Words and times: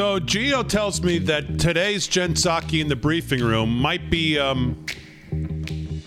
So 0.00 0.18
Gio 0.18 0.66
tells 0.66 1.02
me 1.02 1.18
that 1.18 1.58
today's 1.58 2.06
Jen 2.06 2.32
Psaki 2.32 2.80
in 2.80 2.88
the 2.88 2.96
briefing 2.96 3.44
room 3.44 3.78
might 3.78 4.08
be 4.08 4.38
um, 4.38 4.86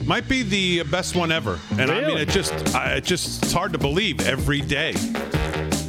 might 0.03 0.27
be 0.27 0.41
the 0.41 0.81
best 0.89 1.15
one 1.15 1.31
ever, 1.31 1.59
and 1.77 1.91
I 1.91 2.03
mean 2.03 2.17
it 2.17 2.29
just 2.29 2.73
I, 2.73 2.95
it 2.95 3.03
just 3.03 3.43
it's 3.43 3.53
hard 3.53 3.71
to 3.73 3.77
believe 3.77 4.25
every 4.27 4.61
day. 4.61 4.95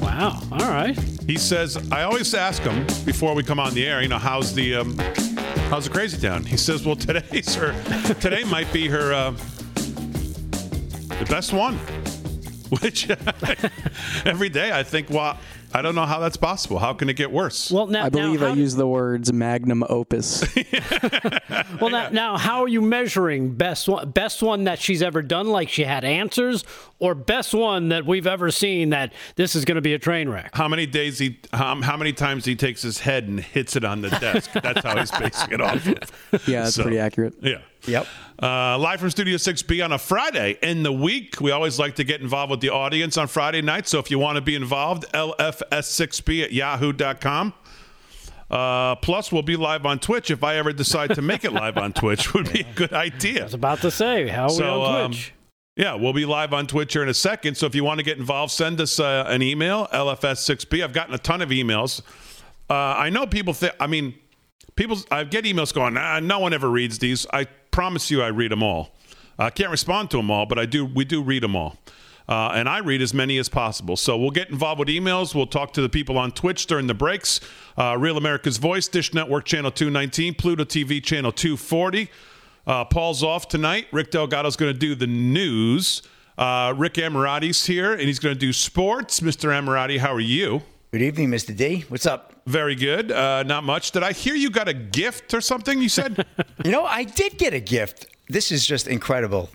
Wow. 0.03 0.39
All 0.53 0.69
right. 0.69 0.95
He 1.27 1.39
says 1.39 1.79
I 1.91 2.03
always 2.03 2.35
ask 2.35 2.61
him 2.61 2.87
before 3.07 3.35
we 3.35 3.43
come 3.43 3.59
on 3.59 3.73
the 3.73 3.87
air, 3.87 4.03
you 4.03 4.09
know, 4.09 4.19
how's 4.19 4.53
the 4.53 4.75
um, 4.75 4.99
how's 5.71 5.85
the 5.85 5.91
crazy 5.91 6.21
town? 6.21 6.45
He 6.45 6.59
says, 6.59 6.85
well, 6.85 6.97
today's 6.97 7.55
her 7.55 7.73
today 8.21 8.45
might 8.45 8.71
be 8.71 8.87
her 8.87 9.15
uh, 9.15 9.31
the 11.09 11.27
best 11.31 11.55
one. 11.55 11.79
Which 12.83 13.09
every 14.27 14.49
day 14.49 14.73
I 14.73 14.83
think, 14.83 15.09
well, 15.09 15.39
I 15.75 15.83
don't 15.83 15.95
know 15.97 16.07
how 16.07 16.21
that's 16.21 16.37
possible. 16.37 16.79
How 16.79 16.95
can 16.95 17.09
it 17.09 17.15
get 17.15 17.33
worse? 17.33 17.71
Well, 17.71 17.89
now 17.89 18.05
I 18.05 18.09
believe 18.09 18.41
now, 18.41 18.47
I 18.47 18.51
how, 18.51 18.55
use 18.57 18.77
the 18.77 18.87
words 18.87 19.33
magnum 19.33 19.85
opus. 19.89 20.45
Well, 21.81 21.91
now, 21.91 22.09
now, 22.11 22.37
how 22.39 22.63
are 22.63 22.69
you 22.69 22.81
measuring 22.81 23.55
best 23.55 23.89
one? 23.89 24.11
Best 24.11 24.43
one 24.43 24.65
that 24.65 24.79
she's 24.79 25.03
ever 25.03 25.23
done, 25.23 25.49
like 25.49 25.69
she 25.69 25.85
had 25.85 26.05
answers, 26.05 26.65
or 26.99 27.15
best 27.15 27.53
one 27.53 27.89
that 27.89 28.07
we've 28.07 28.27
ever 28.27 28.51
seen 28.51 28.91
that 28.91 29.13
this 29.37 29.55
is 29.55 29.65
going 29.65 29.77
to 29.77 29.81
be 29.83 29.95
a 29.95 29.99
train 29.99 30.29
wreck? 30.29 30.51
how 30.55 30.69
many 30.69 30.87
days 30.87 31.19
he 31.19 31.39
um, 31.53 31.83
how 31.83 31.97
many 31.97 32.13
times 32.13 32.45
he 32.45 32.55
takes 32.57 32.81
his 32.83 33.01
head 33.01 33.25
and 33.25 33.41
hits 33.41 33.77
it 33.77 33.85
on 33.85 34.01
the 34.03 34.11
desk 34.11 34.51
that's 34.53 34.83
how 34.85 34.97
he's 34.99 35.11
basing 35.11 35.53
it 35.53 35.61
off 35.61 35.87
of. 35.87 36.47
Yeah, 36.49 36.63
that's 36.63 36.77
So, 36.77 36.83
pretty 36.83 36.99
accurate. 36.99 37.35
yeah 37.43 37.59
Yep. 37.87 38.07
Uh, 38.45 38.77
live 38.79 39.01
from 39.01 39.09
studio 39.11 39.37
6b 39.37 39.83
on 39.83 39.93
a 39.93 39.99
friday 39.99 40.59
in 40.63 40.83
the 40.83 40.93
week 40.93 41.41
we 41.41 41.51
always 41.51 41.79
like 41.79 41.95
to 41.95 42.05
get 42.05 42.21
involved 42.21 42.51
with 42.51 42.61
the 42.61 42.69
audience 42.69 43.17
on 43.17 43.27
friday 43.27 43.63
night 43.63 43.89
so 43.89 43.99
if 43.99 44.11
you 44.11 44.19
want 44.19 44.37
to 44.37 44.43
be 44.43 44.55
involved 44.55 45.05
lfs6b 45.15 46.45
at 46.45 46.53
yahoo.com 46.53 47.55
uh, 48.51 48.95
plus 48.97 49.33
we'll 49.33 49.43
be 49.43 49.57
live 49.57 49.87
on 49.87 49.99
twitch 49.99 50.31
if 50.31 50.45
i 50.45 50.57
ever 50.57 50.73
decide 50.73 51.15
to 51.15 51.23
make 51.23 51.43
it 51.45 51.53
live 51.53 51.79
on 51.79 51.91
twitch 51.93 52.35
would 52.35 52.53
be 52.53 52.61
a 52.61 52.73
good 52.75 52.93
idea 52.93 53.41
I 53.41 53.45
was 53.45 53.55
about 53.55 53.81
to 53.81 53.91
say, 53.91 54.29
how 54.29 54.45
are 54.45 54.51
So, 54.51 54.65
we 54.81 54.85
on 54.87 55.01
um, 55.07 55.11
Twitch? 55.13 55.33
Yeah, 55.77 55.95
we'll 55.95 56.13
be 56.13 56.25
live 56.25 56.53
on 56.53 56.69
Twitch 56.69 56.93
here 56.93 57.03
in 57.03 57.09
a 57.09 57.15
second. 57.15 57.57
So 57.57 57.67
if 57.67 57.75
you 57.75 57.83
want 57.83 57.99
to 57.99 58.05
get 58.05 58.17
involved, 58.17 58.53
send 58.53 58.81
us 58.81 59.01
uh, 59.01 59.25
an 59.27 59.43
email, 59.43 59.89
LFS6B. 59.89 60.85
I've 60.85 60.93
gotten 60.93 61.13
a 61.15 61.19
ton 61.19 61.43
of 61.43 61.49
emails. 61.49 62.01
Uh, 62.71 62.75
I 62.75 63.11
know 63.11 63.27
people 63.27 63.55
think, 63.55 63.75
I 63.81 63.89
mean, 63.89 64.15
people, 64.77 64.99
I 65.11 65.25
get 65.25 65.45
emails 65.45 65.73
going, 65.73 65.95
nah, 65.95 66.21
no 66.21 66.39
one 66.39 66.53
ever 66.53 66.71
reads 66.71 66.99
these. 66.99 67.27
I 67.33 67.45
promise 67.71 68.11
you 68.11 68.23
I 68.23 68.29
read 68.29 68.51
them 68.51 68.63
all. 68.63 68.95
I 69.39 69.51
can't 69.51 69.71
respond 69.71 70.11
to 70.13 70.17
them 70.17 70.31
all, 70.31 70.47
but 70.47 70.59
I 70.59 70.67
do. 70.67 70.85
we 70.85 71.05
do 71.05 71.23
read 71.23 71.43
them 71.43 71.57
all. 71.57 71.77
Uh, 72.27 72.53
and 72.55 72.69
I 72.69 72.79
read 72.79 73.03
as 73.03 73.13
many 73.13 73.37
as 73.37 73.49
possible. 73.49 73.97
So 73.97 74.17
we'll 74.17 74.31
get 74.31 74.49
involved 74.49 74.79
with 74.79 74.89
emails. 74.89 75.35
We'll 75.35 75.47
talk 75.47 75.75
to 75.75 75.83
the 75.83 75.91
people 75.91 76.17
on 76.17 76.33
Twitch 76.33 76.67
during 76.67 76.87
the 76.87 76.95
breaks. 76.95 77.41
Uh, 77.77 77.97
Real 77.99 78.17
America's 78.17 78.57
Voice, 78.57 78.89
Dish 78.89 79.13
Network 79.13 79.45
Channel 79.45 79.71
219, 79.71 80.35
Pluto 80.35 80.65
TV 80.65 81.03
Channel 81.03 81.33
240. 81.33 82.09
Uh, 82.67 82.85
Paul's 82.87 83.23
off 83.23 83.49
tonight. 83.49 83.89
Rick 83.93 84.11
Delgado's 84.11 84.57
going 84.57 84.73
to 84.73 84.79
do 84.79 84.95
the 84.95 85.07
news. 85.07 86.03
Uh, 86.39 86.73
Rick 86.77 86.95
Amirati's 86.95 87.67
here, 87.67 87.93
and 87.93 88.03
he's 88.03 88.19
going 88.19 88.35
to 88.35 88.39
do 88.39 88.53
sports. 88.55 89.21
Mr. 89.21 89.51
Amirati, 89.51 89.99
how 89.99 90.13
are 90.15 90.21
you? 90.21 90.63
Good 90.95 91.03
evening, 91.03 91.31
Mr. 91.31 91.57
D. 91.57 91.85
What's 91.89 92.07
up? 92.07 92.35
Very 92.47 92.77
good. 92.77 93.11
Uh, 93.11 93.43
not 93.43 93.65
much. 93.65 93.91
Did 93.91 94.05
I 94.05 94.13
hear 94.13 94.37
you 94.37 94.49
got 94.49 94.69
a 94.69 94.73
gift 94.73 95.35
or 95.35 95.41
something? 95.41 95.83
You 95.83 95.89
said. 95.89 96.25
You 96.65 96.71
know, 96.71 96.85
I 96.85 97.03
did 97.03 97.37
get 97.37 97.53
a 97.53 97.59
gift. 97.59 98.07
This 98.29 98.53
is 98.53 98.65
just 98.65 98.87
incredible. 98.87 99.51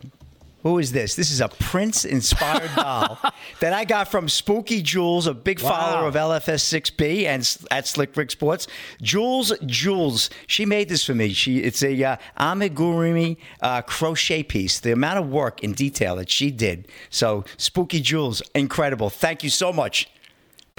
Who 0.64 0.80
is 0.80 0.92
this? 0.92 1.16
This 1.16 1.32
is 1.32 1.40
a 1.40 1.48
Prince 1.48 2.04
inspired 2.04 2.70
doll 2.76 3.18
that 3.62 3.72
I 3.72 3.86
got 3.86 4.12
from 4.12 4.28
Spooky 4.28 4.82
Jules, 4.82 5.28
a 5.28 5.34
big 5.34 5.62
follower 5.62 6.08
of 6.08 6.16
LFS6B 6.16 7.24
and 7.24 7.58
at 7.72 7.88
Slick 7.88 8.18
Rick 8.18 8.32
Sports. 8.32 8.68
Jules, 9.02 9.54
Jules, 9.66 10.30
she 10.46 10.66
made 10.66 10.90
this 10.90 11.06
for 11.06 11.16
me. 11.16 11.32
She 11.32 11.60
It's 11.60 11.82
a 11.82 12.04
uh, 12.04 12.18
amigurumi 12.38 13.38
uh, 13.62 13.82
crochet 13.84 14.44
piece. 14.44 14.82
The 14.82 14.92
amount 14.92 15.20
of 15.20 15.30
work 15.30 15.64
and 15.64 15.74
detail 15.74 16.18
that 16.18 16.30
she 16.30 16.52
did. 16.52 16.90
So, 17.10 17.46
Spooky 17.56 18.02
Jules, 18.02 18.42
incredible. 18.54 19.10
Thank 19.10 19.42
you 19.42 19.50
so 19.50 19.72
much. 19.72 20.10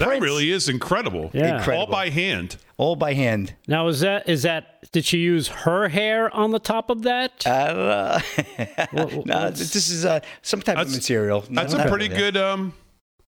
That 0.01 0.07
Prince. 0.09 0.23
really 0.23 0.51
is 0.51 0.67
incredible. 0.69 1.31
Yeah. 1.33 1.57
Incredible. 1.57 1.85
All 1.85 1.87
by 1.87 2.09
hand. 2.09 2.57
All 2.77 2.95
by 2.95 3.13
hand. 3.13 3.55
Now, 3.67 3.87
is 3.87 4.01
that 4.01 4.27
is 4.27 4.43
that? 4.43 4.91
Did 4.91 5.05
she 5.05 5.19
use 5.19 5.47
her 5.47 5.87
hair 5.89 6.33
on 6.35 6.51
the 6.51 6.59
top 6.59 6.89
of 6.89 7.03
that? 7.03 7.45
Uh, 7.47 8.19
no, 9.25 9.49
this 9.51 9.75
is 9.89 10.03
uh, 10.05 10.19
some 10.41 10.61
type 10.61 10.77
of 10.77 10.91
material. 10.91 11.45
That's 11.49 11.73
No, 11.73 11.83
a 11.83 11.89
pretty 11.89 12.09
no. 12.09 12.15
good. 12.17 12.37
Um, 12.37 12.73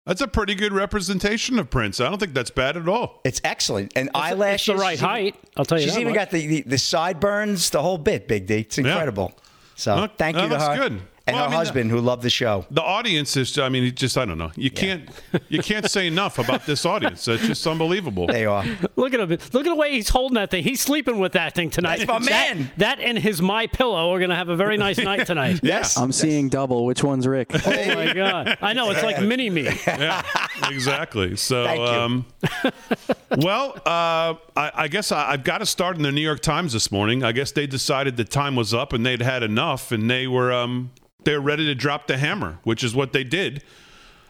that's 0.05 0.21
a 0.21 0.27
pretty 0.27 0.55
good 0.55 0.73
representation 0.73 1.59
of 1.59 1.69
Prince. 1.69 1.99
I 2.01 2.09
don't 2.09 2.19
think 2.19 2.33
that's 2.33 2.49
bad 2.49 2.75
at 2.77 2.87
all. 2.87 3.21
It's 3.23 3.39
excellent. 3.43 3.93
And 3.95 4.07
It's 4.09 4.17
eyelashes. 4.17 4.65
the 4.75 4.81
right 4.81 4.93
she's 4.93 4.99
height. 4.99 5.35
I'll 5.57 5.65
tell 5.65 5.77
you 5.79 5.83
She's 5.85 5.93
that 5.93 6.01
even 6.01 6.13
much. 6.13 6.19
got 6.21 6.31
the, 6.31 6.47
the, 6.47 6.61
the 6.61 6.77
sideburns, 6.79 7.69
the 7.69 7.81
whole 7.83 7.99
bit, 7.99 8.27
Big 8.27 8.47
D. 8.47 8.59
It's 8.61 8.77
incredible. 8.79 9.31
So 9.75 9.95
Well, 9.95 10.09
thank 10.17 10.37
no, 10.37 10.43
you 10.43 10.49
to 10.49 10.55
that's 10.57 10.75
her. 10.77 10.89
good. 10.89 11.01
And 11.27 11.35
Well, 11.35 11.43
her 11.43 11.47
I 11.49 11.51
mean, 11.51 11.57
husband, 11.59 11.91
who 11.91 11.99
loved 11.99 12.23
the 12.23 12.31
show. 12.31 12.65
The 12.71 12.81
audience 12.81 13.37
is. 13.37 13.55
I 13.59 13.69
mean, 13.69 13.83
it 13.83 13.95
just. 13.95 14.17
I 14.17 14.25
don't 14.25 14.39
know. 14.39 14.51
You 14.55 14.71
can't. 14.71 15.07
You 15.49 15.61
can't 15.61 15.87
say 15.89 16.07
enough 16.07 16.39
about 16.39 16.65
this 16.65 16.83
audience. 16.83 17.27
It's 17.27 17.45
just 17.45 17.65
unbelievable. 17.67 18.25
They 18.25 18.45
are. 18.47 18.65
Look 18.95 19.13
at 19.13 19.19
him! 19.19 19.29
Look 19.29 19.39
at 19.67 19.69
the 19.69 19.75
way 19.75 19.91
he's 19.91 20.09
holding 20.09 20.33
that 20.35 20.49
thing. 20.49 20.63
He's 20.63 20.81
sleeping 20.81 21.19
with 21.19 21.33
that 21.33 21.53
thing 21.53 21.69
tonight. 21.69 21.97
That's 21.99 22.07
my 22.07 22.19
That- 22.19 22.57
man. 22.57 22.71
That, 22.77 22.99
and 22.99 23.19
his 23.19 23.39
my 23.39 23.67
pillow 23.67 24.11
are 24.11 24.17
going 24.17 24.31
to 24.31 24.35
have 24.35 24.49
a 24.49 24.55
very 24.55 24.77
nice 24.77 24.97
night 24.97 25.27
tonight. 25.27 25.59
Yes. 25.71 25.95
I'm 25.95 26.11
seeing 26.11 26.49
double. 26.49 26.85
Which 26.85 27.03
one's 27.03 27.27
Rick? 27.27 27.51
Oh 27.53 27.59
my 27.95 28.13
god! 28.13 28.57
I 28.61 28.73
know 28.73 28.89
it's 28.89 29.03
like 29.03 29.21
mini 29.21 29.49
me. 29.51 29.63
yeah, 29.87 30.23
exactly. 30.69 31.35
So, 31.35 31.65
Thank 31.65 31.79
you. 31.79 31.85
um, 31.85 32.25
well, 33.37 33.73
uh, 33.85 34.35
I, 34.55 34.71
I 34.73 34.87
guess 34.87 35.11
I, 35.11 35.31
I've 35.31 35.43
got 35.43 35.59
to 35.59 35.65
start 35.65 35.97
in 35.97 36.03
the 36.03 36.11
New 36.11 36.21
York 36.21 36.41
Times 36.41 36.73
this 36.73 36.91
morning. 36.91 37.23
I 37.23 37.31
guess 37.31 37.51
they 37.51 37.67
decided 37.67 38.17
the 38.17 38.23
time 38.25 38.55
was 38.55 38.73
up 38.73 38.91
and 38.93 39.05
they'd 39.05 39.21
had 39.21 39.43
enough, 39.43 39.91
and 39.91 40.09
they 40.09 40.27
were 40.27 40.51
um, 40.51 40.91
they 41.23 41.33
were 41.33 41.41
ready 41.41 41.65
to 41.65 41.75
drop 41.75 42.07
the 42.07 42.17
hammer, 42.17 42.59
which 42.63 42.83
is 42.83 42.95
what 42.95 43.13
they 43.13 43.23
did. 43.23 43.63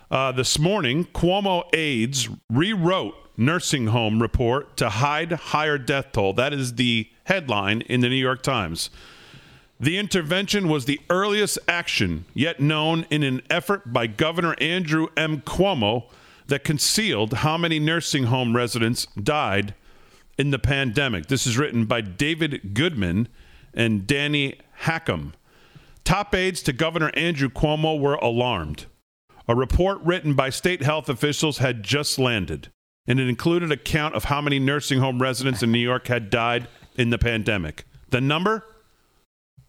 Uh, 0.09 0.31
this 0.31 0.59
morning, 0.59 1.05
Cuomo 1.05 1.63
aides 1.73 2.27
rewrote 2.49 3.15
nursing 3.37 3.87
home 3.87 4.21
report 4.21 4.75
to 4.77 4.89
hide 4.89 5.31
higher 5.31 5.77
death 5.77 6.11
toll. 6.11 6.33
That 6.33 6.53
is 6.53 6.75
the 6.75 7.09
headline 7.23 7.81
in 7.81 8.01
the 8.01 8.09
New 8.09 8.15
York 8.15 8.43
Times. 8.43 8.89
The 9.79 9.97
intervention 9.97 10.67
was 10.67 10.85
the 10.85 10.99
earliest 11.09 11.57
action 11.67 12.25
yet 12.33 12.59
known 12.59 13.07
in 13.09 13.23
an 13.23 13.41
effort 13.49 13.91
by 13.91 14.05
Governor 14.05 14.55
Andrew 14.61 15.07
M. 15.17 15.41
Cuomo 15.41 16.03
that 16.47 16.63
concealed 16.63 17.33
how 17.35 17.57
many 17.57 17.79
nursing 17.79 18.25
home 18.25 18.55
residents 18.55 19.07
died 19.21 19.73
in 20.37 20.51
the 20.51 20.59
pandemic. 20.59 21.27
This 21.27 21.47
is 21.47 21.57
written 21.57 21.85
by 21.85 22.01
David 22.01 22.73
Goodman 22.73 23.27
and 23.73 24.05
Danny 24.05 24.59
Hakim. 24.81 25.33
Top 26.11 26.35
aides 26.35 26.61
to 26.63 26.73
Governor 26.73 27.09
Andrew 27.13 27.47
Cuomo 27.47 27.97
were 27.97 28.15
alarmed. 28.15 28.87
A 29.47 29.55
report 29.55 30.01
written 30.01 30.33
by 30.33 30.49
state 30.49 30.83
health 30.83 31.07
officials 31.07 31.59
had 31.59 31.83
just 31.83 32.19
landed, 32.19 32.69
and 33.07 33.17
it 33.17 33.29
included 33.29 33.71
a 33.71 33.77
count 33.77 34.13
of 34.13 34.25
how 34.25 34.41
many 34.41 34.59
nursing 34.59 34.99
home 34.99 35.21
residents 35.21 35.63
in 35.63 35.71
New 35.71 35.79
York 35.79 36.07
had 36.07 36.29
died 36.29 36.67
in 36.97 37.11
the 37.11 37.17
pandemic. 37.17 37.85
The 38.09 38.19
number? 38.19 38.65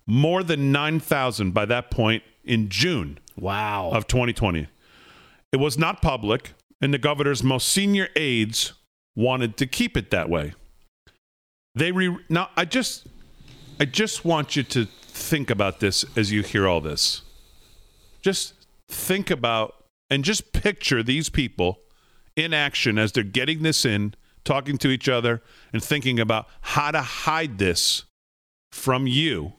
More 0.04 0.42
than 0.42 0.72
9,000 0.72 1.52
by 1.52 1.64
that 1.66 1.92
point 1.92 2.24
in 2.42 2.68
June 2.68 3.20
Wow. 3.38 3.92
of 3.92 4.08
2020. 4.08 4.66
It 5.52 5.58
was 5.58 5.78
not 5.78 6.02
public, 6.02 6.54
and 6.80 6.92
the 6.92 6.98
governor's 6.98 7.44
most 7.44 7.68
senior 7.68 8.08
aides 8.16 8.72
wanted 9.14 9.56
to 9.58 9.68
keep 9.68 9.96
it 9.96 10.10
that 10.10 10.28
way. 10.28 10.54
They 11.76 11.92
re- 11.92 12.18
now 12.28 12.50
I 12.56 12.64
just 12.64 13.06
I 13.78 13.84
just 13.84 14.24
want 14.24 14.56
you 14.56 14.64
to 14.64 14.88
think 15.12 15.50
about 15.50 15.80
this 15.80 16.04
as 16.16 16.32
you 16.32 16.42
hear 16.42 16.66
all 16.66 16.80
this. 16.80 17.22
Just 18.20 18.54
think 18.88 19.30
about 19.30 19.74
and 20.10 20.24
just 20.24 20.52
picture 20.52 21.02
these 21.02 21.28
people 21.28 21.80
in 22.36 22.52
action 22.52 22.98
as 22.98 23.12
they're 23.12 23.22
getting 23.22 23.62
this 23.62 23.84
in, 23.84 24.14
talking 24.44 24.78
to 24.78 24.88
each 24.88 25.08
other 25.08 25.42
and 25.72 25.82
thinking 25.82 26.18
about 26.18 26.46
how 26.60 26.90
to 26.90 27.00
hide 27.00 27.58
this 27.58 28.04
from 28.70 29.06
you 29.06 29.52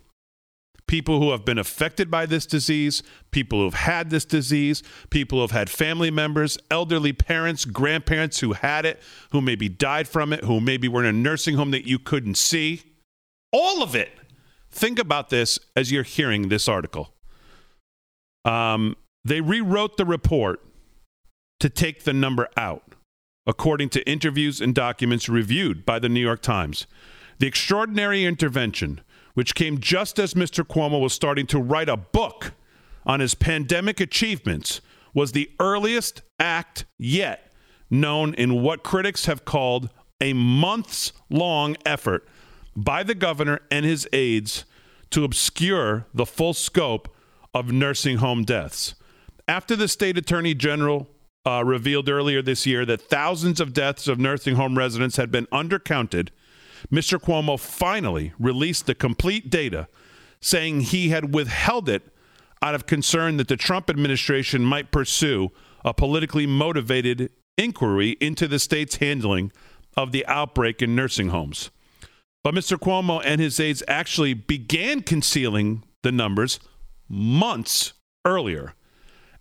people 0.88 1.20
who 1.20 1.32
have 1.32 1.46
been 1.46 1.58
affected 1.58 2.12
by 2.12 2.26
this 2.26 2.46
disease, 2.46 3.04
people 3.32 3.60
who 3.60 3.66
have 3.66 3.74
had 3.74 4.10
this 4.10 4.26
disease, 4.26 4.84
people 5.10 5.38
who 5.38 5.42
have 5.42 5.52
had 5.52 5.70
family 5.70 6.12
members, 6.12 6.58
elderly 6.70 7.14
parents, 7.14 7.66
grandparents 7.66 8.40
who 8.40 8.54
had 8.54 8.86
it, 8.86 9.02
who 9.32 9.42
maybe 9.42 9.70
died 9.70 10.08
from 10.08 10.34
it, 10.34 10.44
who 10.44 10.60
maybe 10.60 10.88
were 10.88 11.04
in 11.04 11.10
a 11.10 11.14
nursing 11.14 11.56
home 11.56 11.72
that 11.72 11.88
you 11.88 12.00
couldn't 12.00 12.36
see. 12.36 12.82
All 13.52 13.82
of 13.82 13.96
it. 13.96 14.12
Think 14.74 15.00
about 15.00 15.30
this 15.30 15.60
as 15.76 15.92
you're 15.92 16.04
hearing 16.04 16.50
this 16.50 16.68
article. 16.68 17.14
Um, 18.44 18.98
they 19.24 19.40
rewrote 19.40 19.96
the 19.96 20.06
report 20.06 20.62
to 21.62 21.70
take 21.70 22.04
the 22.04 22.12
number 22.12 22.50
out, 22.58 22.96
according 23.48 23.90
to 23.90 24.10
interviews 24.10 24.60
and 24.60 24.76
documents 24.76 25.30
reviewed 25.30 25.86
by 25.86 26.00
the 26.00 26.10
New 26.10 26.20
York 26.20 26.42
Times. 26.42 26.88
The 27.40 27.48
extraordinary 27.48 28.26
intervention 28.26 29.00
which 29.34 29.56
came 29.56 29.80
just 29.80 30.20
as 30.20 30.34
Mr. 30.34 30.64
Cuomo 30.64 31.02
was 31.02 31.14
starting 31.14 31.48
to 31.48 31.60
write 31.60 31.90
a 31.90 31.98
book 31.98 32.54
on 33.06 33.20
his 33.20 33.36
pandemic 33.36 34.00
achievements, 34.00 34.82
was 35.14 35.32
the 35.32 35.52
earliest 35.60 36.22
act 36.40 36.86
yet 36.98 37.52
known 37.90 38.34
in 38.36 38.62
what 38.62 38.84
critics 38.84 39.26
have 39.26 39.46
called 39.46 39.90
a 40.22 40.34
months 40.34 41.12
long 41.30 41.76
effort 41.86 42.28
by 42.76 43.04
the 43.04 43.16
governor 43.16 43.60
and 43.70 43.86
his 43.86 44.08
aides 44.14 44.66
to 45.12 45.24
obscure 45.24 46.06
the 46.14 46.26
full 46.26 46.54
scope 46.54 47.14
of 47.54 47.72
nursing 47.72 48.18
home 48.18 48.44
deaths. 48.44 48.96
After 49.48 49.76
the 49.76 49.88
state 49.88 50.18
attorney 50.18 50.54
general 50.54 51.08
uh, 51.46 51.64
revealed 51.66 52.10
earlier 52.10 52.42
this 52.42 52.66
year 52.66 52.86
that 52.86 53.02
thousands 53.02 53.60
of 53.60 53.74
deaths 53.74 54.08
of 54.08 54.18
nursing 54.18 54.56
home 54.56 54.78
residents 54.78 55.18
had 55.18 55.32
been 55.32 55.46
undercounted 55.48 56.30
Mr. 56.92 57.20
Cuomo 57.20 57.60
finally 57.60 58.34
released 58.40 58.86
the 58.86 58.96
complete 58.96 59.50
data, 59.50 59.88
saying 60.42 60.82
he 60.82 61.10
had 61.10 61.34
withheld 61.34 61.90
it 61.90 62.04
out 62.62 62.76
of 62.76 62.86
concern 62.86 63.38
that 63.38 63.48
the 63.48 63.58
Trump 63.58 63.90
administration 63.90 64.64
might 64.64 64.92
pursue 64.92 65.52
a 65.84 65.94
politically 65.94 66.48
motivated 66.48 67.30
inquiry 67.58 68.12
into 68.20 68.48
the 68.48 68.60
state's 68.60 68.98
handling 68.98 69.52
of 69.96 70.12
the 70.12 70.26
outbreak 70.28 70.82
in 70.82 70.96
nursing 70.96 71.30
homes. 71.30 71.70
But 72.44 72.54
Mr. 72.54 72.78
Cuomo 72.78 73.22
and 73.24 73.40
his 73.40 73.60
aides 73.60 73.84
actually 73.88 74.34
began 74.34 75.02
concealing 75.02 75.84
the 76.02 76.12
numbers 76.12 76.60
months 77.08 77.94
earlier, 78.26 78.74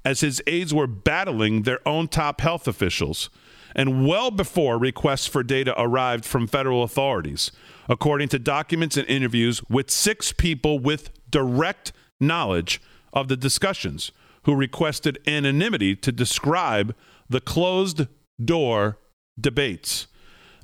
as 0.04 0.20
his 0.20 0.40
aides 0.46 0.72
were 0.72 0.86
battling 0.86 1.62
their 1.62 1.80
own 1.86 2.08
top 2.08 2.40
health 2.40 2.68
officials 2.68 3.28
and 3.74 4.06
well 4.06 4.30
before 4.30 4.78
requests 4.78 5.26
for 5.26 5.42
data 5.42 5.74
arrived 5.80 6.24
from 6.24 6.46
federal 6.46 6.82
authorities, 6.82 7.50
according 7.88 8.28
to 8.28 8.38
documents 8.38 8.96
and 8.96 9.08
interviews 9.08 9.62
with 9.68 9.90
six 9.90 10.32
people 10.32 10.78
with 10.78 11.10
direct 11.30 11.92
knowledge 12.20 12.80
of 13.12 13.28
the 13.28 13.36
discussions 13.36 14.12
who 14.44 14.54
requested 14.54 15.18
anonymity 15.26 15.94
to 15.96 16.12
describe 16.12 16.94
the 17.28 17.40
closed 17.40 18.06
door 18.42 18.98
debates. 19.40 20.06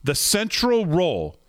The 0.03 0.15
central 0.15 0.87
role 0.87 1.41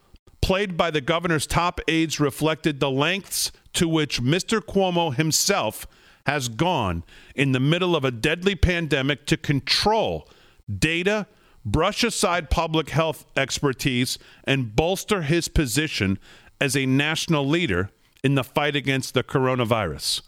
played 0.50 0.76
by 0.76 0.90
the 0.90 1.00
governor's 1.00 1.46
top 1.46 1.80
aides 1.88 2.20
reflected 2.20 2.80
the 2.80 2.90
lengths 2.90 3.52
to 3.72 3.88
which 3.88 4.20
Mr. 4.20 4.60
Cuomo 4.60 5.14
himself 5.14 5.86
has 6.26 6.50
gone 6.50 7.04
in 7.36 7.52
the 7.52 7.60
middle 7.60 7.96
of 7.96 8.04
a 8.04 8.10
deadly 8.10 8.56
pandemic 8.56 9.28
to 9.28 9.38
control 9.38 10.28
data 10.68 11.28
brush 11.64 12.04
aside 12.04 12.50
public 12.50 12.90
health 12.90 13.28
expertise, 13.38 14.18
and 14.44 14.76
bolster 14.76 15.22
his 15.22 15.48
position 15.48 16.18
as 16.60 16.76
a 16.76 16.88
national 16.88 17.48
leader 17.48 17.92
in 18.24 18.34
the 18.34 18.44
fight 18.44 18.76
against 18.76 19.14
the 19.14 19.22
coronavirus. 19.22 20.24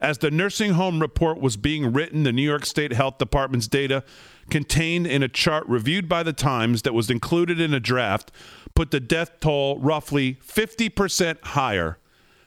As 0.00 0.18
the 0.18 0.32
nursing 0.32 0.72
home 0.72 1.00
report 1.00 1.40
was 1.40 1.56
being 1.56 1.92
written, 1.92 2.24
the 2.24 2.32
New 2.32 2.42
York 2.42 2.66
State 2.66 2.92
Health 2.92 3.18
Department's 3.18 3.68
data 3.68 4.02
contained 4.50 5.06
in 5.06 5.22
a 5.22 5.28
chart 5.28 5.64
reviewed 5.66 6.08
by 6.08 6.22
the 6.22 6.32
Times 6.32 6.82
that 6.82 6.92
was 6.92 7.08
included 7.08 7.60
in 7.60 7.72
a 7.72 7.80
draft 7.80 8.30
put 8.74 8.90
the 8.90 9.00
death 9.00 9.40
toll 9.40 9.78
roughly 9.78 10.34
50% 10.46 11.42
higher 11.42 11.98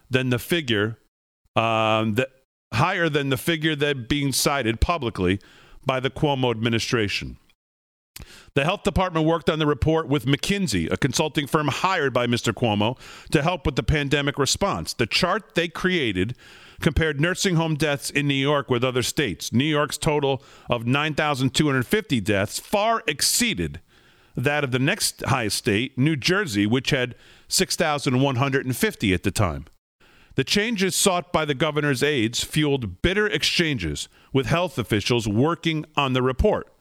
than 0.10 0.30
the 0.30 0.40
figure 0.40 0.98
um, 1.56 2.16
that 2.16 2.30
higher 2.74 3.10
than 3.10 3.30
the 3.30 3.38
figure 3.38 3.76
that 3.76 4.10
being 4.10 4.32
cited 4.32 4.82
publicly 4.82 5.40
by 5.86 6.00
the 6.00 6.10
Cuomo 6.10 6.52
administration. 6.52 7.38
The 8.56 8.64
health 8.64 8.84
department 8.84 9.26
worked 9.26 9.50
on 9.50 9.60
the 9.60 9.68
report 9.68 10.08
with 10.08 10.26
McKinsey, 10.26 10.92
a 10.92 10.98
consulting 10.98 11.48
firm 11.48 11.68
hired 11.68 12.14
by 12.14 12.28
Mr. 12.28 12.54
Cuomo 12.54 12.98
to 13.32 13.44
help 13.44 13.66
with 13.66 13.76
the 13.76 13.84
pandemic 13.84 14.40
response. 14.40 14.94
The 14.94 15.06
chart 15.06 15.56
they 15.56 15.68
created 15.68 16.36
compared 16.82 17.22
nursing 17.22 17.56
home 17.56 17.76
deaths 17.76 18.10
in 18.10 18.28
New 18.28 18.34
York 18.34 18.70
with 18.70 18.84
other 18.84 19.04
states. 19.04 19.54
New 19.54 19.66
York's 19.66 19.98
total 19.98 20.44
of 20.70 20.86
9,250 20.86 22.22
deaths 22.22 22.60
far 22.60 23.04
exceeded 23.08 23.80
that 24.38 24.64
of 24.64 24.72
the 24.72 24.80
next 24.80 25.26
highest 25.26 25.58
state, 25.58 25.98
New 25.98 26.16
Jersey, 26.16 26.68
which 26.68 26.92
had 26.92 27.16
6,150 27.48 29.14
at 29.14 29.24
the 29.24 29.32
time. 29.32 29.66
The 30.36 30.44
changes 30.44 30.96
sought 30.96 31.34
by 31.34 31.46
the 31.46 31.56
governor's 31.56 32.04
aides 32.04 32.44
fueled 32.44 33.02
bitter 33.02 33.26
exchanges 33.26 34.08
with 34.32 34.46
health 34.46 34.78
officials 34.78 35.28
working 35.28 35.84
on 35.96 36.14
the 36.14 36.22
report. 36.22 36.72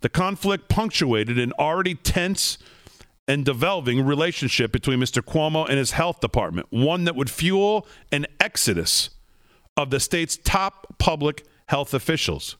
The 0.00 0.08
conflict 0.08 0.70
punctuated 0.70 1.38
an 1.38 1.52
already 1.58 1.94
tense 1.94 2.56
and 3.26 3.44
developing 3.44 4.06
relationship 4.06 4.72
between 4.72 4.98
Mr. 4.98 5.22
Cuomo 5.22 5.68
and 5.68 5.76
his 5.76 5.90
health 5.90 6.20
department, 6.20 6.68
one 6.70 7.04
that 7.04 7.14
would 7.14 7.28
fuel 7.28 7.86
an 8.10 8.26
exodus 8.40 9.10
of 9.76 9.90
the 9.90 10.00
state's 10.00 10.38
top 10.38 10.98
public 10.98 11.44
health 11.66 11.92
officials. 11.92 12.56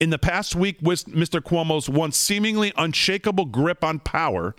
In 0.00 0.10
the 0.10 0.18
past 0.18 0.54
week, 0.54 0.80
Mr. 0.80 1.40
Cuomo's 1.40 1.88
once 1.88 2.16
seemingly 2.16 2.72
unshakable 2.76 3.46
grip 3.46 3.84
on 3.84 4.00
power 4.00 4.54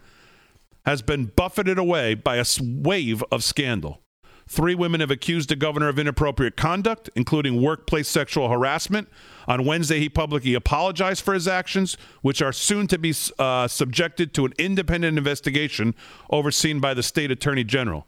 has 0.86 1.02
been 1.02 1.26
buffeted 1.26 1.78
away 1.78 2.14
by 2.14 2.38
a 2.38 2.46
wave 2.62 3.24
of 3.32 3.44
scandal. 3.44 4.02
Three 4.48 4.76
women 4.76 5.00
have 5.00 5.10
accused 5.10 5.50
the 5.50 5.56
governor 5.56 5.90
of 5.90 5.98
inappropriate 5.98 6.56
conduct, 6.56 7.10
including 7.16 7.62
workplace 7.64 8.08
sexual 8.08 8.50
harassment. 8.50 9.10
On 9.48 9.66
Wednesday, 9.66 10.00
he 10.00 10.08
publicly 10.08 10.54
apologized 10.54 11.24
for 11.24 11.34
his 11.34 11.48
actions, 11.48 11.98
which 12.22 12.44
are 12.44 12.54
soon 12.54 12.86
to 12.88 13.00
be 13.00 13.14
uh, 13.40 13.68
subjected 13.68 14.36
to 14.36 14.46
an 14.46 14.54
independent 14.60 15.18
investigation 15.18 15.96
overseen 16.30 16.80
by 16.80 16.94
the 16.94 17.02
state 17.02 17.32
attorney 17.32 17.64
general. 17.64 18.08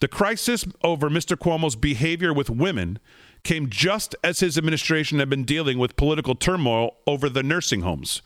The 0.00 0.08
crisis 0.08 0.64
over 0.82 1.08
Mr. 1.08 1.36
Cuomo's 1.36 1.76
behavior 1.76 2.32
with 2.32 2.50
women 2.50 2.98
came 3.42 3.70
just 3.70 4.14
as 4.22 4.40
his 4.40 4.58
administration 4.58 5.18
had 5.18 5.28
been 5.28 5.44
dealing 5.44 5.78
with 5.78 5.96
political 5.96 6.34
turmoil 6.34 6.96
over 7.06 7.28
the 7.28 7.42
nursing 7.42 7.82
homes. 7.82 8.22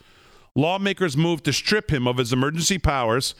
Lawmakers 0.54 1.16
moved 1.16 1.44
to 1.44 1.52
strip 1.52 1.90
him 1.90 2.06
of 2.06 2.18
his 2.18 2.32
emergency 2.32 2.78
powers 2.78 3.34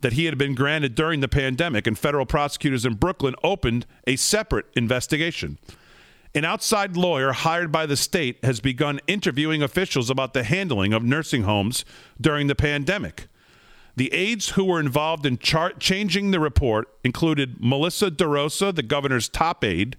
that 0.00 0.12
he 0.12 0.26
had 0.26 0.38
been 0.38 0.54
granted 0.54 0.94
during 0.94 1.20
the 1.20 1.28
pandemic, 1.28 1.86
and 1.86 1.98
federal 1.98 2.26
prosecutors 2.26 2.84
in 2.84 2.94
Brooklyn 2.94 3.34
opened 3.42 3.86
a 4.06 4.16
separate 4.16 4.66
investigation. 4.74 5.58
An 6.34 6.44
outside 6.44 6.96
lawyer 6.96 7.32
hired 7.32 7.72
by 7.72 7.86
the 7.86 7.96
state 7.96 8.38
has 8.44 8.60
begun 8.60 9.00
interviewing 9.06 9.62
officials 9.62 10.10
about 10.10 10.34
the 10.34 10.44
handling 10.44 10.92
of 10.92 11.02
nursing 11.02 11.42
homes 11.42 11.84
during 12.20 12.46
the 12.46 12.54
pandemic. 12.54 13.28
The 13.96 14.12
aides 14.12 14.50
who 14.50 14.64
were 14.64 14.78
involved 14.78 15.26
in 15.26 15.38
char- 15.38 15.72
changing 15.72 16.30
the 16.30 16.38
report 16.38 16.86
included 17.02 17.56
Melissa 17.58 18.10
DeRosa, 18.10 18.72
the 18.72 18.82
governor's 18.84 19.28
top 19.28 19.64
aide, 19.64 19.96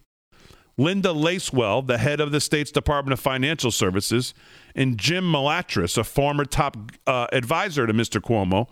Linda 0.79 1.09
Lacewell, 1.09 1.86
the 1.86 1.98
head 1.98 2.21
of 2.21 2.31
the 2.31 2.39
state's 2.39 2.71
Department 2.71 3.12
of 3.12 3.19
Financial 3.19 3.69
Services, 3.69 4.33
and 4.74 4.98
Jim 4.98 5.29
Malatras, 5.29 5.98
a 5.98 6.05
former 6.05 6.45
top 6.45 6.77
uh, 7.05 7.27
advisor 7.33 7.86
to 7.86 7.93
Mr. 7.93 8.21
Cuomo, 8.21 8.69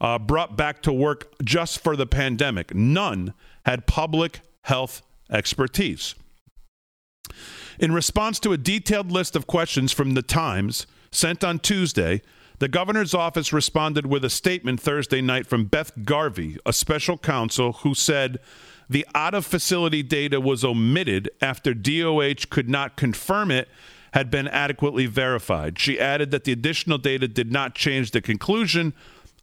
uh, 0.00 0.18
brought 0.18 0.56
back 0.56 0.80
to 0.82 0.92
work 0.92 1.34
just 1.44 1.78
for 1.78 1.96
the 1.96 2.06
pandemic. 2.06 2.74
None 2.74 3.34
had 3.66 3.86
public 3.86 4.40
health 4.62 5.02
expertise. 5.30 6.14
In 7.78 7.92
response 7.92 8.40
to 8.40 8.54
a 8.54 8.56
detailed 8.56 9.12
list 9.12 9.36
of 9.36 9.46
questions 9.46 9.92
from 9.92 10.14
the 10.14 10.22
Times 10.22 10.86
sent 11.12 11.44
on 11.44 11.58
Tuesday, 11.58 12.22
the 12.58 12.68
governor's 12.68 13.12
office 13.12 13.52
responded 13.52 14.06
with 14.06 14.24
a 14.24 14.30
statement 14.30 14.80
Thursday 14.80 15.20
night 15.20 15.46
from 15.46 15.66
Beth 15.66 15.92
Garvey, 16.04 16.56
a 16.64 16.72
special 16.72 17.18
counsel, 17.18 17.72
who 17.72 17.94
said 17.94 18.38
the 18.90 19.06
out 19.14 19.34
of 19.34 19.46
facility 19.46 20.02
data 20.02 20.40
was 20.40 20.64
omitted 20.64 21.30
after 21.40 21.72
DOH 21.72 22.46
could 22.50 22.68
not 22.68 22.96
confirm 22.96 23.52
it 23.52 23.68
had 24.12 24.32
been 24.32 24.48
adequately 24.48 25.06
verified. 25.06 25.78
She 25.78 26.00
added 26.00 26.32
that 26.32 26.42
the 26.42 26.50
additional 26.50 26.98
data 26.98 27.28
did 27.28 27.52
not 27.52 27.76
change 27.76 28.10
the 28.10 28.20
conclusion 28.20 28.92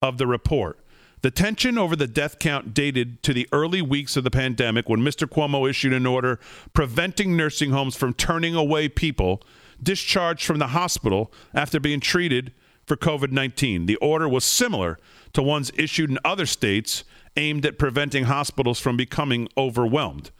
of 0.01 0.17
the 0.17 0.27
report. 0.27 0.77
The 1.21 1.31
tension 1.31 1.77
over 1.77 1.95
the 1.95 2.07
death 2.07 2.39
count 2.39 2.73
dated 2.73 3.23
to 3.23 3.33
the 3.33 3.47
early 3.53 3.81
weeks 3.81 4.17
of 4.17 4.25
the 4.25 4.29
pandemic 4.29 4.89
when 4.89 4.99
Mr. 4.99 5.27
Cuomo 5.27 5.67
issued 5.67 5.93
an 5.93 6.05
order 6.05 6.39
preventing 6.73 7.37
nursing 7.37 7.71
homes 7.71 7.95
from 7.95 8.13
turning 8.13 8.53
away 8.53 8.89
people 8.89 9.41
discharged 9.81 10.45
from 10.45 10.59
the 10.59 10.67
hospital 10.67 11.31
after 11.53 11.79
being 11.79 12.01
treated 12.01 12.51
for 12.85 12.97
COVID 12.97 13.31
19. 13.31 13.85
The 13.85 13.95
order 13.97 14.27
was 14.27 14.43
similar 14.43 14.99
to 15.33 15.41
ones 15.41 15.71
issued 15.77 16.09
in 16.09 16.19
other 16.25 16.45
states 16.45 17.05
aimed 17.37 17.65
at 17.65 17.79
preventing 17.79 18.25
hospitals 18.25 18.79
from 18.79 18.97
becoming 18.97 19.47
overwhelmed. 19.57 20.31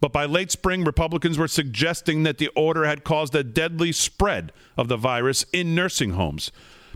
But 0.00 0.12
by 0.12 0.26
late 0.26 0.50
spring, 0.50 0.84
Republicans 0.84 1.38
were 1.38 1.48
suggesting 1.48 2.22
that 2.24 2.38
the 2.38 2.48
order 2.48 2.84
had 2.84 3.04
caused 3.04 3.34
a 3.34 3.42
deadly 3.42 3.90
spread 3.90 4.52
of 4.76 4.88
the 4.88 4.96
virus 4.96 5.44
in 5.52 5.74
nursing 5.74 6.10
homes. 6.10 6.52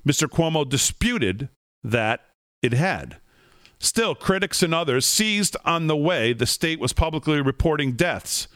Mr. 0.07 0.29
Cuomo 0.29 0.69
disputed 0.69 1.49
that 1.83 2.21
it 2.63 2.73
had. 2.73 3.17
Still, 3.79 4.15
critics 4.15 4.63
and 4.63 4.75
others 4.75 5.07
seized 5.07 5.57
on 5.65 5.87
the 5.87 5.97
way 5.97 6.33
the 6.33 6.47
state 6.47 6.81
was 6.81 6.93
publicly 6.93 7.41
reporting 7.41 7.93
deaths. 7.93 8.49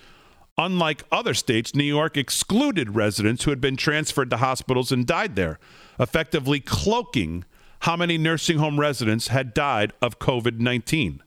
Unlike 0.59 1.05
other 1.11 1.33
states, 1.33 1.75
New 1.75 1.85
York 1.85 2.17
excluded 2.17 2.95
residents 2.95 3.45
who 3.45 3.51
had 3.51 3.61
been 3.61 3.77
transferred 3.77 4.31
to 4.31 4.37
hospitals 4.37 4.93
and 4.93 5.07
died 5.07 5.37
there, 5.37 5.59
effectively 5.99 6.61
cloaking 6.61 7.45
how 7.83 7.97
many 7.97 8.17
nursing 8.17 8.59
home 8.59 8.79
residents 8.79 9.29
had 9.29 9.53
died 9.53 9.93
of 10.01 10.21
COVID 10.21 10.61
19. 10.61 11.23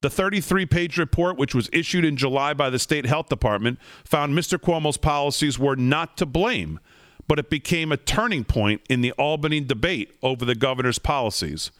The 0.00 0.10
33 0.10 0.66
page 0.66 0.98
report, 0.98 1.36
which 1.36 1.54
was 1.54 1.68
issued 1.72 2.04
in 2.04 2.16
July 2.16 2.54
by 2.54 2.70
the 2.70 2.78
state 2.78 3.06
health 3.06 3.28
department, 3.28 3.78
found 4.04 4.36
Mr. 4.36 4.58
Cuomo's 4.58 4.96
policies 4.96 5.58
were 5.58 5.76
not 5.76 6.16
to 6.16 6.26
blame, 6.26 6.80
but 7.26 7.38
it 7.38 7.50
became 7.50 7.92
a 7.92 7.98
turning 7.98 8.44
point 8.44 8.80
in 8.88 9.02
the 9.02 9.12
Albany 9.12 9.60
debate 9.60 10.14
over 10.22 10.44
the 10.44 10.54
governor's 10.54 10.98
policies. 10.98 11.70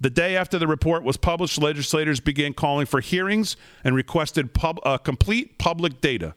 The 0.00 0.10
day 0.10 0.36
after 0.36 0.58
the 0.58 0.68
report 0.68 1.02
was 1.02 1.16
published, 1.16 1.60
legislators 1.60 2.20
began 2.20 2.54
calling 2.54 2.86
for 2.86 3.00
hearings 3.00 3.56
and 3.82 3.96
requested 3.96 4.54
pub, 4.54 4.78
uh, 4.84 4.98
complete 4.98 5.58
public 5.58 6.00
data. 6.00 6.34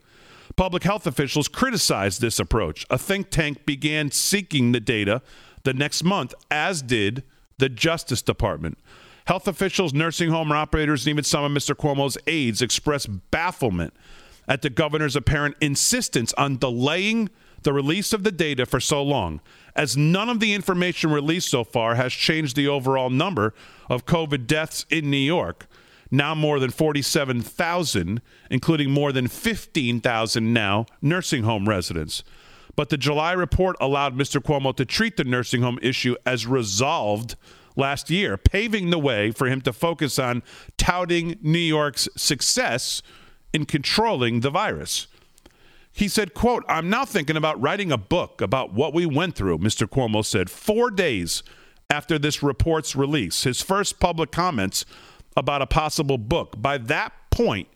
Public 0.55 0.83
health 0.83 1.07
officials 1.07 1.47
criticized 1.47 2.21
this 2.21 2.39
approach. 2.39 2.85
A 2.89 2.97
think 2.97 3.29
tank 3.29 3.65
began 3.65 4.11
seeking 4.11 4.71
the 4.71 4.79
data 4.79 5.21
the 5.63 5.73
next 5.73 6.03
month, 6.03 6.33
as 6.51 6.81
did 6.81 7.23
the 7.57 7.69
Justice 7.69 8.21
Department. 8.21 8.77
Health 9.25 9.47
officials, 9.47 9.93
nursing 9.93 10.29
home 10.29 10.51
operators, 10.51 11.05
and 11.05 11.11
even 11.11 11.23
some 11.23 11.43
of 11.43 11.51
Mr. 11.51 11.75
Cuomo's 11.75 12.17
aides 12.27 12.61
expressed 12.61 13.09
bafflement 13.31 13.93
at 14.47 14.61
the 14.61 14.69
governor's 14.69 15.15
apparent 15.15 15.55
insistence 15.61 16.33
on 16.33 16.57
delaying 16.57 17.29
the 17.61 17.71
release 17.71 18.11
of 18.11 18.23
the 18.23 18.31
data 18.31 18.65
for 18.65 18.81
so 18.81 19.01
long 19.01 19.39
as 19.75 19.97
none 19.97 20.29
of 20.29 20.39
the 20.39 20.53
information 20.53 21.09
released 21.11 21.49
so 21.49 21.63
far 21.63 21.95
has 21.95 22.13
changed 22.13 22.55
the 22.55 22.67
overall 22.67 23.09
number 23.09 23.53
of 23.89 24.05
COVID 24.05 24.45
deaths 24.45 24.85
in 24.89 25.09
New 25.09 25.17
York, 25.17 25.65
now 26.11 26.35
more 26.35 26.59
than 26.59 26.69
47,000, 26.69 28.21
including 28.51 28.91
more 28.91 29.11
than 29.11 29.27
15,000 29.27 30.53
now 30.53 30.85
nursing 31.01 31.43
home 31.43 31.67
residents. 31.67 32.23
But 32.75 32.89
the 32.89 32.97
July 32.97 33.33
report 33.33 33.75
allowed 33.79 34.17
Mr. 34.17 34.41
Cuomo 34.41 34.75
to 34.75 34.85
treat 34.85 35.17
the 35.17 35.23
nursing 35.23 35.61
home 35.61 35.79
issue 35.81 36.15
as 36.25 36.47
resolved 36.47 37.35
last 37.75 38.09
year, 38.09 38.37
paving 38.37 38.89
the 38.89 38.99
way 38.99 39.31
for 39.31 39.47
him 39.47 39.61
to 39.61 39.73
focus 39.73 40.17
on 40.19 40.43
touting 40.77 41.37
New 41.41 41.59
York's 41.59 42.07
success 42.15 43.01
in 43.53 43.65
controlling 43.65 44.39
the 44.39 44.49
virus. 44.49 45.07
He 45.91 46.07
said, 46.07 46.33
quote, 46.33 46.65
I'm 46.67 46.89
now 46.89 47.05
thinking 47.05 47.37
about 47.37 47.61
writing 47.61 47.91
a 47.91 47.97
book 47.97 48.41
about 48.41 48.73
what 48.73 48.93
we 48.93 49.05
went 49.05 49.35
through, 49.35 49.59
Mr. 49.59 49.87
Cuomo 49.87 50.25
said, 50.25 50.49
four 50.49 50.89
days 50.89 51.43
after 51.89 52.17
this 52.17 52.41
report's 52.41 52.95
release, 52.95 53.43
his 53.43 53.61
first 53.61 53.99
public 53.99 54.31
comments 54.31 54.85
about 55.37 55.61
a 55.61 55.67
possible 55.67 56.17
book. 56.17 56.59
By 56.59 56.79
that 56.79 57.13
point, 57.29 57.67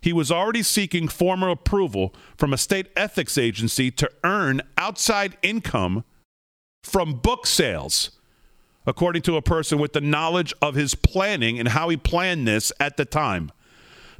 he 0.00 0.12
was 0.12 0.30
already 0.30 0.62
seeking 0.62 1.08
formal 1.08 1.52
approval 1.52 2.14
from 2.36 2.52
a 2.52 2.58
state 2.58 2.86
ethics 2.96 3.36
agency 3.36 3.90
to 3.90 4.10
earn 4.24 4.62
outside 4.78 5.36
income 5.42 6.04
from 6.82 7.14
book 7.14 7.46
sales, 7.46 8.10
according 8.86 9.22
to 9.22 9.36
a 9.36 9.42
person 9.42 9.78
with 9.78 9.92
the 9.92 10.00
knowledge 10.00 10.54
of 10.62 10.74
his 10.74 10.94
planning 10.94 11.58
and 11.58 11.68
how 11.68 11.88
he 11.88 11.96
planned 11.96 12.48
this 12.48 12.72
at 12.80 12.96
the 12.96 13.04
time. 13.04 13.52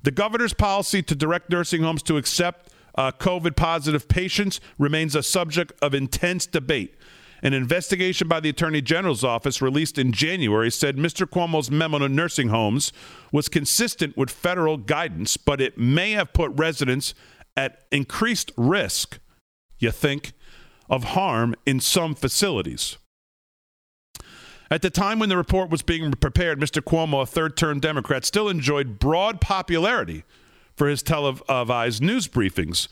The 0.03 0.11
governor's 0.11 0.55
policy 0.55 1.03
to 1.03 1.15
direct 1.15 1.51
nursing 1.51 1.83
homes 1.83 2.03
to 2.05 2.17
accept 2.17 2.73
uh, 2.95 3.13
COVID 3.13 3.57
positive 3.57 4.09
patients 4.09 4.61
remains 4.79 5.15
a 5.15 5.23
subject 5.23 5.73
of 5.81 5.95
intense 5.95 6.47
debate. 6.47 6.95
An 7.43 7.55
investigation 7.55 8.29
by 8.29 8.41
the 8.41 8.51
Attorney 8.51 8.83
General's 8.83 9.25
office 9.25 9.63
released 9.63 9.99
in 9.99 10.13
January 10.13 10.71
said 10.71 10.97
Mr. 10.97 11.27
Cuomo's 11.27 11.71
memo 11.71 11.99
to 11.99 12.09
nursing 12.09 12.49
homes 12.49 12.93
was 13.33 13.49
consistent 13.49 14.17
with 14.17 14.31
federal 14.31 14.77
guidance, 14.77 15.37
but 15.37 15.61
it 15.61 15.79
may 15.79 16.13
have 16.13 16.33
put 16.33 16.51
residents 16.53 17.15
at 17.57 17.85
increased 17.91 18.53
risk, 18.57 19.19
you 19.79 19.91
think, 19.91 20.33
of 20.89 21.05
harm 21.05 21.55
in 21.65 21.81
some 21.81 22.15
facilities. 22.15 22.99
At 24.71 24.83
the 24.83 24.91
time 24.91 25.19
when 25.19 25.29
the 25.29 25.37
report 25.37 25.71
was 25.71 25.83
being 25.83 26.13
prepared, 26.13 26.61
Mr. 26.61 26.81
Cuomo, 26.81 27.23
a 27.23 27.27
third 27.27 27.57
term 27.57 27.81
Democrat, 27.81 28.25
still 28.25 28.49
enjoyed 28.49 28.99
broad 28.99 29.41
popularity 29.41 30.25
for 30.77 30.89
his 30.89 31.03
televised 31.03 32.03
news 32.03 32.29
briefings. 32.29 32.87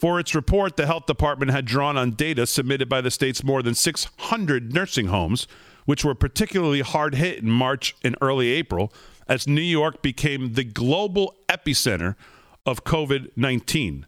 For 0.00 0.18
its 0.18 0.34
report, 0.34 0.78
the 0.78 0.86
health 0.86 1.04
department 1.04 1.50
had 1.50 1.66
drawn 1.66 1.98
on 1.98 2.12
data 2.12 2.46
submitted 2.46 2.88
by 2.88 3.02
the 3.02 3.10
state's 3.10 3.44
more 3.44 3.62
than 3.62 3.74
600 3.74 4.72
nursing 4.72 5.08
homes, 5.08 5.46
which 5.84 6.04
were 6.04 6.14
particularly 6.14 6.80
hard 6.80 7.16
hit 7.16 7.40
in 7.40 7.50
March 7.50 7.94
and 8.02 8.16
early 8.22 8.48
April 8.48 8.92
as 9.28 9.46
New 9.46 9.60
York 9.60 10.00
became 10.00 10.54
the 10.54 10.64
global 10.64 11.34
epicenter 11.48 12.16
of 12.64 12.84
COVID 12.84 13.30
19. 13.36 14.06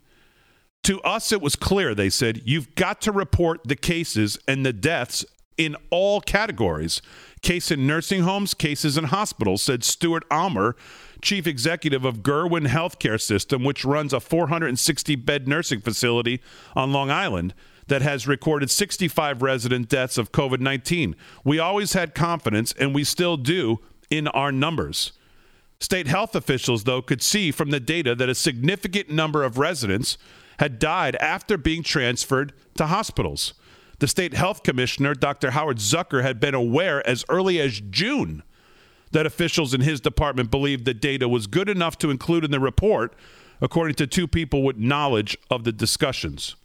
To 0.85 1.01
us, 1.03 1.31
it 1.31 1.43
was 1.43 1.55
clear, 1.55 1.95
they 1.95 2.11
said, 2.11 2.43
you've 2.45 2.75
got 2.75 3.01
to 3.03 3.13
report 3.13 3.61
the 3.65 3.77
cases 3.77 4.39
and 4.49 4.67
the 4.67 4.73
deaths 4.73 5.25
in 5.57 5.77
all 5.91 6.21
categories. 6.21 7.03
Case 7.43 7.71
in 7.71 7.87
nursing 7.87 8.23
homes, 8.23 8.55
cases 8.55 8.97
in 8.97 9.05
hospitals, 9.05 9.63
said 9.63 9.85
Stuart 9.85 10.25
Almer, 10.31 10.75
chief 11.23 11.47
executive 11.47 12.05
of 12.05 12.19
Gurwin 12.19 12.67
Healthcare 12.67 13.21
System, 13.21 13.65
which 13.65 13.85
runs 13.85 14.13
a 14.13 14.21
460 14.21 15.17
bed 15.17 15.49
nursing 15.49 15.81
facility 15.81 16.43
on 16.77 16.93
Long 16.93 17.11
Island 17.11 17.55
that 17.87 18.03
has 18.03 18.29
recorded 18.29 18.71
65 18.71 19.41
resident 19.41 19.89
deaths 19.89 20.19
of 20.19 20.33
COVID 20.33 20.61
19. 20.61 21.17
We 21.45 21.59
always 21.59 21.95
had 21.95 22.15
confidence, 22.15 22.73
and 22.79 22.95
we 22.95 23.05
still 23.05 23.37
do, 23.37 23.81
in 24.11 24.29
our 24.29 24.53
numbers. 24.53 25.13
State 25.81 26.07
health 26.07 26.37
officials, 26.37 26.85
though, 26.85 27.03
could 27.03 27.23
see 27.23 27.51
from 27.51 27.71
the 27.71 27.81
data 27.81 28.15
that 28.15 28.29
a 28.29 28.35
significant 28.35 29.11
number 29.11 29.43
of 29.43 29.59
residents 29.59 30.19
had 30.59 30.79
died 30.79 31.17
after 31.17 31.57
being 31.57 31.83
transferred 31.83 32.53
to 32.77 32.87
hospitals. 32.87 33.55
The 33.99 34.07
state 34.07 34.35
health 34.35 34.63
commissioner, 34.63 35.15
Dr. 35.15 35.53
Howard 35.53 35.79
Zucker, 35.79 36.23
had 36.23 36.39
been 36.39 36.55
aware 36.55 37.07
as 37.07 37.25
early 37.29 37.61
as 37.61 37.81
June 37.81 38.43
that 39.13 39.27
officials 39.27 39.73
in 39.73 39.81
his 39.81 40.01
department 40.01 40.51
believed 40.51 40.85
the 40.85 40.95
data 40.95 41.29
was 41.29 41.47
good 41.47 41.69
enough 41.69 41.97
to 41.99 42.11
include 42.11 42.45
in 42.45 42.51
the 42.51 42.61
report, 42.61 43.15
according 43.61 43.95
to 43.95 44.07
two 44.07 44.27
people 44.27 44.63
with 44.63 44.77
knowledge 44.77 45.37
of 45.51 45.65
the 45.65 45.73
discussions. 45.73 46.57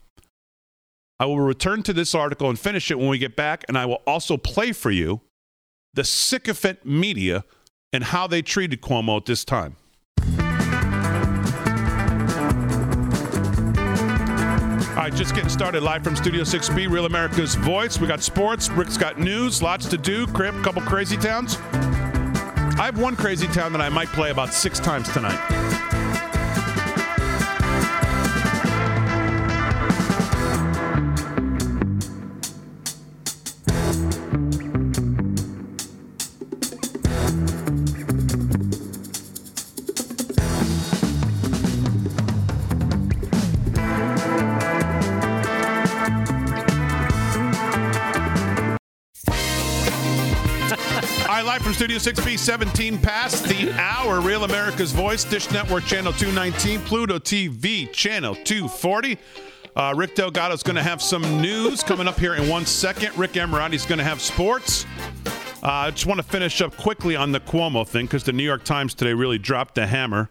I 1.19 1.25
will 1.25 1.39
return 1.39 1.83
to 1.83 1.93
this 1.93 2.13
article 2.13 2.49
and 2.49 2.59
finish 2.59 2.91
it 2.91 2.99
when 2.99 3.07
we 3.09 3.17
get 3.17 3.35
back, 3.35 3.65
and 3.67 3.77
I 3.77 3.85
will 3.85 4.01
also 4.05 4.37
play 4.37 4.71
for 4.71 4.91
you 4.91 5.21
the 5.93 6.03
sycophant 6.03 6.85
media 6.85 7.43
and 7.91 8.03
how 8.03 8.27
they 8.27 8.41
treated 8.41 8.81
Cuomo 8.81 9.17
at 9.17 9.25
this 9.25 9.43
time. 9.43 9.75
All 14.89 15.03
right, 15.03 15.13
just 15.13 15.33
getting 15.35 15.49
started 15.49 15.81
live 15.81 16.03
from 16.03 16.15
Studio 16.15 16.43
6B, 16.43 16.89
Real 16.89 17.05
America's 17.05 17.55
Voice. 17.55 17.99
We 17.99 18.07
got 18.07 18.21
sports, 18.21 18.69
Rick's 18.69 18.97
got 18.97 19.19
news, 19.19 19.61
lots 19.61 19.87
to 19.87 19.97
do, 19.97 20.27
crib, 20.27 20.63
couple 20.63 20.81
crazy 20.83 21.17
towns. 21.17 21.57
I 22.79 22.85
have 22.85 22.99
one 22.99 23.15
crazy 23.15 23.47
town 23.47 23.71
that 23.71 23.81
I 23.81 23.89
might 23.89 24.09
play 24.09 24.29
about 24.29 24.53
six 24.53 24.79
times 24.79 25.11
tonight. 25.11 25.86
From 51.67 51.73
Studio 51.73 51.97
6B, 51.97 52.39
17 52.39 52.97
past 52.97 53.43
the 53.43 53.69
hour. 53.73 54.21
Real 54.21 54.45
America's 54.45 54.93
Voice, 54.93 55.25
Dish 55.25 55.51
Network 55.51 55.83
Channel 55.83 56.13
219, 56.13 56.79
Pluto 56.85 57.19
TV 57.19 57.91
Channel 57.91 58.35
240. 58.35 59.17
Uh, 59.75 59.93
Rick 59.93 60.15
Delgado's 60.15 60.63
going 60.63 60.77
to 60.77 60.81
have 60.81 61.01
some 61.01 61.41
news 61.41 61.83
coming 61.83 62.07
up 62.07 62.17
here 62.17 62.35
in 62.35 62.47
one 62.47 62.65
second. 62.65 63.17
Rick 63.17 63.33
Emirati's 63.33 63.85
going 63.85 63.97
to 63.97 64.05
have 64.05 64.21
sports. 64.21 64.85
Uh, 65.61 65.67
I 65.69 65.91
just 65.91 66.05
want 66.05 66.21
to 66.21 66.23
finish 66.25 66.61
up 66.61 66.77
quickly 66.77 67.17
on 67.17 67.33
the 67.33 67.41
Cuomo 67.41 67.85
thing 67.85 68.05
because 68.05 68.23
the 68.23 68.31
New 68.31 68.45
York 68.45 68.63
Times 68.63 68.93
today 68.93 69.11
really 69.11 69.37
dropped 69.37 69.75
the 69.75 69.87
hammer. 69.87 70.29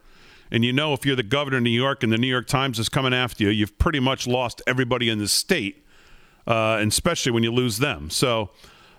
And 0.51 0.65
you 0.65 0.73
know, 0.73 0.95
if 0.95 1.05
you're 1.05 1.17
the 1.17 1.23
governor 1.23 1.59
of 1.59 1.65
New 1.65 1.69
York 1.69 2.03
and 2.03 2.11
the 2.11 2.17
New 2.17 2.29
York 2.29 2.47
Times 2.47 2.79
is 2.79 2.89
coming 2.89 3.13
after 3.13 3.45
you, 3.45 3.51
you've 3.51 3.77
pretty 3.77 4.01
much 4.01 4.27
lost 4.27 4.63
everybody 4.67 5.11
in 5.11 5.19
the 5.19 5.29
state, 5.29 5.85
uh, 6.47 6.79
and 6.81 6.91
especially 6.91 7.33
when 7.33 7.43
you 7.43 7.53
lose 7.53 7.77
them. 7.77 8.09
So 8.09 8.53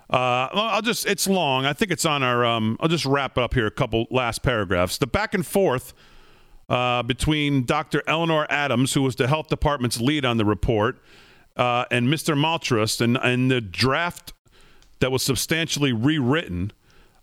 uh, 0.10 0.48
I'll 0.54 0.82
just, 0.82 1.06
it's 1.06 1.28
long. 1.28 1.66
I 1.66 1.74
think 1.74 1.92
it's 1.92 2.06
on 2.06 2.24
our, 2.24 2.46
um, 2.46 2.78
I'll 2.80 2.88
just 2.88 3.06
wrap 3.06 3.38
up 3.38 3.54
here 3.54 3.68
a 3.68 3.72
couple 3.72 4.08
last 4.10 4.42
paragraphs. 4.42 4.98
The 4.98 5.08
back 5.08 5.34
and 5.34 5.46
forth 5.46 5.94
uh, 6.70 7.04
between 7.04 7.66
Dr. 7.66 8.04
Eleanor 8.08 8.48
Adams, 8.50 8.94
who 8.94 9.02
was 9.02 9.16
the 9.16 9.28
health 9.28 9.48
department's 9.48 10.00
lead 10.00 10.26
on 10.26 10.38
the 10.38 10.46
report, 10.46 11.02
uh, 11.56 11.86
and 11.92 12.08
Mr. 12.08 12.38
Maltras, 12.38 13.02
and, 13.02 13.18
and 13.18 13.52
the 13.52 13.62
draft 13.62 14.34
that 15.00 15.12
was 15.12 15.24
substantially 15.24 15.92
rewritten 15.92 16.72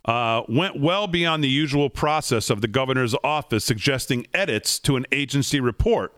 uh, 0.04 0.42
went 0.48 0.78
well 0.78 1.06
beyond 1.06 1.42
the 1.42 1.48
usual 1.48 1.88
process 1.88 2.50
of 2.50 2.60
the 2.60 2.68
governor's 2.68 3.14
office 3.24 3.64
suggesting 3.64 4.26
edits 4.34 4.78
to 4.78 4.96
an 4.96 5.06
agency 5.10 5.60
report 5.60 6.14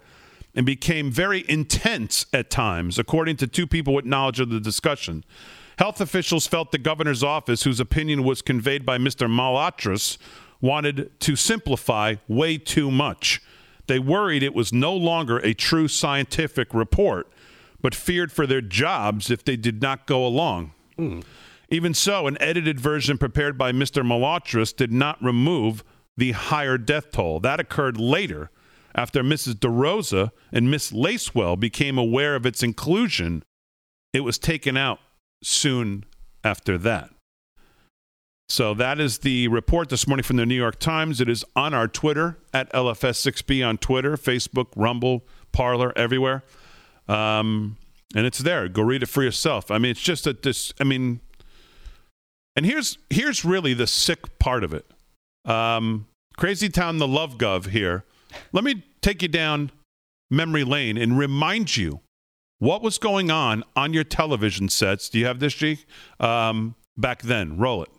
and 0.55 0.67
became 0.67 1.11
very 1.11 1.45
intense 1.49 2.27
at 2.33 2.51
times, 2.51 2.99
according 2.99 3.37
to 3.37 3.47
two 3.47 3.67
people 3.67 3.95
with 3.95 4.05
knowledge 4.05 4.41
of 4.41 4.49
the 4.49 4.59
discussion. 4.59 5.23
Health 5.79 6.01
officials 6.01 6.47
felt 6.47 6.73
the 6.73 6.79
governor's 6.79 7.23
office, 7.23 7.65
whose 7.65 7.81
opinion 7.81 8.25
was 8.25 8.41
conveyed 8.41 8.87
by 8.87 8.97
Mr. 8.97 9.31
Maltras, 9.31 10.17
wanted 10.61 11.19
to 11.21 11.37
simplify 11.37 12.15
way 12.29 12.57
too 12.57 12.91
much. 12.91 13.43
They 13.87 13.99
worried 13.99 14.43
it 14.43 14.55
was 14.55 14.73
no 14.73 14.95
longer 14.95 15.39
a 15.39 15.55
true 15.55 15.87
scientific 15.87 16.73
report, 16.73 17.31
but 17.81 17.95
feared 17.95 18.33
for 18.33 18.47
their 18.47 18.63
jobs 18.63 19.31
if 19.31 19.45
they 19.45 19.57
did 19.57 19.83
not 19.83 20.07
go 20.07 20.27
along. 20.27 20.73
Mm. 20.99 21.23
Even 21.69 21.93
so, 21.93 22.27
an 22.27 22.39
edited 22.41 22.81
version 22.81 23.19
prepared 23.19 23.59
by 23.59 23.73
Mr. 23.73 24.05
Maltras 24.05 24.73
did 24.73 24.93
not 24.93 25.23
remove 25.23 25.85
the 26.17 26.33
higher 26.33 26.79
death 26.79 27.11
toll. 27.11 27.39
That 27.41 27.61
occurred 27.61 27.99
later 27.99 28.51
after 28.95 29.23
Mrs. 29.23 29.55
DeRosa 29.55 30.31
and 30.51 30.71
Miss 30.71 30.91
Lacewell 30.91 31.57
became 31.59 31.99
aware 31.99 32.35
of 32.35 32.47
its 32.47 32.63
inclusion. 32.63 33.43
It 34.13 34.21
was 34.21 34.39
taken 34.39 34.77
out 34.77 35.01
soon 35.43 36.05
after 36.45 36.79
that. 36.79 37.11
So 38.49 38.75
that 38.75 39.01
is 39.01 39.19
the 39.19 39.49
report 39.49 39.89
this 39.89 40.07
morning 40.07 40.23
from 40.23 40.37
the 40.37 40.47
New 40.47 40.55
York 40.55 40.79
Times. 40.79 41.21
It 41.21 41.29
is 41.29 41.45
on 41.57 41.75
our 41.75 41.89
Twitter 41.89 42.39
at 42.55 42.73
LFS6B 42.73 43.67
on 43.67 43.77
Twitter, 43.79 44.17
Facebook, 44.17 44.69
Rumble, 44.77 45.25
Parler, 45.51 45.93
everywhere. 45.97 46.45
Um, 47.09 47.77
and 48.15 48.25
it's 48.25 48.39
there. 48.39 48.69
Go 48.69 48.83
read 48.83 49.03
it 49.03 49.07
for 49.07 49.25
yourself. 49.25 49.71
I 49.71 49.79
mean, 49.79 49.91
it's 49.91 50.01
just 50.01 50.25
that 50.25 50.43
this, 50.43 50.73
I 50.81 50.85
mean, 50.85 51.21
and 52.55 52.65
here's 52.65 52.99
here's 53.11 53.45
really 53.45 53.75
the 53.75 53.87
sick 53.87 54.39
part 54.39 54.63
of 54.63 54.73
it. 54.73 54.87
Um, 55.45 56.07
Crazy 56.37 56.69
Town, 56.69 56.99
the 56.99 57.09
Love 57.09 57.39
Gov 57.39 57.69
here. 57.69 58.05
Let 58.53 58.65
me 58.65 58.85
take 59.03 59.23
you 59.23 59.29
down 59.29 59.73
memory 60.31 60.65
lane 60.65 60.97
and 60.97 61.19
remind 61.19 61.77
you 61.77 62.01
what 62.59 62.83
was 62.83 62.99
going 62.99 63.31
on 63.31 63.63
on 63.75 63.93
your 63.93 64.05
television 64.05 64.69
sets. 64.69 65.09
Do 65.09 65.19
you 65.19 65.27
have 65.27 65.41
this, 65.41 65.55
G? 65.55 65.79
Um, 66.21 66.75
back 66.97 67.23
then, 67.23 67.59
roll 67.59 67.83
it. 67.83 67.91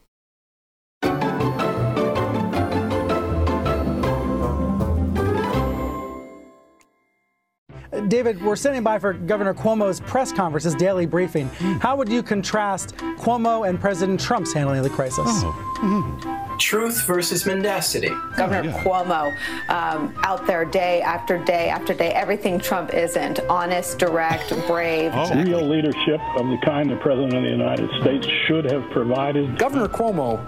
David, 8.10 8.42
we're 8.42 8.56
standing 8.56 8.84
by 8.84 9.00
for 9.00 9.14
Governor 9.14 9.54
Cuomo's 9.54 10.00
press 10.02 10.32
conference, 10.32 10.64
his 10.64 10.76
daily 10.76 11.06
briefing. 11.06 11.48
How 11.82 11.96
would 11.96 12.10
you 12.10 12.24
contrast 12.24 12.96
Cuomo 13.18 13.68
and 13.68 13.80
President 13.80 14.20
Trump's 14.20 14.54
handling 14.54 14.80
of 14.80 14.84
the 14.84 14.90
crisis? 14.90 15.26
Oh. 15.28 15.80
Mm-hmm. 15.82 16.47
Truth 16.58 17.06
versus 17.06 17.46
mendacity. 17.46 18.10
Governor 18.36 18.62
oh, 18.62 18.64
yeah. 18.64 18.84
Cuomo 18.84 19.70
um, 19.70 20.14
out 20.24 20.46
there 20.48 20.66
day 20.66 21.02
after 21.02 21.38
day 21.44 21.70
after 21.70 21.94
day, 21.94 22.12
everything 22.12 22.60
Trump 22.60 22.94
isn't 22.94 23.40
honest, 23.50 24.00
direct, 24.00 24.50
brave. 24.68 25.12
Oh. 25.14 25.44
Real 25.44 25.68
leadership 25.68 26.20
of 26.36 26.48
the 26.48 26.58
kind 26.66 26.90
the 26.90 26.98
President 26.98 27.34
of 27.34 27.44
the 27.44 27.50
United 27.50 27.90
States 28.02 28.28
should 28.48 28.70
have 28.72 28.90
provided. 28.92 29.58
Governor 29.58 29.88
Cuomo 29.88 30.40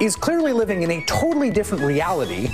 is 0.00 0.16
clearly 0.16 0.52
living 0.52 0.82
in 0.82 0.90
a 0.90 1.04
totally 1.04 1.50
different 1.50 1.84
reality, 1.84 2.48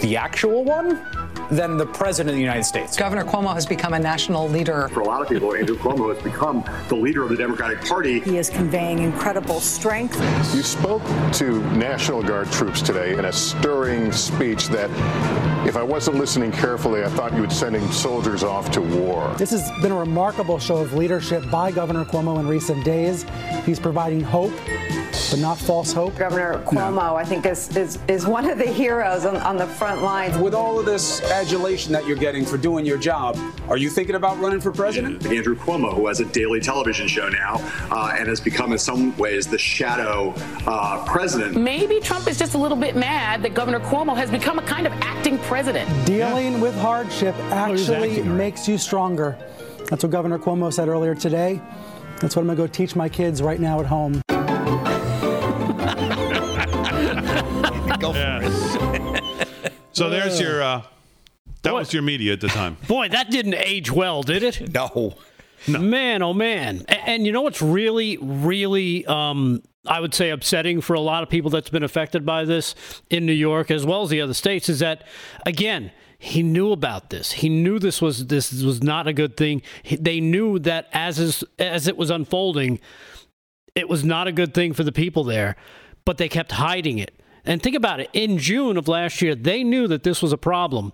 the 0.00 0.16
actual 0.16 0.64
one, 0.64 1.00
than 1.50 1.76
the 1.76 1.86
President 1.86 2.30
of 2.30 2.34
the 2.34 2.40
United 2.40 2.64
States. 2.64 2.96
Governor 2.96 3.24
Cuomo 3.24 3.54
has 3.54 3.66
become 3.66 3.94
a 3.94 3.98
national 3.98 4.48
leader. 4.48 4.88
For 4.88 5.00
a 5.00 5.04
lot 5.04 5.22
of 5.22 5.28
people, 5.28 5.54
Andrew 5.54 5.76
Cuomo 5.76 6.14
has 6.14 6.22
become 6.22 6.64
the 6.88 6.94
leader 6.94 7.22
of 7.22 7.30
the 7.30 7.36
Democratic 7.36 7.84
Party. 7.84 8.20
He 8.20 8.38
is 8.38 8.50
conveying 8.50 8.98
incredible 9.00 9.60
strength. 9.60 10.16
You 10.54 10.62
spoke 10.62 11.02
to 11.34 11.60
National 11.76 12.22
Guard 12.22 12.50
troops 12.52 12.82
today 12.82 13.18
in 13.18 13.24
a 13.24 13.32
stirring 13.32 14.12
speech 14.12 14.68
that, 14.68 14.90
if 15.66 15.76
I 15.76 15.82
wasn't 15.82 16.16
listening 16.16 16.52
carefully, 16.52 17.02
I 17.04 17.08
thought 17.08 17.34
you 17.34 17.42
were 17.42 17.50
sending 17.50 17.90
soldiers 17.92 18.42
off 18.42 18.70
to 18.72 18.80
war. 18.80 19.34
This 19.38 19.50
has 19.50 19.70
been 19.80 19.92
a 19.92 19.98
remarkable 19.98 20.58
show 20.58 20.76
of 20.76 20.92
leadership 20.92 21.48
by 21.50 21.70
Governor 21.70 22.04
Cuomo 22.04 22.40
in 22.40 22.46
recent 22.46 22.84
days. 22.84 23.24
He's 23.64 23.80
providing 23.80 24.20
hope 24.20 24.52
but 25.32 25.40
not 25.40 25.56
false 25.56 25.92
hope. 25.92 26.16
Governor 26.18 26.62
Cuomo, 26.64 26.94
no. 26.94 27.16
I 27.16 27.24
think, 27.24 27.46
is, 27.46 27.74
is, 27.74 27.98
is 28.06 28.26
one 28.26 28.48
of 28.48 28.58
the 28.58 28.66
heroes 28.66 29.24
on, 29.24 29.36
on 29.38 29.56
the 29.56 29.66
front 29.66 30.02
lines. 30.02 30.36
With 30.36 30.54
all 30.54 30.78
of 30.78 30.84
this 30.84 31.22
adulation 31.42 31.92
that 31.92 32.06
you're 32.06 32.16
getting 32.16 32.44
for 32.44 32.56
doing 32.56 32.86
your 32.86 32.96
job, 32.96 33.36
are 33.68 33.76
you 33.76 33.90
thinking 33.90 34.14
about 34.14 34.38
running 34.38 34.60
for 34.60 34.70
president? 34.70 35.26
Andrew 35.26 35.56
Cuomo, 35.56 35.92
who 35.92 36.06
has 36.06 36.20
a 36.20 36.24
daily 36.26 36.60
television 36.60 37.08
show 37.08 37.28
now 37.28 37.56
uh, 37.90 38.14
and 38.16 38.28
has 38.28 38.40
become, 38.40 38.70
in 38.70 38.78
some 38.78 39.16
ways, 39.16 39.48
the 39.48 39.58
shadow 39.58 40.32
uh, 40.68 41.04
president. 41.04 41.56
Maybe 41.60 41.98
Trump 41.98 42.28
is 42.28 42.38
just 42.38 42.54
a 42.54 42.58
little 42.58 42.76
bit 42.76 42.94
mad 42.94 43.42
that 43.42 43.54
Governor 43.54 43.80
Cuomo 43.80 44.16
has 44.16 44.30
become 44.30 44.60
a 44.60 44.62
kind 44.62 44.86
of 44.86 44.92
acting 45.00 45.36
president. 45.38 45.90
Dealing 46.06 46.52
yeah. 46.52 46.60
with 46.60 46.76
hardship 46.76 47.34
oh, 47.36 47.52
actually 47.52 48.20
oh, 48.20 48.24
makes 48.24 48.68
you 48.68 48.78
stronger. 48.78 49.36
That's 49.90 50.04
what 50.04 50.12
Governor 50.12 50.38
Cuomo 50.38 50.72
said 50.72 50.86
earlier 50.86 51.16
today. 51.16 51.60
That's 52.20 52.36
what 52.36 52.42
I'm 52.42 52.46
going 52.46 52.56
to 52.56 52.62
go 52.62 52.66
teach 52.68 52.94
my 52.94 53.08
kids 53.08 53.42
right 53.42 53.58
now 53.58 53.80
at 53.80 53.86
home. 53.86 54.22
Go 57.98 58.12
for 58.12 58.40
it. 58.42 59.72
so 59.92 60.08
there's 60.08 60.40
your. 60.40 60.62
Uh, 60.62 60.82
that 61.62 61.70
Boy. 61.70 61.78
was 61.78 61.92
your 61.92 62.02
media 62.02 62.32
at 62.32 62.40
the 62.40 62.48
time. 62.48 62.76
Boy, 62.88 63.08
that 63.08 63.30
didn't 63.30 63.54
age 63.54 63.90
well, 63.90 64.22
did 64.22 64.42
it? 64.42 64.72
No. 64.72 65.14
no. 65.68 65.78
Man, 65.78 66.22
oh 66.22 66.34
man. 66.34 66.84
And, 66.88 67.00
and, 67.06 67.26
you 67.26 67.32
know 67.32 67.42
what's 67.42 67.62
really, 67.62 68.18
really, 68.20 69.06
um, 69.06 69.62
I 69.86 70.00
would 70.00 70.14
say, 70.14 70.30
upsetting 70.30 70.80
for 70.80 70.94
a 70.94 71.00
lot 71.00 71.22
of 71.22 71.28
people 71.28 71.50
that's 71.50 71.70
been 71.70 71.84
affected 71.84 72.26
by 72.26 72.44
this 72.44 72.74
in 73.10 73.26
New 73.26 73.32
York 73.32 73.70
as 73.70 73.86
well 73.86 74.02
as 74.02 74.10
the 74.10 74.20
other 74.20 74.34
states 74.34 74.68
is 74.68 74.80
that, 74.80 75.04
again, 75.46 75.92
he 76.18 76.42
knew 76.42 76.70
about 76.70 77.10
this. 77.10 77.32
He 77.32 77.48
knew 77.48 77.80
this 77.80 78.00
was 78.00 78.28
this 78.28 78.52
was 78.62 78.80
not 78.80 79.08
a 79.08 79.12
good 79.12 79.36
thing. 79.36 79.60
He, 79.82 79.96
they 79.96 80.20
knew 80.20 80.60
that 80.60 80.88
as 80.92 81.18
is, 81.18 81.44
as 81.58 81.88
it 81.88 81.96
was 81.96 82.10
unfolding, 82.10 82.78
it 83.74 83.88
was 83.88 84.04
not 84.04 84.28
a 84.28 84.32
good 84.32 84.54
thing 84.54 84.72
for 84.72 84.84
the 84.84 84.92
people 84.92 85.24
there, 85.24 85.56
but 86.04 86.18
they 86.18 86.28
kept 86.28 86.52
hiding 86.52 86.98
it. 86.98 87.12
And 87.44 87.60
think 87.60 87.74
about 87.74 87.98
it. 87.98 88.08
In 88.12 88.38
June 88.38 88.76
of 88.76 88.86
last 88.86 89.20
year, 89.20 89.34
they 89.34 89.64
knew 89.64 89.88
that 89.88 90.04
this 90.04 90.22
was 90.22 90.32
a 90.32 90.38
problem. 90.38 90.92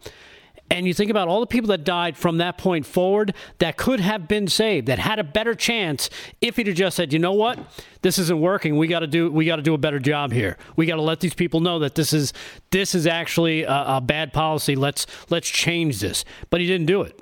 And 0.70 0.86
you 0.86 0.92
think 0.92 1.10
about 1.10 1.28
all 1.28 1.40
the 1.40 1.46
people 1.46 1.68
that 1.68 1.84
died 1.84 2.16
from 2.16 2.38
that 2.38 2.58
point 2.58 2.84
forward 2.84 3.34
that 3.58 3.76
could 3.76 4.00
have 4.00 4.28
been 4.28 4.48
saved, 4.48 4.86
that 4.88 4.98
had 4.98 5.18
a 5.18 5.24
better 5.24 5.54
chance 5.54 6.10
if 6.40 6.56
he'd 6.56 6.66
have 6.66 6.76
just 6.76 6.96
said, 6.96 7.12
"You 7.12 7.18
know 7.18 7.32
what? 7.32 7.58
This 8.02 8.18
isn't 8.18 8.40
working. 8.40 8.76
We 8.76 8.86
got 8.86 9.00
to 9.00 9.06
do 9.06 9.30
we 9.30 9.46
got 9.46 9.56
to 9.56 9.62
do 9.62 9.74
a 9.74 9.78
better 9.78 9.98
job 9.98 10.32
here. 10.32 10.56
We 10.76 10.86
got 10.86 10.96
to 10.96 11.02
let 11.02 11.20
these 11.20 11.34
people 11.34 11.60
know 11.60 11.78
that 11.78 11.94
this 11.94 12.12
is 12.12 12.32
this 12.70 12.94
is 12.94 13.06
actually 13.06 13.62
a, 13.62 13.84
a 13.96 14.00
bad 14.00 14.32
policy. 14.32 14.76
Let's 14.76 15.06
let's 15.30 15.48
change 15.48 16.00
this." 16.00 16.24
But 16.50 16.60
he 16.60 16.66
didn't 16.66 16.86
do 16.86 17.02
it. 17.02 17.20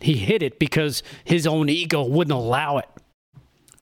He 0.00 0.14
hid 0.14 0.42
it 0.42 0.58
because 0.58 1.02
his 1.24 1.46
own 1.46 1.68
ego 1.68 2.04
wouldn't 2.04 2.32
allow 2.32 2.78
it. 2.78 2.88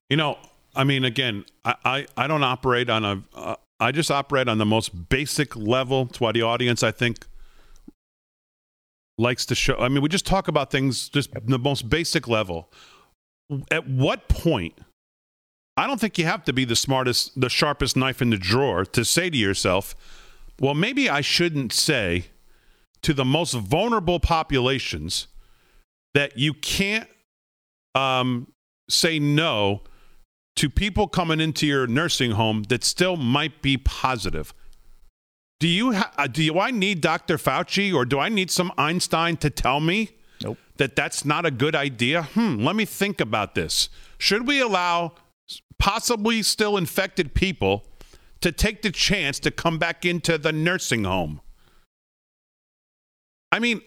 You 0.09 0.17
know, 0.17 0.39
I 0.75 0.85
mean, 0.85 1.05
again, 1.05 1.45
I, 1.65 1.75
I, 1.85 2.07
I 2.17 2.27
don't 2.27 2.45
operate 2.45 2.89
on 2.89 3.05
a. 3.05 3.23
Uh, 3.35 3.57
I 3.79 3.93
just 3.93 4.11
operate 4.11 4.49
on 4.49 4.57
the 4.57 4.65
most 4.65 5.09
basic 5.11 5.55
level. 5.55 6.09
Why 6.19 6.33
the 6.33 6.43
audience, 6.43 6.83
I 6.83 6.93
think, 6.93 7.27
likes 9.19 9.47
to 9.47 9.55
show. 9.55 9.77
I 9.79 9.89
mean, 9.89 10.03
we 10.03 10.09
just 10.09 10.27
talk 10.27 10.49
about 10.49 10.71
things 10.71 11.09
just 11.09 11.31
the 11.47 11.59
most 11.59 11.89
basic 11.89 12.29
level. 12.29 12.71
At 13.71 13.89
what 13.89 14.29
point? 14.29 14.79
I 15.77 15.87
don't 15.87 16.01
think 16.01 16.19
you 16.19 16.25
have 16.25 16.45
to 16.45 16.53
be 16.53 16.65
the 16.65 16.77
smartest, 16.77 17.39
the 17.39 17.51
sharpest 17.51 17.97
knife 17.97 18.23
in 18.23 18.31
the 18.31 18.39
drawer 18.39 18.85
to 18.87 19.05
say 19.05 19.29
to 19.29 19.37
yourself, 19.37 19.95
well, 20.59 20.75
maybe 20.75 21.09
I 21.11 21.21
shouldn't 21.21 21.73
say 21.73 22.27
to 23.03 23.13
the 23.13 23.25
most 23.25 23.53
vulnerable 23.53 24.19
populations 24.19 25.29
that 26.15 26.39
you 26.39 26.55
can't 26.55 27.09
um, 27.95 28.51
say 28.89 29.19
no 29.19 29.83
to 30.57 30.71
people 30.71 31.07
coming 31.07 31.41
into 31.41 31.67
your 31.67 31.87
nursing 31.87 32.33
home 32.33 32.65
that 32.65 32.83
still 32.83 33.17
might 33.17 33.61
be 33.61 33.77
positive. 33.77 34.55
Do 35.59 35.69
you 35.69 35.93
ha- 35.93 36.13
uh, 36.19 36.27
do 36.27 36.59
I 36.59 36.71
need 36.71 37.01
Dr. 37.01 37.39
Fauci 37.39 37.95
or 37.95 38.05
do 38.05 38.19
I 38.19 38.29
need 38.29 38.51
some 38.51 38.73
Einstein 38.77 39.37
to 39.39 39.49
tell 39.49 39.81
me 39.81 40.11
nope. 40.43 40.59
that 40.77 40.97
that's 40.97 41.25
not 41.25 41.47
a 41.47 41.51
good 41.51 41.75
idea? 41.75 42.23
Hmm, 42.23 42.57
let 42.57 42.77
me 42.77 42.85
think 42.85 43.21
about 43.21 43.55
this. 43.55 43.89
Should 44.19 44.47
we 44.47 44.61
allow 44.61 45.15
possibly 45.79 46.43
still 46.43 46.77
infected 46.77 47.35
people 47.35 47.87
to 48.41 48.53
take 48.53 48.83
the 48.83 48.91
chance 48.91 49.39
to 49.41 49.51
come 49.51 49.79
back 49.79 50.05
into 50.05 50.37
the 50.37 50.53
nursing 50.53 51.05
home? 51.05 51.41
I 53.51 53.59
mean, 53.59 53.81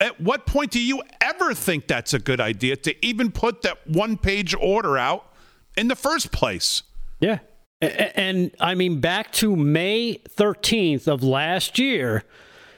at 0.00 0.20
what 0.20 0.46
point 0.46 0.70
do 0.70 0.80
you 0.80 1.02
ever 1.20 1.54
think 1.54 1.86
that's 1.86 2.14
a 2.14 2.18
good 2.18 2.40
idea 2.40 2.76
to 2.76 3.06
even 3.06 3.30
put 3.30 3.62
that 3.62 3.86
one 3.86 4.16
page 4.16 4.54
order 4.58 4.98
out 4.98 5.32
in 5.76 5.88
the 5.88 5.96
first 5.96 6.32
place? 6.32 6.82
Yeah. 7.20 7.38
And 7.80 8.50
I 8.58 8.74
mean, 8.74 9.00
back 9.00 9.32
to 9.34 9.54
May 9.54 10.20
13th 10.28 11.06
of 11.06 11.22
last 11.22 11.78
year, 11.78 12.24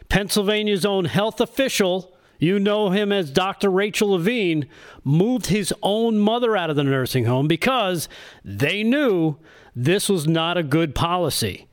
Pennsylvania's 0.08 0.84
own 0.84 1.06
health 1.06 1.40
official, 1.40 2.14
you 2.38 2.58
know 2.58 2.90
him 2.90 3.12
as 3.12 3.30
Dr. 3.30 3.70
Rachel 3.70 4.10
Levine, 4.10 4.66
moved 5.04 5.46
his 5.46 5.72
own 5.82 6.18
mother 6.18 6.56
out 6.56 6.70
of 6.70 6.76
the 6.76 6.84
nursing 6.84 7.24
home 7.24 7.48
because 7.48 8.08
they 8.44 8.82
knew 8.82 9.36
this 9.74 10.08
was 10.08 10.26
not 10.26 10.58
a 10.58 10.62
good 10.62 10.94
policy. 10.94 11.66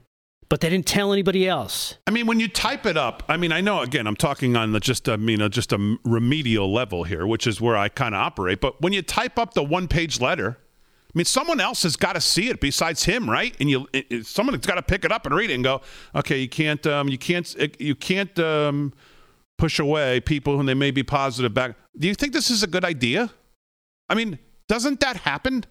But 0.50 0.62
they 0.62 0.70
didn't 0.70 0.86
tell 0.86 1.12
anybody 1.12 1.46
else. 1.46 1.96
I 2.08 2.12
mean, 2.12 2.26
when 2.26 2.40
you 2.40 2.48
type 2.48 2.86
it 2.86 2.96
up, 2.96 3.24
I 3.28 3.36
mean, 3.36 3.52
I 3.52 3.60
know 3.60 3.82
again, 3.82 4.08
I'm 4.08 4.16
talking 4.16 4.56
on 4.56 4.72
the 4.72 4.80
just, 4.80 5.10
I 5.10 5.18
mean, 5.18 5.40
just 5.50 5.74
a 5.74 5.98
remedial 6.06 6.72
level 6.72 7.04
here, 7.04 7.28
which 7.28 7.46
is 7.46 7.60
where 7.60 7.76
I 7.76 7.90
kind 7.90 8.16
of 8.16 8.22
operate. 8.22 8.62
But 8.62 8.82
when 8.82 8.94
you 8.94 9.02
type 9.02 9.38
up 9.38 9.56
the 9.56 9.64
one 9.64 9.90
page 9.90 10.22
letter, 10.22 10.58
I 11.08 11.18
mean, 11.18 11.26
someone 11.26 11.60
else 11.60 11.84
has 11.84 11.96
got 11.96 12.14
to 12.14 12.22
see 12.22 12.50
it 12.50 12.60
besides 12.60 13.06
him, 13.06 13.30
right? 13.30 13.56
And 13.60 13.70
you, 13.70 13.88
it, 13.94 14.26
someone's 14.26 14.66
got 14.66 14.76
to 14.76 14.82
pick 14.82 15.06
it 15.06 15.12
up 15.12 15.26
and 15.26 15.34
read 15.34 15.50
it 15.50 15.56
and 15.56 15.64
go, 15.64 15.82
okay, 16.14 16.38
you 16.38 16.50
can't, 16.50 16.86
um, 16.86 17.08
you 17.08 17.18
can't, 17.18 17.56
you 17.80 17.96
can't 17.96 18.38
um, 18.40 18.94
push 19.58 19.80
away 19.80 20.20
people 20.20 20.58
when 20.58 20.66
they 20.66 20.74
may 20.74 20.92
be 20.92 21.04
positive 21.04 21.54
back. 21.54 21.76
Do 21.98 22.08
you 22.08 22.14
think 22.14 22.34
this 22.34 22.50
is 22.50 22.62
a 22.62 22.68
good 22.68 22.84
idea? 22.86 23.32
I 24.10 24.16
mean, 24.16 24.38
doesn't 24.68 25.00
that 25.00 25.18
happen? 25.18 25.64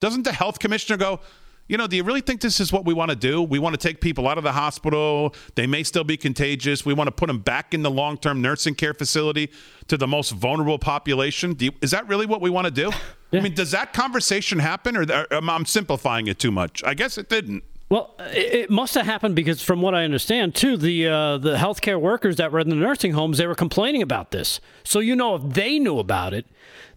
Doesn't 0.00 0.22
the 0.24 0.32
health 0.32 0.58
commissioner 0.58 0.98
go, 0.98 1.20
you 1.68 1.76
know, 1.76 1.86
do 1.86 1.96
you 1.96 2.04
really 2.04 2.20
think 2.20 2.40
this 2.40 2.60
is 2.60 2.72
what 2.72 2.84
we 2.84 2.94
want 2.94 3.10
to 3.10 3.16
do? 3.16 3.42
We 3.42 3.58
want 3.58 3.78
to 3.78 3.88
take 3.88 4.00
people 4.00 4.28
out 4.28 4.38
of 4.38 4.44
the 4.44 4.52
hospital. 4.52 5.34
They 5.56 5.66
may 5.66 5.82
still 5.82 6.04
be 6.04 6.16
contagious. 6.16 6.86
We 6.86 6.94
want 6.94 7.08
to 7.08 7.12
put 7.12 7.26
them 7.26 7.40
back 7.40 7.74
in 7.74 7.82
the 7.82 7.90
long 7.90 8.18
term 8.18 8.40
nursing 8.40 8.76
care 8.76 8.94
facility 8.94 9.50
to 9.88 9.96
the 9.96 10.06
most 10.06 10.30
vulnerable 10.30 10.78
population. 10.78 11.56
You, 11.58 11.72
is 11.80 11.90
that 11.90 12.06
really 12.06 12.26
what 12.26 12.40
we 12.40 12.50
want 12.50 12.66
to 12.66 12.70
do? 12.70 12.92
Yeah. 13.30 13.40
I 13.40 13.42
mean, 13.42 13.54
does 13.54 13.72
that 13.72 13.92
conversation 13.92 14.58
happen, 14.60 14.96
or, 14.96 15.02
or 15.02 15.26
I'm 15.30 15.66
simplifying 15.66 16.26
it 16.28 16.38
too 16.38 16.52
much? 16.52 16.82
I 16.84 16.94
guess 16.94 17.18
it 17.18 17.28
didn't. 17.28 17.64
Well, 17.88 18.14
it 18.18 18.68
must 18.68 18.94
have 18.96 19.04
happened 19.04 19.36
because, 19.36 19.62
from 19.62 19.80
what 19.80 19.94
I 19.94 20.02
understand, 20.04 20.56
too, 20.56 20.76
the 20.76 21.06
uh, 21.06 21.38
the 21.38 21.56
healthcare 21.56 22.00
workers 22.00 22.36
that 22.36 22.50
were 22.50 22.58
in 22.58 22.68
the 22.68 22.74
nursing 22.74 23.12
homes 23.12 23.38
they 23.38 23.46
were 23.46 23.54
complaining 23.54 24.02
about 24.02 24.32
this. 24.32 24.60
So 24.82 24.98
you 24.98 25.14
know, 25.14 25.36
if 25.36 25.42
they 25.54 25.78
knew 25.78 26.00
about 26.00 26.34
it, 26.34 26.46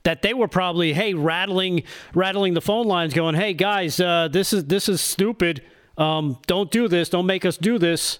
that 0.04 0.24
they 0.24 0.34
were 0.34 0.48
probably 0.48 0.94
hey 0.94 1.14
rattling 1.14 1.84
rattling 2.16 2.56
the 2.56 2.62
phone 2.62 2.88
lines, 2.88 3.14
going, 3.14 3.36
"Hey 3.36 3.54
guys, 3.54 4.00
uh, 4.00 4.30
this 4.32 4.52
is 4.52 4.66
this 4.66 4.90
is 4.90 5.00
stupid. 5.00 5.62
Um, 5.98 6.40
don't 6.48 6.72
do 6.72 6.88
this. 6.88 7.10
Don't 7.10 7.28
make 7.28 7.46
us 7.46 7.58
do 7.58 7.78
this." 7.78 8.20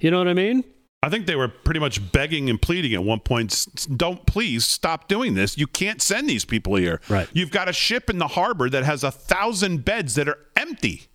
You 0.00 0.10
know 0.10 0.18
what 0.18 0.28
I 0.28 0.34
mean? 0.34 0.64
I 1.02 1.10
think 1.10 1.26
they 1.26 1.36
were 1.36 1.48
pretty 1.48 1.78
much 1.78 2.10
begging 2.10 2.50
and 2.50 2.60
pleading 2.60 2.92
at 2.92 3.04
one 3.04 3.20
point. 3.20 3.66
Don't 3.96 4.26
please 4.26 4.66
stop 4.66 5.06
doing 5.06 5.34
this. 5.34 5.56
You 5.56 5.68
can't 5.68 6.02
send 6.02 6.28
these 6.28 6.44
people 6.44 6.74
here. 6.74 7.00
Right. 7.08 7.28
You've 7.32 7.52
got 7.52 7.68
a 7.68 7.72
ship 7.72 8.10
in 8.10 8.18
the 8.18 8.26
harbor 8.26 8.68
that 8.68 8.82
has 8.82 9.04
a 9.04 9.12
thousand 9.12 9.84
beds 9.84 10.16
that 10.16 10.28
are 10.28 10.38
empty. 10.56 11.06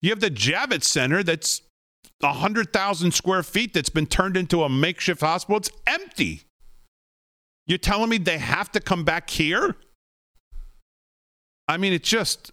You 0.00 0.10
have 0.10 0.20
the 0.20 0.30
Javits 0.30 0.84
Center 0.84 1.22
that's 1.22 1.60
a 2.22 2.32
hundred 2.32 2.72
thousand 2.72 3.12
square 3.12 3.42
feet 3.42 3.74
that's 3.74 3.90
been 3.90 4.06
turned 4.06 4.38
into 4.38 4.62
a 4.62 4.70
makeshift 4.70 5.20
hospital. 5.20 5.58
It's 5.58 5.70
empty. 5.86 6.44
You're 7.66 7.76
telling 7.76 8.08
me 8.08 8.16
they 8.16 8.38
have 8.38 8.72
to 8.72 8.80
come 8.80 9.04
back 9.04 9.28
here? 9.28 9.76
I 11.68 11.76
mean, 11.76 11.92
it's 11.92 12.08
just, 12.08 12.52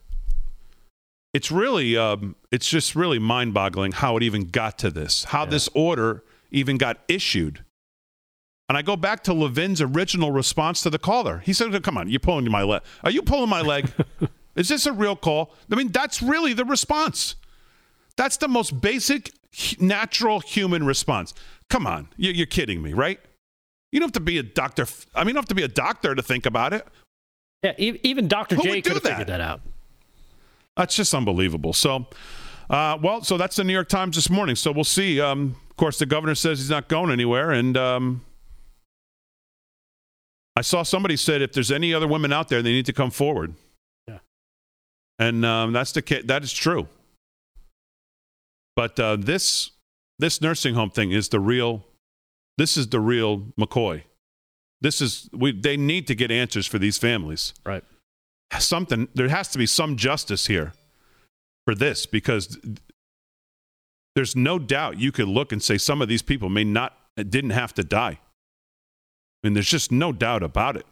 it's 1.34 1.50
really, 1.50 1.96
um, 1.96 2.36
it's 2.52 2.68
just 2.68 2.94
really 2.94 3.20
mind-boggling 3.20 3.94
how 3.94 4.18
it 4.18 4.24
even 4.24 4.50
got 4.50 4.78
to 4.80 4.90
this, 4.90 5.24
how 5.24 5.46
yeah. 5.46 5.52
this 5.52 5.70
order 5.74 6.25
even 6.52 6.78
got 6.78 7.00
issued. 7.08 7.64
And 8.68 8.78
I 8.78 8.82
go 8.82 8.96
back 8.96 9.24
to 9.26 9.34
Levin's 9.34 9.82
original 9.82 10.32
response 10.32 10.82
to 10.82 10.90
the 10.90 10.98
caller. 10.98 11.40
He 11.40 11.54
said, 11.54 11.82
"Come 11.84 11.98
on, 11.98 12.10
you're 12.10 12.20
pulling 12.20 12.50
my 12.50 12.64
leg. 12.64 12.82
Are 13.04 13.12
you 13.12 13.22
pulling 13.22 13.50
my 13.50 13.62
leg? 13.62 13.92
Is 14.56 14.70
this 14.70 14.86
a 14.86 14.94
real 14.94 15.16
call?" 15.16 15.54
I 15.72 15.76
mean, 15.76 15.92
that's 15.92 16.22
really 16.22 16.54
the 16.54 16.66
response. 16.66 17.36
That's 18.18 18.38
the 18.38 18.48
most 18.48 18.82
basic, 18.82 19.32
natural 19.80 20.40
human 20.40 20.86
response. 20.86 21.34
Come 21.70 21.86
on, 21.86 22.10
you're 22.18 22.46
kidding 22.46 22.82
me, 22.82 22.94
right? 22.94 23.20
You 23.92 24.00
don't 24.00 24.08
have 24.08 24.14
to 24.14 24.20
be 24.20 24.38
a 24.40 24.44
doctor. 24.44 24.88
I 25.14 25.20
mean, 25.20 25.30
you 25.30 25.34
don't 25.34 25.44
have 25.44 25.50
to 25.50 25.56
be 25.56 25.64
a 25.64 25.68
doctor 25.68 26.16
to 26.16 26.22
think 26.22 26.46
about 26.46 26.74
it. 26.74 26.88
Yeah, 27.64 27.74
even 27.78 28.28
Dr. 28.28 28.58
J 28.58 28.82
could 28.82 28.94
have 28.94 29.04
that? 29.04 29.10
figured 29.10 29.28
that 29.28 29.42
out. 29.42 29.62
That's 30.78 30.96
just 30.96 31.14
unbelievable. 31.14 31.74
So, 31.74 32.08
uh, 32.70 32.98
well, 33.02 33.22
so 33.22 33.38
that's 33.38 33.56
the 33.56 33.64
New 33.64 33.74
York 33.74 33.90
Times 33.90 34.16
this 34.16 34.30
morning. 34.30 34.56
So 34.56 34.72
we'll 34.72 34.84
see. 34.84 35.22
Um, 35.22 35.56
of 35.76 35.78
course, 35.78 36.00
the 36.00 36.06
governor 36.06 36.36
says 36.36 36.60
he's 36.60 36.70
not 36.70 36.88
going 36.88 37.12
anywhere, 37.12 37.52
and 37.52 37.76
um, 37.76 38.24
I 40.56 40.62
saw 40.62 40.84
somebody 40.84 41.18
said 41.18 41.42
if 41.42 41.52
there's 41.52 41.70
any 41.70 41.94
other 41.94 42.08
women 42.08 42.32
out 42.32 42.48
there, 42.48 42.62
they 42.62 42.72
need 42.72 42.86
to 42.86 42.94
come 42.94 43.12
forward. 43.12 43.56
Yeah, 44.08 44.20
and 45.20 45.44
um, 45.44 45.74
that's 45.74 45.92
the 45.92 46.22
that 46.28 46.46
is 46.46 46.54
true. 46.54 46.88
But 48.78 48.98
uh, 48.98 49.18
this 49.18 49.72
this 50.18 50.40
nursing 50.40 50.76
home 50.76 50.92
thing 50.92 51.12
is 51.12 51.28
the 51.28 51.42
real 51.42 51.84
this 52.58 52.78
is 52.78 52.88
the 52.88 53.02
real 53.02 53.40
McCoy. 53.60 54.04
This 54.80 55.02
is 55.02 55.30
we. 55.34 55.52
They 55.52 55.76
need 55.76 56.08
to 56.08 56.16
get 56.16 56.32
answers 56.32 56.66
for 56.68 56.80
these 56.80 56.98
families. 56.98 57.54
Right. 57.66 57.84
Something. 58.60 59.10
There 59.14 59.28
has 59.28 59.50
to 59.50 59.58
be 59.58 59.66
some 59.66 59.98
justice 59.98 60.48
here 60.48 60.72
for 61.66 61.76
this 61.76 62.06
because 62.06 62.58
there's 64.16 64.36
no 64.36 64.58
doubt 64.58 65.00
you 65.00 65.12
could 65.12 65.28
look 65.28 65.52
and 65.52 65.62
say 65.62 65.78
some 65.78 66.02
of 66.02 66.08
these 66.08 66.22
people 66.22 66.50
may 66.50 66.64
not 66.64 66.98
didn't 67.18 67.52
have 67.52 67.74
to 67.76 67.84
die. 67.84 68.20
I 68.20 69.48
mean, 69.48 69.54
there's 69.54 69.70
just 69.70 69.92
no 69.92 70.12
doubt 70.12 70.42
about 70.42 70.76
it. 70.76 70.86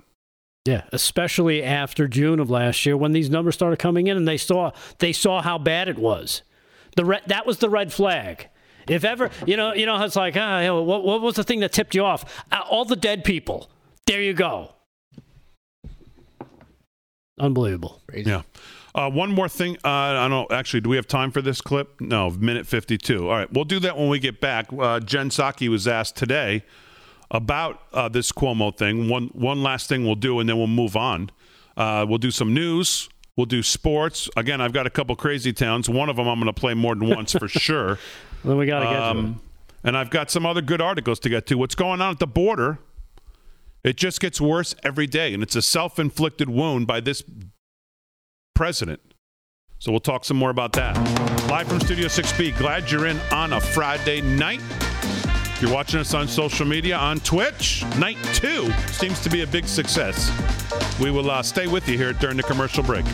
Yeah, 0.66 0.84
especially 0.94 1.64
after 1.64 2.08
June 2.08 2.40
of 2.40 2.50
last 2.50 2.86
year 2.86 2.96
when 2.96 3.12
these 3.12 3.30
numbers 3.30 3.56
started 3.56 3.80
coming 3.80 4.08
in 4.08 4.16
and 4.16 4.28
they 4.28 4.38
saw 4.38 4.72
they 5.00 5.12
saw 5.12 5.42
how 5.42 5.58
bad 5.58 5.88
it 5.88 5.98
was. 5.98 6.44
The 6.96 7.06
re- 7.06 7.22
that 7.28 7.46
was 7.46 7.58
the 7.58 7.70
red 7.70 7.92
flag. 7.92 8.50
If 8.88 9.04
ever, 9.04 9.30
you 9.46 9.58
know, 9.58 9.74
you 9.74 9.86
know, 9.86 10.02
it's 10.04 10.16
like, 10.16 10.36
ah, 10.38 10.82
what, 10.82 11.04
what 11.04 11.22
was 11.22 11.36
the 11.36 11.44
thing 11.44 11.62
that 11.62 11.72
tipped 11.72 11.96
you 11.96 12.04
off? 12.04 12.44
Uh, 12.52 12.62
all 12.70 12.86
the 12.86 12.96
dead 12.96 13.24
people. 13.24 13.70
There 14.06 14.22
you 14.22 14.34
go. 14.34 14.74
Unbelievable. 17.40 18.02
Crazy. 18.08 18.30
Yeah. 18.30 18.42
Uh, 18.96 19.10
one 19.10 19.32
more 19.32 19.50
thing. 19.50 19.76
Uh, 19.84 19.90
I 19.90 20.28
don't. 20.28 20.52
Actually, 20.52 20.82
do 20.82 20.90
we 20.90 20.98
have 20.98 21.08
time 21.08 21.32
for 21.32 21.42
this 21.42 21.62
clip? 21.62 22.00
No, 22.00 22.30
minute 22.30 22.68
52. 22.68 23.28
All 23.28 23.36
right. 23.36 23.52
We'll 23.52 23.66
do 23.66 23.80
that 23.80 23.98
when 23.98 24.10
we 24.10 24.20
get 24.20 24.40
back. 24.40 24.68
Uh, 24.72 25.00
Jen 25.00 25.30
Psaki 25.30 25.68
was 25.68 25.88
asked 25.88 26.16
today 26.16 26.64
about 27.32 27.82
uh, 27.92 28.08
this 28.08 28.32
Cuomo 28.32 28.76
thing. 28.76 29.10
One, 29.10 29.28
one 29.34 29.64
last 29.64 29.90
thing 29.90 30.06
we'll 30.06 30.16
do, 30.16 30.40
and 30.40 30.48
then 30.48 30.58
we'll 30.58 30.68
move 30.68 30.96
on. 30.96 31.32
Uh, 31.76 32.06
we'll 32.08 32.20
do 32.20 32.30
some 32.30 32.54
news. 32.54 33.10
We'll 33.36 33.48
do 33.48 33.64
sports. 33.64 34.30
Again, 34.38 34.62
I've 34.62 34.74
got 34.74 34.86
a 34.86 34.92
couple 34.92 35.16
crazy 35.16 35.52
towns. 35.54 35.90
One 35.90 36.08
of 36.08 36.18
them 36.18 36.28
I'm 36.28 36.40
going 36.40 36.54
to 36.54 36.60
play 36.60 36.76
more 36.76 36.94
than 36.94 37.10
once 37.10 37.34
for 37.34 37.48
sure. 37.48 37.98
Then 38.46 38.58
we 38.58 38.68
got 38.68 38.82
to 38.82 38.86
get 38.86 39.02
um, 39.02 39.18
to 39.18 39.32
it. 39.32 39.38
And 39.86 39.98
I've 39.98 40.12
got 40.12 40.30
some 40.30 40.46
other 40.46 40.62
good 40.62 40.82
articles 40.82 41.20
to 41.22 41.30
get 41.30 41.48
to. 41.48 41.58
What's 41.58 41.74
going 41.74 42.00
on 42.00 42.12
at 42.12 42.20
the 42.20 42.28
border? 42.28 42.78
It 43.84 43.98
just 43.98 44.22
gets 44.22 44.40
worse 44.40 44.76
every 44.84 45.08
day, 45.08 45.34
and 45.34 45.42
it's 45.42 45.56
a 45.56 45.62
self 45.62 45.98
inflicted 45.98 46.50
wound 46.50 46.86
by 46.86 47.00
this 47.02 47.24
president. 48.54 49.02
So 49.80 49.92
we'll 49.92 50.00
talk 50.00 50.24
some 50.24 50.38
more 50.38 50.50
about 50.50 50.72
that. 50.74 50.96
Live 51.50 51.68
from 51.68 51.80
Studio 51.82 52.08
6B. 52.08 52.58
Glad 52.58 52.90
you're 52.90 53.08
in 53.08 53.20
on 53.32 53.54
a 53.54 53.60
Friday 53.60 54.22
night. 54.22 54.62
If 55.56 55.62
you're 55.62 55.74
watching 55.74 56.00
us 56.00 56.14
on 56.14 56.28
social 56.28 56.66
media, 56.66 56.96
on 56.96 57.20
Twitch, 57.20 57.84
night 57.98 58.18
two 58.34 58.72
seems 58.92 59.20
to 59.22 59.30
be 59.30 59.42
a 59.42 59.48
big 59.48 59.68
success. 59.68 60.32
We 61.00 61.12
will 61.12 61.30
uh, 61.30 61.44
stay 61.44 61.68
with 61.68 61.88
you 61.88 61.98
here 61.98 62.14
during 62.14 62.38
the 62.38 62.44
commercial 62.44 62.84
break. 62.84 63.06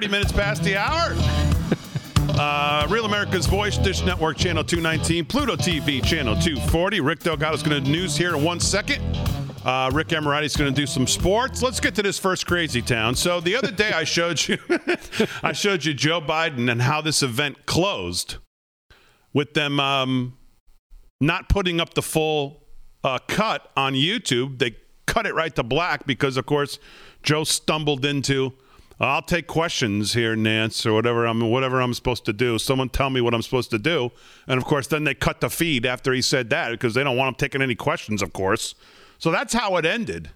30 0.00 0.12
minutes 0.12 0.32
past 0.32 0.62
the 0.62 0.74
hour. 0.78 1.14
Uh, 2.40 2.86
Real 2.88 3.04
America's 3.04 3.44
Voice, 3.44 3.76
Dish 3.76 4.02
Network, 4.02 4.38
Channel 4.38 4.64
219, 4.64 5.26
Pluto 5.26 5.56
TV, 5.56 6.02
Channel 6.02 6.36
240. 6.36 7.00
Rick 7.00 7.20
Delgado's 7.20 7.62
going 7.62 7.84
to 7.84 7.90
news 7.90 8.16
here 8.16 8.34
in 8.34 8.42
one 8.42 8.60
second. 8.60 9.02
Uh, 9.62 9.90
Rick 9.92 10.08
Emirati's 10.08 10.56
going 10.56 10.72
to 10.72 10.80
do 10.80 10.86
some 10.86 11.06
sports. 11.06 11.62
Let's 11.62 11.80
get 11.80 11.94
to 11.96 12.02
this 12.02 12.18
first 12.18 12.46
crazy 12.46 12.80
town. 12.80 13.14
So 13.14 13.40
the 13.42 13.54
other 13.54 13.70
day 13.70 13.92
I 13.92 14.04
showed 14.04 14.48
you, 14.48 14.56
I 15.42 15.52
showed 15.52 15.84
you 15.84 15.92
Joe 15.92 16.22
Biden 16.22 16.72
and 16.72 16.80
how 16.80 17.02
this 17.02 17.22
event 17.22 17.66
closed 17.66 18.36
with 19.34 19.52
them 19.52 19.78
um, 19.78 20.38
not 21.20 21.50
putting 21.50 21.78
up 21.78 21.92
the 21.92 22.00
full 22.00 22.64
uh, 23.04 23.18
cut 23.28 23.70
on 23.76 23.92
YouTube. 23.92 24.60
They 24.60 24.76
cut 25.04 25.26
it 25.26 25.34
right 25.34 25.54
to 25.56 25.62
black 25.62 26.06
because, 26.06 26.38
of 26.38 26.46
course, 26.46 26.78
Joe 27.22 27.44
stumbled 27.44 28.06
into. 28.06 28.54
I'll 29.00 29.22
take 29.22 29.46
questions 29.46 30.12
here, 30.12 30.36
Nance, 30.36 30.84
or 30.84 30.92
whatever 30.92 31.24
I'm 31.24 31.40
whatever 31.50 31.80
I'm 31.80 31.94
supposed 31.94 32.26
to 32.26 32.32
do. 32.32 32.58
Someone 32.58 32.90
tell 32.90 33.08
me 33.08 33.20
what 33.20 33.34
I'm 33.34 33.42
supposed 33.42 33.70
to 33.70 33.78
do, 33.78 34.10
and 34.46 34.58
of 34.58 34.64
course, 34.64 34.86
then 34.86 35.04
they 35.04 35.14
cut 35.14 35.40
the 35.40 35.48
feed 35.48 35.86
after 35.86 36.12
he 36.12 36.20
said 36.20 36.50
that 36.50 36.70
because 36.72 36.94
they 36.94 37.02
don't 37.02 37.16
want 37.16 37.28
him 37.28 37.34
taking 37.36 37.62
any 37.62 37.74
questions, 37.74 38.20
of 38.20 38.32
course. 38.32 38.74
So 39.18 39.30
that's 39.30 39.54
how 39.54 39.76
it 39.76 39.86
ended. 39.86 40.30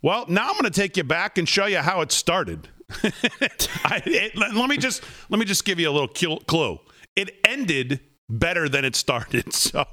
Well, 0.00 0.26
now 0.28 0.48
I'm 0.48 0.52
going 0.52 0.64
to 0.64 0.70
take 0.70 0.96
you 0.96 1.04
back 1.04 1.38
and 1.38 1.48
show 1.48 1.66
you 1.66 1.78
how 1.78 2.00
it 2.02 2.12
started. 2.12 2.68
I, 3.02 4.00
it, 4.06 4.36
let 4.36 4.68
me 4.68 4.76
just 4.76 5.02
let 5.28 5.38
me 5.38 5.44
just 5.44 5.64
give 5.64 5.80
you 5.80 5.90
a 5.90 5.92
little 5.92 6.38
clue. 6.38 6.78
It 7.16 7.30
ended 7.44 8.00
better 8.28 8.68
than 8.68 8.84
it 8.84 8.94
started. 8.94 9.52
So 9.52 9.84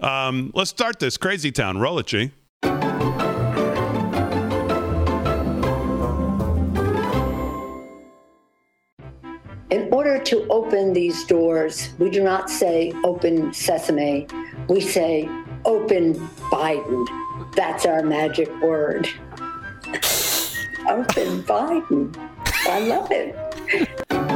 um, 0.00 0.50
let's 0.54 0.70
start 0.70 0.98
this 0.98 1.16
crazy 1.16 1.52
town. 1.52 1.78
Roll 1.78 1.98
it, 1.98 2.06
G. 2.06 2.32
In 9.70 9.88
order 9.92 10.18
to 10.24 10.46
open 10.48 10.92
these 10.92 11.24
doors, 11.24 11.88
we 11.98 12.10
do 12.10 12.22
not 12.22 12.50
say 12.50 12.92
open 13.02 13.52
sesame. 13.54 14.26
We 14.68 14.80
say 14.80 15.28
open 15.64 16.14
Biden. 16.52 17.06
That's 17.54 17.86
our 17.86 18.02
magic 18.02 18.50
word. 18.60 19.08
open 20.86 21.42
Biden. 21.44 22.14
I 22.66 22.80
love 22.80 23.08
it. 23.10 23.34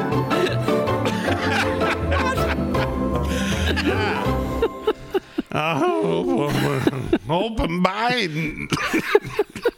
oh, 5.52 6.48
open 7.28 7.82
Biden. 7.82 8.68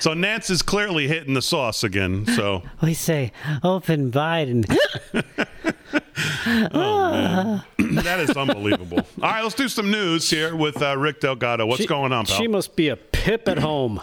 so 0.00 0.14
Nance 0.14 0.50
is 0.50 0.62
clearly 0.62 1.08
hitting 1.08 1.34
the 1.34 1.42
sauce 1.42 1.84
again. 1.84 2.26
So 2.26 2.62
we 2.82 2.94
say 2.94 3.32
open 3.62 4.10
Biden. 4.10 4.64
oh, 6.74 7.10
man. 7.12 7.62
that 8.04 8.20
is 8.20 8.30
unbelievable. 8.30 8.98
All 8.98 9.30
right, 9.30 9.42
let's 9.42 9.54
do 9.54 9.68
some 9.68 9.90
news 9.90 10.28
here 10.30 10.54
with 10.54 10.80
uh, 10.82 10.96
Rick 10.96 11.20
Delgado. 11.20 11.66
What's 11.66 11.82
she, 11.82 11.86
going 11.86 12.12
on, 12.12 12.26
pal? 12.26 12.36
She 12.36 12.48
must 12.48 12.76
be 12.76 12.88
a 12.88 12.96
pip 12.96 13.48
at 13.48 13.58
home. 13.58 14.00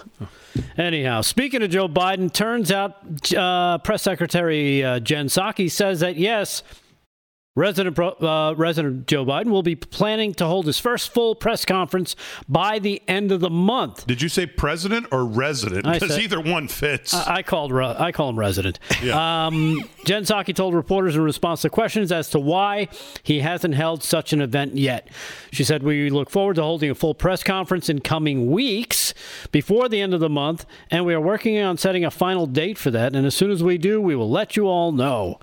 Anyhow, 0.77 1.21
speaking 1.21 1.63
of 1.63 1.71
Joe 1.71 1.87
Biden, 1.87 2.31
turns 2.31 2.71
out 2.71 3.33
uh, 3.35 3.79
Press 3.79 4.03
Secretary 4.03 4.83
uh, 4.83 4.99
Jen 4.99 5.27
Psaki 5.27 5.69
says 5.69 5.99
that 6.01 6.15
yes, 6.15 6.61
Resident, 7.55 7.99
uh, 7.99 8.55
Resident 8.57 9.05
Joe 9.05 9.23
Biden 9.23 9.51
will 9.51 9.61
be 9.61 9.75
planning 9.75 10.33
to 10.35 10.45
hold 10.45 10.65
his 10.65 10.79
first 10.79 11.13
full 11.13 11.35
press 11.35 11.65
conference 11.65 12.15
by 12.49 12.79
the 12.79 12.99
end 13.07 13.31
of 13.31 13.41
the 13.41 13.49
month. 13.49 14.07
Did 14.07 14.23
you 14.23 14.29
say 14.29 14.47
president 14.47 15.05
or 15.11 15.23
resident? 15.23 15.83
Because 15.83 16.17
either 16.17 16.39
one 16.39 16.67
fits. 16.67 17.13
I, 17.13 17.35
I 17.35 17.43
called 17.43 17.71
I 17.71 18.11
call 18.11 18.29
him 18.29 18.39
resident. 18.39 18.79
Yeah. 19.03 19.45
Um, 19.45 19.87
Jen 20.03 20.23
Psaki 20.23 20.55
told 20.55 20.73
reporters 20.73 21.15
in 21.15 21.21
response 21.21 21.61
to 21.61 21.69
questions 21.69 22.11
as 22.11 22.27
to 22.31 22.39
why 22.39 22.87
he 23.21 23.41
hasn't 23.41 23.75
held 23.75 24.01
such 24.01 24.33
an 24.33 24.41
event 24.41 24.75
yet. 24.75 25.07
She 25.51 25.63
said, 25.63 25.83
"We 25.83 26.09
look 26.09 26.31
forward 26.31 26.55
to 26.55 26.63
holding 26.63 26.89
a 26.89 26.95
full 26.95 27.13
press 27.13 27.43
conference 27.43 27.87
in 27.87 27.99
coming 27.99 28.49
weeks 28.49 29.13
before 29.51 29.89
the 29.89 30.01
end 30.01 30.15
of 30.15 30.21
the 30.21 30.29
month, 30.29 30.65
and 30.89 31.05
we 31.05 31.13
are 31.13 31.21
working 31.21 31.59
on 31.59 31.77
setting 31.77 32.03
a 32.03 32.09
final 32.09 32.47
date 32.47 32.79
for 32.79 32.89
that. 32.89 33.15
And 33.15 33.27
as 33.27 33.35
soon 33.35 33.51
as 33.51 33.61
we 33.61 33.77
do, 33.77 34.01
we 34.01 34.15
will 34.15 34.29
let 34.31 34.57
you 34.57 34.65
all 34.65 34.91
know." 34.91 35.39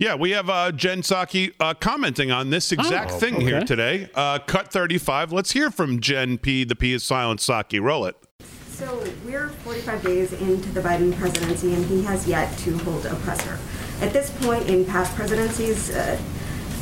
Yeah, 0.00 0.14
we 0.14 0.30
have 0.30 0.48
uh, 0.48 0.70
Jen 0.70 1.02
Psaki 1.02 1.54
uh, 1.58 1.74
commenting 1.74 2.30
on 2.30 2.50
this 2.50 2.70
exact 2.70 3.10
oh, 3.10 3.18
thing 3.18 3.34
okay. 3.34 3.44
here 3.44 3.60
today. 3.62 4.08
Uh, 4.14 4.38
cut 4.38 4.70
35. 4.70 5.32
Let's 5.32 5.50
hear 5.50 5.72
from 5.72 5.98
Jen 5.98 6.38
P. 6.38 6.62
The 6.62 6.76
P 6.76 6.92
is 6.92 7.02
silent. 7.02 7.40
Psaki, 7.40 7.82
roll 7.82 8.04
it. 8.04 8.14
So 8.68 9.04
we're 9.24 9.48
45 9.48 10.04
days 10.04 10.32
into 10.34 10.68
the 10.68 10.80
Biden 10.80 11.12
presidency, 11.18 11.74
and 11.74 11.84
he 11.86 12.04
has 12.04 12.28
yet 12.28 12.56
to 12.58 12.78
hold 12.78 13.06
a 13.06 13.16
presser. 13.16 13.58
At 14.00 14.12
this 14.12 14.30
point 14.40 14.70
in 14.70 14.84
past 14.84 15.16
presidencies, 15.16 15.90
uh, 15.90 16.16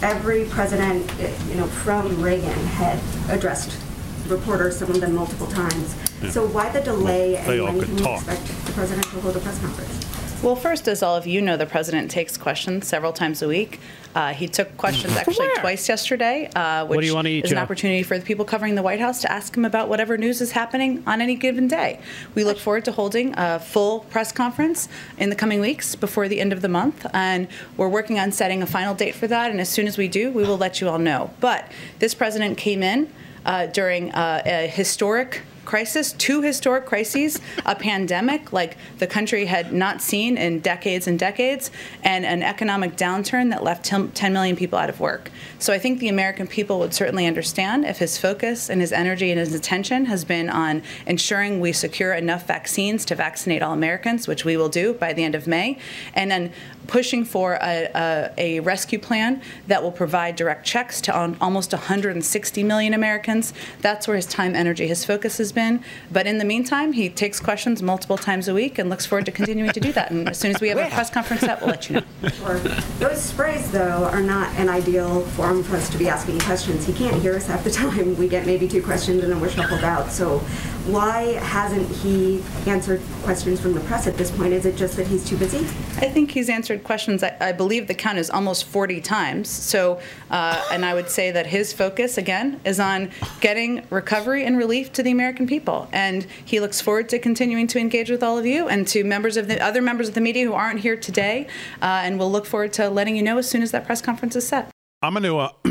every 0.02 0.44
president, 0.50 1.10
uh, 1.18 1.28
you 1.48 1.54
know, 1.54 1.68
from 1.68 2.20
Reagan 2.20 2.50
had 2.50 3.00
addressed 3.30 3.78
reporters, 4.26 4.78
some 4.78 4.90
of 4.90 5.00
them 5.00 5.14
multiple 5.14 5.46
times. 5.46 5.96
Yeah. 6.20 6.30
So 6.32 6.46
why 6.48 6.68
the 6.68 6.82
delay, 6.82 7.32
Well, 7.32 7.46
they 7.46 7.52
and 7.52 7.60
all 7.62 7.66
when 7.68 7.78
could 7.78 7.88
can 7.88 7.96
we 7.96 8.02
talk. 8.02 8.28
expect 8.28 8.66
the 8.66 8.72
president 8.72 9.06
to 9.06 9.20
hold 9.22 9.36
a 9.36 9.40
press 9.40 9.58
conference? 9.58 10.15
Well, 10.42 10.54
first, 10.54 10.86
as 10.86 11.02
all 11.02 11.16
of 11.16 11.26
you 11.26 11.40
know, 11.40 11.56
the 11.56 11.66
president 11.66 12.10
takes 12.10 12.36
questions 12.36 12.86
several 12.86 13.12
times 13.12 13.40
a 13.42 13.48
week. 13.48 13.80
Uh, 14.14 14.32
he 14.32 14.46
took 14.46 14.76
questions 14.76 15.16
actually 15.16 15.48
twice 15.56 15.88
yesterday, 15.88 16.48
uh, 16.54 16.84
which 16.84 16.96
What 16.96 17.00
do 17.00 17.06
you 17.06 17.14
wanna 17.14 17.30
eat, 17.30 17.46
is 17.46 17.52
an 17.52 17.58
opportunity 17.58 18.02
for 18.02 18.18
the 18.18 18.24
people 18.24 18.44
covering 18.44 18.74
the 18.74 18.82
White 18.82 19.00
House 19.00 19.20
to 19.22 19.32
ask 19.32 19.56
him 19.56 19.64
about 19.64 19.88
whatever 19.88 20.16
news 20.16 20.40
is 20.40 20.52
happening 20.52 21.02
on 21.06 21.20
any 21.20 21.34
given 21.34 21.68
day. 21.68 22.00
We 22.34 22.44
look 22.44 22.58
forward 22.58 22.84
to 22.84 22.92
holding 22.92 23.34
a 23.36 23.58
full 23.58 24.00
press 24.00 24.30
conference 24.30 24.88
in 25.18 25.30
the 25.30 25.36
coming 25.36 25.60
weeks 25.60 25.94
before 25.96 26.28
the 26.28 26.40
end 26.40 26.52
of 26.52 26.60
the 26.62 26.68
month, 26.68 27.06
and 27.12 27.48
we're 27.76 27.88
working 27.88 28.18
on 28.18 28.30
setting 28.30 28.62
a 28.62 28.66
final 28.66 28.94
date 28.94 29.14
for 29.14 29.26
that. 29.26 29.50
And 29.50 29.60
as 29.60 29.68
soon 29.68 29.86
as 29.86 29.98
we 29.98 30.06
do, 30.06 30.30
we 30.30 30.44
will 30.44 30.58
let 30.58 30.80
you 30.80 30.88
all 30.88 30.98
know. 30.98 31.30
But 31.40 31.70
this 31.98 32.14
president 32.14 32.56
came 32.56 32.82
in 32.82 33.10
uh, 33.44 33.66
during 33.66 34.12
uh, 34.12 34.42
a 34.44 34.66
historic 34.66 35.42
crisis, 35.66 36.12
two 36.12 36.40
historic 36.40 36.86
crises, 36.86 37.40
a 37.66 37.74
pandemic 37.74 38.52
like 38.52 38.76
the 38.98 39.06
country 39.06 39.44
had 39.44 39.72
not 39.72 40.00
seen 40.00 40.38
in 40.38 40.60
decades 40.60 41.06
and 41.06 41.18
decades, 41.18 41.70
and 42.02 42.24
an 42.24 42.42
economic 42.42 42.96
downturn 42.96 43.50
that 43.50 43.62
left 43.62 43.84
10 43.84 44.32
million 44.32 44.56
people 44.56 44.78
out 44.78 44.88
of 44.88 45.00
work. 45.00 45.30
So 45.58 45.72
I 45.72 45.78
think 45.78 45.98
the 45.98 46.08
American 46.08 46.46
people 46.46 46.78
would 46.78 46.94
certainly 46.94 47.26
understand 47.26 47.84
if 47.84 47.98
his 47.98 48.16
focus 48.16 48.70
and 48.70 48.80
his 48.80 48.92
energy 48.92 49.30
and 49.30 49.40
his 49.40 49.54
attention 49.54 50.06
has 50.06 50.24
been 50.24 50.48
on 50.48 50.82
ensuring 51.06 51.60
we 51.60 51.72
secure 51.72 52.14
enough 52.14 52.46
vaccines 52.46 53.04
to 53.06 53.14
vaccinate 53.14 53.62
all 53.62 53.72
Americans, 53.72 54.28
which 54.28 54.44
we 54.44 54.56
will 54.56 54.68
do 54.68 54.94
by 54.94 55.12
the 55.12 55.24
end 55.24 55.34
of 55.34 55.46
May, 55.46 55.78
and 56.14 56.30
then 56.30 56.52
pushing 56.86 57.24
for 57.24 57.54
a, 57.62 57.88
a, 57.94 58.30
a 58.38 58.60
rescue 58.60 58.98
plan 58.98 59.42
that 59.66 59.82
will 59.82 59.92
provide 59.92 60.36
direct 60.36 60.64
checks 60.64 61.00
to 61.02 61.14
al- 61.14 61.36
almost 61.40 61.72
160 61.72 62.62
million 62.62 62.94
Americans. 62.94 63.52
That's 63.80 64.06
where 64.06 64.16
his 64.16 64.26
time, 64.26 64.54
energy, 64.54 64.86
his 64.86 65.04
focus 65.04 65.38
has 65.38 65.52
been. 65.52 65.82
But 66.10 66.26
in 66.26 66.38
the 66.38 66.44
meantime, 66.44 66.92
he 66.92 67.08
takes 67.08 67.40
questions 67.40 67.82
multiple 67.82 68.16
times 68.16 68.48
a 68.48 68.54
week 68.54 68.78
and 68.78 68.88
looks 68.88 69.06
forward 69.06 69.26
to 69.26 69.32
continuing 69.32 69.72
to 69.72 69.80
do 69.80 69.92
that. 69.92 70.10
And 70.10 70.28
as 70.28 70.38
soon 70.38 70.54
as 70.54 70.60
we 70.60 70.68
have 70.68 70.78
a 70.78 70.88
press 70.94 71.10
conference 71.10 71.42
set, 71.42 71.60
we'll 71.60 71.70
let 71.70 71.88
you 71.90 71.96
know. 71.96 72.28
Sure. 72.28 72.58
Those 72.98 73.22
sprays, 73.22 73.70
though, 73.70 74.04
are 74.04 74.22
not 74.22 74.54
an 74.56 74.68
ideal 74.68 75.22
forum 75.22 75.62
for 75.62 75.76
us 75.76 75.88
to 75.90 75.98
be 75.98 76.08
asking 76.08 76.40
questions. 76.40 76.86
He 76.86 76.92
can't 76.92 77.20
hear 77.20 77.34
us 77.34 77.46
half 77.46 77.64
the 77.64 77.70
time. 77.70 78.16
We 78.16 78.28
get 78.28 78.46
maybe 78.46 78.68
two 78.68 78.82
questions 78.82 79.22
and 79.22 79.32
then 79.32 79.40
we're 79.40 79.50
shuffled 79.50 79.84
out. 79.84 80.10
So 80.10 80.38
why 80.86 81.32
hasn't 81.34 81.90
he 81.96 82.42
answered 82.66 83.02
questions 83.22 83.60
from 83.60 83.74
the 83.74 83.80
press 83.80 84.06
at 84.06 84.16
this 84.16 84.30
point? 84.30 84.52
Is 84.52 84.66
it 84.66 84.76
just 84.76 84.96
that 84.96 85.06
he's 85.06 85.28
too 85.28 85.36
busy? 85.36 85.58
I 85.98 86.08
think 86.08 86.30
he's 86.30 86.48
answered 86.48 86.75
questions. 86.84 87.22
I, 87.22 87.36
I 87.40 87.52
believe 87.52 87.86
the 87.86 87.94
count 87.94 88.18
is 88.18 88.30
almost 88.30 88.64
40 88.64 89.00
times. 89.00 89.48
So, 89.48 90.00
uh, 90.30 90.62
and 90.70 90.84
I 90.84 90.94
would 90.94 91.08
say 91.08 91.30
that 91.30 91.46
his 91.46 91.72
focus 91.72 92.18
again 92.18 92.60
is 92.64 92.80
on 92.80 93.10
getting 93.40 93.86
recovery 93.90 94.44
and 94.44 94.56
relief 94.58 94.92
to 94.94 95.02
the 95.02 95.10
American 95.10 95.46
people, 95.46 95.88
and 95.92 96.24
he 96.44 96.60
looks 96.60 96.80
forward 96.80 97.08
to 97.10 97.18
continuing 97.18 97.66
to 97.68 97.78
engage 97.78 98.10
with 98.10 98.22
all 98.22 98.38
of 98.38 98.46
you 98.46 98.68
and 98.68 98.86
to 98.88 99.04
members 99.04 99.36
of 99.36 99.48
the 99.48 99.60
other 99.62 99.82
members 99.82 100.08
of 100.08 100.14
the 100.14 100.20
media 100.20 100.44
who 100.44 100.52
aren't 100.52 100.80
here 100.80 100.96
today. 100.96 101.46
Uh, 101.82 102.02
and 102.04 102.18
we'll 102.18 102.30
look 102.30 102.46
forward 102.46 102.72
to 102.74 102.88
letting 102.88 103.16
you 103.16 103.22
know 103.22 103.38
as 103.38 103.48
soon 103.48 103.62
as 103.62 103.70
that 103.70 103.86
press 103.86 104.00
conference 104.00 104.36
is 104.36 104.46
set. 104.46 104.70
I'm 105.02 105.14
going 105.14 105.22
to 105.24 105.38
uh, 105.38 105.50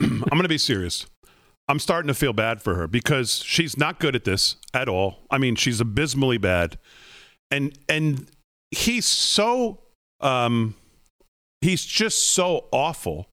I'm 0.00 0.16
going 0.30 0.42
to 0.42 0.48
be 0.48 0.58
serious. 0.58 1.06
I'm 1.68 1.78
starting 1.78 2.08
to 2.08 2.14
feel 2.14 2.32
bad 2.32 2.62
for 2.62 2.76
her 2.76 2.86
because 2.86 3.42
she's 3.44 3.76
not 3.76 4.00
good 4.00 4.16
at 4.16 4.24
this 4.24 4.56
at 4.72 4.88
all. 4.88 5.26
I 5.30 5.36
mean, 5.38 5.54
she's 5.54 5.80
abysmally 5.80 6.38
bad. 6.38 6.78
And 7.50 7.78
and 7.88 8.30
he's 8.70 9.06
so 9.06 9.80
um 10.20 10.74
he's 11.60 11.84
just 11.84 12.34
so 12.34 12.66
awful. 12.72 13.26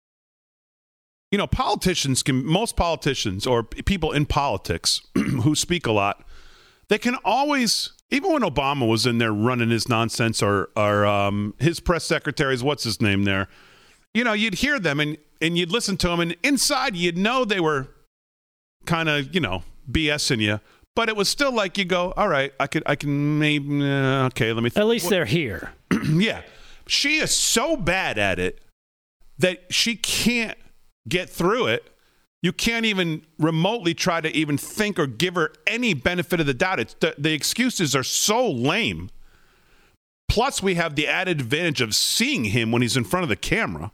You 1.31 1.37
know, 1.37 1.47
politicians 1.47 2.23
can 2.23 2.45
most 2.45 2.75
politicians 2.75 3.45
or 3.45 3.63
people 3.63 4.11
in 4.11 4.25
politics 4.25 5.01
who 5.15 5.55
speak 5.55 5.85
a 5.85 5.91
lot, 5.91 6.25
they 6.89 6.97
can 6.97 7.15
always 7.25 7.91
even 8.11 8.31
when 8.31 8.41
Obama 8.43 8.87
was 8.87 9.05
in 9.05 9.17
there 9.17 9.33
running 9.33 9.69
his 9.69 9.89
nonsense 9.89 10.41
or 10.41 10.69
or 10.75 11.05
um 11.05 11.53
his 11.59 11.79
press 11.79 12.03
secretaries, 12.05 12.63
what's 12.63 12.83
his 12.83 13.01
name 13.01 13.23
there? 13.23 13.47
You 14.13 14.23
know, 14.23 14.33
you'd 14.33 14.55
hear 14.55 14.79
them 14.79 14.99
and 14.99 15.17
and 15.41 15.57
you'd 15.57 15.71
listen 15.71 15.97
to 15.97 16.07
them 16.07 16.19
and 16.19 16.35
inside 16.43 16.95
you'd 16.95 17.17
know 17.17 17.43
they 17.43 17.59
were 17.59 17.87
kind 18.85 19.09
of, 19.09 19.33
you 19.33 19.41
know, 19.41 19.63
BSing 19.91 20.39
you, 20.39 20.59
but 20.95 21.09
it 21.09 21.15
was 21.15 21.27
still 21.27 21.51
like 21.51 21.77
you 21.77 21.85
go, 21.85 22.13
all 22.15 22.27
right, 22.29 22.53
I 22.59 22.67
could, 22.67 22.83
I 22.85 22.95
can 22.95 23.37
maybe, 23.39 23.83
uh, 23.83 24.27
okay, 24.27 24.53
let 24.53 24.63
me. 24.63 24.69
Th- 24.69 24.77
At 24.79 24.87
least 24.87 25.09
they're 25.09 25.25
here. 25.25 25.73
yeah, 26.13 26.41
she 26.87 27.17
is 27.17 27.35
so 27.35 27.75
bad 27.75 28.17
at 28.17 28.39
it 28.39 28.61
that 29.37 29.73
she 29.73 29.95
can't 29.95 30.57
get 31.07 31.29
through 31.29 31.67
it. 31.67 31.91
You 32.41 32.53
can't 32.53 32.85
even 32.85 33.25
remotely 33.39 33.93
try 33.93 34.21
to 34.21 34.29
even 34.35 34.57
think 34.57 34.99
or 34.99 35.07
give 35.07 35.35
her 35.35 35.51
any 35.65 35.93
benefit 35.93 36.39
of 36.39 36.45
the 36.45 36.53
doubt. 36.53 36.79
It's 36.79 36.93
the, 36.95 37.15
the 37.17 37.33
excuses 37.33 37.95
are 37.95 38.03
so 38.03 38.49
lame. 38.49 39.09
Plus, 40.27 40.61
we 40.61 40.75
have 40.75 40.95
the 40.95 41.07
added 41.07 41.39
advantage 41.39 41.81
of 41.81 41.95
seeing 41.95 42.45
him 42.45 42.71
when 42.71 42.81
he's 42.81 42.97
in 42.97 43.03
front 43.03 43.23
of 43.23 43.29
the 43.29 43.35
camera. 43.35 43.91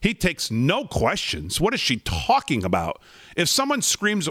He 0.00 0.14
takes 0.14 0.50
no 0.50 0.84
questions. 0.84 1.60
What 1.60 1.74
is 1.74 1.80
she 1.80 1.98
talking 1.98 2.64
about? 2.64 3.00
If 3.36 3.48
someone 3.48 3.82
screams, 3.82 4.28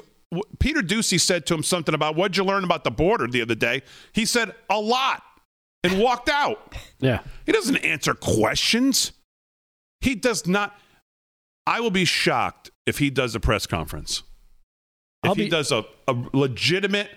Peter 0.59 0.81
Doocy 0.81 1.19
said 1.19 1.45
to 1.47 1.53
him 1.53 1.63
something 1.63 1.93
about, 1.93 2.15
What'd 2.15 2.37
you 2.37 2.43
learn 2.43 2.63
about 2.63 2.83
the 2.83 2.91
border 2.91 3.27
the 3.27 3.41
other 3.41 3.55
day? 3.55 3.81
He 4.13 4.25
said, 4.25 4.53
A 4.69 4.79
lot 4.79 5.23
and 5.87 5.99
walked 5.99 6.29
out. 6.29 6.75
Yeah. 6.99 7.19
He 7.45 7.51
doesn't 7.51 7.77
answer 7.77 8.13
questions. 8.13 9.11
He 10.01 10.15
does 10.15 10.47
not. 10.47 10.77
I 11.65 11.79
will 11.79 11.91
be 11.91 12.05
shocked 12.05 12.71
if 12.85 12.99
he 12.99 13.09
does 13.09 13.35
a 13.35 13.39
press 13.39 13.65
conference. 13.65 14.23
If 15.23 15.35
he 15.35 15.49
does 15.49 15.71
a, 15.71 15.83
a 16.07 16.15
legitimate 16.33 17.09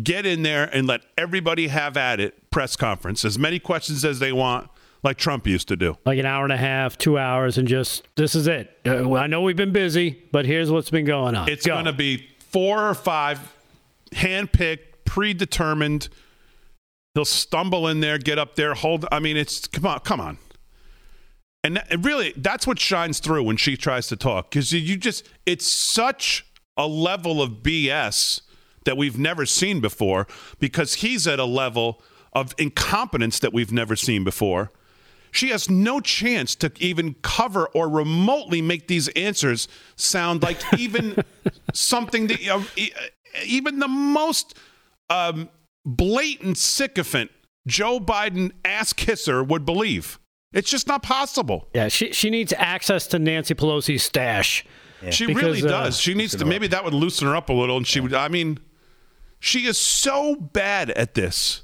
get 0.00 0.26
in 0.26 0.42
there 0.42 0.64
and 0.64 0.86
let 0.86 1.00
everybody 1.16 1.68
have 1.68 1.96
at 1.96 2.20
it 2.20 2.50
press 2.50 2.76
conference, 2.76 3.24
as 3.24 3.38
many 3.38 3.58
questions 3.58 4.04
as 4.04 4.18
they 4.18 4.32
want, 4.32 4.68
like 5.02 5.16
Trump 5.16 5.46
used 5.46 5.68
to 5.68 5.76
do. 5.76 5.96
Like 6.04 6.18
an 6.18 6.26
hour 6.26 6.44
and 6.44 6.52
a 6.52 6.56
half, 6.56 6.98
two 6.98 7.18
hours, 7.18 7.58
and 7.58 7.66
just 7.66 8.06
this 8.16 8.34
is 8.34 8.46
it. 8.46 8.78
Uh, 8.84 9.02
well, 9.08 9.22
I 9.22 9.26
know 9.26 9.42
we've 9.42 9.56
been 9.56 9.72
busy, 9.72 10.22
but 10.32 10.46
here's 10.46 10.70
what's 10.70 10.90
been 10.90 11.04
going 11.04 11.34
on. 11.34 11.48
It's 11.48 11.66
Go. 11.66 11.74
going 11.74 11.86
to 11.86 11.92
be 11.92 12.28
four 12.38 12.88
or 12.88 12.94
five 12.94 13.40
handpicked, 14.12 14.80
predetermined. 15.04 16.08
He'll 17.16 17.24
stumble 17.24 17.88
in 17.88 18.00
there, 18.00 18.18
get 18.18 18.38
up 18.38 18.56
there, 18.56 18.74
hold. 18.74 19.06
I 19.10 19.20
mean, 19.20 19.38
it's 19.38 19.66
come 19.66 19.86
on, 19.86 20.00
come 20.00 20.20
on. 20.20 20.36
And 21.64 21.76
that, 21.76 22.04
really, 22.04 22.34
that's 22.36 22.66
what 22.66 22.78
shines 22.78 23.20
through 23.20 23.44
when 23.44 23.56
she 23.56 23.74
tries 23.74 24.06
to 24.08 24.16
talk 24.16 24.50
because 24.50 24.70
you 24.70 24.98
just, 24.98 25.26
it's 25.46 25.66
such 25.66 26.44
a 26.76 26.86
level 26.86 27.40
of 27.40 27.62
BS 27.62 28.42
that 28.84 28.98
we've 28.98 29.18
never 29.18 29.46
seen 29.46 29.80
before 29.80 30.26
because 30.60 30.96
he's 30.96 31.26
at 31.26 31.38
a 31.38 31.46
level 31.46 32.02
of 32.34 32.54
incompetence 32.58 33.38
that 33.38 33.54
we've 33.54 33.72
never 33.72 33.96
seen 33.96 34.22
before. 34.22 34.70
She 35.30 35.48
has 35.48 35.70
no 35.70 36.00
chance 36.00 36.54
to 36.56 36.70
even 36.80 37.14
cover 37.22 37.68
or 37.68 37.88
remotely 37.88 38.60
make 38.60 38.88
these 38.88 39.08
answers 39.08 39.68
sound 39.96 40.42
like 40.42 40.58
even 40.78 41.24
something 41.72 42.26
that 42.26 42.46
uh, 42.46 42.60
even 43.46 43.78
the 43.78 43.88
most 43.88 44.54
um, 45.08 45.48
blatant 45.86 46.58
sycophant 46.58 47.30
Joe 47.66 47.98
Biden 48.00 48.52
ass 48.64 48.92
kisser 48.92 49.42
would 49.42 49.64
believe. 49.64 50.18
It's 50.52 50.70
just 50.70 50.86
not 50.86 51.02
possible. 51.02 51.68
Yeah, 51.74 51.88
she 51.88 52.12
she 52.12 52.30
needs 52.30 52.52
access 52.56 53.06
to 53.08 53.18
Nancy 53.18 53.54
Pelosi's 53.54 54.02
stash. 54.02 54.64
She 55.10 55.26
Because, 55.26 55.42
really 55.42 55.62
uh, 55.62 55.66
does. 55.68 56.00
She 56.00 56.14
needs 56.14 56.34
to. 56.36 56.44
Maybe 56.44 56.66
that 56.68 56.84
would 56.84 56.94
loosen 56.94 57.28
her 57.28 57.36
up 57.36 57.48
a 57.48 57.52
little, 57.52 57.76
and 57.76 57.86
she 57.86 58.00
would. 58.00 58.14
I 58.14 58.28
mean, 58.28 58.58
she 59.38 59.66
is 59.66 59.76
so 59.78 60.34
bad 60.36 60.90
at 60.90 61.14
this 61.14 61.62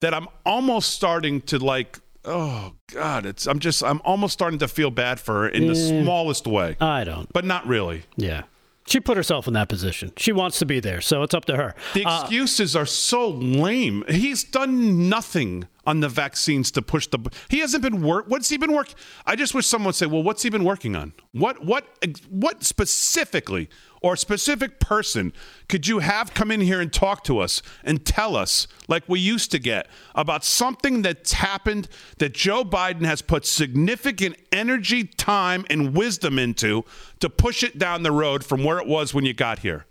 that 0.00 0.14
I'm 0.14 0.28
almost 0.44 0.90
starting 0.90 1.40
to 1.42 1.58
like. 1.58 1.98
Oh 2.24 2.74
God, 2.92 3.26
it's. 3.26 3.46
I'm 3.46 3.58
just. 3.58 3.82
I'm 3.82 4.00
almost 4.04 4.32
starting 4.32 4.60
to 4.60 4.68
feel 4.68 4.90
bad 4.90 5.18
for 5.18 5.42
her 5.42 5.48
in 5.48 5.66
the 5.66 5.74
smallest 5.74 6.46
way, 6.46 6.76
I 6.80 7.04
don't. 7.04 7.30
but 7.32 7.44
not 7.44 7.66
really. 7.66 8.04
Yeah. 8.16 8.42
She 8.88 9.00
put 9.00 9.16
herself 9.16 9.48
in 9.48 9.54
that 9.54 9.68
position. 9.68 10.12
She 10.16 10.30
wants 10.32 10.58
to 10.60 10.66
be 10.66 10.78
there, 10.80 11.00
so 11.00 11.22
it's 11.22 11.34
up 11.34 11.44
to 11.46 11.56
her. 11.56 11.74
The 11.94 12.04
Uh, 12.04 12.20
excuses 12.20 12.76
are 12.76 12.86
so 12.86 13.28
lame. 13.30 14.04
He's 14.08 14.44
done 14.44 15.08
nothing 15.08 15.66
on 15.86 16.00
the 16.00 16.08
vaccines 16.08 16.70
to 16.72 16.82
push 16.82 17.06
the. 17.08 17.18
He 17.48 17.58
hasn't 17.58 17.82
been 17.82 18.02
work. 18.02 18.26
What's 18.28 18.48
he 18.48 18.56
been 18.56 18.72
working? 18.72 18.94
I 19.26 19.34
just 19.36 19.54
wish 19.54 19.66
someone 19.66 19.86
would 19.86 19.94
say, 19.96 20.06
"Well, 20.06 20.22
what's 20.22 20.42
he 20.42 20.50
been 20.50 20.64
working 20.64 20.94
on? 20.94 21.12
What 21.32 21.64
what 21.64 21.84
what 22.30 22.62
specifically 22.64 23.68
or 24.02 24.14
a 24.14 24.18
specific 24.18 24.78
person 24.80 25.32
could 25.68 25.86
you 25.86 26.00
have 26.00 26.34
come 26.34 26.50
in 26.50 26.60
here 26.60 26.80
and 26.80 26.92
talk 26.92 27.24
to 27.24 27.38
us 27.38 27.62
and 27.82 28.04
tell 28.04 28.36
us 28.36 28.66
like 28.88 29.02
we 29.08 29.18
used 29.18 29.50
to 29.50 29.58
get 29.58 29.88
about 30.14 30.44
something 30.44 31.02
that's 31.02 31.32
happened 31.32 31.88
that 32.18 32.34
Joe 32.34 32.64
Biden 32.64 33.04
has 33.04 33.22
put 33.22 33.46
significant 33.46 34.36
energy, 34.52 35.04
time, 35.04 35.64
and 35.70 35.94
wisdom 35.94 36.38
into 36.38 36.84
to 37.20 37.28
push 37.28 37.62
it 37.62 37.78
down 37.78 38.02
the 38.02 38.12
road 38.12 38.44
from 38.44 38.64
where 38.64 38.78
it 38.78 38.86
was 38.86 39.14
when 39.14 39.24
you 39.24 39.34
got 39.34 39.60
here." 39.60 39.86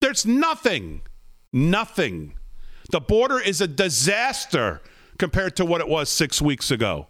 There's 0.00 0.26
nothing. 0.26 1.02
Nothing. 1.52 2.34
The 2.90 3.00
border 3.00 3.40
is 3.40 3.60
a 3.60 3.66
disaster 3.66 4.82
compared 5.18 5.56
to 5.56 5.64
what 5.64 5.80
it 5.80 5.88
was 5.88 6.08
six 6.08 6.40
weeks 6.40 6.70
ago. 6.70 7.08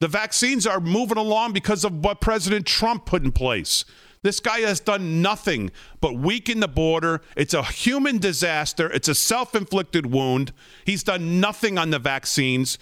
The 0.00 0.08
vaccines 0.08 0.66
are 0.66 0.80
moving 0.80 1.16
along 1.16 1.52
because 1.52 1.84
of 1.84 2.04
what 2.04 2.20
President 2.20 2.66
Trump 2.66 3.06
put 3.06 3.22
in 3.22 3.30
place. 3.30 3.84
This 4.22 4.38
guy 4.38 4.60
has 4.60 4.78
done 4.78 5.20
nothing 5.20 5.70
but 6.00 6.14
weaken 6.14 6.60
the 6.60 6.68
border. 6.68 7.22
It's 7.36 7.54
a 7.54 7.62
human 7.62 8.18
disaster. 8.18 8.90
It's 8.90 9.08
a 9.08 9.14
self 9.14 9.54
inflicted 9.54 10.06
wound. 10.06 10.52
He's 10.84 11.02
done 11.02 11.40
nothing 11.40 11.76
on 11.76 11.90
the 11.90 11.98
vaccines 11.98 12.78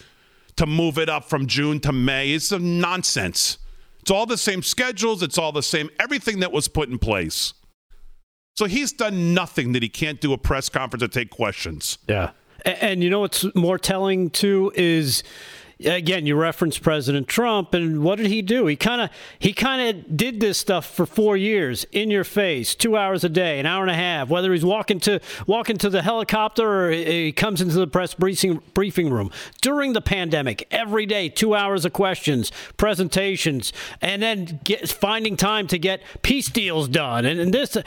to 0.56 0.66
move 0.66 0.98
it 0.98 1.08
up 1.08 1.24
from 1.24 1.46
June 1.46 1.80
to 1.80 1.92
May. 1.92 2.32
It's 2.32 2.52
nonsense. 2.52 3.58
It's 4.00 4.10
all 4.10 4.26
the 4.26 4.36
same 4.36 4.62
schedules. 4.62 5.22
It's 5.22 5.38
all 5.38 5.52
the 5.52 5.62
same, 5.62 5.88
everything 5.98 6.40
that 6.40 6.52
was 6.52 6.68
put 6.68 6.88
in 6.88 6.98
place. 6.98 7.54
So 8.56 8.66
he's 8.66 8.92
done 8.92 9.32
nothing 9.32 9.72
that 9.72 9.82
he 9.82 9.88
can't 9.88 10.20
do 10.20 10.34
a 10.34 10.38
press 10.38 10.68
conference 10.68 11.02
to 11.02 11.08
take 11.08 11.30
questions. 11.30 11.98
Yeah. 12.06 12.32
And 12.66 13.02
you 13.02 13.08
know 13.08 13.20
what's 13.20 13.46
more 13.54 13.78
telling 13.78 14.28
too 14.28 14.70
is 14.74 15.22
again 15.84 16.26
you 16.26 16.36
reference 16.36 16.78
President 16.78 17.28
Trump 17.28 17.74
and 17.74 18.02
what 18.02 18.16
did 18.16 18.26
he 18.26 18.42
do? 18.42 18.66
He 18.66 18.76
kind 18.76 19.00
of 19.00 19.10
he 19.38 19.52
kind 19.52 19.96
of 19.96 20.16
did 20.16 20.40
this 20.40 20.58
stuff 20.58 20.86
for 20.86 21.06
4 21.06 21.36
years 21.36 21.84
in 21.92 22.10
your 22.10 22.24
face, 22.24 22.74
2 22.74 22.96
hours 22.96 23.24
a 23.24 23.28
day, 23.28 23.58
an 23.58 23.66
hour 23.66 23.82
and 23.82 23.90
a 23.90 23.94
half, 23.94 24.28
whether 24.28 24.52
he's 24.52 24.64
walking 24.64 25.00
to 25.00 25.20
walking 25.46 25.78
to 25.78 25.90
the 25.90 26.02
helicopter 26.02 26.86
or 26.86 26.90
he 26.90 27.32
comes 27.32 27.60
into 27.60 27.74
the 27.74 27.86
press 27.86 28.14
briefing 28.14 28.60
briefing 28.74 29.10
room 29.10 29.30
during 29.60 29.92
the 29.92 30.00
pandemic 30.00 30.66
every 30.70 31.06
day, 31.06 31.28
2 31.28 31.54
hours 31.54 31.84
of 31.84 31.92
questions, 31.92 32.52
presentations, 32.76 33.72
and 34.00 34.22
then 34.22 34.60
get, 34.64 34.88
finding 34.88 35.36
time 35.36 35.66
to 35.66 35.78
get 35.78 36.02
peace 36.22 36.48
deals 36.48 36.88
done 36.88 37.24
and, 37.24 37.40
and 37.40 37.54
this 37.54 37.76
uh, 37.76 37.82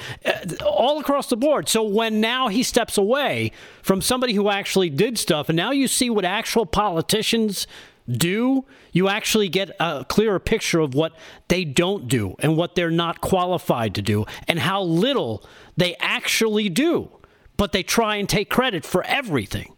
all 0.66 1.00
across 1.00 1.28
the 1.28 1.38
board. 1.38 1.70
So 1.70 1.84
when 1.84 2.22
now 2.22 2.48
he 2.48 2.64
steps 2.64 2.98
away 2.98 3.52
from 3.82 4.02
somebody 4.02 4.34
who 4.34 4.50
actually 4.50 4.90
did 4.90 5.18
stuff, 5.18 5.50
and 5.50 5.56
now 5.56 5.72
you 5.72 5.88
see 5.88 6.10
what 6.10 6.26
actual 6.26 6.66
politicians 6.66 7.68
do, 8.10 8.66
you 8.92 9.08
actually 9.08 9.50
get 9.50 9.72
a 9.80 10.06
clearer 10.08 10.40
picture 10.40 10.80
of 10.80 10.94
what 10.94 11.14
they 11.48 11.64
don't 11.64 12.08
do 12.08 12.36
and 12.40 12.58
what 12.58 12.76
they're 12.76 12.92
not 12.92 13.22
qualified 13.22 13.96
to 13.96 14.02
do 14.02 14.26
and 14.48 14.60
how 14.60 14.82
little 14.82 15.44
they 15.78 15.96
actually 16.00 16.70
do. 16.70 17.10
But 17.58 17.72
they 17.72 17.84
try 17.84 18.16
and 18.18 18.28
take 18.28 18.50
credit 18.50 18.86
for 18.86 19.04
everything. 19.04 19.74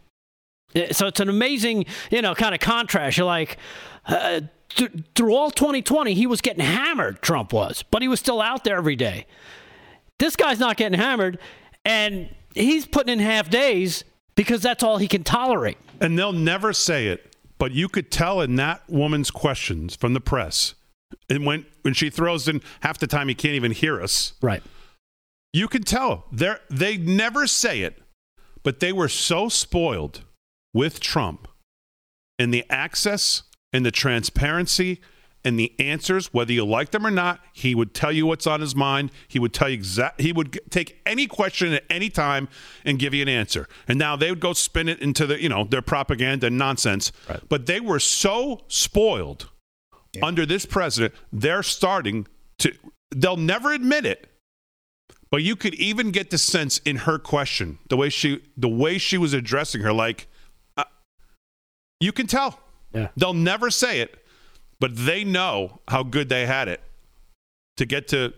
Uh, 0.75 0.91
So 0.93 1.07
it's 1.07 1.19
an 1.19 1.29
amazing, 1.29 1.85
you 2.09 2.21
know, 2.21 2.33
kind 2.35 2.55
of 2.55 2.61
contrast. 2.61 3.17
You're 3.17 3.27
like, 3.27 3.57
uh, 4.07 4.41
th- 4.69 4.91
through 5.15 5.35
all 5.35 5.51
2020, 5.51 6.13
he 6.13 6.25
was 6.25 6.41
getting 6.41 6.63
hammered, 6.65 7.21
Trump 7.21 7.53
was, 7.53 7.83
but 7.83 8.01
he 8.01 8.07
was 8.07 8.19
still 8.19 8.41
out 8.41 8.63
there 8.63 8.77
every 8.77 8.95
day. 8.95 9.25
This 10.17 10.35
guy's 10.35 10.59
not 10.59 10.77
getting 10.77 10.97
hammered, 10.97 11.38
and 11.83 12.29
he's 12.53 12.85
putting 12.85 13.11
in 13.13 13.19
half 13.19 13.49
days 13.49 14.03
because 14.35 14.61
that's 14.61 14.81
all 14.83 14.97
he 14.97 15.07
can 15.07 15.23
tolerate. 15.23 15.77
And 15.99 16.17
they'll 16.17 16.31
never 16.33 16.71
say 16.73 17.07
it, 17.07 17.35
but 17.58 17.72
you 17.72 17.88
could 17.88 18.12
tell 18.12 18.41
in 18.41 18.56
that 18.56 18.84
woman's 18.89 19.32
questions 19.32 19.96
from 19.96 20.13
the 20.13 20.22
press, 20.22 20.76
and 21.30 21.45
when 21.45 21.66
when 21.82 21.93
she 21.93 22.10
throws 22.10 22.47
in 22.47 22.62
half 22.82 22.99
the 22.99 23.08
time 23.08 23.28
he 23.28 23.36
can't 23.36 23.56
even 23.56 23.72
hear 23.72 24.01
us. 24.01 24.34
Right. 24.41 24.64
You 25.53 25.68
can 25.68 25.84
tell 25.84 26.26
they 26.32 26.56
they 26.70 26.97
never 26.97 27.47
say 27.47 27.82
it, 27.82 28.01
but 28.64 28.80
they 28.80 28.91
were 28.91 29.10
so 29.10 29.49
spoiled 29.49 30.24
with 30.74 30.99
Trump 30.99 31.47
and 32.38 32.53
the 32.53 32.66
access 32.70 33.43
and 33.72 33.86
the 33.86 33.91
transparency 33.91 35.01
and 35.46 35.60
the 35.60 35.74
answers, 35.80 36.34
whether 36.34 36.52
you 36.52 36.66
like 36.66 36.91
them 36.91 37.06
or 37.06 37.12
not, 37.12 37.39
he 37.54 37.76
would 37.76 37.93
tell 37.93 38.12
you 38.12 38.26
what's 38.26 38.48
on 38.48 38.60
his 38.60 38.76
mind. 38.76 39.12
He 39.28 39.39
would 39.39 39.54
tell 39.54 39.70
you 39.70 39.76
exact. 39.76 40.20
He 40.20 40.34
would 40.34 40.60
take 40.70 41.00
any 41.06 41.28
question 41.28 41.72
at 41.72 41.84
any 41.89 42.10
time 42.10 42.50
and 42.84 43.00
give 43.00 43.14
you 43.14 43.22
an 43.22 43.30
answer. 43.30 43.68
And 43.88 44.00
now 44.00 44.16
they 44.16 44.32
would 44.32 44.39
go 44.41 44.54
spin 44.54 44.89
it 44.89 45.00
into 45.00 45.26
the 45.28 45.41
you 45.41 45.48
know 45.48 45.64
their 45.64 45.84
propaganda 45.84 46.48
and 46.48 46.58
nonsense. 46.58 47.12
But 47.48 47.68
they 47.68 47.80
were 47.80 48.00
so 48.00 48.64
spoiled 48.68 49.50
under 50.22 50.46
this 50.46 50.66
president. 50.66 51.14
They're 51.32 51.64
starting 51.64 52.28
to. 52.58 52.74
They'll 53.16 53.38
never 53.38 53.72
admit 53.72 54.06
it. 54.06 54.30
But 55.32 55.43
you 55.43 55.56
could 55.56 55.74
even 55.76 56.12
get 56.12 56.30
the 56.30 56.38
sense 56.38 56.78
in 56.80 56.98
her 56.98 57.20
question, 57.20 57.80
the 57.89 57.98
way 57.98 58.10
she, 58.10 58.41
the 58.56 58.70
way 58.70 58.98
she 58.98 59.18
was 59.18 59.34
addressing 59.34 59.82
her, 59.82 59.91
like, 59.91 60.28
uh, 60.78 60.84
you 62.00 62.12
can 62.12 62.28
tell. 62.28 62.60
Yeah. 62.93 63.10
They'll 63.18 63.34
never 63.34 63.70
say 63.70 64.00
it, 64.00 64.24
but 64.80 64.95
they 64.95 65.23
know 65.23 65.80
how 65.88 66.03
good 66.03 66.30
they 66.30 66.45
had 66.45 66.67
it 66.67 66.82
to 67.78 67.86
get 67.86 68.07
to, 68.09 68.34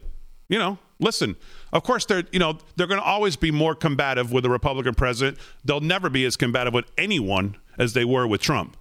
you 0.50 0.58
know, 0.58 0.78
Listen, 1.00 1.36
of 1.74 1.84
course 1.84 2.06
they're 2.06 2.24
you 2.32 2.40
know 2.40 2.58
they're 2.76 2.88
going 2.88 3.00
to 3.00 3.06
always 3.06 3.36
be 3.36 3.52
more 3.52 3.76
combative 3.76 4.32
with 4.32 4.46
a 4.46 4.50
Republican 4.50 4.96
president. 4.96 5.38
They'll 5.64 5.80
never 5.80 6.10
be 6.10 6.26
as 6.26 6.36
combative 6.36 6.74
with 6.74 6.86
anyone 6.98 7.58
as 7.78 7.94
they 7.94 8.06
were 8.06 8.26
with 8.26 8.42
Trump. 8.42 8.76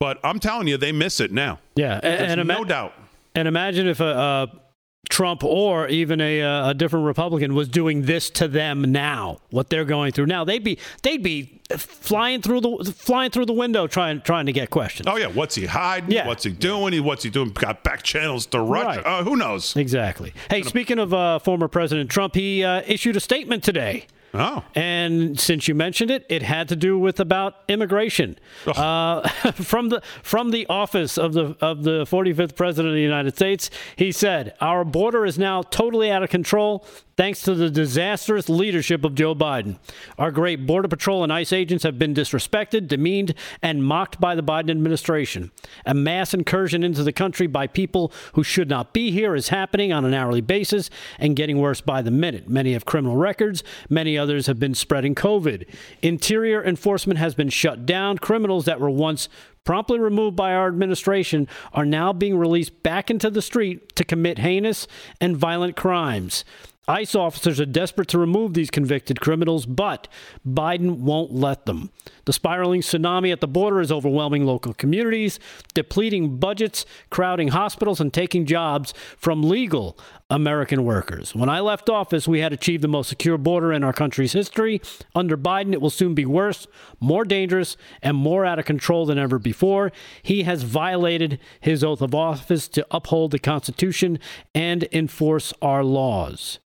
But 0.00 0.18
I'm 0.24 0.40
telling 0.40 0.68
you, 0.68 0.76
they 0.76 0.92
miss 0.92 1.20
it 1.20 1.32
now. 1.32 1.60
Yeah, 1.74 2.00
and, 2.02 2.40
and 2.40 2.48
no 2.48 2.64
doubt. 2.64 2.92
And 3.34 3.46
imagine 3.46 3.86
if 3.86 4.00
a, 4.00 4.04
a 4.04 4.60
Trump 5.08 5.42
or 5.44 5.88
even 5.88 6.20
a, 6.20 6.42
uh, 6.42 6.70
a 6.70 6.74
different 6.74 7.06
Republican 7.06 7.54
was 7.54 7.68
doing 7.68 8.02
this 8.02 8.28
to 8.30 8.48
them 8.48 8.82
now, 8.92 9.38
what 9.50 9.70
they're 9.70 9.84
going 9.84 10.12
through 10.12 10.26
now, 10.26 10.44
they'd 10.44 10.64
be 10.64 10.78
they'd 11.02 11.22
be 11.22 11.60
flying 11.76 12.42
through 12.42 12.60
the 12.60 12.94
flying 12.96 13.30
through 13.30 13.46
the 13.46 13.52
window 13.52 13.86
trying 13.86 14.20
trying 14.20 14.46
to 14.46 14.52
get 14.52 14.70
questions. 14.70 15.06
Oh 15.10 15.16
yeah, 15.16 15.26
what's 15.28 15.54
he 15.54 15.66
hiding? 15.66 16.10
Yeah. 16.12 16.26
What's 16.26 16.44
he 16.44 16.50
doing? 16.52 16.92
He- 16.92 17.00
What's 17.00 17.22
he 17.22 17.30
doing? 17.30 17.50
Got 17.50 17.82
back 17.84 18.02
channels 18.02 18.46
to 18.46 18.60
Russia? 18.60 19.02
Right. 19.02 19.06
Uh, 19.20 19.22
who 19.24 19.36
knows? 19.36 19.76
Exactly. 19.76 20.32
Hey, 20.50 20.62
speaking 20.62 20.98
of 20.98 21.14
uh, 21.14 21.38
former 21.38 21.68
President 21.68 22.10
Trump, 22.10 22.34
he 22.34 22.64
uh, 22.64 22.82
issued 22.86 23.16
a 23.16 23.20
statement 23.20 23.62
today. 23.64 24.06
Oh. 24.38 24.64
And 24.74 25.38
since 25.38 25.68
you 25.68 25.74
mentioned 25.74 26.10
it, 26.10 26.26
it 26.28 26.42
had 26.42 26.68
to 26.68 26.76
do 26.76 26.98
with 26.98 27.20
about 27.20 27.54
immigration. 27.68 28.38
Uh, 28.66 29.26
from 29.52 29.88
the 29.88 30.02
from 30.22 30.50
the 30.50 30.66
office 30.68 31.16
of 31.16 31.32
the 31.32 31.56
of 31.60 31.84
the 31.84 32.04
45th 32.04 32.54
President 32.54 32.88
of 32.88 32.94
the 32.94 33.00
United 33.02 33.34
States, 33.34 33.70
he 33.96 34.12
said, 34.12 34.54
"Our 34.60 34.84
border 34.84 35.24
is 35.24 35.38
now 35.38 35.62
totally 35.62 36.10
out 36.10 36.22
of 36.22 36.30
control 36.30 36.86
thanks 37.16 37.40
to 37.42 37.54
the 37.54 37.70
disastrous 37.70 38.48
leadership 38.48 39.04
of 39.04 39.14
Joe 39.14 39.34
Biden. 39.34 39.78
Our 40.18 40.30
great 40.30 40.66
border 40.66 40.88
patrol 40.88 41.22
and 41.22 41.32
ICE 41.32 41.52
agents 41.52 41.84
have 41.84 41.98
been 41.98 42.14
disrespected, 42.14 42.88
demeaned, 42.88 43.34
and 43.62 43.84
mocked 43.84 44.20
by 44.20 44.34
the 44.34 44.42
Biden 44.42 44.70
administration. 44.70 45.50
A 45.86 45.94
mass 45.94 46.34
incursion 46.34 46.82
into 46.82 47.02
the 47.02 47.12
country 47.12 47.46
by 47.46 47.66
people 47.66 48.12
who 48.34 48.42
should 48.42 48.68
not 48.68 48.92
be 48.92 49.10
here 49.10 49.34
is 49.34 49.48
happening 49.48 49.92
on 49.92 50.04
an 50.04 50.14
hourly 50.14 50.40
basis 50.40 50.90
and 51.18 51.36
getting 51.36 51.58
worse 51.58 51.80
by 51.80 52.02
the 52.02 52.10
minute. 52.10 52.48
Many 52.48 52.74
have 52.74 52.84
criminal 52.84 53.16
records, 53.16 53.64
many 53.88 54.18
others 54.18 54.46
have 54.46 54.58
been 54.58 54.74
spreading 54.74 55.14
COVID. 55.14 55.66
Interior 56.02 56.62
enforcement 56.62 57.18
has 57.18 57.34
been 57.34 57.48
shut 57.48 57.86
down. 57.86 58.18
Criminals 58.18 58.66
that 58.66 58.80
were 58.80 58.90
once 58.90 59.28
promptly 59.64 59.98
removed 59.98 60.36
by 60.36 60.52
our 60.52 60.68
administration 60.68 61.48
are 61.72 61.84
now 61.84 62.12
being 62.12 62.38
released 62.38 62.82
back 62.82 63.10
into 63.10 63.28
the 63.30 63.42
street 63.42 63.96
to 63.96 64.04
commit 64.04 64.38
heinous 64.38 64.86
and 65.20 65.36
violent 65.36 65.76
crimes. 65.76 66.44
ICE 66.88 67.16
officers 67.16 67.58
are 67.58 67.66
desperate 67.66 68.06
to 68.06 68.18
remove 68.18 68.54
these 68.54 68.70
convicted 68.70 69.20
criminals, 69.20 69.66
but 69.66 70.06
Biden 70.46 70.98
won't 70.98 71.32
let 71.32 71.66
them. 71.66 71.90
The 72.26 72.32
spiraling 72.32 72.80
tsunami 72.80 73.32
at 73.32 73.40
the 73.40 73.48
border 73.48 73.80
is 73.80 73.90
overwhelming 73.90 74.46
local 74.46 74.72
communities, 74.72 75.40
depleting 75.74 76.36
budgets, 76.36 76.86
crowding 77.10 77.48
hospitals, 77.48 78.00
and 78.00 78.14
taking 78.14 78.46
jobs 78.46 78.94
from 79.16 79.42
legal 79.42 79.98
American 80.30 80.84
workers. 80.84 81.34
When 81.34 81.48
I 81.48 81.58
left 81.58 81.90
office, 81.90 82.28
we 82.28 82.38
had 82.38 82.52
achieved 82.52 82.84
the 82.84 82.88
most 82.88 83.08
secure 83.08 83.36
border 83.36 83.72
in 83.72 83.82
our 83.82 83.92
country's 83.92 84.32
history. 84.32 84.80
Under 85.12 85.36
Biden, 85.36 85.72
it 85.72 85.80
will 85.80 85.90
soon 85.90 86.14
be 86.14 86.24
worse, 86.24 86.68
more 87.00 87.24
dangerous, 87.24 87.76
and 88.00 88.16
more 88.16 88.44
out 88.44 88.60
of 88.60 88.64
control 88.64 89.06
than 89.06 89.18
ever 89.18 89.40
before. 89.40 89.90
He 90.22 90.44
has 90.44 90.62
violated 90.62 91.40
his 91.60 91.82
oath 91.82 92.00
of 92.00 92.14
office 92.14 92.68
to 92.68 92.86
uphold 92.92 93.32
the 93.32 93.40
Constitution 93.40 94.20
and 94.54 94.88
enforce 94.92 95.52
our 95.60 95.82
laws. 95.82 96.60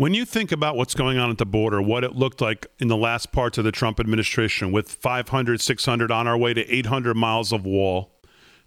When 0.00 0.14
you 0.14 0.24
think 0.24 0.50
about 0.50 0.76
what's 0.76 0.94
going 0.94 1.18
on 1.18 1.28
at 1.28 1.36
the 1.36 1.44
border, 1.44 1.82
what 1.82 2.04
it 2.04 2.16
looked 2.16 2.40
like 2.40 2.66
in 2.78 2.88
the 2.88 2.96
last 2.96 3.32
parts 3.32 3.58
of 3.58 3.64
the 3.64 3.70
Trump 3.70 4.00
administration 4.00 4.72
with 4.72 4.90
500, 4.90 5.60
600 5.60 6.10
on 6.10 6.26
our 6.26 6.38
way 6.38 6.54
to 6.54 6.66
800 6.74 7.14
miles 7.18 7.52
of 7.52 7.66
wall, 7.66 8.10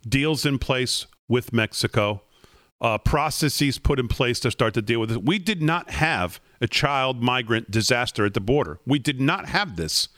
deals 0.08 0.46
in 0.46 0.60
place 0.60 1.08
with 1.28 1.52
Mexico, 1.52 2.22
uh, 2.82 3.00
processes 3.00 3.80
put 3.80 4.00
in 4.00 4.08
place 4.08 4.40
to 4.42 4.52
start 4.52 4.76
to 4.76 4.84
deal 4.84 5.00
with 5.00 5.12
it. 5.12 5.26
We 5.26 5.40
did 5.40 5.64
not 5.64 5.90
have 5.90 6.40
a 6.62 6.68
child 6.68 7.24
migrant 7.24 7.72
disaster 7.72 8.26
at 8.26 8.36
the 8.36 8.40
border. 8.40 8.78
We 8.86 9.00
did 9.00 9.20
not 9.20 9.48
have 9.48 9.76
this. 9.76 10.10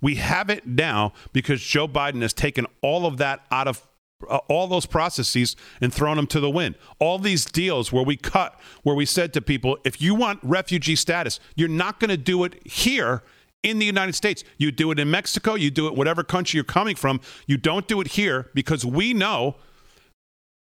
We 0.00 0.14
have 0.14 0.50
it 0.50 0.68
now 0.68 1.14
because 1.32 1.60
Joe 1.60 1.88
Biden 1.88 2.22
has 2.22 2.32
taken 2.32 2.66
all 2.80 3.06
of 3.06 3.16
that 3.16 3.44
out 3.50 3.66
of 3.66 3.84
uh, 4.28 4.38
all 4.48 4.66
those 4.66 4.86
processes 4.86 5.56
and 5.80 5.92
thrown 5.92 6.16
them 6.16 6.26
to 6.28 6.40
the 6.40 6.50
wind. 6.50 6.74
All 6.98 7.18
these 7.18 7.44
deals 7.44 7.92
where 7.92 8.04
we 8.04 8.16
cut, 8.16 8.58
where 8.82 8.94
we 8.94 9.06
said 9.06 9.32
to 9.34 9.40
people, 9.40 9.78
if 9.84 10.00
you 10.00 10.14
want 10.14 10.40
refugee 10.42 10.96
status, 10.96 11.40
you're 11.54 11.68
not 11.68 12.00
going 12.00 12.10
to 12.10 12.16
do 12.16 12.44
it 12.44 12.66
here 12.66 13.22
in 13.62 13.78
the 13.78 13.86
United 13.86 14.14
States. 14.14 14.44
You 14.58 14.70
do 14.70 14.90
it 14.90 14.98
in 14.98 15.10
Mexico, 15.10 15.54
you 15.54 15.70
do 15.70 15.86
it 15.86 15.94
whatever 15.94 16.22
country 16.22 16.56
you're 16.56 16.64
coming 16.64 16.96
from. 16.96 17.20
You 17.46 17.56
don't 17.56 17.86
do 17.86 18.00
it 18.00 18.08
here 18.08 18.50
because 18.54 18.84
we 18.84 19.12
know, 19.14 19.56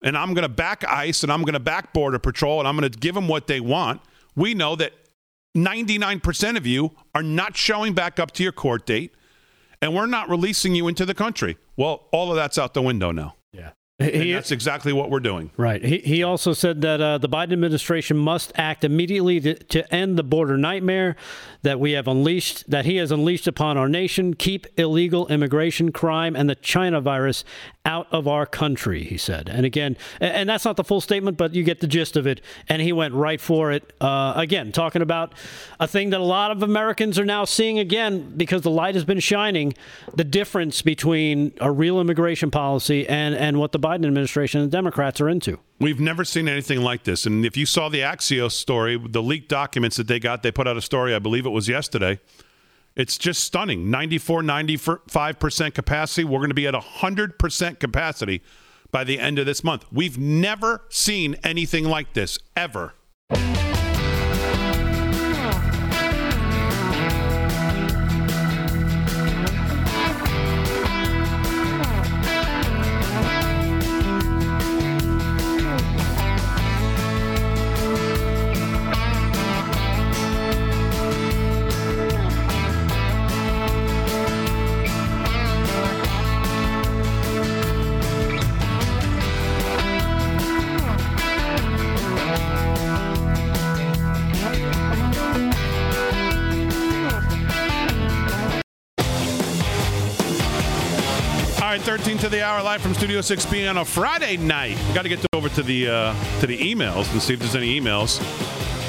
and 0.02 0.16
I'm 0.16 0.34
going 0.34 0.42
to 0.42 0.48
back 0.48 0.84
ICE 0.84 1.22
and 1.22 1.32
I'm 1.32 1.42
going 1.42 1.54
to 1.54 1.60
back 1.60 1.92
Border 1.92 2.18
Patrol 2.18 2.58
and 2.60 2.68
I'm 2.68 2.76
going 2.76 2.90
to 2.90 2.98
give 2.98 3.14
them 3.14 3.28
what 3.28 3.46
they 3.46 3.60
want. 3.60 4.00
We 4.36 4.54
know 4.54 4.76
that 4.76 4.92
99% 5.56 6.56
of 6.56 6.66
you 6.66 6.92
are 7.14 7.22
not 7.22 7.56
showing 7.56 7.94
back 7.94 8.18
up 8.18 8.32
to 8.32 8.42
your 8.42 8.52
court 8.52 8.86
date 8.86 9.14
and 9.80 9.94
we're 9.94 10.06
not 10.06 10.28
releasing 10.28 10.74
you 10.74 10.88
into 10.88 11.04
the 11.04 11.14
country. 11.14 11.56
Well, 11.76 12.08
all 12.12 12.30
of 12.30 12.36
that's 12.36 12.58
out 12.58 12.74
the 12.74 12.82
window 12.82 13.12
now. 13.12 13.34
Yeah. 13.54 13.72
And 14.12 14.34
that's 14.34 14.50
exactly 14.50 14.92
what 14.92 15.10
we're 15.10 15.20
doing. 15.20 15.50
Right. 15.56 15.84
He, 15.84 15.98
he 15.98 16.22
also 16.22 16.52
said 16.52 16.80
that 16.82 17.00
uh, 17.00 17.18
the 17.18 17.28
Biden 17.28 17.52
administration 17.52 18.16
must 18.16 18.52
act 18.56 18.84
immediately 18.84 19.40
to, 19.40 19.54
to 19.54 19.94
end 19.94 20.18
the 20.18 20.22
border 20.22 20.56
nightmare 20.56 21.16
that 21.62 21.80
we 21.80 21.92
have 21.92 22.06
unleashed, 22.06 22.68
that 22.70 22.84
he 22.84 22.96
has 22.96 23.10
unleashed 23.10 23.46
upon 23.46 23.76
our 23.76 23.88
nation, 23.88 24.34
keep 24.34 24.66
illegal 24.78 25.26
immigration, 25.28 25.92
crime, 25.92 26.36
and 26.36 26.48
the 26.48 26.54
China 26.54 27.00
virus 27.00 27.44
out 27.86 28.06
of 28.10 28.26
our 28.26 28.46
country, 28.46 29.04
he 29.04 29.16
said. 29.16 29.48
And 29.48 29.66
again, 29.66 29.96
and, 30.20 30.32
and 30.32 30.48
that's 30.48 30.64
not 30.64 30.76
the 30.76 30.84
full 30.84 31.00
statement, 31.00 31.36
but 31.36 31.54
you 31.54 31.62
get 31.62 31.80
the 31.80 31.86
gist 31.86 32.16
of 32.16 32.26
it. 32.26 32.40
And 32.68 32.80
he 32.80 32.92
went 32.92 33.14
right 33.14 33.40
for 33.40 33.72
it. 33.72 33.92
Uh, 34.00 34.32
again, 34.36 34.72
talking 34.72 35.02
about 35.02 35.34
a 35.78 35.86
thing 35.86 36.10
that 36.10 36.20
a 36.20 36.24
lot 36.24 36.50
of 36.50 36.62
Americans 36.62 37.18
are 37.18 37.24
now 37.24 37.44
seeing 37.44 37.78
again 37.78 38.32
because 38.36 38.62
the 38.62 38.70
light 38.70 38.94
has 38.94 39.04
been 39.04 39.20
shining 39.20 39.74
the 40.14 40.24
difference 40.24 40.80
between 40.82 41.52
a 41.60 41.70
real 41.70 42.00
immigration 42.00 42.50
policy 42.50 43.06
and, 43.06 43.34
and 43.34 43.58
what 43.58 43.72
the 43.72 43.80
Biden 43.80 43.93
administration 43.96 44.60
and 44.60 44.70
Democrats 44.70 45.20
are 45.20 45.28
into. 45.28 45.58
We've 45.80 46.00
never 46.00 46.24
seen 46.24 46.48
anything 46.48 46.80
like 46.80 47.04
this. 47.04 47.26
And 47.26 47.44
if 47.44 47.56
you 47.56 47.66
saw 47.66 47.88
the 47.88 48.00
Axios 48.00 48.52
story, 48.52 48.98
the 48.98 49.22
leaked 49.22 49.48
documents 49.48 49.96
that 49.96 50.08
they 50.08 50.18
got, 50.18 50.42
they 50.42 50.50
put 50.50 50.66
out 50.66 50.76
a 50.76 50.82
story, 50.82 51.14
I 51.14 51.18
believe 51.18 51.46
it 51.46 51.50
was 51.50 51.68
yesterday. 51.68 52.20
It's 52.96 53.18
just 53.18 53.44
stunning. 53.44 53.90
94, 53.90 54.42
95% 54.42 55.74
capacity. 55.74 56.24
We're 56.24 56.38
going 56.38 56.50
to 56.50 56.54
be 56.54 56.66
at 56.66 56.74
100% 56.74 57.80
capacity 57.80 58.42
by 58.90 59.02
the 59.04 59.18
end 59.18 59.38
of 59.38 59.46
this 59.46 59.64
month. 59.64 59.84
We've 59.90 60.16
never 60.16 60.84
seen 60.88 61.34
anything 61.42 61.84
like 61.84 62.12
this, 62.12 62.38
ever. 62.56 62.94
All 102.04 102.10
right, 102.10 102.20
13 102.20 102.30
to 102.30 102.36
the 102.36 102.44
hour, 102.44 102.62
live 102.62 102.82
from 102.82 102.92
Studio 102.92 103.20
6B 103.20 103.70
on 103.70 103.78
a 103.78 103.84
Friday 103.84 104.36
night. 104.36 104.76
Got 104.92 105.04
to 105.04 105.08
get 105.08 105.24
over 105.32 105.48
to 105.48 105.62
the 105.62 105.88
uh, 105.88 106.40
to 106.40 106.46
the 106.46 106.58
emails 106.58 107.10
and 107.12 107.22
see 107.22 107.32
if 107.32 107.40
there's 107.40 107.56
any 107.56 107.80
emails. 107.80 108.20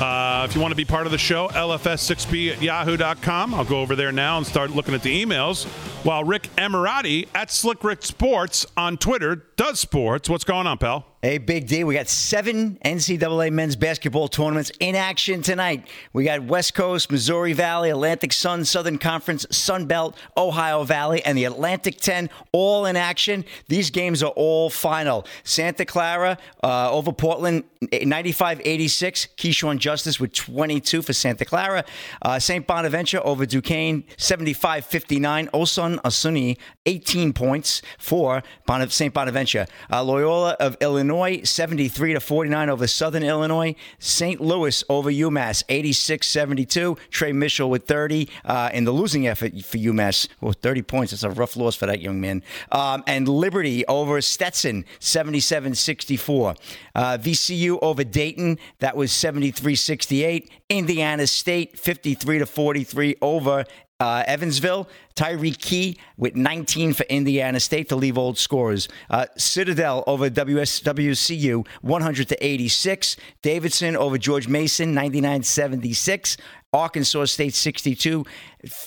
Uh, 0.01 0.43
if 0.43 0.53
you 0.53 0.59
want 0.59 0.73
to 0.73 0.75
be 0.75 0.83
part 0.83 1.05
of 1.05 1.13
the 1.13 1.17
show, 1.17 1.47
LFS6B 1.47 2.51
at 2.51 2.61
yahoo.com. 2.61 3.53
I'll 3.53 3.63
go 3.63 3.79
over 3.79 3.95
there 3.95 4.11
now 4.11 4.37
and 4.37 4.45
start 4.45 4.71
looking 4.71 4.93
at 4.93 5.01
the 5.01 5.23
emails 5.23 5.65
while 6.03 6.25
Rick 6.25 6.49
Emirati 6.57 7.29
at 7.33 7.51
Slick 7.51 7.85
Rick 7.85 8.03
Sports 8.03 8.65
on 8.75 8.97
Twitter 8.97 9.45
does 9.55 9.79
sports. 9.79 10.29
What's 10.29 10.43
going 10.43 10.67
on, 10.67 10.77
pal? 10.77 11.14
Hey, 11.25 11.39
big 11.39 11.65
D. 11.65 11.83
We 11.83 11.95
got 11.95 12.07
seven 12.07 12.77
NCAA 12.85 13.51
men's 13.51 13.75
basketball 13.75 14.27
tournaments 14.27 14.71
in 14.79 14.93
action 14.93 15.41
tonight. 15.41 15.87
We 16.13 16.23
got 16.23 16.43
West 16.43 16.75
Coast, 16.75 17.11
Missouri 17.11 17.53
Valley, 17.53 17.89
Atlantic 17.89 18.31
Sun, 18.31 18.65
Southern 18.65 18.99
Conference, 18.99 19.43
Sun 19.49 19.87
Belt, 19.87 20.15
Ohio 20.37 20.83
Valley, 20.83 21.25
and 21.25 21.35
the 21.35 21.45
Atlantic 21.45 21.97
10 21.97 22.29
all 22.51 22.85
in 22.85 22.95
action. 22.95 23.43
These 23.69 23.89
games 23.89 24.21
are 24.21 24.33
all 24.35 24.69
final. 24.69 25.25
Santa 25.43 25.83
Clara 25.83 26.37
uh, 26.63 26.91
over 26.91 27.11
Portland, 27.11 27.63
95 27.91 28.61
86. 28.63 29.29
Keshawn 29.35 29.79
Justice 29.79 30.19
with 30.19 30.31
22 30.31 31.01
for 31.01 31.13
Santa 31.13 31.43
Clara. 31.43 31.85
Uh, 32.21 32.37
St. 32.37 32.67
Bonaventure 32.67 33.25
over 33.25 33.47
Duquesne, 33.47 34.03
75 34.17 34.85
59. 34.85 35.47
Osun 35.55 35.99
Osunniyi, 36.01 36.59
18 36.85 37.33
points 37.33 37.81
for 37.97 38.43
St. 38.89 39.11
Bonaventure. 39.11 39.65
Uh, 39.91 40.03
Loyola 40.03 40.55
of 40.59 40.77
Illinois. 40.81 41.14
Illinois 41.15 41.41
73 41.43 42.13
to 42.13 42.19
49 42.19 42.69
over 42.69 42.87
Southern 42.87 43.23
Illinois. 43.23 43.73
St. 43.99 44.41
Louis 44.41 44.83
over 44.89 45.09
UMass 45.09 45.63
86 45.69 46.27
72. 46.27 46.97
Tre 47.09 47.31
Mitchell 47.31 47.69
with 47.69 47.85
30 47.85 48.27
uh, 48.43 48.69
in 48.73 48.83
the 48.83 48.91
losing 48.91 49.25
effort 49.25 49.53
for 49.63 49.77
UMass. 49.77 50.27
Well, 50.41 50.51
30 50.51 50.81
points. 50.81 51.11
That's 51.11 51.23
a 51.23 51.29
rough 51.29 51.55
loss 51.55 51.75
for 51.75 51.85
that 51.85 52.01
young 52.01 52.19
man. 52.19 52.43
Um, 52.69 53.01
and 53.07 53.29
Liberty 53.29 53.85
over 53.87 54.19
Stetson 54.19 54.83
77 54.99 55.75
64. 55.75 56.55
Uh, 56.93 57.17
VCU 57.17 57.79
over 57.81 58.03
Dayton. 58.03 58.59
That 58.79 58.97
was 58.97 59.13
73 59.13 59.75
68. 59.75 60.51
Indiana 60.67 61.27
State 61.27 61.79
53 61.79 62.39
to 62.39 62.45
43 62.45 63.15
over 63.21 63.63
uh, 63.99 64.23
Evansville, 64.27 64.89
Tyreke 65.15 65.59
Key 65.59 65.97
with 66.17 66.35
19 66.35 66.93
for 66.93 67.03
Indiana 67.03 67.59
State 67.59 67.89
to 67.89 67.95
leave 67.95 68.17
old 68.17 68.37
scores. 68.37 68.87
Uh, 69.09 69.25
Citadel 69.37 70.03
over 70.05 70.29
WSWCU 70.29 71.65
100 71.81 72.27
to 72.29 72.45
86. 72.45 73.17
Davidson 73.41 73.95
over 73.95 74.17
George 74.17 74.47
Mason 74.47 74.93
99 74.93 75.43
76. 75.43 76.37
Arkansas 76.73 77.25
State 77.25 77.53
62. 77.53 78.25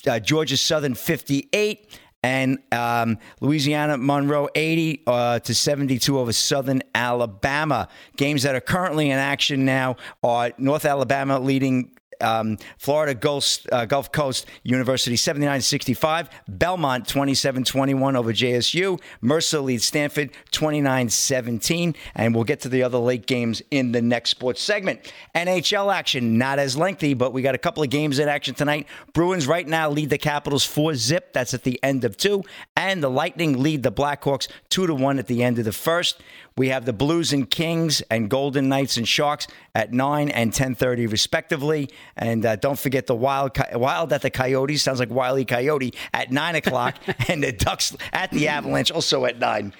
Uh, 0.07 0.19
Georgia 0.19 0.57
Southern 0.57 0.95
58 0.95 1.99
and 2.23 2.59
um, 2.73 3.17
Louisiana 3.41 3.97
Monroe 3.97 4.49
80 4.55 5.05
uh, 5.07 5.39
to 5.39 5.55
72 5.55 6.19
over 6.19 6.33
Southern 6.33 6.83
Alabama. 6.95 7.89
Games 8.17 8.43
that 8.43 8.55
are 8.55 8.61
currently 8.61 9.11
in 9.11 9.19
action 9.19 9.65
now 9.65 9.97
are 10.23 10.53
North 10.59 10.85
Alabama 10.85 11.39
leading 11.39 11.98
um, 12.21 12.59
Florida 12.79 13.15
Gulf, 13.15 13.59
uh, 13.73 13.85
Gulf 13.87 14.13
Coast 14.13 14.47
University 14.63 15.17
79 15.17 15.61
65. 15.61 16.31
Belmont 16.49 17.07
27 17.07 17.65
21 17.65 18.17
over 18.17 18.33
JSU. 18.33 19.01
Mercer 19.21 19.61
leads 19.61 19.91
Samford 19.91 20.33
29 20.51 21.09
17. 21.09 21.95
And 22.15 22.35
we'll 22.35 22.45
get 22.45 22.61
to 22.61 22.69
the 22.69 22.83
other 22.83 22.99
late 22.99 23.27
games 23.27 23.63
in 23.71 23.93
the 23.93 24.03
next 24.03 24.31
sports 24.31 24.61
segment. 24.61 25.13
NHL 25.35 25.93
action, 25.93 26.39
not 26.39 26.59
as 26.59 26.77
lengthy, 26.77 27.15
but 27.15 27.33
we 27.33 27.43
got 27.43 27.55
a 27.55 27.59
couple 27.59 27.83
of 27.83 27.91
games 27.91 28.19
in 28.19 28.29
action 28.29 28.55
tonight. 28.55 28.87
Bruins 29.13 29.47
right 29.47 29.67
now 29.67 29.91
lead 29.91 30.11
the 30.11 30.19
Capitals 30.19 30.65
4 30.65 30.95
zip. 30.95 31.33
That's 31.33 31.55
at 31.55 31.63
the 31.63 31.79
end 31.83 32.05
of 32.05 32.17
two. 32.17 32.43
And 32.77 33.03
the 33.03 33.11
Lightning 33.11 33.63
lead 33.63 33.83
the 33.83 33.93
Blackhawks 33.93 34.49
2 34.71 34.87
to 34.87 34.95
1 34.95 35.19
at 35.19 35.27
the 35.27 35.43
end 35.43 35.59
of 35.59 35.65
the 35.65 35.73
first. 35.73 36.23
We 36.59 36.71
have 36.71 36.85
the 36.85 36.93
Blues 36.93 37.33
and 37.33 37.49
Kings 37.49 38.01
and 38.11 38.29
Golden 38.29 38.69
Knights 38.69 38.97
and 38.97 39.07
Sharks 39.07 39.47
at 39.77 39.93
9 39.93 40.29
and 40.29 40.53
10:30 40.53 41.11
respectively. 41.11 41.89
And 42.17 42.45
uh, 42.45 42.57
don't 42.57 42.79
forget 42.79 43.07
the 43.07 43.15
Wild 43.15 43.57
Wild 43.75 44.13
at 44.13 44.23
the 44.23 44.31
Coyotes 44.31 44.83
sounds 44.83 44.99
like 44.99 45.09
Wiley 45.09 45.45
Coyote 45.45 45.95
at 46.13 46.33
9 46.33 46.57
o'clock, 46.57 46.97
and 47.29 47.45
the 47.45 47.53
Ducks 47.53 47.97
at 48.13 48.33
the 48.33 48.49
Avalanche 48.49 48.91
also 48.91 49.25
at 49.25 49.39
9. 49.39 49.73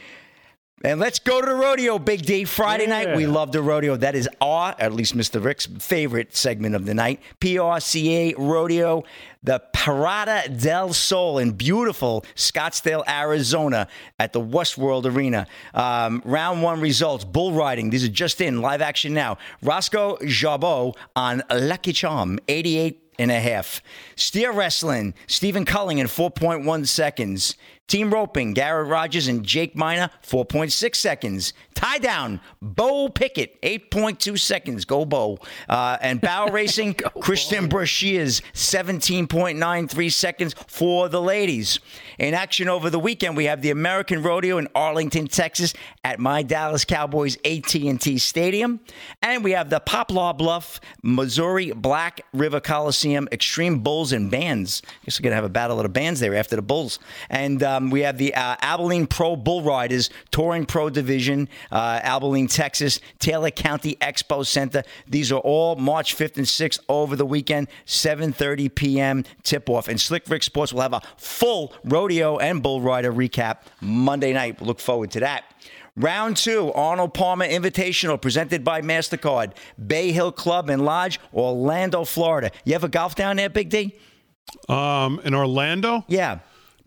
And 0.85 1.01
let's 1.01 1.19
go 1.19 1.41
to 1.41 1.47
the 1.47 1.55
rodeo, 1.55 1.99
Big 1.99 2.23
D. 2.23 2.45
Friday 2.45 2.85
yeah. 2.85 3.05
night, 3.05 3.17
we 3.17 3.27
love 3.27 3.51
the 3.51 3.61
rodeo. 3.61 3.97
That 3.97 4.15
is 4.15 4.29
our, 4.41 4.77
at 4.79 4.93
least 4.93 5.17
Mr. 5.17 5.43
Rick's 5.43 5.67
favorite 5.67 6.37
segment 6.37 6.77
of 6.77 6.87
the 6.87 6.95
night. 6.95 7.21
PRCA 7.41 8.35
Rodeo, 8.39 9.03
the 9.43 9.63
Parada 9.73 10.61
del 10.61 10.93
Sol 10.93 11.39
in 11.39 11.53
beautiful 11.53 12.25
Scottsdale, 12.35 13.05
Arizona 13.09 13.89
at 14.19 14.33
the 14.33 14.41
Westworld 14.41 15.05
Arena. 15.05 15.47
Um, 15.75 16.23
round 16.25 16.63
one 16.63 16.81
results, 16.81 17.25
bull 17.25 17.53
riding. 17.53 17.91
These 17.91 18.05
are 18.05 18.09
just 18.09 18.41
in, 18.41 18.61
live 18.61 18.83
action 18.83 19.15
now. 19.15 19.39
Roscoe 19.63 20.17
Jarboe 20.23 20.95
on 21.15 21.43
Lucky 21.51 21.93
Charm, 21.93 22.39
88 22.49 23.03
and 23.19 23.31
a 23.31 23.41
half. 23.41 23.83
Steer 24.17 24.53
wrestling, 24.53 25.15
Stephen 25.27 25.65
Culling 25.65 25.99
in 25.99 26.07
4.1 26.07 26.87
seconds. 26.87 27.57
Team 27.89 28.13
roping, 28.13 28.53
Garrett 28.53 28.87
Rogers 28.87 29.29
and 29.29 29.43
Jake 29.43 29.75
Minor, 29.75 30.11
4.6 30.23 30.95
seconds. 30.95 31.55
Tie 31.75 31.97
down, 31.97 32.41
Bo 32.61 33.09
Pickett, 33.09 33.59
8.2 33.63 34.39
seconds. 34.39 34.85
Go 34.85 35.07
Bo. 35.07 35.39
Uh, 35.71 35.97
and 36.03 36.21
bow 36.21 36.49
racing, 36.53 36.93
Christian 36.95 37.67
Brashears, 37.67 38.43
17.93 38.53 40.13
seconds 40.13 40.55
for 40.67 41.09
the 41.09 41.23
ladies. 41.23 41.81
In 42.19 42.35
action 42.35 42.69
over 42.69 42.91
the 42.91 42.99
weekend, 42.99 43.39
we 43.39 43.47
have 43.47 43.63
the 43.63 43.71
American 43.71 44.23
Rodeo 44.23 44.59
in 44.59 44.69
Arlington, 44.75 45.27
Texas, 45.27 45.73
at 46.05 46.19
my 46.19 46.43
Dallas 46.43 46.85
Cowboys 46.85 47.39
AT&T 47.45 48.19
Stadium, 48.19 48.81
and 49.23 49.43
we 49.43 49.53
have 49.53 49.71
the 49.71 49.81
Poplar 49.81 50.35
Bluff, 50.35 50.79
Missouri 51.03 51.71
Black 51.73 52.21
River 52.35 52.61
Coliseum 52.61 53.29
Extreme 53.33 53.79
Bulls 53.79 54.13
and 54.13 54.31
Bands. 54.31 54.83
I 54.85 55.05
guess 55.07 55.19
we're 55.19 55.25
gonna 55.25 55.37
have 55.37 55.45
a 55.45 55.49
battle 55.49 55.79
of 55.79 55.85
the 55.85 55.89
bands 55.89 56.21
there 56.21 56.35
after 56.35 56.55
the 56.55 56.61
Bulls, 56.61 56.99
and. 57.31 57.63
Uh, 57.63 57.78
um, 57.79 57.91
we 57.91 58.01
have 58.01 58.19
the 58.19 58.35
uh, 58.35 58.57
Abilene 58.61 59.07
Pro 59.07 59.37
Bull 59.37 59.63
Riders 59.63 60.11
Touring 60.31 60.67
Pro 60.67 60.91
Division, 60.91 61.49
uh, 61.71 62.01
Abilene, 62.03 62.49
Texas, 62.49 63.01
Taylor 63.19 63.51
County 63.51 63.97
Expo 64.01 64.45
Center. 64.45 64.83
These 65.07 65.33
are 65.33 65.41
all 65.41 65.77
March 65.77 66.17
5th 66.17 66.37
and 66.37 66.47
6th 66.47 66.81
over 66.89 67.17
the 67.17 67.27
weekend, 67.27 67.69
7:30 67.87 68.75
p.m. 68.75 69.25
tip 69.43 69.71
off. 69.71 69.89
And 69.89 70.01
Slick 70.01 70.25
Rick 70.29 70.43
Sports 70.43 70.73
will 70.73 70.83
have 70.83 70.93
a 70.93 71.03
full 71.17 71.73
rodeo 71.85 72.39
and 72.39 72.63
bull 72.63 72.81
rider 72.81 73.13
recap 73.13 73.59
Monday 73.81 74.33
night. 74.33 74.61
We 74.61 74.67
Look 74.67 74.81
forward 74.81 75.11
to 75.13 75.21
that. 75.21 75.45
Round 75.97 76.37
two, 76.37 76.73
Arnold 76.75 77.13
Palmer 77.13 77.47
Invitational, 77.47 78.21
presented 78.21 78.63
by 78.63 78.83
MasterCard, 78.83 79.55
Bay 79.85 80.13
Hill 80.13 80.31
Club 80.31 80.71
and 80.71 80.85
Lodge, 80.85 81.19
Orlando, 81.35 82.05
Florida. 82.05 82.53
You 82.65 82.77
ever 82.77 82.87
golf 82.87 83.17
down 83.17 83.37
there, 83.37 83.49
Big 83.49 83.69
D? 83.69 83.97
Um, 84.69 85.21
in 85.25 85.35
Orlando? 85.35 86.05
Yeah. 86.07 86.39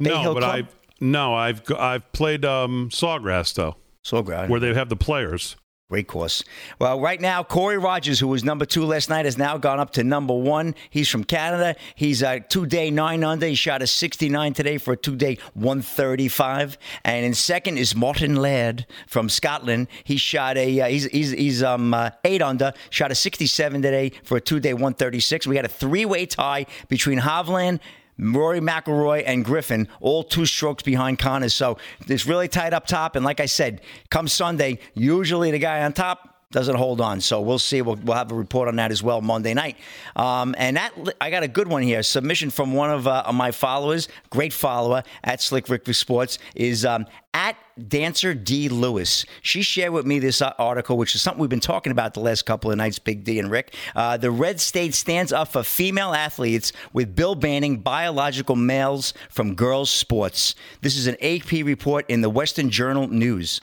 Bay 0.01 0.09
no, 0.11 0.21
Hill 0.21 0.33
but 0.35 0.43
Club? 0.43 0.65
I 0.65 0.80
no, 1.01 1.33
I've 1.33 1.61
I've 1.77 2.09
played 2.13 2.45
um, 2.45 2.89
Sawgrass 2.89 3.53
though. 3.53 3.75
Sawgrass, 4.05 4.47
where 4.47 4.59
they 4.59 4.73
have 4.73 4.89
the 4.89 4.95
players. 4.95 5.57
Great 5.91 6.07
course. 6.07 6.41
Well, 6.79 7.01
right 7.01 7.19
now, 7.19 7.43
Corey 7.43 7.77
Rogers, 7.77 8.17
who 8.17 8.29
was 8.29 8.45
number 8.45 8.63
two 8.63 8.85
last 8.85 9.09
night, 9.09 9.25
has 9.25 9.37
now 9.37 9.57
gone 9.57 9.77
up 9.77 9.91
to 9.91 10.05
number 10.05 10.33
one. 10.33 10.73
He's 10.89 11.09
from 11.09 11.25
Canada. 11.25 11.75
He's 11.95 12.23
a 12.23 12.39
two 12.39 12.65
day 12.65 12.89
nine 12.89 13.25
under. 13.25 13.45
He 13.45 13.55
shot 13.55 13.81
a 13.81 13.87
69 13.87 14.53
today 14.53 14.77
for 14.77 14.93
a 14.93 14.95
two 14.95 15.17
day 15.17 15.37
135. 15.53 16.77
And 17.03 17.25
in 17.25 17.33
second 17.33 17.77
is 17.77 17.93
Martin 17.93 18.37
Laird 18.37 18.85
from 19.05 19.27
Scotland. 19.27 19.89
He 20.05 20.15
shot 20.15 20.57
a, 20.57 20.79
uh, 20.79 20.87
he's, 20.87 21.07
he's, 21.07 21.31
he's 21.31 21.61
um, 21.61 21.93
uh, 21.93 22.11
eight 22.23 22.41
under, 22.41 22.71
shot 22.89 23.11
a 23.11 23.15
67 23.15 23.81
today 23.81 24.13
for 24.23 24.37
a 24.37 24.41
two 24.41 24.61
day 24.61 24.73
136. 24.73 25.45
We 25.45 25.57
had 25.57 25.65
a 25.65 25.67
three 25.67 26.05
way 26.05 26.25
tie 26.25 26.67
between 26.87 27.19
Hovland, 27.19 27.81
Rory 28.17 28.59
McIlroy 28.59 29.23
and 29.25 29.43
Griffin, 29.43 29.87
all 29.99 30.23
two 30.23 30.45
strokes 30.45 30.83
behind 30.83 31.19
Conners. 31.19 31.53
So 31.53 31.77
it's 32.07 32.25
really 32.25 32.47
tight 32.47 32.73
up 32.73 32.85
top. 32.85 33.15
And 33.15 33.25
like 33.25 33.39
I 33.39 33.45
said, 33.45 33.81
come 34.09 34.27
Sunday, 34.27 34.79
usually 34.93 35.51
the 35.51 35.59
guy 35.59 35.83
on 35.83 35.93
top 35.93 36.30
doesn't 36.51 36.75
hold 36.75 37.01
on. 37.01 37.21
So 37.21 37.41
we'll 37.41 37.59
see. 37.59 37.81
We'll, 37.81 37.95
we'll 37.95 38.17
have 38.17 38.31
a 38.31 38.35
report 38.35 38.67
on 38.67 38.75
that 38.75 38.91
as 38.91 39.01
well 39.01 39.21
Monday 39.21 39.53
night. 39.53 39.77
Um, 40.15 40.53
and 40.57 40.77
that 40.77 40.93
I 41.19 41.29
got 41.29 41.43
a 41.43 41.47
good 41.47 41.67
one 41.67 41.81
here. 41.81 42.03
Submission 42.03 42.49
from 42.49 42.73
one 42.73 42.89
of, 42.89 43.07
uh, 43.07 43.31
my 43.33 43.51
followers, 43.51 44.07
great 44.29 44.53
follower 44.53 45.03
at 45.23 45.41
Slick 45.41 45.69
Rick 45.69 45.87
Sports, 45.93 46.37
is 46.55 46.85
um, 46.85 47.05
at 47.33 47.55
Dancer 47.87 48.33
D. 48.33 48.69
Lewis. 48.69 49.25
She 49.41 49.61
shared 49.61 49.93
with 49.93 50.05
me 50.05 50.19
this 50.19 50.41
uh, 50.41 50.53
article, 50.59 50.97
which 50.97 51.15
is 51.15 51.21
something 51.21 51.39
we've 51.39 51.49
been 51.49 51.59
talking 51.59 51.91
about 51.91 52.13
the 52.13 52.19
last 52.19 52.45
couple 52.45 52.71
of 52.71 52.77
nights, 52.77 52.99
Big 52.99 53.23
D 53.23 53.39
and 53.39 53.49
Rick. 53.49 53.75
Uh, 53.95 54.17
the 54.17 54.31
red 54.31 54.59
state 54.59 54.93
stands 54.93 55.31
up 55.31 55.47
for 55.47 55.63
female 55.63 56.13
athletes 56.13 56.73
with 56.93 57.15
bill 57.15 57.35
banning 57.35 57.77
biological 57.77 58.55
males 58.55 59.13
from 59.29 59.55
girls' 59.55 59.89
sports. 59.89 60.55
This 60.81 60.97
is 60.97 61.07
an 61.07 61.15
AP 61.21 61.65
report 61.65 62.05
in 62.09 62.21
the 62.21 62.29
Western 62.29 62.69
Journal 62.69 63.07
News. 63.07 63.61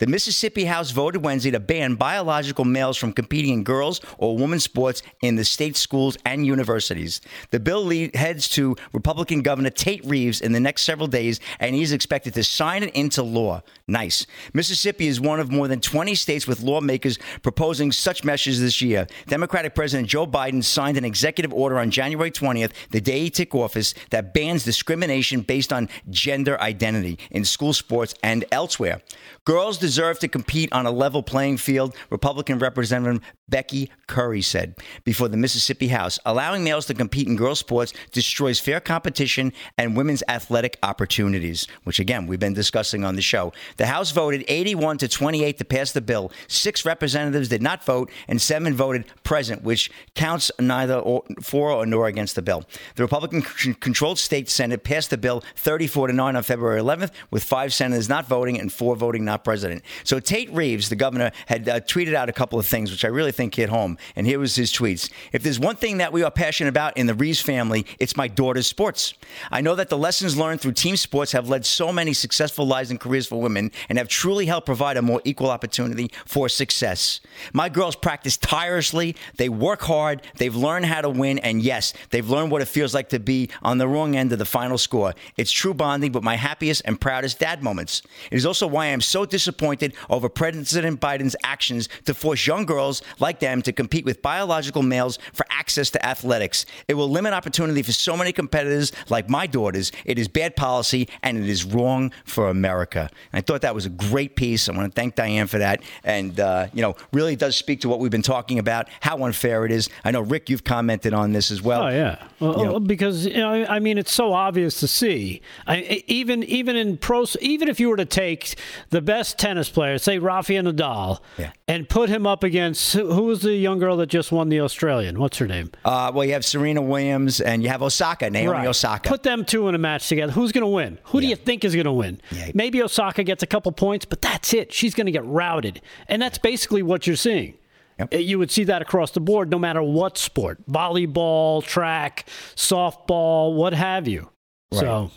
The 0.00 0.06
Mississippi 0.06 0.64
House 0.64 0.92
voted 0.92 1.22
Wednesday 1.22 1.50
to 1.50 1.60
ban 1.60 1.94
biological 1.94 2.64
males 2.64 2.96
from 2.96 3.12
competing 3.12 3.52
in 3.52 3.64
girls 3.64 4.00
or 4.16 4.34
women's 4.34 4.64
sports 4.64 5.02
in 5.20 5.36
the 5.36 5.44
state 5.44 5.76
schools 5.76 6.16
and 6.24 6.46
universities. 6.46 7.20
The 7.50 7.60
bill 7.60 7.84
lead, 7.84 8.16
heads 8.16 8.48
to 8.52 8.76
Republican 8.94 9.42
Governor 9.42 9.68
Tate 9.68 10.02
Reeves 10.06 10.40
in 10.40 10.52
the 10.52 10.58
next 10.58 10.82
several 10.84 11.06
days, 11.06 11.38
and 11.58 11.76
he's 11.76 11.92
expected 11.92 12.32
to 12.32 12.42
sign 12.42 12.82
it 12.82 12.94
into 12.94 13.22
law. 13.22 13.62
Nice. 13.86 14.26
Mississippi 14.54 15.06
is 15.06 15.20
one 15.20 15.38
of 15.38 15.52
more 15.52 15.68
than 15.68 15.82
20 15.82 16.14
states 16.14 16.46
with 16.46 16.62
lawmakers 16.62 17.18
proposing 17.42 17.92
such 17.92 18.24
measures 18.24 18.58
this 18.58 18.80
year. 18.80 19.06
Democratic 19.26 19.74
President 19.74 20.08
Joe 20.08 20.26
Biden 20.26 20.64
signed 20.64 20.96
an 20.96 21.04
executive 21.04 21.52
order 21.52 21.78
on 21.78 21.90
January 21.90 22.30
20th, 22.30 22.72
the 22.88 23.02
day 23.02 23.20
he 23.20 23.30
took 23.30 23.54
office, 23.54 23.92
that 24.08 24.32
bans 24.32 24.64
discrimination 24.64 25.42
based 25.42 25.74
on 25.74 25.90
gender 26.08 26.58
identity 26.58 27.18
in 27.30 27.44
school 27.44 27.74
sports 27.74 28.14
and 28.22 28.46
elsewhere. 28.50 29.02
Girls 29.44 29.76
deserve 29.90 30.20
to 30.20 30.28
compete 30.28 30.72
on 30.72 30.86
a 30.86 30.90
level 30.92 31.20
playing 31.20 31.56
field, 31.56 31.96
Republican 32.10 32.60
Representative 32.60 33.20
Becky 33.48 33.90
Currie 34.06 34.40
said 34.40 34.76
before 35.02 35.26
the 35.26 35.36
Mississippi 35.36 35.88
House. 35.88 36.16
Allowing 36.24 36.62
males 36.62 36.86
to 36.86 36.94
compete 36.94 37.26
in 37.26 37.34
girls' 37.34 37.58
sports 37.58 37.92
destroys 38.12 38.60
fair 38.60 38.78
competition 38.78 39.52
and 39.76 39.96
women's 39.96 40.22
athletic 40.28 40.78
opportunities, 40.84 41.66
which, 41.82 41.98
again, 41.98 42.28
we've 42.28 42.38
been 42.38 42.54
discussing 42.54 43.04
on 43.04 43.16
the 43.16 43.22
show. 43.22 43.52
The 43.78 43.86
House 43.86 44.12
voted 44.12 44.44
81 44.46 44.98
to 44.98 45.08
28 45.08 45.58
to 45.58 45.64
pass 45.64 45.90
the 45.90 46.00
bill. 46.00 46.30
Six 46.46 46.84
representatives 46.84 47.48
did 47.48 47.60
not 47.60 47.84
vote, 47.84 48.12
and 48.28 48.40
seven 48.40 48.74
voted 48.74 49.04
present, 49.24 49.64
which 49.64 49.90
counts 50.14 50.52
neither 50.60 51.00
or, 51.00 51.24
for 51.42 51.72
or 51.72 51.84
nor 51.84 52.06
against 52.06 52.36
the 52.36 52.42
bill. 52.42 52.62
The 52.94 53.02
Republican-controlled 53.02 54.20
state 54.20 54.48
Senate 54.48 54.84
passed 54.84 55.10
the 55.10 55.18
bill 55.18 55.42
34 55.56 56.06
to 56.06 56.12
9 56.12 56.36
on 56.36 56.42
February 56.44 56.80
11th, 56.80 57.10
with 57.32 57.42
five 57.42 57.74
senators 57.74 58.08
not 58.08 58.28
voting 58.28 58.60
and 58.60 58.72
four 58.72 58.94
voting 58.94 59.24
not 59.24 59.42
president. 59.80 60.06
So 60.06 60.20
Tate 60.20 60.52
Reeves, 60.52 60.88
the 60.88 60.96
governor, 60.96 61.30
had 61.46 61.68
uh, 61.68 61.80
tweeted 61.80 62.14
out 62.14 62.28
a 62.28 62.32
couple 62.32 62.58
of 62.58 62.66
things, 62.66 62.90
which 62.90 63.04
I 63.04 63.08
really 63.08 63.32
think 63.32 63.54
hit 63.54 63.68
home. 63.68 63.98
And 64.16 64.26
here 64.26 64.38
was 64.38 64.56
his 64.56 64.72
tweets. 64.72 65.10
If 65.32 65.42
there's 65.42 65.58
one 65.58 65.76
thing 65.76 65.98
that 65.98 66.12
we 66.12 66.22
are 66.22 66.30
passionate 66.30 66.70
about 66.70 66.96
in 66.96 67.06
the 67.06 67.14
Reeves 67.14 67.40
family, 67.40 67.86
it's 67.98 68.16
my 68.16 68.28
daughter's 68.28 68.66
sports. 68.66 69.14
I 69.50 69.60
know 69.60 69.74
that 69.74 69.88
the 69.88 69.98
lessons 69.98 70.36
learned 70.36 70.60
through 70.60 70.72
team 70.72 70.96
sports 70.96 71.32
have 71.32 71.48
led 71.48 71.64
so 71.66 71.92
many 71.92 72.12
successful 72.12 72.66
lives 72.66 72.90
and 72.90 73.00
careers 73.00 73.26
for 73.26 73.40
women 73.40 73.70
and 73.88 73.98
have 73.98 74.08
truly 74.08 74.46
helped 74.46 74.66
provide 74.66 74.96
a 74.96 75.02
more 75.02 75.20
equal 75.24 75.50
opportunity 75.50 76.10
for 76.26 76.48
success. 76.48 77.20
My 77.52 77.68
girls 77.68 77.96
practice 77.96 78.36
tirelessly, 78.36 79.16
they 79.36 79.48
work 79.48 79.82
hard, 79.82 80.22
they've 80.36 80.54
learned 80.54 80.86
how 80.86 81.00
to 81.00 81.10
win, 81.10 81.38
and 81.38 81.62
yes, 81.62 81.92
they've 82.10 82.28
learned 82.28 82.50
what 82.50 82.62
it 82.62 82.68
feels 82.68 82.94
like 82.94 83.08
to 83.10 83.18
be 83.18 83.48
on 83.62 83.78
the 83.78 83.88
wrong 83.88 84.16
end 84.16 84.32
of 84.32 84.38
the 84.38 84.44
final 84.44 84.78
score. 84.78 85.14
It's 85.36 85.50
true 85.50 85.74
bonding, 85.74 86.12
but 86.12 86.22
my 86.22 86.36
happiest 86.36 86.82
and 86.84 87.00
proudest 87.00 87.38
dad 87.38 87.62
moments. 87.62 88.02
It 88.30 88.36
is 88.36 88.46
also 88.46 88.66
why 88.66 88.86
I 88.86 88.88
am 88.88 89.00
so 89.00 89.24
disappointed 89.24 89.69
over 90.08 90.28
President 90.28 91.00
Biden's 91.00 91.36
actions 91.44 91.88
to 92.04 92.14
force 92.14 92.46
young 92.46 92.64
girls 92.64 93.02
like 93.18 93.40
them 93.40 93.62
to 93.62 93.72
compete 93.72 94.04
with 94.04 94.22
biological 94.22 94.82
males 94.82 95.18
for 95.32 95.46
access 95.50 95.90
to 95.90 96.06
athletics. 96.06 96.66
It 96.88 96.94
will 96.94 97.08
limit 97.08 97.32
opportunity 97.32 97.82
for 97.82 97.92
so 97.92 98.16
many 98.16 98.32
competitors 98.32 98.92
like 99.08 99.28
my 99.28 99.46
daughters. 99.46 99.92
It 100.04 100.18
is 100.18 100.28
bad 100.28 100.56
policy 100.56 101.08
and 101.22 101.38
it 101.38 101.48
is 101.48 101.64
wrong 101.64 102.12
for 102.24 102.48
America. 102.48 103.10
And 103.32 103.38
I 103.38 103.40
thought 103.40 103.62
that 103.62 103.74
was 103.74 103.86
a 103.86 103.90
great 103.90 104.36
piece. 104.36 104.68
I 104.68 104.72
want 104.72 104.92
to 104.92 105.00
thank 105.00 105.14
Diane 105.14 105.46
for 105.46 105.58
that. 105.58 105.82
And, 106.04 106.38
uh, 106.40 106.68
you 106.72 106.82
know, 106.82 106.96
really 107.12 107.36
does 107.36 107.56
speak 107.56 107.80
to 107.82 107.88
what 107.88 107.98
we've 108.00 108.10
been 108.10 108.22
talking 108.22 108.58
about, 108.58 108.88
how 109.00 109.24
unfair 109.24 109.64
it 109.66 109.72
is. 109.72 109.88
I 110.04 110.10
know, 110.10 110.20
Rick, 110.20 110.48
you've 110.48 110.64
commented 110.64 111.14
on 111.14 111.32
this 111.32 111.50
as 111.50 111.62
well. 111.62 111.84
Oh, 111.84 111.88
yeah. 111.88 112.22
Well, 112.38 112.58
you 112.58 112.64
know, 112.64 112.80
because, 112.80 113.26
you 113.26 113.38
know, 113.38 113.66
I 113.66 113.78
mean, 113.78 113.98
it's 113.98 114.12
so 114.12 114.32
obvious 114.32 114.80
to 114.80 114.88
see. 114.88 115.42
I, 115.66 116.02
even, 116.06 116.42
even 116.44 116.76
in 116.76 116.96
pros, 116.96 117.36
even 117.40 117.68
if 117.68 117.80
you 117.80 117.88
were 117.88 117.96
to 117.96 118.04
take 118.04 118.56
the 118.90 119.02
best 119.02 119.38
tennis 119.38 119.59
player, 119.68 119.98
say 119.98 120.18
Rafael 120.18 120.64
Nadal, 120.64 121.20
yeah. 121.38 121.52
and 121.68 121.88
put 121.88 122.08
him 122.08 122.26
up 122.26 122.42
against 122.42 122.94
who 122.94 123.24
was 123.24 123.42
the 123.42 123.54
young 123.54 123.78
girl 123.78 123.96
that 123.98 124.06
just 124.06 124.32
won 124.32 124.48
the 124.48 124.60
Australian? 124.60 125.18
What's 125.18 125.38
her 125.38 125.46
name? 125.46 125.70
Uh, 125.84 126.10
well, 126.14 126.24
you 126.24 126.32
have 126.32 126.44
Serena 126.44 126.82
Williams 126.82 127.40
and 127.40 127.62
you 127.62 127.68
have 127.68 127.82
Osaka, 127.82 128.30
Naomi 128.30 128.50
right. 128.50 128.66
Osaka. 128.66 129.08
Put 129.08 129.22
them 129.22 129.44
two 129.44 129.68
in 129.68 129.74
a 129.74 129.78
match 129.78 130.08
together. 130.08 130.32
Who's 130.32 130.52
going 130.52 130.62
to 130.62 130.68
win? 130.68 130.98
Who 131.04 131.18
yeah. 131.18 131.22
do 131.22 131.26
you 131.28 131.36
think 131.36 131.64
is 131.64 131.74
going 131.74 131.84
to 131.84 131.92
win? 131.92 132.20
Yeah. 132.30 132.50
Maybe 132.54 132.82
Osaka 132.82 133.22
gets 133.24 133.42
a 133.42 133.46
couple 133.46 133.72
points, 133.72 134.04
but 134.04 134.22
that's 134.22 134.54
it. 134.54 134.72
She's 134.72 134.94
going 134.94 135.06
to 135.06 135.12
get 135.12 135.24
routed. 135.26 135.80
And 136.08 136.22
that's 136.22 136.38
basically 136.38 136.82
what 136.82 137.06
you're 137.06 137.16
seeing. 137.16 137.54
Yep. 137.98 138.14
You 138.14 138.38
would 138.38 138.50
see 138.50 138.64
that 138.64 138.80
across 138.80 139.10
the 139.10 139.20
board, 139.20 139.50
no 139.50 139.58
matter 139.58 139.82
what 139.82 140.16
sport 140.16 140.66
volleyball, 140.66 141.62
track, 141.62 142.26
softball, 142.56 143.54
what 143.54 143.74
have 143.74 144.08
you. 144.08 144.30
Right. 144.72 144.82
So, 144.82 145.10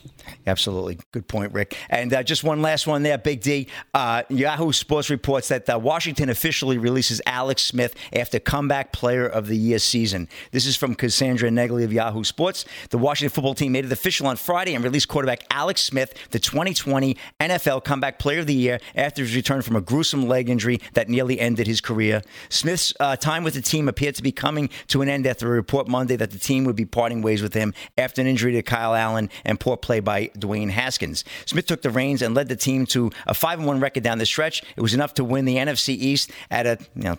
absolutely, 0.48 0.98
good 1.12 1.28
point, 1.28 1.54
Rick. 1.54 1.78
And 1.92 2.12
uh, 2.12 2.24
just 2.24 2.44
one 2.44 2.64
last 2.64 2.88
one 2.88 3.04
there, 3.04 3.20
Big 3.20 3.42
D. 3.42 3.68
Uh, 3.94 4.24
Yahoo 4.30 4.72
Sports 4.72 5.12
reports 5.12 5.50
that 5.50 5.70
uh, 5.70 5.78
Washington 5.78 6.30
officially 6.30 6.80
releases 6.80 7.22
Alex 7.28 7.62
Smith 7.64 7.94
after 8.14 8.40
comeback 8.40 8.92
player 8.92 9.28
of 9.28 9.46
the 9.46 9.56
year 9.56 9.78
season. 9.78 10.28
This 10.52 10.66
is 10.66 10.76
from 10.76 10.96
Cassandra 10.96 11.52
Negley 11.52 11.84
of 11.84 11.94
Yahoo 11.94 12.24
Sports. 12.24 12.66
The 12.90 12.98
Washington 12.98 13.32
football 13.32 13.54
team 13.54 13.74
made 13.74 13.86
it 13.86 13.92
official 13.92 14.26
on 14.26 14.38
Friday 14.38 14.74
and 14.74 14.84
released 14.84 15.08
quarterback 15.08 15.44
Alex 15.52 15.84
Smith, 15.84 16.16
the 16.32 16.40
2020 16.40 17.16
NFL 17.40 17.84
comeback 17.84 18.18
player 18.18 18.40
of 18.40 18.48
the 18.48 18.56
year, 18.56 18.80
after 18.96 19.22
his 19.22 19.36
return 19.36 19.62
from 19.62 19.76
a 19.76 19.82
gruesome 19.82 20.28
leg 20.28 20.50
injury 20.50 20.82
that 20.94 21.10
nearly 21.10 21.40
ended 21.40 21.68
his 21.68 21.80
career. 21.80 22.24
Smith's 22.50 22.92
uh, 23.00 23.16
time 23.16 23.44
with 23.44 23.54
the 23.54 23.62
team 23.62 23.88
appeared 23.88 24.16
to 24.16 24.24
be 24.24 24.32
coming 24.32 24.72
to 24.88 25.04
an 25.04 25.10
end 25.10 25.28
after 25.28 25.46
a 25.46 25.52
report 25.52 25.88
Monday 25.88 26.16
that 26.16 26.32
the 26.32 26.40
team 26.40 26.64
would 26.64 26.76
be 26.76 26.86
parting 26.86 27.22
ways 27.22 27.44
with 27.44 27.54
him 27.54 27.72
after 28.00 28.20
an 28.20 28.26
injury 28.26 28.54
to 28.54 28.64
Kyle 28.64 28.96
Allen 28.96 29.30
and 29.46 29.60
poor 29.60 29.78
play 29.78 30.00
by 30.00 30.28
Dwayne 30.38 30.70
Haskins. 30.70 31.24
Smith 31.46 31.66
took 31.66 31.82
the 31.82 31.90
reins 31.90 32.22
and 32.22 32.36
led 32.36 32.50
the 32.50 32.56
team 32.56 32.86
to 32.88 33.12
a 33.28 33.34
5 33.34 33.64
1 33.64 33.80
record 33.80 34.04
down 34.04 34.18
the 34.18 34.26
stretch. 34.26 34.64
It 34.76 34.82
was 34.82 34.94
enough 34.94 35.14
to 35.16 35.24
win 35.24 35.46
the 35.46 35.58
NFC 35.58 35.90
East 35.90 36.32
at 36.50 36.66
a 36.66 36.78
you 36.96 37.04
know, 37.04 37.16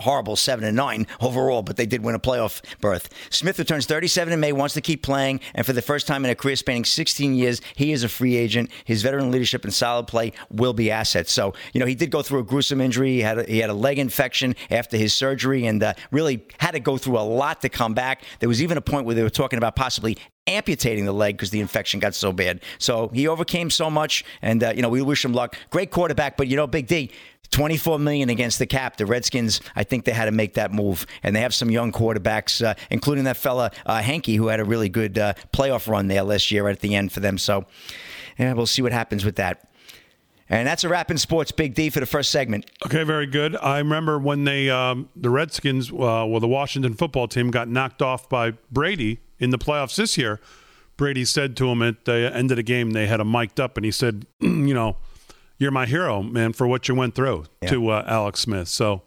horrible 0.00 0.36
7 0.36 0.74
9 0.74 1.06
overall, 1.20 1.62
but 1.62 1.76
they 1.76 1.86
did 1.86 2.02
win 2.02 2.14
a 2.14 2.20
playoff 2.20 2.62
berth. 2.80 3.08
Smith 3.30 3.58
returns 3.58 3.86
37 3.86 4.32
in 4.32 4.40
May, 4.40 4.52
wants 4.52 4.74
to 4.74 4.80
keep 4.80 5.02
playing, 5.02 5.40
and 5.54 5.66
for 5.66 5.72
the 5.72 5.82
first 5.82 6.06
time 6.06 6.24
in 6.24 6.30
a 6.30 6.34
career 6.34 6.56
spanning 6.56 6.84
16 6.84 7.34
years, 7.34 7.60
he 7.74 7.92
is 7.92 8.04
a 8.04 8.08
free 8.08 8.36
agent. 8.36 8.70
His 8.84 9.02
veteran 9.02 9.30
leadership 9.30 9.64
and 9.64 9.72
solid 9.72 10.06
play 10.06 10.32
will 10.50 10.72
be 10.72 10.90
assets. 10.90 11.32
So, 11.32 11.54
you 11.72 11.80
know, 11.80 11.86
he 11.86 11.94
did 11.94 12.10
go 12.10 12.22
through 12.22 12.40
a 12.40 12.44
gruesome 12.44 12.80
injury. 12.80 13.12
He 13.12 13.20
had 13.20 13.38
a, 13.38 13.44
he 13.44 13.58
had 13.58 13.70
a 13.70 13.74
leg 13.74 13.98
infection 13.98 14.54
after 14.70 14.96
his 14.96 15.12
surgery 15.14 15.66
and 15.66 15.82
uh, 15.82 15.94
really 16.10 16.44
had 16.58 16.72
to 16.72 16.80
go 16.80 16.96
through 16.96 17.18
a 17.18 17.20
lot 17.20 17.62
to 17.62 17.68
come 17.68 17.94
back. 17.94 18.22
There 18.40 18.48
was 18.48 18.62
even 18.62 18.78
a 18.78 18.82
point 18.82 19.06
where 19.06 19.14
they 19.14 19.22
were 19.22 19.30
talking 19.30 19.56
about 19.56 19.76
possibly 19.76 20.18
amputating 20.46 21.04
the 21.04 21.12
leg 21.12 21.36
because 21.36 21.50
the 21.50 21.60
infection 21.60 22.00
got 22.00 22.14
so 22.14 22.32
bad. 22.32 22.60
So 22.78 23.08
he 23.08 23.26
overcame 23.28 23.70
so 23.70 23.90
much, 23.90 24.24
and 24.42 24.62
uh, 24.62 24.72
you 24.74 24.82
know 24.82 24.88
we 24.88 25.02
wish 25.02 25.24
him 25.24 25.32
luck. 25.32 25.56
Great 25.70 25.90
quarterback, 25.90 26.36
but 26.36 26.48
you 26.48 26.56
know, 26.56 26.66
Big 26.66 26.86
D. 26.86 27.10
24 27.50 28.00
million 28.00 28.30
against 28.30 28.58
the 28.58 28.66
cap. 28.66 28.96
The 28.96 29.06
Redskins, 29.06 29.60
I 29.76 29.84
think 29.84 30.06
they 30.06 30.12
had 30.12 30.24
to 30.24 30.32
make 30.32 30.54
that 30.54 30.72
move, 30.72 31.06
and 31.22 31.36
they 31.36 31.40
have 31.40 31.54
some 31.54 31.70
young 31.70 31.92
quarterbacks, 31.92 32.64
uh, 32.64 32.74
including 32.90 33.24
that 33.24 33.36
fella 33.36 33.70
uh, 33.86 34.00
Heinicke, 34.00 34.36
who 34.36 34.48
had 34.48 34.58
a 34.58 34.64
really 34.64 34.88
good 34.88 35.18
uh, 35.18 35.34
playoff 35.52 35.86
run 35.86 36.08
there 36.08 36.22
last 36.22 36.50
year 36.50 36.64
right 36.64 36.72
at 36.72 36.80
the 36.80 36.96
end 36.96 37.12
for 37.12 37.20
them. 37.20 37.38
So, 37.38 37.66
yeah, 38.38 38.54
we'll 38.54 38.66
see 38.66 38.82
what 38.82 38.92
happens 38.92 39.24
with 39.24 39.36
that. 39.36 39.68
And 40.48 40.66
that's 40.66 40.84
a 40.84 40.88
wrap 40.88 41.10
in 41.10 41.18
sports, 41.18 41.52
Big 41.52 41.74
D, 41.74 41.90
for 41.90 42.00
the 42.00 42.06
first 42.06 42.30
segment. 42.30 42.68
Okay, 42.84 43.04
very 43.04 43.26
good. 43.26 43.56
I 43.56 43.78
remember 43.78 44.18
when 44.18 44.44
they, 44.44 44.68
um, 44.68 45.08
the 45.14 45.30
Redskins, 45.30 45.90
uh, 45.90 45.94
well, 46.26 46.40
the 46.40 46.48
Washington 46.48 46.94
football 46.94 47.28
team 47.28 47.50
got 47.50 47.68
knocked 47.68 48.02
off 48.02 48.28
by 48.28 48.52
Brady 48.72 49.20
in 49.38 49.50
the 49.50 49.58
playoffs 49.58 49.96
this 49.96 50.16
year. 50.16 50.40
Brady 50.96 51.24
said 51.24 51.56
to 51.56 51.68
him 51.68 51.82
at 51.82 52.04
the 52.04 52.30
end 52.32 52.50
of 52.52 52.56
the 52.56 52.62
game, 52.62 52.92
they 52.92 53.06
had 53.06 53.20
him 53.20 53.30
mic'd 53.30 53.58
up, 53.58 53.76
and 53.76 53.84
he 53.84 53.90
said, 53.90 54.26
"You 54.40 54.74
know, 54.74 54.96
you're 55.58 55.72
my 55.72 55.86
hero, 55.86 56.22
man, 56.22 56.52
for 56.52 56.66
what 56.66 56.88
you 56.88 56.94
went 56.94 57.14
through." 57.14 57.44
Yeah. 57.62 57.70
To 57.70 57.88
uh, 57.90 58.04
Alex 58.06 58.40
Smith. 58.40 58.68
So, 58.68 59.02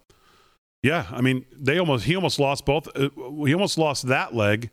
yeah, 0.83 1.05
I 1.11 1.21
mean, 1.21 1.45
they 1.51 1.77
almost 1.77 2.05
he 2.05 2.15
almost 2.15 2.39
lost 2.39 2.65
both. 2.65 2.87
Uh, 2.95 3.09
he 3.45 3.53
almost 3.53 3.77
lost 3.77 4.07
that 4.07 4.35
leg. 4.35 4.69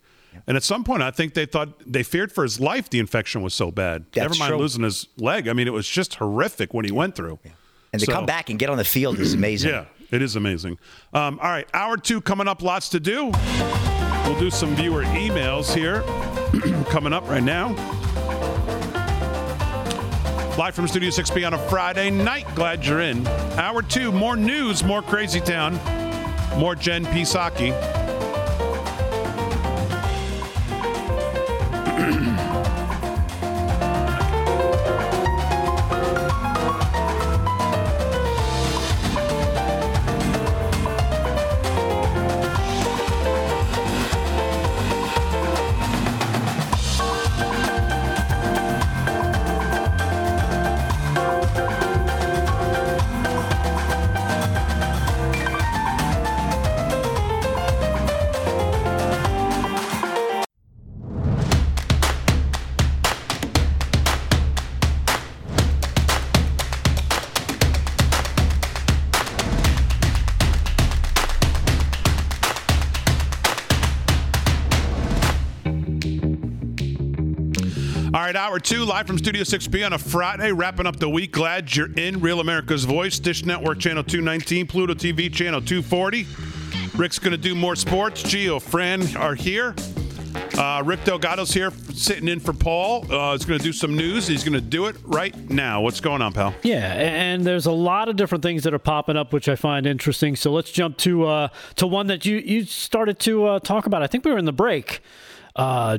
And 0.49 0.57
at 0.57 0.65
some 0.65 0.83
point, 0.83 1.01
I 1.01 1.13
think 1.13 1.35
they 1.35 1.47
thought 1.47 1.69
they 1.87 2.03
feared 2.03 2.33
for 2.33 2.43
his 2.43 2.59
life. 2.59 2.91
The 2.91 2.99
infection 2.99 3.43
was 3.43 3.55
so 3.55 3.71
bad. 3.71 4.07
That's 4.13 4.17
Never 4.31 4.35
mind 4.37 4.51
true. 4.51 4.59
losing 4.59 4.83
his 4.83 5.07
leg. 5.17 5.47
I 5.47 5.53
mean, 5.53 5.69
it 5.69 5.73
was 5.73 5.89
just 5.89 6.17
horrific 6.17 6.75
what 6.75 6.85
he 6.85 6.91
went 6.91 7.15
through. 7.15 7.39
Yeah. 7.45 7.53
And 7.93 8.01
to 8.01 8.07
so, 8.07 8.13
come 8.13 8.27
back 8.27 8.51
and 8.51 8.59
get 8.59 8.69
on 8.69 8.77
the 8.77 8.83
field 8.85 9.21
is 9.21 9.35
amazing. 9.35 9.71
Yeah, 9.75 9.85
it 10.11 10.23
is 10.23 10.35
amazing. 10.35 10.79
Um, 11.13 11.39
all 11.41 11.51
right, 11.51 11.69
hour 11.73 11.97
two 11.97 12.21
coming 12.21 12.49
up. 12.49 12.63
Lots 12.63 12.89
to 12.91 13.01
do. 13.01 13.31
We'll 14.25 14.39
do 14.39 14.51
some 14.51 14.75
viewer 14.75 15.05
emails 15.05 15.75
here 15.75 16.03
coming 16.91 17.13
up 17.13 17.29
right 17.29 17.43
now. 17.43 17.69
Live 20.57 20.75
from 20.75 20.89
Studio 20.89 21.11
6B 21.11 21.47
on 21.47 21.55
a 21.55 21.59
Friday 21.69 22.11
night. 22.11 22.47
Glad 22.55 22.87
you're 22.87 23.01
in. 23.01 23.27
Hour 23.59 23.83
two, 23.83 24.11
more 24.13 24.37
news, 24.37 24.83
more 24.83 25.03
Crazy 25.03 25.41
Town, 25.41 25.75
more 26.59 26.75
Jen 26.75 27.05
Psaki. 27.07 27.73
right, 78.35 78.41
hour 78.41 78.59
two, 78.59 78.85
live 78.85 79.07
from 79.07 79.17
Studio 79.19 79.43
6B 79.43 79.87
on 79.87 79.93
a 79.93 79.99
Friday, 79.99 80.51
wrapping 80.51 80.87
up 80.87 80.97
the 80.97 81.09
week. 81.09 81.31
Glad 81.33 81.75
you're 81.75 81.93
in. 81.93 82.21
Real 82.21 82.41
America's 82.41 82.85
Voice, 82.85 83.19
Dish 83.19 83.45
Network 83.45 83.79
Channel 83.79 84.03
219, 84.03 84.67
Pluto 84.67 84.95
TV 84.95 85.33
Channel 85.33 85.61
240. 85.61 86.27
Rick's 86.97 87.19
going 87.19 87.33
to 87.33 87.39
do 87.39 87.55
more 87.55 87.77
sports. 87.77 88.23
Gio, 88.23 88.61
Fran 88.61 89.17
are 89.17 89.35
here. 89.35 89.75
Uh, 90.59 90.83
Rick 90.85 91.05
Delgado's 91.05 91.53
here 91.53 91.71
sitting 91.93 92.27
in 92.27 92.41
for 92.41 92.53
Paul. 92.53 93.11
Uh, 93.13 93.33
he's 93.33 93.45
going 93.45 93.59
to 93.59 93.65
do 93.65 93.73
some 93.73 93.97
news. 93.97 94.27
He's 94.27 94.43
going 94.43 94.55
to 94.55 94.61
do 94.61 94.87
it 94.87 94.97
right 95.05 95.37
now. 95.51 95.81
What's 95.83 96.01
going 96.01 96.21
on, 96.21 96.33
pal? 96.33 96.55
Yeah, 96.63 96.93
and 96.93 97.45
there's 97.45 97.67
a 97.67 97.73
lot 97.73 98.09
of 98.09 98.17
different 98.17 98.43
things 98.43 98.65
that 98.65 98.75
are 98.75 98.81
popping 98.81 99.17
up, 99.17 99.33
which 99.33 99.49
I 99.49 99.55
find 99.55 99.87
interesting. 99.87 100.35
So 100.35 100.51
let's 100.53 100.73
jump 100.73 100.97
to 100.99 101.25
uh, 101.27 101.49
to 101.77 101.87
one 101.87 102.09
that 102.09 102.25
you 102.25 102.39
you 102.39 102.65
started 102.65 103.21
to 103.21 103.47
uh, 103.47 103.59
talk 103.61 103.87
about. 103.87 104.03
I 104.03 104.09
think 104.09 104.25
we 104.25 104.33
were 104.33 104.39
in 104.39 104.45
the 104.45 104.53
break. 104.53 105.03
Uh, 105.57 105.99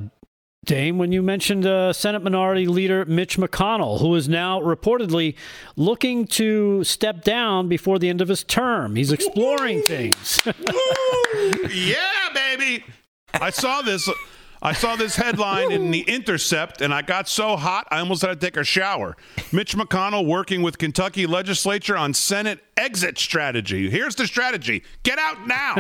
Dame, 0.66 0.98
when 0.98 1.12
you 1.12 1.22
mentioned 1.22 1.66
uh, 1.66 1.94
Senate 1.94 2.24
Minority 2.24 2.68
Leader 2.68 3.06
Mitch 3.06 3.38
McConnell, 3.38 4.00
who 4.00 4.16
is 4.16 4.28
now 4.28 4.60
reportedly 4.60 5.36
looking 5.76 6.26
to 6.28 6.84
step 6.84 7.24
down 7.24 7.68
before 7.68 8.00
the 8.00 8.10
end 8.10 8.22
of 8.22 8.28
his 8.28 8.44
term. 8.44 8.96
He's 8.96 9.12
exploring 9.12 9.82
things. 9.84 10.42
yeah, 11.72 12.30
baby. 12.34 12.84
I 13.34 13.50
saw 13.52 13.82
this. 13.82 14.10
I 14.62 14.74
saw 14.74 14.96
this 14.96 15.16
headline 15.16 15.72
in 15.72 15.92
the 15.92 16.02
Intercept, 16.02 16.82
and 16.82 16.92
I 16.92 17.04
got 17.04 17.28
so 17.28 17.56
hot 17.56 17.88
I 17.92 18.00
almost 18.00 18.24
had 18.24 18.30
to 18.30 18.36
take 18.36 18.58
a 18.58 18.64
shower. 18.64 19.16
Mitch 19.52 19.78
McConnell 19.78 20.26
working 20.26 20.64
with 20.64 20.80
Kentucky 20.80 21.28
legislature 21.28 21.96
on 21.96 22.16
Senate 22.16 22.65
exit 22.78 23.18
strategy. 23.18 23.90
Here's 23.90 24.16
the 24.16 24.28
strategy: 24.28 24.84
get 25.04 25.18
out 25.20 25.48
now. 25.48 25.76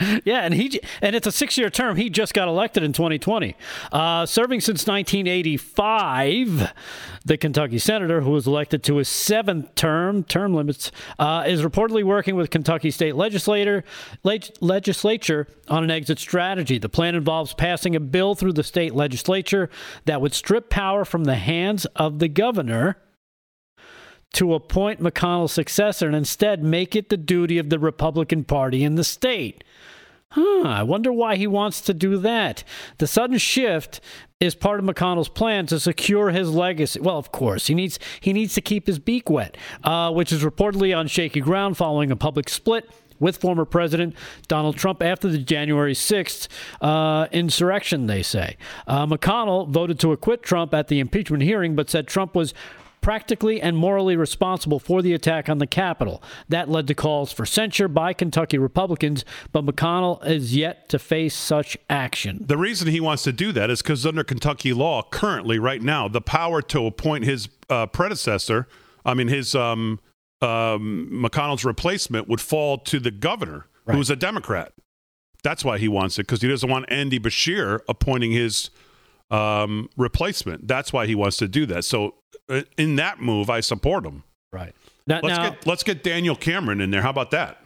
yeah, 0.24 0.40
and 0.40 0.54
he 0.54 0.80
and 1.00 1.16
it's 1.16 1.26
a 1.26 1.32
six-year 1.32 1.70
term. 1.70 1.96
He 1.96 2.10
just 2.10 2.34
got 2.34 2.48
elected 2.48 2.82
in 2.82 2.92
2020, 2.92 3.56
uh, 3.92 4.26
serving 4.26 4.60
since 4.60 4.86
1985. 4.86 6.72
The 7.24 7.36
Kentucky 7.36 7.78
senator, 7.78 8.20
who 8.22 8.30
was 8.30 8.46
elected 8.46 8.82
to 8.84 8.96
his 8.96 9.08
seventh 9.08 9.74
term, 9.74 10.24
term 10.24 10.54
limits, 10.54 10.90
uh, 11.18 11.44
is 11.46 11.62
reportedly 11.62 12.04
working 12.04 12.36
with 12.36 12.50
Kentucky 12.50 12.90
state 12.90 13.16
legislator 13.16 13.84
leg- 14.22 14.50
legislature 14.60 15.46
on 15.68 15.84
an 15.84 15.90
exit 15.90 16.18
strategy. 16.18 16.78
The 16.78 16.88
plan 16.88 17.14
involves 17.14 17.54
passing 17.54 17.94
a 17.96 18.00
bill 18.00 18.34
through 18.34 18.54
the 18.54 18.62
state 18.62 18.94
legislature 18.94 19.68
that 20.06 20.20
would 20.20 20.34
strip 20.34 20.70
power 20.70 21.04
from 21.04 21.24
the 21.24 21.36
hands 21.36 21.84
of 21.96 22.18
the 22.18 22.28
governor 22.28 22.96
to 24.34 24.54
appoint 24.54 25.00
McConnell's 25.00 25.52
successor 25.52 26.06
and 26.06 26.16
instead 26.16 26.62
make 26.62 26.94
it 26.94 27.08
the 27.08 27.16
duty 27.16 27.58
of 27.58 27.70
the 27.70 27.78
Republican 27.78 28.44
Party 28.44 28.84
in 28.84 28.94
the 28.94 29.04
state. 29.04 29.64
Huh, 30.30 30.62
I 30.62 30.82
wonder 30.82 31.10
why 31.10 31.36
he 31.36 31.46
wants 31.46 31.80
to 31.82 31.94
do 31.94 32.18
that. 32.18 32.62
The 32.98 33.06
sudden 33.06 33.38
shift 33.38 34.00
is 34.40 34.54
part 34.54 34.78
of 34.78 34.84
McConnell's 34.84 35.30
plan 35.30 35.66
to 35.66 35.80
secure 35.80 36.30
his 36.30 36.50
legacy. 36.50 37.00
Well, 37.00 37.16
of 37.16 37.32
course, 37.32 37.66
he 37.66 37.74
needs 37.74 37.98
he 38.20 38.34
needs 38.34 38.54
to 38.54 38.60
keep 38.60 38.86
his 38.86 38.98
beak 38.98 39.30
wet, 39.30 39.56
uh, 39.82 40.12
which 40.12 40.30
is 40.30 40.44
reportedly 40.44 40.96
on 40.96 41.06
shaky 41.06 41.40
ground 41.40 41.78
following 41.78 42.10
a 42.10 42.16
public 42.16 42.50
split 42.50 42.90
with 43.18 43.38
former 43.38 43.64
President 43.64 44.14
Donald 44.46 44.76
Trump 44.76 45.02
after 45.02 45.28
the 45.28 45.38
January 45.38 45.94
6th 45.94 46.46
uh, 46.80 47.26
insurrection, 47.32 48.06
they 48.06 48.22
say. 48.22 48.56
Uh, 48.86 49.06
McConnell 49.06 49.68
voted 49.68 49.98
to 50.00 50.12
acquit 50.12 50.42
Trump 50.42 50.72
at 50.72 50.88
the 50.88 51.00
impeachment 51.00 51.42
hearing, 51.42 51.74
but 51.74 51.90
said 51.90 52.06
Trump 52.06 52.34
was 52.36 52.54
practically 53.08 53.58
and 53.58 53.74
morally 53.74 54.16
responsible 54.16 54.78
for 54.78 55.00
the 55.00 55.14
attack 55.14 55.48
on 55.48 55.56
the 55.56 55.66
Capitol. 55.66 56.22
That 56.50 56.68
led 56.68 56.86
to 56.88 56.94
calls 56.94 57.32
for 57.32 57.46
censure 57.46 57.88
by 57.88 58.12
Kentucky 58.12 58.58
Republicans, 58.58 59.24
but 59.50 59.64
McConnell 59.64 60.22
is 60.26 60.54
yet 60.54 60.90
to 60.90 60.98
face 60.98 61.34
such 61.34 61.78
action. 61.88 62.44
The 62.46 62.58
reason 62.58 62.88
he 62.88 63.00
wants 63.00 63.22
to 63.22 63.32
do 63.32 63.50
that 63.52 63.70
is 63.70 63.80
because 63.80 64.04
under 64.04 64.22
Kentucky 64.24 64.74
law, 64.74 65.02
currently, 65.02 65.58
right 65.58 65.80
now, 65.80 66.06
the 66.06 66.20
power 66.20 66.60
to 66.60 66.84
appoint 66.84 67.24
his 67.24 67.48
uh, 67.70 67.86
predecessor, 67.86 68.68
I 69.06 69.14
mean, 69.14 69.28
his 69.28 69.54
um, 69.54 70.00
um, 70.42 71.08
McConnell's 71.10 71.64
replacement 71.64 72.28
would 72.28 72.42
fall 72.42 72.76
to 72.76 73.00
the 73.00 73.10
governor, 73.10 73.64
right. 73.86 73.96
who's 73.96 74.10
a 74.10 74.16
Democrat. 74.16 74.74
That's 75.42 75.64
why 75.64 75.78
he 75.78 75.88
wants 75.88 76.18
it 76.18 76.26
because 76.26 76.42
he 76.42 76.48
doesn't 76.48 76.68
want 76.68 76.84
Andy 76.90 77.18
Beshear 77.18 77.80
appointing 77.88 78.32
his 78.32 78.68
um, 79.30 79.88
replacement. 79.96 80.68
That's 80.68 80.92
why 80.92 81.06
he 81.06 81.14
wants 81.14 81.38
to 81.38 81.48
do 81.48 81.64
that. 81.64 81.86
So 81.86 82.17
in 82.76 82.96
that 82.96 83.20
move, 83.20 83.50
I 83.50 83.60
support 83.60 84.04
him. 84.04 84.24
Right. 84.52 84.74
let's 85.06 85.26
now, 85.26 85.50
get 85.50 85.66
let's 85.66 85.82
get 85.82 86.02
Daniel 86.02 86.36
Cameron 86.36 86.80
in 86.80 86.90
there. 86.90 87.02
How 87.02 87.10
about 87.10 87.30
that? 87.32 87.62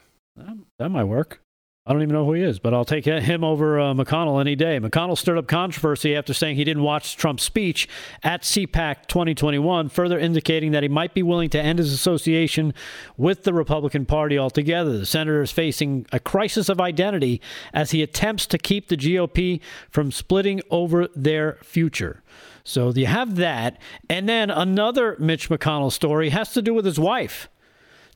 That 0.78 0.90
might 0.90 1.04
work. 1.04 1.42
I 1.84 1.92
don't 1.92 2.02
even 2.02 2.14
know 2.14 2.24
who 2.24 2.34
he 2.34 2.42
is, 2.42 2.60
but 2.60 2.72
I'll 2.72 2.84
take 2.84 3.06
him 3.06 3.42
over 3.42 3.80
uh, 3.80 3.92
McConnell 3.92 4.40
any 4.40 4.54
day. 4.54 4.78
McConnell 4.78 5.18
stirred 5.18 5.38
up 5.38 5.48
controversy 5.48 6.14
after 6.14 6.32
saying 6.32 6.54
he 6.54 6.62
didn't 6.62 6.84
watch 6.84 7.16
Trump's 7.16 7.42
speech 7.42 7.88
at 8.22 8.42
CPAC 8.42 9.06
2021, 9.08 9.88
further 9.88 10.16
indicating 10.16 10.70
that 10.70 10.84
he 10.84 10.88
might 10.88 11.12
be 11.12 11.24
willing 11.24 11.50
to 11.50 11.60
end 11.60 11.80
his 11.80 11.92
association 11.92 12.72
with 13.16 13.42
the 13.42 13.52
Republican 13.52 14.06
Party 14.06 14.38
altogether. 14.38 14.96
The 14.96 15.06
senator 15.06 15.42
is 15.42 15.50
facing 15.50 16.06
a 16.12 16.20
crisis 16.20 16.68
of 16.68 16.80
identity 16.80 17.40
as 17.74 17.90
he 17.90 18.00
attempts 18.00 18.46
to 18.46 18.58
keep 18.58 18.86
the 18.86 18.96
GOP 18.96 19.60
from 19.90 20.12
splitting 20.12 20.60
over 20.70 21.08
their 21.16 21.58
future. 21.64 22.22
So 22.64 22.90
you 22.90 23.06
have 23.06 23.36
that. 23.36 23.80
And 24.08 24.28
then 24.28 24.50
another 24.50 25.16
Mitch 25.18 25.48
McConnell 25.48 25.92
story 25.92 26.30
has 26.30 26.52
to 26.52 26.62
do 26.62 26.74
with 26.74 26.84
his 26.84 26.98
wife. 26.98 27.48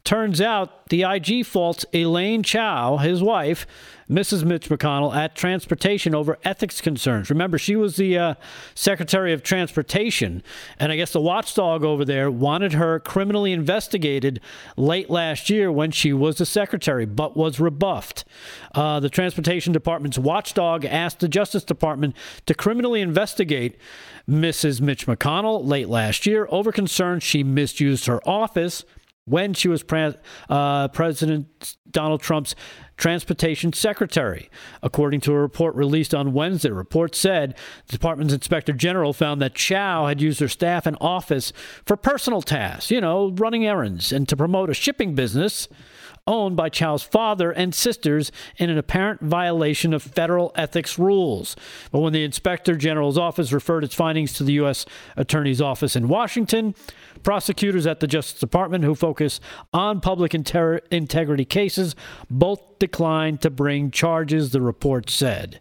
Turns 0.06 0.40
out 0.40 0.86
the 0.88 1.02
IG 1.02 1.44
faults 1.44 1.84
Elaine 1.92 2.44
Chao, 2.44 2.98
his 2.98 3.20
wife, 3.24 3.66
Mrs. 4.08 4.44
Mitch 4.44 4.68
McConnell, 4.68 5.12
at 5.12 5.34
transportation 5.34 6.14
over 6.14 6.38
ethics 6.44 6.80
concerns. 6.80 7.28
Remember, 7.28 7.58
she 7.58 7.74
was 7.74 7.96
the 7.96 8.16
uh, 8.16 8.34
Secretary 8.76 9.32
of 9.32 9.42
Transportation, 9.42 10.44
and 10.78 10.92
I 10.92 10.96
guess 10.96 11.10
the 11.10 11.20
watchdog 11.20 11.82
over 11.82 12.04
there 12.04 12.30
wanted 12.30 12.74
her 12.74 13.00
criminally 13.00 13.52
investigated 13.52 14.38
late 14.76 15.10
last 15.10 15.50
year 15.50 15.72
when 15.72 15.90
she 15.90 16.12
was 16.12 16.38
the 16.38 16.46
secretary, 16.46 17.04
but 17.04 17.36
was 17.36 17.58
rebuffed. 17.58 18.24
Uh, 18.76 19.00
the 19.00 19.10
Transportation 19.10 19.72
Department's 19.72 20.18
watchdog 20.18 20.84
asked 20.84 21.18
the 21.18 21.26
Justice 21.26 21.64
Department 21.64 22.14
to 22.46 22.54
criminally 22.54 23.00
investigate 23.00 23.76
Mrs. 24.30 24.80
Mitch 24.80 25.08
McConnell 25.08 25.66
late 25.66 25.88
last 25.88 26.26
year 26.26 26.46
over 26.52 26.70
concerns 26.70 27.24
she 27.24 27.42
misused 27.42 28.06
her 28.06 28.20
office 28.28 28.84
when 29.26 29.54
she 29.54 29.68
was 29.68 29.84
uh, 30.48 30.88
President 30.88 31.76
Donald 31.90 32.22
Trump's 32.22 32.54
transportation 32.96 33.72
secretary. 33.72 34.48
According 34.82 35.20
to 35.22 35.32
a 35.32 35.38
report 35.38 35.74
released 35.74 36.14
on 36.14 36.32
Wednesday, 36.32 36.68
the 36.68 36.74
report 36.74 37.14
said 37.14 37.56
the 37.86 37.92
department's 37.92 38.32
inspector 38.32 38.72
general 38.72 39.12
found 39.12 39.42
that 39.42 39.54
Chao 39.54 40.06
had 40.06 40.20
used 40.20 40.40
her 40.40 40.48
staff 40.48 40.86
and 40.86 40.96
office 41.00 41.52
for 41.84 41.96
personal 41.96 42.40
tasks, 42.40 42.90
you 42.90 43.00
know, 43.00 43.32
running 43.32 43.66
errands 43.66 44.12
and 44.12 44.28
to 44.28 44.36
promote 44.36 44.70
a 44.70 44.74
shipping 44.74 45.14
business 45.14 45.68
owned 46.26 46.56
by 46.56 46.68
Chao's 46.68 47.02
father 47.02 47.50
and 47.50 47.74
sisters 47.74 48.32
in 48.56 48.70
an 48.70 48.78
apparent 48.78 49.20
violation 49.20 49.92
of 49.92 50.02
federal 50.02 50.52
ethics 50.54 50.98
rules. 50.98 51.56
But 51.90 52.00
when 52.00 52.12
the 52.12 52.24
inspector 52.24 52.76
general's 52.76 53.18
office 53.18 53.52
referred 53.52 53.84
its 53.84 53.94
findings 53.94 54.32
to 54.34 54.44
the 54.44 54.54
U.S. 54.54 54.86
Attorney's 55.16 55.60
Office 55.60 55.96
in 55.96 56.08
Washington, 56.08 56.74
prosecutors 57.22 57.86
at 57.86 58.00
the 58.00 58.06
Justice 58.06 58.40
Department 58.40 58.84
who 58.84 58.94
focus 58.94 59.40
on 59.72 60.00
public 60.00 60.34
inter- 60.34 60.80
integrity 60.90 61.44
cases 61.44 61.94
both 62.30 62.78
declined 62.78 63.40
to 63.42 63.50
bring 63.50 63.90
charges, 63.90 64.50
the 64.50 64.60
report 64.60 65.10
said. 65.10 65.60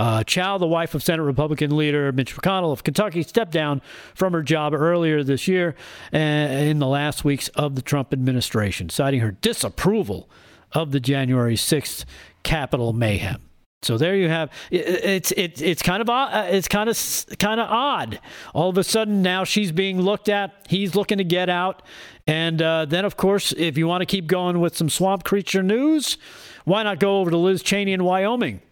Uh, 0.00 0.24
Chao, 0.24 0.56
the 0.56 0.66
wife 0.66 0.94
of 0.94 1.02
Senate 1.02 1.24
Republican 1.24 1.76
leader 1.76 2.10
Mitch 2.10 2.34
McConnell 2.34 2.72
of 2.72 2.82
Kentucky, 2.82 3.22
stepped 3.22 3.52
down 3.52 3.82
from 4.14 4.32
her 4.32 4.42
job 4.42 4.72
earlier 4.72 5.22
this 5.22 5.46
year 5.46 5.74
uh, 6.14 6.16
in 6.16 6.78
the 6.78 6.86
last 6.86 7.22
weeks 7.22 7.48
of 7.48 7.74
the 7.74 7.82
Trump 7.82 8.10
administration, 8.10 8.88
citing 8.88 9.20
her 9.20 9.32
disapproval 9.32 10.30
of 10.72 10.92
the 10.92 11.00
January 11.00 11.54
6th 11.54 12.06
Capitol 12.42 12.94
mayhem. 12.94 13.42
So 13.82 13.98
there 13.98 14.16
you 14.16 14.30
have 14.30 14.50
it's 14.70 15.32
it's 15.36 15.60
it's 15.60 15.82
kind 15.82 16.00
of 16.00 16.08
uh, 16.08 16.46
it's 16.48 16.68
kind 16.68 16.88
of 16.88 16.98
kind 17.38 17.60
of 17.60 17.68
odd. 17.68 18.20
All 18.54 18.70
of 18.70 18.78
a 18.78 18.84
sudden 18.84 19.20
now 19.20 19.44
she's 19.44 19.70
being 19.70 20.00
looked 20.00 20.30
at. 20.30 20.64
He's 20.66 20.94
looking 20.94 21.18
to 21.18 21.24
get 21.24 21.50
out, 21.50 21.82
and 22.26 22.62
uh, 22.62 22.86
then 22.86 23.04
of 23.04 23.18
course 23.18 23.52
if 23.52 23.76
you 23.76 23.86
want 23.86 24.00
to 24.00 24.06
keep 24.06 24.26
going 24.26 24.60
with 24.60 24.74
some 24.74 24.88
swamp 24.88 25.24
creature 25.24 25.62
news, 25.62 26.16
why 26.64 26.84
not 26.84 27.00
go 27.00 27.20
over 27.20 27.30
to 27.30 27.36
Liz 27.36 27.62
Cheney 27.62 27.92
in 27.92 28.02
Wyoming? 28.02 28.62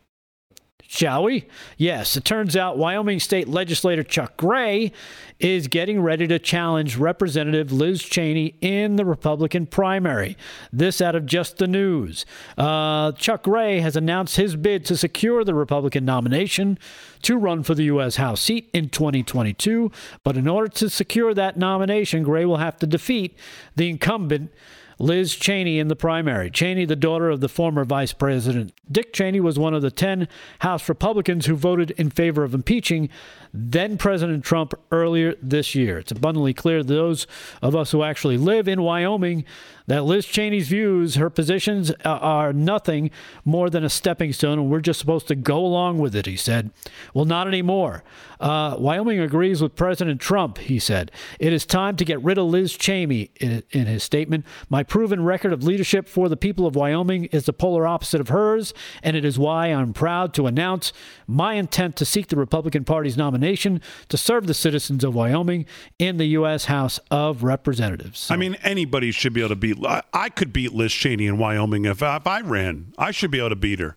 Shall 0.91 1.24
we? 1.24 1.45
Yes, 1.76 2.16
it 2.16 2.24
turns 2.24 2.57
out 2.57 2.78
Wyoming 2.78 3.20
State 3.20 3.47
Legislator 3.47 4.03
Chuck 4.03 4.39
Gray 4.39 4.91
is 5.39 5.68
getting 5.68 6.01
ready 6.01 6.26
to 6.26 6.39
challenge 6.39 6.97
Representative 6.97 7.70
Liz 7.70 8.03
Cheney 8.03 8.55
in 8.62 8.97
the 8.97 9.05
Republican 9.05 9.66
primary. 9.66 10.34
This 10.72 11.03
out 11.03 11.14
of 11.14 11.26
just 11.26 11.59
the 11.59 11.66
news. 11.66 12.24
Uh, 12.57 13.12
Chuck 13.12 13.43
Gray 13.43 13.80
has 13.80 13.97
announced 13.97 14.36
his 14.36 14.57
bid 14.57 14.86
to 14.86 14.97
secure 14.97 15.45
the 15.45 15.53
Republican 15.53 16.07
nomination 16.07 16.78
to 17.20 17.36
run 17.36 17.62
for 17.62 17.74
the 17.74 17.84
U.S. 17.84 18.16
House 18.16 18.41
seat 18.41 18.70
in 18.72 18.89
2022. 18.89 19.93
But 20.24 20.39
in 20.39 20.49
order 20.49 20.68
to 20.68 20.89
secure 20.89 21.34
that 21.34 21.59
nomination, 21.59 22.22
Gray 22.22 22.47
will 22.47 22.57
have 22.57 22.78
to 22.78 22.86
defeat 22.86 23.39
the 23.76 23.91
incumbent. 23.91 24.51
Liz 24.99 25.35
Cheney 25.35 25.79
in 25.79 25.89
the 25.89 25.97
primary. 25.97 26.51
Cheney, 26.51 26.85
the 26.85 26.97
daughter 26.97 27.31
of 27.31 27.41
the 27.41 27.49
former 27.49 27.85
Vice 27.85 28.13
President 28.13 28.73
Dick 28.91 29.13
Cheney, 29.13 29.41
was 29.41 29.59
one 29.59 29.75
of 29.75 29.83
the 29.83 29.91
10 29.91 30.29
House 30.61 30.89
Republicans 30.89 31.47
who 31.47 31.55
voted 31.55 31.93
in 31.93 32.11
favor 32.11 32.43
of 32.43 32.55
impeaching 32.55 33.09
then 33.53 33.97
President 33.97 34.45
Trump 34.45 34.75
earlier 34.93 35.35
this 35.41 35.75
year. 35.75 35.99
It's 35.99 36.13
abundantly 36.13 36.53
clear 36.53 36.79
to 36.79 36.85
those 36.85 37.27
of 37.63 37.75
us 37.75 37.93
who 37.93 38.03
actually 38.03 38.37
live 38.37 38.69
in 38.69 38.83
Wyoming 38.83 39.45
that 39.89 40.05
Liz 40.05 40.26
Cheney's 40.26 40.68
views, 40.68 41.14
her 41.14 41.30
positions 41.30 41.91
uh, 41.91 41.97
are 42.05 42.53
nothing 42.53 43.11
more 43.45 43.70
than 43.70 43.84
a 43.84 43.89
stepping 43.89 44.34
stone, 44.34 44.59
and 44.59 44.70
we're 44.70 44.80
just 44.80 45.01
supposed 45.01 45.26
to 45.28 45.34
go 45.34 45.59
along 45.59 45.99
with 45.99 46.14
it, 46.14 46.26
he 46.26 46.36
said. 46.36 46.70
Well, 47.14 47.24
not 47.24 47.49
anymore. 47.49 48.05
Uh, 48.39 48.76
Wyoming 48.78 49.18
agrees 49.18 49.62
with 49.62 49.74
President 49.74 50.20
Trump, 50.20 50.59
he 50.59 50.78
said. 50.78 51.11
It 51.41 51.55
is 51.55 51.64
time 51.64 51.97
to 51.97 52.05
get 52.05 52.22
rid 52.22 52.36
of 52.36 52.47
Liz 52.47 52.76
Cheney, 52.76 53.30
in, 53.41 53.62
in 53.70 53.86
his 53.86 54.05
statement. 54.05 54.45
My 54.68 54.82
proven 54.82 55.24
record 55.24 55.55
of 55.55 55.64
leadership 55.64 56.07
for 56.07 56.28
the 56.28 56.36
people 56.36 56.66
of 56.66 56.76
Wyoming 56.76 57.24
is 57.26 57.47
the 57.47 57.55
polar 57.55 57.86
opposite 57.86 58.20
of 58.20 58.28
hers, 58.28 58.74
and 59.03 59.16
it 59.16 59.24
is 59.24 59.39
why 59.39 59.68
I'm 59.68 59.95
proud 59.95 60.34
to 60.34 60.47
announce 60.47 60.93
my 61.26 61.55
intent 61.55 61.97
to 61.97 62.05
seek 62.05 62.28
the 62.28 62.36
Republican 62.36 62.84
Party's 62.84 63.16
nomination 63.16 63.80
to 64.11 64.18
serve 64.18 64.47
the 64.47 64.55
citizens 64.55 65.03
of 65.03 65.14
Wyoming 65.14 65.64
in 65.99 66.18
the 66.18 66.26
U.S. 66.26 66.66
House 66.66 67.01
of 67.11 67.43
Representatives. 67.43 68.20
So, 68.20 68.34
I 68.34 68.36
mean, 68.36 68.55
anybody 68.62 69.11
should 69.12 69.32
be 69.32 69.41
able 69.41 69.49
to 69.49 69.57
beat. 69.57 69.78
I, 69.85 70.03
I 70.12 70.29
could 70.29 70.53
beat 70.53 70.72
Liz 70.72 70.93
Cheney 70.93 71.26
in 71.26 71.39
Wyoming 71.39 71.85
if, 71.85 72.03
if 72.03 72.26
I 72.26 72.41
ran. 72.41 72.93
I 72.99 73.11
should 73.11 73.31
be 73.31 73.39
able 73.39 73.51
to 73.51 73.57
beat 73.57 73.81
her. 73.81 73.97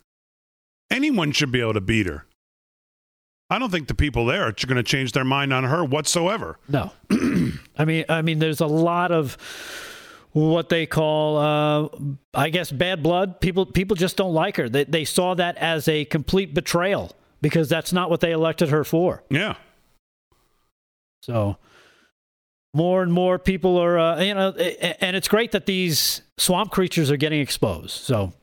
Anyone 0.89 1.31
should 1.31 1.51
be 1.51 1.61
able 1.61 1.73
to 1.73 1.81
beat 1.81 2.07
her. 2.07 2.25
I 3.49 3.59
don't 3.59 3.69
think 3.69 3.87
the 3.87 3.95
people 3.95 4.25
there 4.25 4.47
are 4.47 4.53
going 4.53 4.77
to 4.77 4.83
change 4.83 5.11
their 5.11 5.25
mind 5.25 5.51
on 5.51 5.65
her 5.65 5.83
whatsoever. 5.83 6.57
No, 6.69 6.91
I 7.77 7.85
mean, 7.85 8.05
I 8.07 8.21
mean, 8.21 8.39
there's 8.39 8.61
a 8.61 8.67
lot 8.67 9.11
of 9.11 9.37
what 10.31 10.69
they 10.69 10.85
call, 10.85 11.37
uh, 11.37 11.89
I 12.33 12.49
guess, 12.49 12.71
bad 12.71 13.03
blood. 13.03 13.41
People, 13.41 13.65
people 13.65 13.97
just 13.97 14.15
don't 14.15 14.33
like 14.33 14.55
her. 14.55 14.69
They, 14.69 14.85
they 14.85 15.03
saw 15.03 15.33
that 15.35 15.57
as 15.57 15.89
a 15.89 16.05
complete 16.05 16.53
betrayal 16.53 17.11
because 17.41 17.67
that's 17.67 17.91
not 17.91 18.09
what 18.09 18.21
they 18.21 18.31
elected 18.31 18.69
her 18.69 18.85
for. 18.85 19.23
Yeah. 19.29 19.55
So 21.21 21.57
more 22.73 23.03
and 23.03 23.11
more 23.11 23.37
people 23.37 23.77
are, 23.77 23.99
uh, 23.99 24.21
you 24.21 24.33
know, 24.33 24.51
and 24.51 25.15
it's 25.15 25.27
great 25.27 25.51
that 25.51 25.65
these 25.65 26.21
swamp 26.37 26.71
creatures 26.71 27.11
are 27.11 27.17
getting 27.17 27.41
exposed. 27.41 27.91
So 27.91 28.33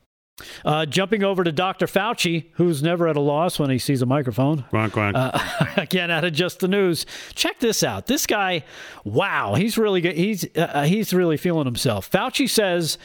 uh, 0.65 0.85
jumping 0.85 1.23
over 1.23 1.43
to 1.43 1.51
Dr. 1.51 1.87
Fauci, 1.87 2.45
who's 2.53 2.83
never 2.83 3.07
at 3.07 3.15
a 3.15 3.21
loss 3.21 3.59
when 3.59 3.69
he 3.69 3.79
sees 3.79 4.01
a 4.01 4.05
microphone. 4.05 4.63
Quack, 4.69 4.91
quack. 4.91 5.13
Uh, 5.15 5.65
again, 5.77 6.11
out 6.11 6.23
of 6.23 6.33
just 6.33 6.59
the 6.59 6.67
news. 6.67 7.05
Check 7.33 7.59
this 7.59 7.83
out. 7.83 8.07
This 8.07 8.25
guy, 8.25 8.63
wow, 9.03 9.55
he's 9.55 9.77
really 9.77 10.01
good. 10.01 10.15
He's 10.15 10.45
uh, 10.55 10.83
he's 10.83 11.13
really 11.13 11.37
feeling 11.37 11.65
himself. 11.65 12.09
Fauci 12.09 12.49
says 12.49 12.97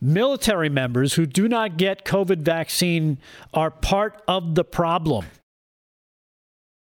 military 0.00 0.68
members 0.68 1.14
who 1.14 1.26
do 1.26 1.48
not 1.48 1.76
get 1.76 2.04
COVID 2.04 2.38
vaccine 2.38 3.18
are 3.54 3.70
part 3.70 4.20
of 4.26 4.54
the 4.54 4.64
problem. 4.64 5.26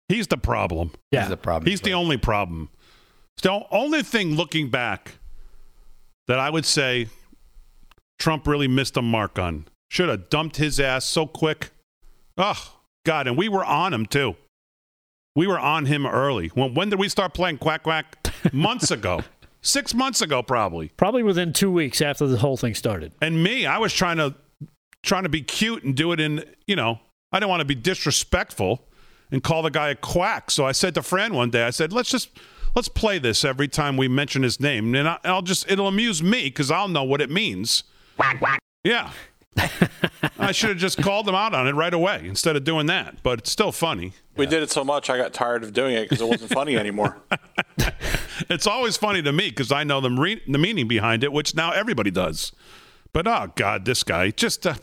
He's 0.10 0.28
the 0.28 0.38
problem. 0.38 0.92
Yeah. 1.12 1.22
He's 1.22 1.30
the 1.30 1.38
problem. 1.38 1.70
He's 1.70 1.82
the 1.82 1.94
only 1.94 2.18
problem. 2.18 2.70
The 3.42 3.66
only 3.72 4.04
thing 4.04 4.36
looking 4.36 4.70
back 4.70 5.16
that 6.28 6.40
I 6.40 6.50
would 6.50 6.66
say 6.66 7.08
Trump 8.20 8.48
really 8.48 8.68
missed 8.68 8.96
a 8.98 9.02
mark 9.02 9.38
on. 9.38 9.66
Should 9.90 10.10
have 10.10 10.30
dumped 10.30 10.58
his 10.58 10.80
ass 10.80 11.06
so 11.06 11.28
quick. 11.28 11.72
Oh, 12.38 12.80
God. 13.06 13.28
And 13.28 13.38
we 13.38 13.50
were 13.50 13.66
on 13.66 13.94
him, 13.94 14.06
too. 14.06 14.36
We 15.36 15.48
were 15.48 15.60
on 15.60 15.86
him 15.86 16.06
early. 16.06 16.48
When, 16.50 16.74
when 16.74 16.90
did 16.90 17.00
we 17.00 17.10
start 17.10 17.34
playing 17.34 17.58
quack 17.58 17.84
quack? 17.84 18.34
Months 18.54 18.92
ago. 18.92 19.22
Six 19.66 19.94
months 19.94 20.22
ago, 20.22 20.44
probably. 20.44 20.90
Probably 20.98 21.24
within 21.24 21.54
two 21.54 21.72
weeks 21.72 22.02
after 22.02 22.28
the 22.28 22.38
whole 22.38 22.58
thing 22.58 22.76
started. 22.76 23.14
And 23.22 23.42
me, 23.42 23.66
I 23.66 23.78
was 23.78 23.94
trying 23.94 24.18
to 24.18 24.36
trying 25.04 25.24
to 25.24 25.30
be 25.30 25.42
cute 25.42 25.84
and 25.84 25.96
do 25.96 26.12
it 26.12 26.20
in, 26.20 26.44
you 26.68 26.76
know, 26.76 27.00
I 27.32 27.40
didn't 27.40 27.50
want 27.50 27.62
to 27.62 27.66
be 27.66 27.76
disrespectful 27.76 28.86
and 29.32 29.42
call 29.44 29.62
the 29.62 29.72
guy 29.72 29.90
a 29.90 29.96
quack. 29.96 30.52
So 30.52 30.66
I 30.66 30.74
said 30.74 30.96
to 30.96 31.02
Fran 31.02 31.34
one 31.34 31.50
day, 31.50 31.64
I 31.64 31.70
said, 31.70 31.94
let's 31.94 32.10
just 32.10 32.30
let's 32.76 32.88
play 32.88 33.20
this 33.20 33.44
every 33.46 33.68
time 33.68 33.98
we 33.98 34.08
mention 34.08 34.44
his 34.44 34.60
name, 34.60 34.94
and 34.96 35.18
I'll 35.24 35.42
just 35.42 35.70
it'll 35.70 35.88
amuse 35.88 36.22
me 36.22 36.44
because 36.46 36.72
I'll 36.72 36.88
know 36.88 37.04
what 37.04 37.22
it 37.22 37.30
means. 37.30 37.84
Quack 38.18 38.40
quack. 38.40 38.60
Yeah. 38.84 39.12
I 40.40 40.52
should 40.52 40.70
have 40.70 40.80
just 40.80 41.02
called 41.02 41.28
them 41.28 41.36
out 41.36 41.54
on 41.54 41.68
it 41.68 41.74
right 41.74 41.94
away 41.94 42.24
instead 42.26 42.56
of 42.56 42.64
doing 42.64 42.88
that, 42.88 43.22
but 43.22 43.40
it's 43.40 43.52
still 43.52 43.72
funny. 43.72 44.14
We 44.36 44.48
did 44.48 44.64
it 44.64 44.72
so 44.72 44.84
much, 44.84 45.12
I 45.12 45.18
got 45.18 45.32
tired 45.32 45.64
of 45.64 45.74
doing 45.74 45.96
it 45.96 46.10
because 46.10 46.22
it 46.22 46.28
wasn't 46.28 46.52
funny 46.52 46.76
anymore. 46.76 47.22
it's 48.50 48.66
always 48.66 48.98
funny 48.98 49.22
to 49.22 49.32
me 49.32 49.50
because 49.50 49.72
I 49.72 49.84
know 49.84 50.02
the, 50.02 50.10
re- 50.10 50.42
the 50.48 50.58
meaning 50.58 50.88
behind 50.88 51.24
it, 51.24 51.32
which 51.32 51.54
now 51.54 51.72
everybody 51.72 52.10
does. 52.10 52.52
But 53.14 53.28
oh 53.28 53.52
God, 53.56 53.86
this 53.86 54.04
guy 54.04 54.32
just. 54.32 54.66
Uh, 54.66 54.74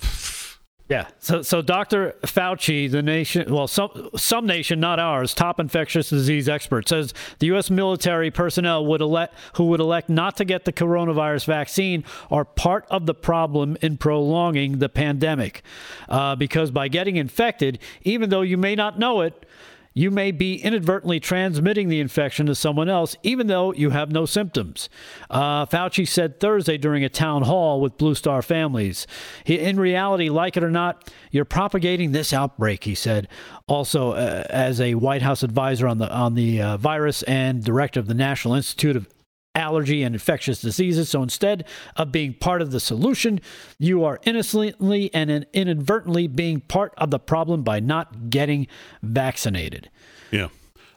yeah. 0.91 1.07
So, 1.21 1.43
so 1.43 1.63
Dr. 1.63 2.17
Fauci, 2.23 2.91
the 2.91 3.01
nation, 3.01 3.55
well, 3.55 3.69
some 3.69 4.11
some 4.17 4.45
nation, 4.45 4.81
not 4.81 4.99
ours, 4.99 5.33
top 5.33 5.61
infectious 5.61 6.11
disease 6.11 6.49
expert, 6.49 6.89
says 6.89 7.15
the 7.39 7.47
U.S. 7.47 7.71
military 7.71 8.33
personnel 8.33 8.85
would 8.87 9.01
elect 9.01 9.35
who 9.55 9.67
would 9.67 9.79
elect 9.79 10.09
not 10.09 10.37
to 10.39 10.45
get 10.45 10.65
the 10.65 10.73
coronavirus 10.73 11.47
vaccine 11.47 12.03
are 12.29 12.45
part 12.45 12.87
of 12.91 13.07
the 13.07 13.15
problem 13.15 13.77
in 13.81 13.99
prolonging 13.99 14.81
the 14.81 14.89
pandemic, 14.89 15.63
uh, 16.09 16.35
because 16.35 16.73
by 16.73 16.89
getting 16.89 17.15
infected, 17.15 17.79
even 18.03 18.29
though 18.29 18.43
you 18.43 18.57
may 18.57 18.75
not 18.75 18.99
know 18.99 19.21
it. 19.21 19.47
You 19.93 20.13
may 20.13 20.31
be 20.31 20.55
inadvertently 20.55 21.19
transmitting 21.19 21.89
the 21.89 21.99
infection 21.99 22.47
to 22.47 22.55
someone 22.55 22.89
else, 22.89 23.17
even 23.25 23.49
though 23.49 23.73
you 23.73 23.91
have 23.91 24.13
no 24.13 24.25
symptoms. 24.25 24.89
Uh, 25.29 25.67
Fauci 25.67 26.07
said 26.07 26.39
Thursday 26.39 26.79
during 26.79 27.03
a 27.03 27.09
town 27.09 27.43
hall 27.43 27.81
with 27.81 27.99
Blue 27.99 28.15
Star 28.15 28.41
families. 28.41 29.09
He, 29.43 29.59
in 29.59 29.81
reality, 29.81 30.29
like 30.29 30.57
it 30.57 30.63
or 30.63 30.71
not, 30.71 31.13
you're 31.33 31.45
propagating 31.45 32.13
this 32.13 32.33
outbreak, 32.33 32.85
he 32.85 32.95
said. 32.95 33.27
Also, 33.67 34.13
uh, 34.13 34.45
as 34.49 34.81
a 34.81 34.95
White 34.95 35.23
House 35.23 35.43
advisor 35.43 35.89
on 35.89 35.99
the 35.99 36.11
on 36.13 36.35
the 36.35 36.63
uh, 36.63 36.77
virus 36.77 37.23
and 37.25 37.65
director 37.65 37.99
of 37.99 38.07
the 38.07 38.15
National 38.15 38.55
Institute 38.55 38.95
of 38.95 39.09
allergy 39.55 40.03
and 40.03 40.15
infectious 40.15 40.61
diseases. 40.61 41.09
So 41.09 41.23
instead 41.23 41.67
of 41.97 42.13
being 42.13 42.35
part 42.35 42.63
of 42.63 42.71
the 42.71 42.81
solution, 42.81 43.41
you 43.79 44.05
are 44.05 44.21
innocently 44.25 45.13
and 45.13 45.47
inadvertently 45.53 46.29
being 46.29 46.61
part 46.61 46.95
of 46.97 47.11
the 47.11 47.19
problem 47.19 47.63
by 47.63 47.81
not 47.81 48.31
getting 48.31 48.67
vaccinated. 49.03 49.91
Yeah, 50.31 50.49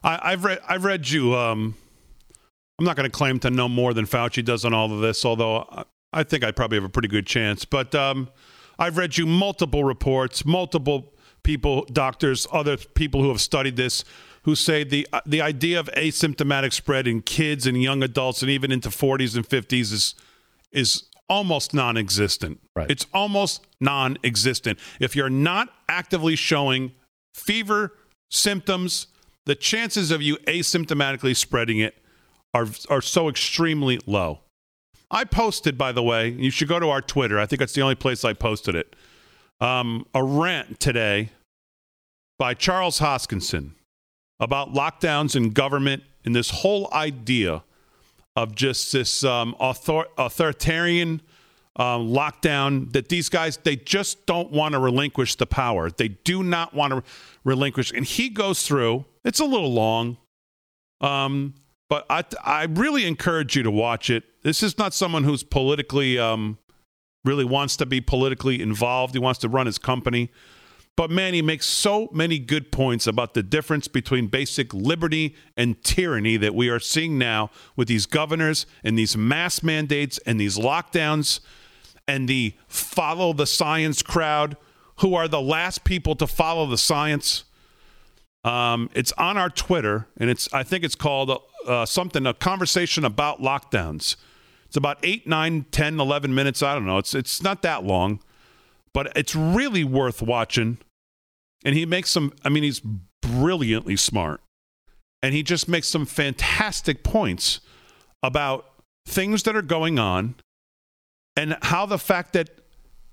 I, 0.03 0.31
have 0.31 0.43
read. 0.43 0.59
I've 0.67 0.85
read 0.85 1.09
you. 1.09 1.35
Um, 1.35 1.75
I'm 2.79 2.85
not 2.85 2.95
going 2.95 3.09
to 3.09 3.11
claim 3.11 3.39
to 3.39 3.49
know 3.49 3.69
more 3.69 3.93
than 3.93 4.05
Fauci 4.05 4.43
does 4.43 4.65
on 4.65 4.73
all 4.73 4.91
of 4.91 4.99
this, 5.01 5.25
although 5.25 5.85
I, 6.11 6.23
think 6.23 6.43
I 6.43 6.51
probably 6.51 6.77
have 6.77 6.83
a 6.83 6.89
pretty 6.89 7.07
good 7.07 7.25
chance. 7.25 7.65
But 7.65 7.93
um, 7.95 8.29
I've 8.79 8.97
read 8.97 9.17
you 9.17 9.25
multiple 9.25 9.83
reports, 9.83 10.45
multiple 10.45 11.13
people, 11.43 11.85
doctors, 11.85 12.47
other 12.51 12.77
people 12.77 13.21
who 13.21 13.29
have 13.29 13.41
studied 13.41 13.75
this 13.75 14.03
who 14.43 14.55
say 14.55 14.83
the 14.83 15.07
uh, 15.11 15.21
the 15.25 15.41
idea 15.41 15.79
of 15.79 15.89
asymptomatic 15.97 16.73
spread 16.73 17.07
in 17.07 17.21
kids 17.21 17.65
and 17.65 17.81
young 17.81 18.03
adults 18.03 18.41
and 18.41 18.51
even 18.51 18.71
into 18.71 18.89
40s 18.89 19.35
and 19.35 19.47
50s 19.47 19.91
is 19.93 20.15
is 20.71 21.03
almost 21.29 21.73
non-existent. 21.73 22.59
Right. 22.75 22.89
It's 22.91 23.05
almost 23.13 23.65
non-existent. 23.79 24.79
If 24.99 25.15
you're 25.15 25.29
not 25.29 25.69
actively 25.87 26.35
showing 26.35 26.91
fever 27.33 27.93
symptoms, 28.29 29.07
the 29.45 29.55
chances 29.55 30.11
of 30.11 30.21
you 30.21 30.37
asymptomatically 30.47 31.35
spreading 31.35 31.79
it 31.79 31.95
are 32.53 32.67
are 32.89 33.01
so 33.01 33.29
extremely 33.29 33.99
low. 34.05 34.39
I 35.09 35.25
posted, 35.25 35.77
by 35.77 35.91
the 35.91 36.01
way, 36.01 36.29
you 36.29 36.49
should 36.49 36.67
go 36.67 36.79
to 36.79 36.89
our 36.89 37.01
Twitter. 37.01 37.39
I 37.39 37.45
think 37.45 37.59
that's 37.59 37.73
the 37.73 37.81
only 37.81 37.95
place 37.95 38.25
I 38.25 38.33
posted 38.33 38.73
it. 38.75 38.95
Um, 39.61 40.07
a 40.15 40.23
rant 40.23 40.79
today 40.79 41.29
by 42.39 42.55
Charles 42.55 42.99
Hoskinson 42.99 43.73
about 44.39 44.73
lockdowns 44.73 45.35
and 45.35 45.53
government 45.53 46.03
and 46.25 46.35
this 46.35 46.49
whole 46.49 46.89
idea 46.93 47.63
of 48.35 48.55
just 48.55 48.91
this 48.93 49.23
um, 49.23 49.55
author- 49.59 50.07
authoritarian 50.17 51.21
um, 51.75 52.09
lockdown 52.09 52.91
that 52.93 53.09
these 53.09 53.29
guys 53.29 53.57
they 53.57 53.75
just 53.75 54.25
don't 54.25 54.51
want 54.51 54.73
to 54.73 54.79
relinquish 54.79 55.35
the 55.35 55.45
power. 55.45 55.89
They 55.89 56.09
do 56.09 56.43
not 56.43 56.73
want 56.73 56.93
to 56.93 57.03
relinquish 57.43 57.91
and 57.91 58.05
he 58.05 58.29
goes 58.29 58.65
through 58.67 59.05
it's 59.23 59.39
a 59.39 59.45
little 59.45 59.73
long 59.73 60.17
um, 61.01 61.55
but 61.89 62.05
I, 62.09 62.23
I 62.43 62.63
really 62.63 63.05
encourage 63.05 63.55
you 63.55 63.63
to 63.63 63.71
watch 63.71 64.09
it. 64.09 64.23
This 64.41 64.63
is 64.63 64.77
not 64.77 64.93
someone 64.93 65.23
who's 65.23 65.43
politically 65.43 66.17
um, 66.17 66.57
really 67.25 67.45
wants 67.45 67.77
to 67.77 67.85
be 67.85 68.01
politically 68.01 68.61
involved. 68.61 69.13
He 69.13 69.19
wants 69.19 69.39
to 69.41 69.49
run 69.49 69.65
his 69.65 69.77
company 69.77 70.31
but 70.95 71.09
Manny 71.09 71.41
makes 71.41 71.65
so 71.65 72.09
many 72.11 72.37
good 72.37 72.71
points 72.71 73.07
about 73.07 73.33
the 73.33 73.41
difference 73.41 73.87
between 73.87 74.27
basic 74.27 74.73
liberty 74.73 75.35
and 75.57 75.81
tyranny 75.83 76.37
that 76.37 76.53
we 76.53 76.69
are 76.69 76.79
seeing 76.79 77.17
now 77.17 77.49
with 77.75 77.87
these 77.87 78.05
governors 78.05 78.65
and 78.83 78.97
these 78.97 79.17
mass 79.17 79.63
mandates 79.63 80.19
and 80.19 80.39
these 80.39 80.57
lockdowns 80.57 81.39
and 82.07 82.29
the 82.29 82.53
follow 82.67 83.33
the 83.33 83.47
science 83.47 84.03
crowd 84.03 84.55
who 84.97 85.15
are 85.15 85.27
the 85.27 85.41
last 85.41 85.83
people 85.83 86.15
to 86.15 86.27
follow 86.27 86.67
the 86.67 86.77
science. 86.77 87.45
Um, 88.43 88.89
it's 88.93 89.11
on 89.13 89.37
our 89.37 89.49
Twitter, 89.49 90.07
and 90.17 90.29
it's 90.29 90.53
I 90.53 90.63
think 90.63 90.83
it's 90.83 90.95
called 90.95 91.41
uh, 91.65 91.85
something 91.85 92.27
a 92.27 92.33
conversation 92.33 93.03
about 93.03 93.41
lockdowns. 93.41 94.15
It's 94.67 94.77
about 94.77 94.99
8, 95.01 95.25
9, 95.25 95.65
10, 95.71 95.99
11 95.99 96.35
minutes. 96.35 96.61
I 96.61 96.73
don't 96.73 96.85
know. 96.85 96.97
It's 96.97 97.15
it's 97.15 97.41
not 97.41 97.61
that 97.63 97.83
long 97.83 98.19
but 98.93 99.11
it's 99.15 99.35
really 99.35 99.83
worth 99.83 100.21
watching. 100.21 100.77
And 101.65 101.75
he 101.75 101.85
makes 101.85 102.09
some, 102.09 102.33
I 102.43 102.49
mean, 102.49 102.63
he's 102.63 102.81
brilliantly 103.21 103.95
smart. 103.95 104.41
And 105.21 105.33
he 105.33 105.43
just 105.43 105.67
makes 105.67 105.87
some 105.87 106.05
fantastic 106.05 107.03
points 107.03 107.61
about 108.21 108.65
things 109.05 109.43
that 109.43 109.55
are 109.55 109.61
going 109.61 109.97
on 109.97 110.35
and 111.35 111.57
how 111.61 111.85
the 111.85 111.97
fact 111.97 112.33
that 112.33 112.49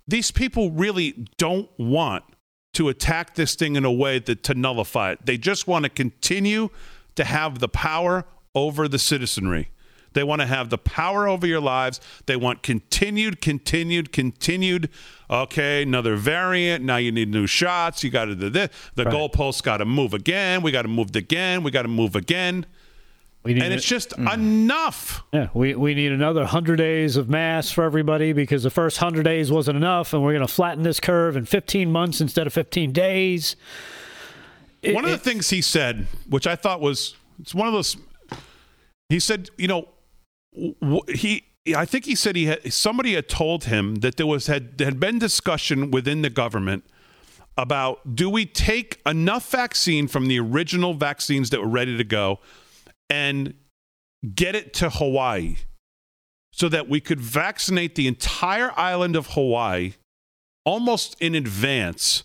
these 0.07 0.31
people 0.31 0.71
really 0.71 1.27
don't 1.39 1.71
want 1.79 2.25
to 2.75 2.89
attack 2.89 3.35
this 3.35 3.55
thing 3.55 3.77
in 3.77 3.85
a 3.85 3.93
way 3.93 4.19
that 4.19 4.43
to 4.45 4.55
nullify 4.55 5.13
it. 5.13 5.25
They 5.25 5.37
just 5.37 5.67
want 5.67 5.85
to 5.85 5.89
continue 5.89 6.71
to 7.15 7.25
have 7.25 7.59
the 7.59 7.69
power 7.69 8.25
over 8.55 8.89
the 8.89 8.99
citizenry. 8.99 9.71
They 10.13 10.25
want 10.25 10.41
to 10.41 10.47
have 10.47 10.71
the 10.71 10.79
power 10.79 11.29
over 11.29 11.47
your 11.47 11.61
lives. 11.61 12.01
They 12.27 12.37
want 12.37 12.63
continued, 12.63 13.41
continued, 13.41 14.13
continued. 14.13 14.89
Okay, 15.31 15.83
another 15.83 16.17
variant. 16.17 16.85
Now 16.85 16.97
you 16.97 17.13
need 17.13 17.29
new 17.31 17.47
shots. 17.47 18.03
You 18.03 18.11
got 18.11 18.25
to 18.25 18.35
do 18.35 18.51
this. 18.51 18.71
The 18.97 19.05
Right. 19.05 19.15
goalposts 19.15 19.63
got 19.63 19.77
to 19.79 19.85
move 19.85 20.13
again. 20.15 20.63
We 20.63 20.73
got 20.73 20.83
to 20.83 20.89
move 20.89 21.15
again. 21.15 21.63
We 21.63 21.71
got 21.71 21.83
to 21.83 21.89
move 21.89 22.17
again. 22.17 22.67
We 23.43 23.55
need 23.55 23.63
and 23.63 23.73
it- 23.73 23.77
it's 23.77 23.87
just 23.87 24.11
Mm. 24.19 24.35
enough. 24.35 25.23
Yeah, 25.33 25.49
we, 25.55 25.75
we 25.75 25.95
need 25.95 26.13
another 26.13 26.41
100 26.43 26.77
days 26.77 27.17
of 27.17 27.31
masks 27.31 27.73
for 27.73 27.85
everybody 27.85 28.33
because 28.35 28.65
the 28.65 28.71
first 28.71 28.99
100 29.01 29.23
days 29.23 29.51
wasn't 29.51 29.77
enough, 29.79 30.13
and 30.13 30.23
we're 30.23 30.35
going 30.35 30.47
to 30.47 30.53
flatten 30.53 30.83
this 30.83 31.01
curve 31.01 31.37
in 31.37 31.47
15 31.47 31.91
months 31.91 32.21
instead 32.21 32.47
of 32.47 32.53
15 32.53 32.93
days. 32.93 33.57
It- 34.83 34.95
one 34.95 35.05
of 35.07 35.11
the 35.11 35.17
things 35.19 35.49
he 35.51 35.63
said, 35.63 36.07
which 36.29 36.47
I 36.47 36.55
thought 36.57 36.81
was, 36.83 37.15
it's 37.41 37.55
one 37.55 37.67
of 37.69 37.73
those. 37.73 37.97
He 39.09 39.19
said, 39.21 39.49
you 39.57 39.69
know, 39.69 39.89
he. 40.53 41.45
I 41.77 41.85
think 41.85 42.07
he 42.07 42.15
said 42.15 42.37
he 42.37 42.47
had 42.47 42.73
somebody 42.73 43.15
had 43.15 43.29
told 43.29 43.65
him 43.65 43.97
that 43.97 44.17
there 44.17 44.27
was 44.27 44.47
had 44.47 44.81
had 44.81 44.99
been 44.99 45.19
discussion 45.19 45.91
within 45.91 46.23
the 46.23 46.31
government 46.31 46.85
about 47.57 48.17
do 48.17 48.31
we 48.31 48.47
take 48.47 49.01
enough 49.05 49.51
vaccine 49.51 50.09
from 50.09 50.27
the 50.27 50.41
original 50.41 50.95
vaccines 50.95 51.51
that 51.51 51.61
were 51.61 51.69
ready 51.69 51.97
to 51.97 52.05
go 52.05 52.39
and 53.11 53.55
get 54.35 54.55
it 54.55 54.73
to 54.75 54.89
Hawaii 54.89 55.57
so 56.53 56.69
that 56.69 56.89
we 56.89 57.01
could 57.01 57.21
vaccinate 57.21 57.95
the 57.95 58.07
entire 58.07 58.73
island 58.79 59.17
of 59.17 59.29
Hawaii 59.29 59.95
almost 60.65 61.17
in 61.21 61.35
advance 61.35 62.25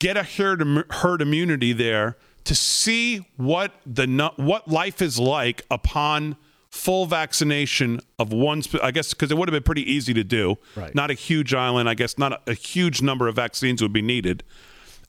get 0.00 0.16
a 0.16 0.22
herd, 0.22 0.84
herd 0.90 1.22
immunity 1.22 1.72
there 1.72 2.16
to 2.44 2.54
see 2.54 3.26
what 3.36 3.72
the 3.86 4.06
what 4.36 4.68
life 4.68 5.00
is 5.00 5.18
like 5.18 5.64
upon 5.70 6.36
full 6.74 7.06
vaccination 7.06 8.00
of 8.18 8.32
one. 8.32 8.60
sp- 8.66 8.82
I 8.82 8.90
guess 8.90 9.14
because 9.14 9.30
it 9.30 9.38
would 9.38 9.48
have 9.48 9.52
been 9.52 9.62
pretty 9.62 9.90
easy 9.90 10.12
to 10.12 10.24
do. 10.24 10.56
Right. 10.74 10.94
Not 10.94 11.10
a 11.10 11.14
huge 11.14 11.54
island. 11.54 11.88
I 11.88 11.94
guess 11.94 12.18
not 12.18 12.32
a, 12.32 12.40
a 12.48 12.54
huge 12.54 13.00
number 13.00 13.28
of 13.28 13.36
vaccines 13.36 13.80
would 13.80 13.92
be 13.92 14.02
needed. 14.02 14.42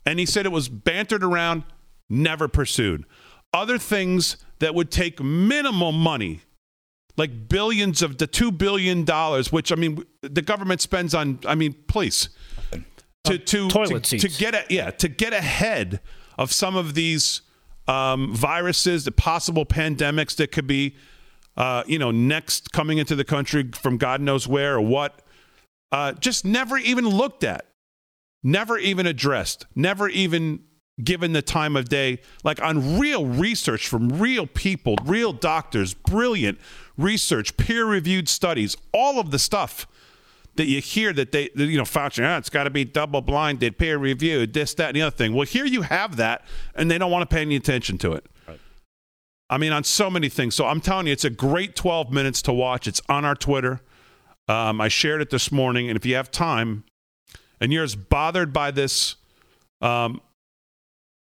And 0.05 0.19
he 0.19 0.25
said 0.27 0.45
it 0.45 0.51
was 0.51 0.69
bantered 0.69 1.23
around, 1.23 1.63
never 2.07 2.47
pursued. 2.47 3.05
Other 3.51 3.79
things 3.79 4.37
that 4.59 4.75
would 4.75 4.91
take 4.91 5.19
minimal 5.19 5.91
money, 5.91 6.41
like 7.17 7.49
billions 7.49 8.03
of 8.03 8.19
the 8.19 8.27
two 8.27 8.51
billion 8.51 9.03
dollars, 9.03 9.51
which 9.51 9.71
I 9.71 9.75
mean 9.75 10.03
the 10.21 10.43
government 10.43 10.81
spends 10.81 11.15
on. 11.15 11.39
I 11.47 11.55
mean, 11.55 11.73
please 11.87 12.29
to 13.23 13.39
to 13.39 13.67
toilet 13.69 14.03
to, 14.03 14.19
to 14.19 14.29
get 14.29 14.53
a, 14.53 14.63
yeah 14.69 14.91
to 14.91 15.07
get 15.07 15.33
ahead 15.33 15.99
of 16.37 16.51
some 16.51 16.75
of 16.75 16.93
these 16.93 17.41
um, 17.87 18.35
viruses, 18.35 19.05
the 19.05 19.11
possible 19.11 19.65
pandemics 19.65 20.35
that 20.35 20.51
could 20.51 20.67
be 20.67 20.95
uh, 21.57 21.83
you 21.87 21.99
know 21.99 22.11
next 22.11 22.71
coming 22.71 22.97
into 22.97 23.15
the 23.15 23.25
country 23.25 23.69
from 23.73 23.97
God 23.97 24.21
knows 24.21 24.47
where 24.47 24.75
or 24.75 24.81
what. 24.81 25.21
Uh, 25.91 26.11
just 26.13 26.43
never 26.43 26.77
even 26.77 27.07
looked 27.07 27.43
at, 27.43 27.67
never 28.43 28.77
even 28.77 29.05
addressed, 29.05 29.65
never 29.75 30.09
even 30.09 30.61
given 31.03 31.33
the 31.33 31.41
time 31.41 31.75
of 31.75 31.89
day, 31.89 32.19
like 32.43 32.61
on 32.61 32.99
real 32.99 33.25
research 33.25 33.87
from 33.87 34.09
real 34.09 34.47
people, 34.47 34.95
real 35.03 35.33
doctors, 35.33 35.93
brilliant 35.93 36.57
research, 36.97 37.57
peer 37.57 37.85
reviewed 37.85 38.29
studies, 38.29 38.77
all 38.93 39.19
of 39.19 39.31
the 39.31 39.39
stuff 39.39 39.87
that 40.55 40.65
you 40.67 40.79
hear 40.79 41.11
that 41.11 41.31
they, 41.33 41.49
that, 41.55 41.65
you 41.65 41.77
know, 41.77 41.83
Fauci, 41.83 42.25
ah, 42.25 42.37
it's 42.37 42.49
got 42.49 42.63
to 42.63 42.69
be 42.69 42.85
double 42.85 43.21
blinded, 43.21 43.77
peer 43.77 43.97
reviewed, 43.97 44.53
this, 44.53 44.73
that, 44.75 44.89
and 44.89 44.95
the 44.95 45.01
other 45.01 45.15
thing. 45.15 45.33
Well, 45.33 45.45
here 45.45 45.65
you 45.65 45.81
have 45.81 46.15
that, 46.15 46.45
and 46.75 46.89
they 46.89 46.97
don't 46.97 47.11
want 47.11 47.29
to 47.29 47.33
pay 47.33 47.41
any 47.41 47.57
attention 47.57 47.97
to 47.99 48.13
it. 48.13 48.25
I 49.49 49.57
mean, 49.57 49.71
on 49.71 49.83
so 49.83 50.09
many 50.09 50.29
things. 50.29 50.55
So 50.55 50.65
I'm 50.65 50.81
telling 50.81 51.07
you, 51.07 51.13
it's 51.13 51.25
a 51.25 51.29
great 51.29 51.75
12 51.75 52.11
minutes 52.11 52.41
to 52.43 52.53
watch. 52.53 52.87
It's 52.87 53.01
on 53.07 53.25
our 53.25 53.35
Twitter. 53.35 53.81
Um, 54.47 54.81
I 54.81 54.87
shared 54.87 55.21
it 55.21 55.29
this 55.29 55.51
morning, 55.51 55.89
and 55.89 55.97
if 55.97 56.05
you 56.05 56.15
have 56.15 56.31
time, 56.31 56.83
and 57.59 57.73
you're 57.73 57.83
as 57.83 57.95
bothered 57.95 58.53
by 58.53 58.71
this, 58.71 59.15
um, 59.81 60.21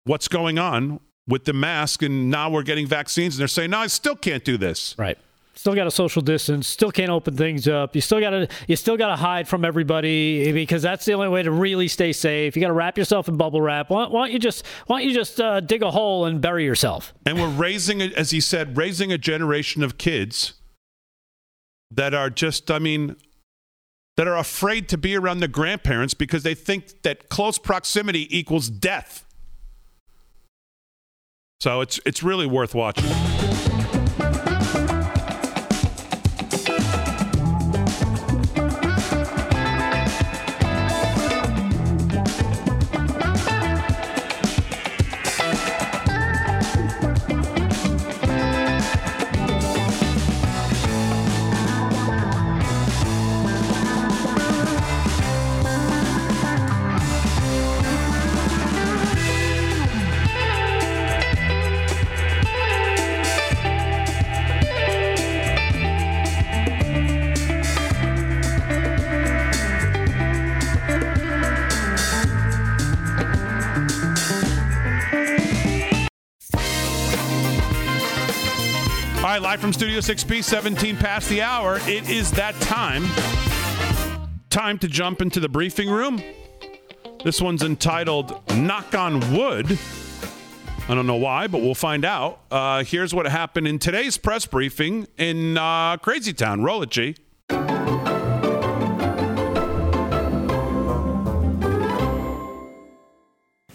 what's 0.06 0.28
going 0.28 0.58
on 0.58 1.00
with 1.28 1.46
the 1.46 1.54
mask, 1.54 2.02
and 2.02 2.30
now 2.30 2.50
we're 2.50 2.64
getting 2.64 2.88
vaccines, 2.88 3.36
and 3.36 3.40
they're 3.40 3.48
saying, 3.48 3.70
no, 3.70 3.80
I 3.80 3.88
still 3.88 4.16
can't 4.16 4.44
do 4.44 4.58
this. 4.58 4.96
Right. 4.98 5.18
Still 5.56 5.76
got 5.76 5.84
to 5.84 5.92
social 5.92 6.24
distance. 6.24 6.68
Still 6.68 6.92
can't 6.92 7.12
open 7.12 7.38
things 7.38 7.68
up. 7.68 7.94
You 7.94 8.02
still 8.02 8.20
got 8.20 8.32
to 8.32 8.48
you 8.68 8.76
still 8.76 8.98
got 8.98 9.10
to 9.10 9.16
hide 9.16 9.48
from 9.48 9.64
everybody 9.64 10.52
because 10.52 10.82
that's 10.82 11.06
the 11.06 11.14
only 11.14 11.30
way 11.30 11.44
to 11.44 11.52
really 11.52 11.88
stay 11.88 12.12
safe. 12.12 12.56
You 12.56 12.62
got 12.62 12.70
to 12.70 12.74
wrap 12.74 12.98
yourself 12.98 13.28
in 13.28 13.38
bubble 13.38 13.62
wrap. 13.62 13.92
Why, 13.92 14.08
why 14.08 14.26
don't 14.26 14.32
you 14.32 14.40
just 14.40 14.66
why 14.88 15.00
don't 15.00 15.08
you 15.08 15.14
just 15.14 15.40
uh, 15.40 15.60
dig 15.60 15.84
a 15.84 15.92
hole 15.92 16.26
and 16.26 16.42
bury 16.42 16.66
yourself? 16.66 17.14
And 17.26 17.40
we're 17.40 17.50
raising, 17.50 18.02
as 18.02 18.32
he 18.32 18.42
said, 18.42 18.78
raising 18.78 19.12
a 19.12 19.18
generation 19.20 19.84
of 19.84 20.00
kids 20.00 20.54
that 21.92 22.16
are 22.16 22.32
just, 22.32 22.72
I 22.72 22.80
mean, 22.80 23.16
that 24.18 24.28
are 24.28 24.38
afraid 24.38 24.90
to 24.90 24.98
be 24.98 25.16
around 25.16 25.40
the 25.40 25.48
grandparents 25.48 26.16
because 26.16 26.42
they 26.42 26.56
think 26.56 27.04
that 27.04 27.30
close 27.30 27.60
proximity 27.60 28.36
equals 28.36 28.70
death. 28.70 29.26
So 31.60 31.82
it's 31.82 32.00
it's 32.06 32.24
really 32.24 32.48
worth 32.48 32.74
watching. 32.76 33.73
From 79.64 79.72
Studio 79.72 80.02
6B, 80.02 80.44
17 80.44 80.98
past 80.98 81.30
the 81.30 81.42
hour. 81.42 81.80
It 81.88 82.10
is 82.10 82.32
that 82.32 82.54
time. 82.56 83.06
Time 84.50 84.78
to 84.80 84.90
jump 84.90 85.22
into 85.22 85.40
the 85.40 85.48
briefing 85.48 85.90
room. 85.90 86.22
This 87.24 87.40
one's 87.40 87.64
entitled 87.64 88.42
Knock 88.58 88.94
on 88.94 89.22
Wood. 89.34 89.80
I 90.90 90.94
don't 90.94 91.08
know 91.08 91.16
why, 91.16 91.48
but 91.48 91.62
we'll 91.62 91.76
find 91.76 92.04
out. 92.04 92.42
Uh, 92.52 92.84
here's 92.84 93.14
what 93.14 93.26
happened 93.26 93.70
in 93.70 93.80
today's 93.80 94.18
press 94.18 94.46
briefing 94.46 95.08
in 95.18 95.58
uh, 95.58 95.96
Crazy 95.96 96.34
Town. 96.34 96.62
Roll 96.62 96.84
it, 96.84 96.90
G. 96.90 97.16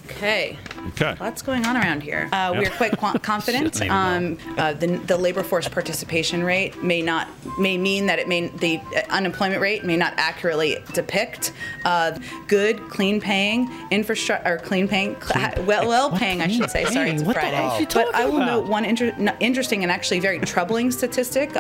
Okay. 0.05 0.59
Okay. 0.89 1.15
Lots 1.21 1.43
going 1.43 1.65
on 1.67 1.77
around 1.77 2.03
here. 2.03 2.29
Uh, 2.33 2.53
Yep. 2.55 2.63
We're 2.63 2.77
quite 2.77 2.97
qu- 2.99 3.19
confident. 3.23 3.81
Um, 3.91 4.39
uh, 4.57 4.73
the, 4.73 4.87
the 5.07 5.17
labor 5.17 5.43
force 5.43 5.69
participation 5.69 6.43
rate 6.43 6.83
may 6.83 7.03
not 7.03 7.29
may 7.59 7.77
mean 7.77 8.07
that 8.07 8.19
it 8.19 8.27
may 8.29 8.49
the 8.49 8.79
uh, 8.97 9.03
unemployment 9.11 9.61
rate 9.61 9.85
may 9.85 9.97
not 9.97 10.15
accurately 10.17 10.79
depict 10.95 11.53
uh, 11.85 12.19
good, 12.47 12.81
clean 12.89 13.21
paying 13.21 13.71
infrastructure 13.91 14.49
or 14.49 14.59
clean 14.59 14.89
paying, 14.89 15.21
cl- 15.21 15.63
well 15.65 15.87
well 15.87 16.11
paying 16.11 16.41
I 16.41 16.49
should 16.49 16.71
say. 16.71 16.85
Sorry, 16.87 17.11
it's 17.11 17.23
a 17.23 17.25
What 17.25 17.35
the 17.35 17.41
Friday. 17.41 17.57
hell 17.57 17.73
is 17.73 17.79
she 17.79 17.85
but 17.87 18.15
I 18.15 18.25
will 18.27 18.37
about? 18.37 18.47
note 18.47 18.67
one 18.69 18.85
inter- 18.85 19.35
interesting 19.41 19.83
and 19.83 19.91
actually 19.93 20.21
very 20.21 20.39
troubling 20.41 20.91
statistic. 20.91 21.57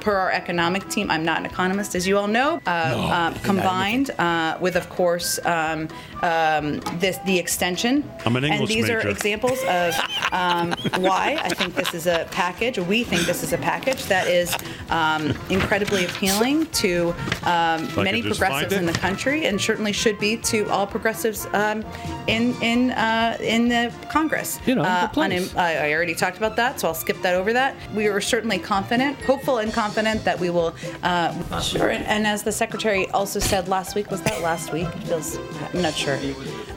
Uh, 0.00 0.04
per 0.04 0.16
our 0.16 0.30
economic 0.32 0.88
team, 0.88 1.10
I'm 1.10 1.24
not 1.24 1.38
an 1.38 1.46
economist, 1.46 1.94
as 1.94 2.06
you 2.06 2.16
all 2.18 2.26
know. 2.26 2.60
Uh, 2.66 3.30
um, 3.34 3.40
combined 3.42 4.10
uh, 4.18 4.56
with, 4.60 4.76
of 4.76 4.88
course, 4.88 5.38
um, 5.44 5.88
um, 6.22 6.80
this 6.98 7.18
the 7.26 7.38
extension. 7.38 8.08
I'm 8.24 8.36
an 8.36 8.44
English 8.44 8.60
and 8.60 8.70
English 8.70 8.74
these 8.74 8.90
are 8.90 9.08
examples 9.08 9.58
of 9.68 9.94
um, 10.32 10.72
why 11.02 11.38
I 11.42 11.50
think 11.50 11.74
this 11.74 11.94
is 11.94 12.06
a 12.06 12.26
package. 12.30 12.78
We 12.78 13.04
think 13.04 13.22
this 13.22 13.42
is 13.42 13.52
a 13.52 13.58
package 13.58 14.04
that 14.06 14.26
is 14.26 14.54
um, 14.90 15.32
incredibly 15.50 16.04
appealing 16.06 16.66
to 16.66 17.14
um, 17.44 17.88
many 17.96 18.22
progressives 18.22 18.72
in 18.74 18.86
the 18.86 18.92
country, 18.92 19.46
and 19.46 19.60
certainly 19.60 19.92
should 19.92 20.18
be 20.18 20.36
to 20.38 20.68
all 20.70 20.86
progressives 20.86 21.46
um, 21.52 21.84
in 22.26 22.54
in 22.62 22.90
uh, 22.92 23.36
in 23.40 23.68
the 23.68 23.92
Congress. 24.10 24.58
You 24.66 24.74
know, 24.76 24.82
the 24.82 24.88
Uh, 24.88 25.08
place. 25.08 25.32
unem- 25.52 25.56
I 25.56 25.88
I 25.90 25.92
already 25.94 26.14
talked 26.14 26.36
about 26.38 26.56
that, 26.56 26.80
so 26.80 26.88
I'll 26.88 26.94
skip 26.94 27.20
that 27.22 27.34
over 27.34 27.52
that. 27.52 27.74
We 27.94 28.06
are 28.08 28.20
certainly 28.20 28.58
confident, 28.58 29.16
hopeful 29.22 29.58
and 29.58 29.72
confident 29.72 29.89
confident 29.90 30.24
that 30.24 30.38
we 30.38 30.50
will. 30.50 30.74
Uh, 31.02 31.60
sure. 31.60 31.90
And, 31.90 32.04
and 32.06 32.26
as 32.26 32.42
the 32.42 32.52
secretary 32.52 33.08
also 33.08 33.40
said 33.40 33.68
last 33.68 33.96
week, 33.96 34.10
was 34.10 34.22
that 34.22 34.40
last 34.40 34.72
week? 34.72 34.86
It 34.86 35.02
feels. 35.04 35.36
I'm 35.74 35.82
not 35.82 35.94
sure. 35.94 36.18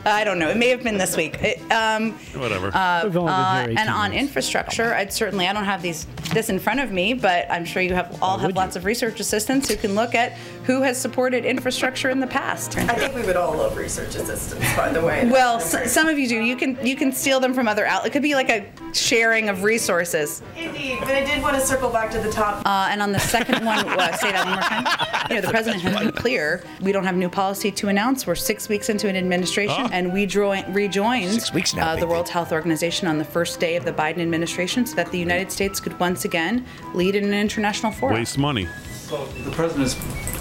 I 0.06 0.24
don't 0.24 0.40
know. 0.40 0.50
It 0.50 0.58
may 0.58 0.70
have 0.70 0.84
been 0.84 0.98
this 0.98 1.16
week. 1.16 1.38
It, 1.42 1.72
um, 1.72 2.14
Whatever. 2.36 2.68
uh, 2.74 3.10
uh, 3.14 3.68
and 3.70 3.90
on 3.90 4.14
infrastructure, 4.14 4.94
I'd 4.96 5.14
certainly. 5.14 5.48
I 5.48 5.54
don't 5.54 5.64
have 5.64 5.82
these 5.82 6.06
this 6.34 6.50
in 6.50 6.60
front 6.60 6.80
of 6.80 6.92
me, 6.92 7.14
but 7.14 7.46
I'm 7.50 7.66
sure 7.66 7.82
you 7.82 7.94
have 7.94 8.18
all 8.22 8.38
have 8.40 8.56
lots 8.56 8.76
of 8.76 8.84
research 8.84 9.20
assistants 9.20 9.70
who 9.70 9.76
can 9.76 9.94
look 9.96 10.16
at 10.16 10.38
who 10.66 10.82
has 10.82 11.00
supported 11.00 11.46
infrastructure 11.46 12.10
in 12.10 12.20
the 12.20 12.28
past. 12.28 12.78
I 12.78 12.94
think 12.96 13.16
we 13.16 13.22
would 13.24 13.36
all 13.36 13.56
love 13.58 13.76
research 13.78 14.16
assistance, 14.16 14.64
by 14.76 14.90
the 14.92 15.02
way. 15.02 15.28
Well, 15.30 15.58
s- 15.58 15.92
some 15.92 16.08
of 16.08 16.18
you 16.18 16.28
do. 16.28 16.36
You 16.42 16.56
can 16.56 16.78
you 16.86 16.96
can 16.96 17.12
steal 17.12 17.40
them 17.40 17.54
from 17.54 17.68
other 17.68 17.86
outlets. 17.86 18.08
It 18.08 18.14
could 18.14 18.22
be 18.24 18.36
like 18.36 18.50
a 18.50 18.66
sharing 18.94 19.50
of 19.50 19.64
resources. 19.64 20.42
Indeed, 20.56 21.00
but 21.02 21.10
I 21.12 21.26
did 21.26 21.42
want 21.42 21.56
to 21.56 21.62
circle 21.62 21.90
back 21.90 22.12
to 22.12 22.20
the 22.20 22.32
top. 22.32 22.66
Uh, 22.66 22.88
and 22.90 23.02
on 23.02 23.12
the 23.12 23.20
second 23.20 23.66
one, 23.66 23.88
uh, 24.00 24.16
say 24.18 24.32
that 24.32 24.46
one 24.46 24.54
more 24.54 24.62
time. 24.62 25.28
You 25.30 25.36
know, 25.36 25.42
the 25.42 25.50
president 25.52 25.82
has 25.84 26.00
been 26.00 26.12
clear. 26.12 26.64
We 26.82 26.92
don't 26.92 27.04
have 27.06 27.16
new 27.16 27.30
policy 27.30 27.72
to 27.72 27.88
announce. 27.90 28.26
We're 28.28 28.36
six 28.36 28.70
weeks 28.70 28.90
into 28.90 29.08
an 29.10 29.16
administration, 29.16 29.86
Oh. 29.86 29.90
and 29.92 30.14
we 30.14 30.26
join, 30.26 30.72
rejoined 30.74 31.32
Six 31.32 31.54
weeks 31.54 31.74
now, 31.74 31.90
uh, 31.92 31.96
the 31.96 32.08
World 32.08 32.30
Health 32.30 32.52
Organization 32.52 33.08
on 33.08 33.18
the 33.18 33.26
first 33.26 33.60
day 33.60 33.76
of 33.76 33.86
the 33.86 33.92
Biden 33.94 34.20
administration, 34.20 34.86
so 34.86 34.96
that 34.96 35.12
the 35.12 35.18
United 35.20 35.52
States 35.52 35.80
could 35.80 36.00
once 36.00 36.26
again 36.26 36.66
lead 36.94 37.16
in 37.16 37.24
an 37.26 37.34
international 37.34 37.92
forum. 37.92 38.16
Waste 38.16 38.38
money. 38.38 38.68
So 39.14 39.26
the 39.46 39.52
president 39.52 39.86
is 39.86 39.94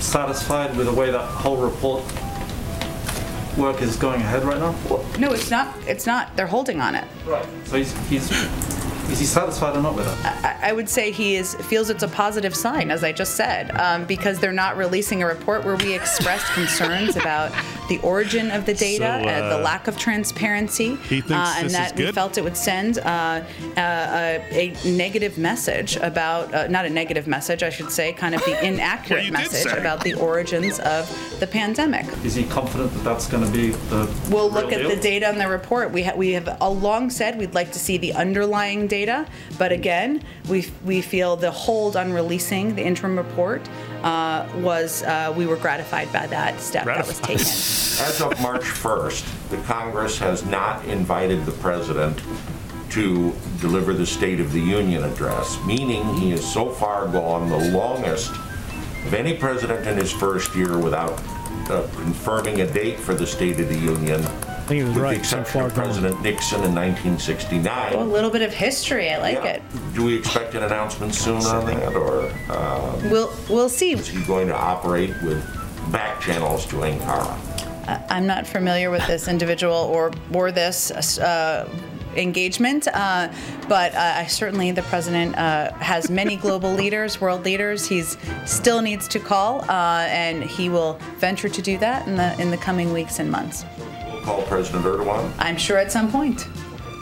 satisfied 0.02 0.74
with 0.78 0.86
the 0.86 0.94
way 0.94 1.10
that 1.10 1.20
whole 1.20 1.58
report 1.58 2.02
work 3.58 3.82
is 3.82 3.96
going 3.96 4.22
ahead 4.22 4.44
right 4.44 4.58
now? 4.58 4.74
No, 5.18 5.32
it's 5.32 5.50
not. 5.50 5.76
It's 5.86 6.06
not. 6.06 6.34
They're 6.38 6.46
holding 6.46 6.80
on 6.80 6.94
it. 6.94 7.06
Right. 7.26 7.46
So 7.66 7.76
he's, 7.76 7.92
he's 8.08 8.30
is 9.10 9.18
he 9.18 9.26
satisfied 9.26 9.76
or 9.76 9.82
not 9.82 9.94
with 9.94 10.06
it? 10.06 10.24
I, 10.24 10.70
I 10.70 10.72
would 10.72 10.88
say 10.88 11.10
he 11.10 11.36
is 11.36 11.54
feels 11.54 11.90
it's 11.90 12.02
a 12.02 12.08
positive 12.08 12.54
sign, 12.54 12.90
as 12.90 13.04
I 13.04 13.12
just 13.12 13.34
said, 13.34 13.70
um, 13.78 14.04
because 14.04 14.38
they're 14.38 14.52
not 14.52 14.76
releasing 14.76 15.22
a 15.22 15.26
report 15.26 15.64
where 15.64 15.76
we 15.76 15.94
expressed 15.94 16.46
concerns 16.52 17.16
about 17.16 17.52
the 17.88 17.98
origin 17.98 18.50
of 18.50 18.64
the 18.64 18.74
data, 18.74 19.20
So, 19.22 19.28
uh, 19.28 19.48
the 19.50 19.58
uh, 19.58 19.62
lack 19.62 19.88
of 19.88 19.98
transparency, 19.98 20.96
he 20.96 21.20
thinks 21.20 21.32
uh, 21.32 21.54
and 21.58 21.66
this 21.66 21.72
that 21.74 21.98
is 21.98 22.06
we 22.06 22.12
felt 22.12 22.38
it 22.38 22.44
would 22.44 22.56
send 22.56 22.98
uh, 22.98 23.02
uh, 23.02 23.42
a, 23.76 24.72
a 24.84 24.90
negative 24.96 25.36
message 25.36 25.96
about, 25.96 26.52
uh, 26.54 26.68
not 26.68 26.86
a 26.86 26.90
negative 26.90 27.26
message, 27.26 27.62
I 27.62 27.70
should 27.70 27.90
say, 27.90 28.12
kind 28.12 28.34
of 28.34 28.42
the 28.44 28.64
inaccurate 28.66 29.24
you 29.24 29.30
did 29.30 29.32
message 29.32 29.72
about 29.72 30.02
the 30.04 30.14
origins 30.14 30.78
of 30.80 31.08
the 31.40 31.46
pandemic. 31.46 32.06
Is 32.24 32.34
he 32.34 32.44
confident 32.44 32.92
that 32.94 33.04
that's 33.04 33.26
going 33.26 33.44
to 33.44 33.50
be 33.50 33.70
the 33.90 34.06
We'll 34.30 34.48
real 34.48 34.62
look 34.62 34.72
at 34.72 34.78
deal? 34.78 34.88
the 34.90 34.96
data 34.96 35.28
in 35.30 35.38
the 35.38 35.48
report. 35.48 35.90
We, 35.90 36.04
ha- 36.04 36.14
we 36.16 36.32
have 36.32 36.56
all 36.60 36.76
long 36.76 37.10
said 37.10 37.36
we'd 37.38 37.54
like 37.54 37.72
to 37.72 37.78
see 37.78 37.98
the 37.98 38.12
underlying 38.12 38.86
data, 38.86 39.01
but 39.58 39.72
again, 39.72 40.22
we, 40.48 40.66
we 40.84 41.02
feel 41.02 41.36
the 41.36 41.50
hold 41.50 41.96
on 41.96 42.12
releasing 42.12 42.74
the 42.74 42.82
interim 42.82 43.16
report 43.16 43.68
uh, 44.02 44.48
was, 44.56 45.02
uh, 45.02 45.32
we 45.36 45.46
were 45.46 45.56
gratified 45.56 46.12
by 46.12 46.26
that 46.26 46.60
step 46.60 46.86
that 46.86 47.06
was 47.06 47.18
taken. 47.20 47.40
As 47.42 48.20
of 48.20 48.40
March 48.40 48.62
1st, 48.62 49.50
the 49.50 49.58
Congress 49.58 50.18
has 50.18 50.44
not 50.44 50.84
invited 50.86 51.44
the 51.44 51.52
president 51.52 52.20
to 52.90 53.34
deliver 53.60 53.94
the 53.94 54.06
State 54.06 54.38
of 54.38 54.52
the 54.52 54.60
Union 54.60 55.04
address, 55.04 55.58
meaning 55.64 56.04
he 56.16 56.30
has 56.30 56.44
so 56.44 56.68
far 56.68 57.06
gone 57.08 57.48
the 57.48 57.70
longest 57.70 58.30
of 59.06 59.14
any 59.14 59.34
president 59.34 59.86
in 59.86 59.96
his 59.96 60.12
first 60.12 60.54
year 60.54 60.78
without 60.78 61.18
uh, 61.70 61.86
confirming 61.94 62.60
a 62.60 62.66
date 62.66 62.98
for 62.98 63.14
the 63.14 63.26
State 63.26 63.58
of 63.60 63.68
the 63.68 63.78
Union. 63.78 64.20
I 64.62 64.64
think 64.64 64.78
he 64.78 64.84
was 64.84 64.94
with 64.94 65.02
right, 65.02 65.18
the 65.18 65.24
so 65.24 65.38
exception 65.40 65.60
far 65.60 65.68
of 65.68 65.74
gone. 65.74 65.84
President 65.86 66.22
Nixon 66.22 66.62
in 66.62 66.72
1969. 66.72 67.92
Oh, 67.94 68.02
a 68.02 68.04
little 68.04 68.30
bit 68.30 68.42
of 68.42 68.54
history, 68.54 69.10
I 69.10 69.18
like 69.18 69.44
it. 69.44 69.60
Do 69.92 70.04
we 70.04 70.16
expect 70.16 70.54
an 70.54 70.62
announcement 70.62 71.16
soon 71.16 71.38
on 71.42 71.66
that, 71.66 71.96
or 71.96 72.30
uh, 72.48 73.00
We'll, 73.10 73.32
we'll 73.50 73.68
see. 73.68 73.92
is 73.92 74.06
he 74.06 74.22
going 74.24 74.46
to 74.46 74.54
operate 74.56 75.10
with 75.22 75.44
back 75.90 76.20
channels 76.20 76.64
to 76.66 76.76
Ankara? 76.76 77.36
I- 77.88 78.04
I'm 78.08 78.24
not 78.28 78.46
familiar 78.46 78.92
with 78.92 79.04
this 79.08 79.26
individual 79.26 79.74
or, 79.74 80.12
or 80.32 80.52
this 80.52 80.92
uh, 81.18 81.68
engagement, 82.14 82.86
uh, 82.94 83.32
but 83.68 83.92
uh, 83.96 84.12
I 84.18 84.26
certainly 84.26 84.70
the 84.70 84.82
president 84.82 85.36
uh, 85.36 85.72
has 85.74 86.08
many 86.08 86.36
global 86.36 86.72
leaders, 86.72 87.20
world 87.20 87.44
leaders. 87.44 87.84
He's 87.88 88.16
still 88.46 88.80
needs 88.80 89.08
to 89.08 89.18
call, 89.18 89.62
uh, 89.68 90.06
and 90.08 90.44
he 90.44 90.68
will 90.68 91.00
venture 91.16 91.48
to 91.48 91.60
do 91.62 91.78
that 91.78 92.06
in 92.06 92.14
the 92.16 92.40
in 92.40 92.52
the 92.52 92.58
coming 92.58 92.92
weeks 92.92 93.18
and 93.18 93.28
months. 93.28 93.64
Call 94.22 94.42
President 94.42 94.84
Erdogan. 94.84 95.32
I'm 95.38 95.56
sure 95.56 95.78
at 95.78 95.90
some 95.90 96.10
point 96.10 96.46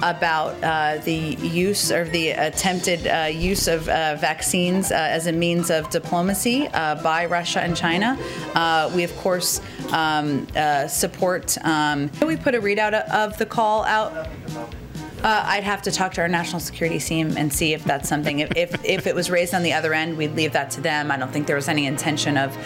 about 0.02 0.62
uh, 0.62 1.02
the 1.04 1.36
use 1.46 1.92
or 1.92 2.04
the 2.04 2.30
attempted 2.30 3.06
uh, 3.06 3.26
use 3.26 3.68
of 3.68 3.88
uh, 3.88 4.16
vaccines 4.16 4.90
uh, 4.90 4.94
as 4.94 5.26
a 5.26 5.32
means 5.32 5.70
of 5.70 5.90
diplomacy 5.90 6.68
uh, 6.68 6.94
by 7.02 7.26
Russia 7.26 7.60
and 7.60 7.76
China. 7.76 8.18
Uh, 8.54 8.90
we, 8.94 9.04
of 9.04 9.14
course, 9.18 9.60
um, 9.92 10.46
support. 10.88 11.56
Um, 11.64 12.10
we 12.26 12.36
put 12.36 12.54
a 12.54 12.60
readout 12.60 12.94
of 13.10 13.36
the 13.38 13.46
call 13.46 13.84
out. 13.84 14.28
I'd 15.22 15.64
have 15.64 15.82
to 15.82 15.90
talk 15.90 16.14
to 16.14 16.22
our 16.22 16.28
national 16.28 16.60
security 16.60 16.98
team 16.98 17.36
and 17.36 17.52
see 17.52 17.74
if 17.74 17.84
that's 17.84 18.08
something. 18.08 18.38
If, 18.38 18.56
if, 18.56 18.82
if 18.82 19.06
it 19.06 19.14
was 19.14 19.30
raised 19.30 19.52
on 19.52 19.62
the 19.62 19.74
other 19.74 19.92
end, 19.92 20.16
we'd 20.16 20.34
leave 20.34 20.54
that 20.54 20.70
to 20.72 20.80
them. 20.80 21.10
I 21.10 21.18
don't 21.18 21.30
think 21.30 21.46
there 21.46 21.56
was 21.56 21.68
any 21.68 21.84
intention 21.84 22.38
of 22.38 22.56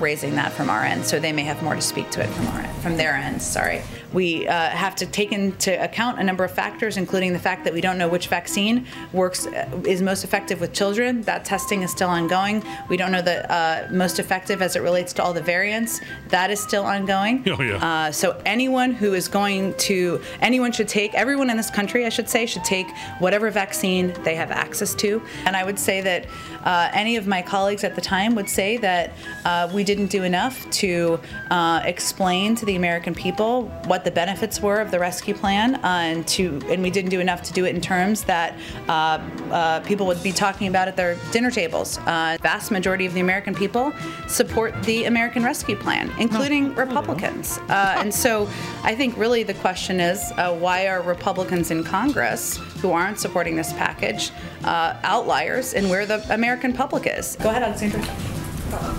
raising 0.00 0.36
that 0.36 0.52
from 0.52 0.70
our 0.70 0.84
end, 0.84 1.04
so 1.04 1.18
they 1.18 1.32
may 1.32 1.42
have 1.42 1.60
more 1.60 1.74
to 1.74 1.82
speak 1.82 2.10
to 2.10 2.22
it 2.22 2.28
from 2.28 2.46
our 2.48 2.60
end, 2.60 2.82
from 2.82 2.96
their 2.96 3.14
end. 3.14 3.42
Sorry. 3.42 3.82
We 4.14 4.46
uh, 4.46 4.70
have 4.70 4.94
to 4.96 5.06
take 5.06 5.32
into 5.32 5.82
account 5.82 6.20
a 6.20 6.24
number 6.24 6.44
of 6.44 6.52
factors, 6.52 6.96
including 6.96 7.32
the 7.32 7.38
fact 7.38 7.64
that 7.64 7.74
we 7.74 7.80
don't 7.80 7.98
know 7.98 8.08
which 8.08 8.28
vaccine 8.28 8.86
works 9.12 9.46
uh, 9.46 9.68
is 9.84 10.00
most 10.00 10.22
effective 10.22 10.60
with 10.60 10.72
children. 10.72 11.22
That 11.22 11.44
testing 11.44 11.82
is 11.82 11.90
still 11.90 12.08
ongoing. 12.08 12.62
We 12.88 12.96
don't 12.96 13.10
know 13.10 13.22
the 13.22 13.50
uh, 13.52 13.88
most 13.90 14.20
effective 14.20 14.62
as 14.62 14.76
it 14.76 14.82
relates 14.82 15.12
to 15.14 15.24
all 15.24 15.32
the 15.32 15.42
variants. 15.42 16.00
That 16.28 16.50
is 16.50 16.60
still 16.60 16.84
ongoing. 16.84 17.42
Oh, 17.48 17.60
yeah. 17.60 17.84
Uh, 17.84 18.12
so 18.12 18.40
anyone 18.46 18.92
who 18.92 19.14
is 19.14 19.26
going 19.26 19.74
to, 19.74 20.20
anyone 20.40 20.70
should 20.70 20.88
take, 20.88 21.12
everyone 21.14 21.50
in 21.50 21.56
this 21.56 21.70
country, 21.70 22.06
I 22.06 22.08
should 22.08 22.28
say, 22.28 22.46
should 22.46 22.64
take 22.64 22.86
whatever 23.18 23.50
vaccine 23.50 24.14
they 24.22 24.36
have 24.36 24.52
access 24.52 24.94
to. 24.96 25.20
And 25.44 25.56
I 25.56 25.64
would 25.64 25.78
say 25.78 26.00
that 26.02 26.26
uh, 26.62 26.88
any 26.92 27.16
of 27.16 27.26
my 27.26 27.42
colleagues 27.42 27.82
at 27.82 27.96
the 27.96 28.00
time 28.00 28.36
would 28.36 28.48
say 28.48 28.76
that 28.76 29.12
uh, 29.44 29.68
we 29.74 29.82
didn't 29.82 30.06
do 30.06 30.22
enough 30.22 30.70
to 30.70 31.18
uh, 31.50 31.82
explain 31.84 32.54
to 32.54 32.64
the 32.64 32.76
American 32.76 33.14
people 33.14 33.66
what 33.86 34.03
the 34.04 34.10
benefits 34.10 34.60
were 34.60 34.80
of 34.80 34.90
the 34.90 34.98
rescue 34.98 35.34
plan, 35.34 35.76
uh, 35.76 35.80
and 35.84 36.26
to, 36.28 36.60
and 36.68 36.82
we 36.82 36.90
didn't 36.90 37.10
do 37.10 37.20
enough 37.20 37.42
to 37.42 37.52
do 37.52 37.64
it 37.64 37.74
in 37.74 37.80
terms 37.80 38.24
that 38.24 38.54
uh, 38.88 39.18
uh, 39.50 39.80
people 39.80 40.06
would 40.06 40.22
be 40.22 40.32
talking 40.32 40.68
about 40.68 40.88
at 40.88 40.96
their 40.96 41.16
dinner 41.32 41.50
tables. 41.50 41.98
Uh, 41.98 42.36
vast 42.42 42.70
majority 42.70 43.06
of 43.06 43.14
the 43.14 43.20
American 43.20 43.54
people 43.54 43.92
support 44.28 44.74
the 44.84 45.04
American 45.04 45.42
Rescue 45.42 45.76
Plan, 45.76 46.12
including 46.18 46.74
Republicans. 46.74 47.58
Uh, 47.68 47.96
and 47.98 48.12
so 48.12 48.48
I 48.82 48.94
think 48.94 49.16
really 49.16 49.42
the 49.42 49.54
question 49.54 50.00
is 50.00 50.32
uh, 50.36 50.54
why 50.54 50.86
are 50.88 51.02
Republicans 51.02 51.70
in 51.70 51.84
Congress 51.84 52.56
who 52.80 52.92
aren't 52.92 53.18
supporting 53.18 53.56
this 53.56 53.72
package 53.72 54.30
uh, 54.64 54.96
outliers 55.02 55.74
in 55.74 55.88
where 55.88 56.06
the 56.06 56.24
American 56.32 56.72
public 56.72 57.06
is? 57.06 57.36
Go 57.36 57.50
ahead, 57.50 57.62
Alexandra. 57.62 58.02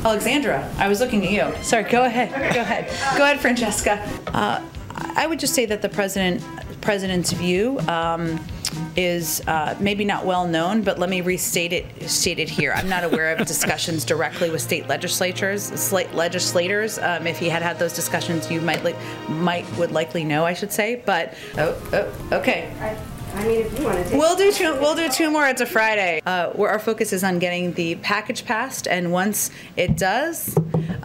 Alexandra, 0.06 0.74
I 0.78 0.88
was 0.88 1.00
looking 1.00 1.26
at 1.26 1.32
you. 1.32 1.64
Sorry, 1.64 1.84
go 1.84 2.06
ahead. 2.06 2.32
Go 2.54 2.62
ahead. 2.62 2.88
Go 3.18 3.24
ahead, 3.24 3.40
Francesca. 3.40 4.08
Uh, 4.28 4.64
I 4.96 5.28
would 5.28 5.40
just 5.40 5.54
say 5.54 5.66
that 5.66 5.82
the 5.82 5.90
president 5.90 6.44
president's 6.82 7.32
view 7.32 7.80
um, 7.88 8.40
is 8.96 9.42
uh, 9.48 9.76
maybe 9.80 10.06
not 10.06 10.26
well 10.26 10.48
known, 10.48 10.84
but 10.84 11.00
let 11.00 11.10
me 11.10 11.22
restate 11.22 11.74
it 11.74 12.10
state 12.10 12.40
it 12.40 12.50
here. 12.50 12.74
I'm 12.74 12.90
not 12.90 13.04
aware 13.04 13.36
of 13.36 13.46
discussions 13.48 14.06
directly 14.06 14.50
with 14.50 14.62
state 14.62 14.88
legislatures, 14.88 15.64
slate 15.64 16.14
legislators. 16.14 17.00
Um, 17.00 17.28
if 17.28 17.40
he 17.40 17.50
had 17.50 17.62
had 17.62 17.80
those 17.80 17.94
discussions, 17.94 18.50
you 18.52 18.62
might 18.62 18.84
li- 18.84 18.96
might 19.28 19.66
would 19.78 19.92
likely 19.92 20.24
know, 20.24 20.46
I 20.46 20.54
should 20.54 20.72
say. 20.72 21.02
But 21.06 21.34
oh, 21.58 21.76
oh 21.94 22.38
okay. 22.38 22.72
I 23.36 23.46
mean, 23.46 23.66
if 23.66 23.78
you 23.78 23.86
want 23.86 23.98
to 23.98 24.04
take. 24.06 24.18
We'll 24.18 24.38
do 24.38 24.52
two. 24.52 24.74
We'll 24.76 24.96
do 24.96 25.10
two 25.10 25.30
more. 25.30 25.46
It's 25.46 25.62
a 25.62 25.66
Friday. 25.66 26.22
Uh, 26.26 26.52
where 26.52 26.70
our 26.70 26.80
focus 26.80 27.12
is 27.12 27.24
on 27.24 27.38
getting 27.40 27.74
the 27.74 27.96
package 27.96 28.46
passed, 28.46 28.88
and 28.88 29.12
once 29.12 29.52
it 29.76 29.98
does, 29.98 30.56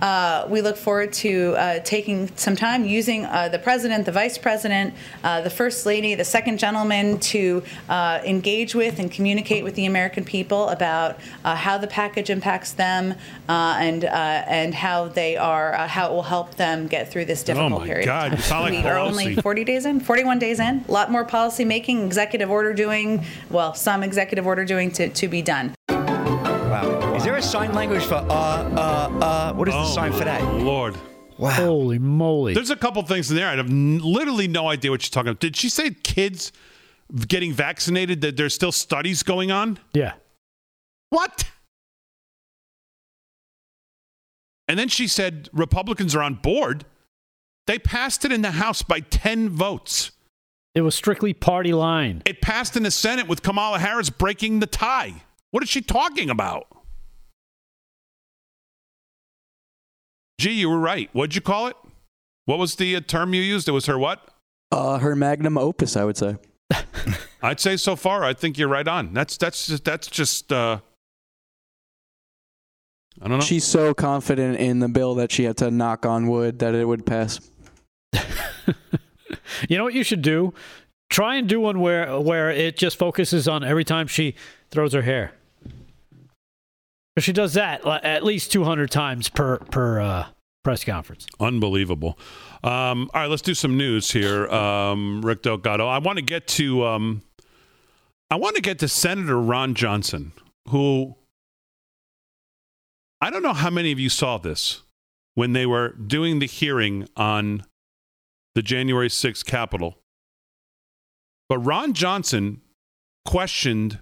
uh, 0.00 0.46
we 0.48 0.60
look 0.62 0.76
forward 0.76 1.12
to 1.12 1.54
uh, 1.56 1.78
taking 1.80 2.30
some 2.36 2.56
time 2.56 2.84
using 2.84 3.24
uh, 3.26 3.48
the 3.48 3.58
president, 3.58 4.06
the 4.06 4.12
vice 4.12 4.38
president, 4.38 4.94
uh, 5.24 5.40
the 5.40 5.50
first 5.50 5.86
lady, 5.86 6.14
the 6.14 6.24
second 6.24 6.58
gentleman 6.58 7.18
to 7.20 7.62
uh, 7.88 8.20
engage 8.24 8.74
with 8.74 8.98
and 8.98 9.10
communicate 9.10 9.64
with 9.64 9.74
the 9.74 9.86
American 9.86 10.24
people 10.24 10.68
about 10.68 11.18
uh, 11.44 11.54
how 11.54 11.78
the 11.78 11.86
package 11.86 12.30
impacts 12.30 12.72
them 12.72 13.14
uh, 13.48 13.76
and 13.78 14.04
uh, 14.04 14.08
and 14.46 14.74
how 14.74 15.08
they 15.08 15.36
are 15.36 15.74
uh, 15.74 15.86
how 15.88 16.06
it 16.10 16.12
will 16.12 16.22
help 16.22 16.54
them 16.56 16.86
get 16.86 17.10
through 17.10 17.24
this 17.24 17.42
difficult 17.42 17.72
Oh 17.72 17.78
my 17.80 17.86
period. 17.86 18.06
God, 18.06 18.30
sound 18.40 18.64
time. 18.66 18.74
like 18.74 18.84
we 18.84 18.90
are 18.90 18.98
only 18.98 19.36
40 19.36 19.64
days 19.64 19.84
in, 19.86 20.00
41 20.00 20.38
days 20.38 20.60
in. 20.60 20.84
A 20.88 20.92
lot 20.92 21.10
more 21.10 21.24
policy 21.24 21.64
making, 21.64 22.04
executive 22.06 22.50
order 22.50 22.72
doing, 22.72 23.24
well, 23.50 23.74
some 23.74 24.02
executive 24.02 24.46
order 24.46 24.64
doing 24.64 24.90
to, 24.92 25.08
to 25.08 25.28
be 25.28 25.42
done. 25.42 25.74
Wow. 26.70 27.14
Is 27.16 27.24
there 27.24 27.34
a 27.36 27.42
sign 27.42 27.72
language 27.74 28.04
for 28.04 28.14
uh, 28.14 28.22
uh, 28.24 29.18
uh? 29.20 29.52
What 29.54 29.66
is 29.68 29.74
the 29.74 29.80
Oh, 29.80 29.92
sign 29.92 30.12
for 30.12 30.24
that? 30.24 30.42
Lord. 30.54 30.96
Wow. 31.36 31.50
Holy 31.50 31.98
moly. 31.98 32.54
There's 32.54 32.70
a 32.70 32.76
couple 32.76 33.02
things 33.02 33.28
in 33.30 33.36
there. 33.36 33.48
I 33.48 33.56
have 33.56 33.68
n- 33.68 33.98
literally 33.98 34.46
no 34.46 34.68
idea 34.68 34.90
what 34.90 35.02
you're 35.02 35.10
talking 35.10 35.30
about. 35.30 35.40
Did 35.40 35.56
she 35.56 35.68
say 35.68 35.90
kids 35.90 36.52
getting 37.26 37.52
vaccinated, 37.52 38.20
that 38.20 38.36
there's 38.36 38.54
still 38.54 38.70
studies 38.70 39.22
going 39.24 39.50
on? 39.50 39.78
Yeah. 39.94 40.12
What? 41.08 41.44
And 44.68 44.78
then 44.78 44.88
she 44.88 45.08
said 45.08 45.48
Republicans 45.52 46.14
are 46.14 46.22
on 46.22 46.34
board. 46.34 46.84
They 47.66 47.80
passed 47.80 48.24
it 48.24 48.30
in 48.30 48.42
the 48.42 48.52
House 48.52 48.82
by 48.82 49.00
10 49.00 49.48
votes. 49.48 50.12
It 50.76 50.82
was 50.82 50.94
strictly 50.94 51.32
party 51.32 51.72
line. 51.72 52.22
It 52.26 52.40
passed 52.40 52.76
in 52.76 52.84
the 52.84 52.92
Senate 52.92 53.26
with 53.26 53.42
Kamala 53.42 53.80
Harris 53.80 54.08
breaking 54.10 54.60
the 54.60 54.66
tie. 54.68 55.22
What 55.50 55.62
is 55.62 55.68
she 55.68 55.80
talking 55.80 56.30
about? 56.30 56.66
Gee, 60.38 60.52
you 60.52 60.70
were 60.70 60.78
right. 60.78 61.10
What'd 61.12 61.34
you 61.34 61.40
call 61.40 61.66
it? 61.66 61.76
What 62.46 62.58
was 62.58 62.76
the 62.76 62.96
uh, 62.96 63.00
term 63.00 63.34
you 63.34 63.42
used? 63.42 63.68
It 63.68 63.72
was 63.72 63.86
her 63.86 63.98
what? 63.98 64.26
Uh, 64.72 64.98
her 64.98 65.14
magnum 65.14 65.58
opus, 65.58 65.96
I 65.96 66.04
would 66.04 66.16
say. 66.16 66.36
I'd 67.42 67.60
say 67.60 67.76
so 67.76 67.96
far. 67.96 68.24
I 68.24 68.32
think 68.32 68.56
you're 68.56 68.68
right 68.68 68.86
on. 68.86 69.12
That's 69.12 69.36
that's 69.36 69.66
just, 69.66 69.84
that's 69.84 70.08
just. 70.08 70.52
Uh, 70.52 70.80
I 73.20 73.28
don't 73.28 73.38
know. 73.38 73.44
She's 73.44 73.64
so 73.64 73.92
confident 73.92 74.58
in 74.58 74.78
the 74.78 74.88
bill 74.88 75.14
that 75.16 75.30
she 75.30 75.44
had 75.44 75.58
to 75.58 75.70
knock 75.70 76.06
on 76.06 76.26
wood 76.28 76.60
that 76.60 76.74
it 76.74 76.86
would 76.86 77.04
pass. 77.04 77.40
You 79.68 79.76
know 79.76 79.84
what 79.84 79.94
you 79.94 80.04
should 80.04 80.22
do? 80.22 80.54
Try 81.10 81.36
and 81.36 81.48
do 81.48 81.60
one 81.60 81.80
where 81.80 82.18
where 82.20 82.50
it 82.50 82.76
just 82.76 82.96
focuses 82.96 83.48
on 83.48 83.64
every 83.64 83.84
time 83.84 84.06
she 84.06 84.34
throws 84.70 84.92
her 84.92 85.02
hair. 85.02 85.32
If 87.16 87.24
she 87.24 87.32
does 87.32 87.54
that 87.54 87.84
at 87.86 88.24
least 88.24 88.52
200 88.52 88.90
times 88.90 89.28
per 89.28 89.58
per 89.58 90.00
uh, 90.00 90.26
press 90.62 90.84
conference. 90.84 91.26
Unbelievable. 91.38 92.18
Um, 92.62 93.10
all 93.14 93.22
right, 93.22 93.30
let's 93.30 93.42
do 93.42 93.54
some 93.54 93.76
news 93.76 94.10
here. 94.12 94.48
Um, 94.48 95.22
Rick 95.22 95.42
Delgado. 95.42 95.86
I 95.86 95.98
want 95.98 96.18
to 96.18 96.24
get 96.24 96.46
to 96.48 96.84
um, 96.84 97.22
I 98.30 98.36
want 98.36 98.56
to 98.56 98.62
get 98.62 98.78
to 98.80 98.88
Senator 98.88 99.40
Ron 99.40 99.74
Johnson, 99.74 100.32
who 100.68 101.16
I 103.20 103.30
don't 103.30 103.42
know 103.42 103.52
how 103.52 103.70
many 103.70 103.92
of 103.92 103.98
you 103.98 104.08
saw 104.08 104.38
this 104.38 104.82
when 105.34 105.52
they 105.52 105.66
were 105.66 105.90
doing 105.90 106.38
the 106.38 106.46
hearing 106.46 107.08
on 107.16 107.64
the 108.54 108.62
January 108.62 109.08
6th 109.08 109.44
Capitol. 109.44 109.98
But 111.48 111.58
Ron 111.58 111.92
Johnson 111.92 112.60
questioned 113.24 113.98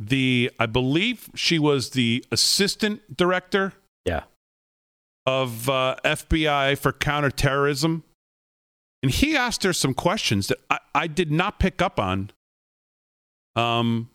the, 0.00 0.50
I 0.58 0.64
believe 0.66 1.28
she 1.34 1.58
was 1.58 1.90
the 1.90 2.24
assistant 2.32 3.16
director 3.16 3.74
Yeah. 4.06 4.22
of 5.26 5.68
uh, 5.68 5.96
FBI 6.04 6.78
for 6.78 6.90
counterterrorism. 6.92 8.02
And 9.02 9.12
he 9.12 9.36
asked 9.36 9.62
her 9.62 9.72
some 9.74 9.92
questions 9.94 10.48
that 10.48 10.58
I, 10.70 10.78
I 10.94 11.06
did 11.06 11.30
not 11.30 11.58
pick 11.60 11.80
up 11.82 12.00
on 12.00 12.30
um, 13.56 14.08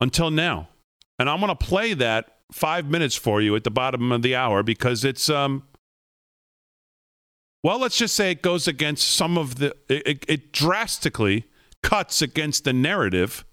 until 0.00 0.30
now. 0.30 0.68
And 1.18 1.30
I'm 1.30 1.40
going 1.40 1.48
to 1.48 1.64
play 1.64 1.94
that 1.94 2.36
five 2.52 2.90
minutes 2.90 3.14
for 3.16 3.40
you 3.40 3.56
at 3.56 3.64
the 3.64 3.70
bottom 3.70 4.12
of 4.12 4.20
the 4.22 4.36
hour 4.36 4.62
because 4.62 5.02
it's, 5.04 5.30
um, 5.30 5.62
well, 7.62 7.78
let's 7.78 7.96
just 7.96 8.14
say 8.14 8.30
it 8.30 8.42
goes 8.42 8.68
against 8.68 9.08
some 9.08 9.38
of 9.38 9.54
the, 9.56 9.74
it, 9.88 10.06
it, 10.06 10.24
it 10.28 10.52
drastically 10.52 11.44
cuts 11.82 12.20
against 12.20 12.64
the 12.64 12.72
narrative 12.72 13.44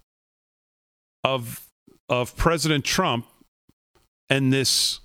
of 1.24 1.66
of 2.08 2.36
President 2.36 2.84
Trump 2.84 3.26
and 4.28 4.52
this 4.52 5.00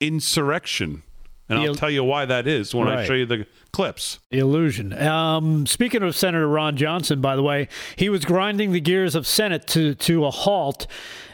insurrection. 0.00 1.02
And 1.48 1.60
I'll 1.60 1.76
tell 1.76 1.90
you 1.90 2.02
why 2.02 2.24
that 2.24 2.48
is 2.48 2.74
when 2.74 2.88
I 2.88 3.04
show 3.04 3.12
you 3.12 3.24
the 3.24 3.46
clips. 3.72 4.18
Illusion. 4.32 4.92
Um, 5.00 5.64
speaking 5.66 6.02
of 6.02 6.16
Senator 6.16 6.48
Ron 6.48 6.76
Johnson, 6.76 7.20
by 7.20 7.36
the 7.36 7.42
way, 7.42 7.68
he 7.94 8.08
was 8.08 8.24
grinding 8.24 8.72
the 8.72 8.80
gears 8.80 9.14
of 9.14 9.28
Senate 9.28 9.66
to 9.68 9.94
to 9.94 10.24
a 10.24 10.30
halt 10.30 10.88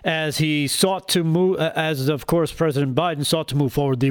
as 0.05 0.37
he 0.37 0.69
sought 0.69 1.09
to 1.11 1.25
move, 1.25 1.59
as 1.59 2.09
of 2.09 2.27
course 2.27 2.53
President 2.53 2.95
Biden 2.95 3.25
sought 3.25 3.49
to 3.49 3.57
move 3.57 3.73
forward 3.73 4.01
the 4.01 4.11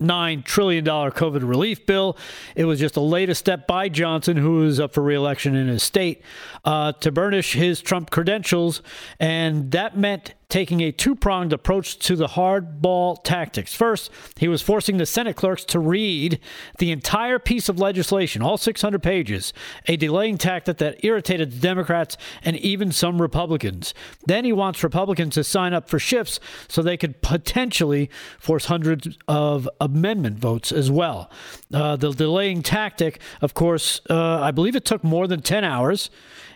1.9 0.00 0.44
trillion 0.44 0.84
dollar 0.84 1.10
COVID 1.10 1.48
relief 1.48 1.86
bill. 1.86 2.16
It 2.54 2.64
was 2.64 2.80
just 2.80 2.94
the 2.94 3.02
latest 3.02 3.40
step 3.40 3.66
by 3.66 3.88
Johnson, 3.88 4.36
who 4.36 4.64
is 4.64 4.80
up 4.80 4.92
for 4.94 5.02
reelection 5.02 5.54
in 5.54 5.68
his 5.68 5.82
state, 5.82 6.22
uh, 6.64 6.92
to 6.92 7.12
burnish 7.12 7.52
his 7.52 7.80
Trump 7.80 8.10
credentials, 8.10 8.82
and 9.18 9.70
that 9.72 9.96
meant 9.96 10.34
taking 10.48 10.80
a 10.80 10.90
two 10.90 11.14
pronged 11.14 11.52
approach 11.52 11.98
to 11.98 12.16
the 12.16 12.28
hardball 12.28 13.22
tactics. 13.22 13.74
First, 13.74 14.10
he 14.38 14.48
was 14.48 14.62
forcing 14.62 14.96
the 14.96 15.04
Senate 15.04 15.36
clerks 15.36 15.62
to 15.66 15.78
read 15.78 16.40
the 16.78 16.90
entire 16.90 17.38
piece 17.38 17.68
of 17.68 17.78
legislation, 17.78 18.40
all 18.40 18.56
600 18.56 19.02
pages, 19.02 19.52
a 19.86 19.96
delaying 19.96 20.38
tactic 20.38 20.78
that 20.78 21.04
irritated 21.04 21.52
the 21.52 21.58
Democrats 21.58 22.16
and 22.42 22.56
even 22.56 22.92
some 22.92 23.20
Republicans. 23.20 23.92
Then 24.24 24.46
he 24.46 24.52
wants 24.54 24.82
Republicans 24.82 25.34
to 25.34 25.44
sign 25.44 25.74
up 25.74 25.86
for 25.86 25.98
shifts 25.98 26.40
so 26.66 26.80
they 26.80 26.96
could 26.96 27.20
potentially 27.20 28.08
force 28.38 28.66
hundreds 28.66 29.18
of 29.28 29.68
amendment 29.82 30.38
votes 30.38 30.72
as 30.72 30.90
well. 30.90 31.30
Uh, 31.74 31.96
the 31.96 32.10
delaying 32.12 32.62
tactic, 32.62 33.20
of 33.42 33.52
course, 33.52 34.00
uh, 34.08 34.40
I 34.40 34.50
believe 34.52 34.76
it 34.76 34.86
took 34.86 35.04
more 35.04 35.26
than 35.26 35.42
10 35.42 35.62
hours. 35.62 36.08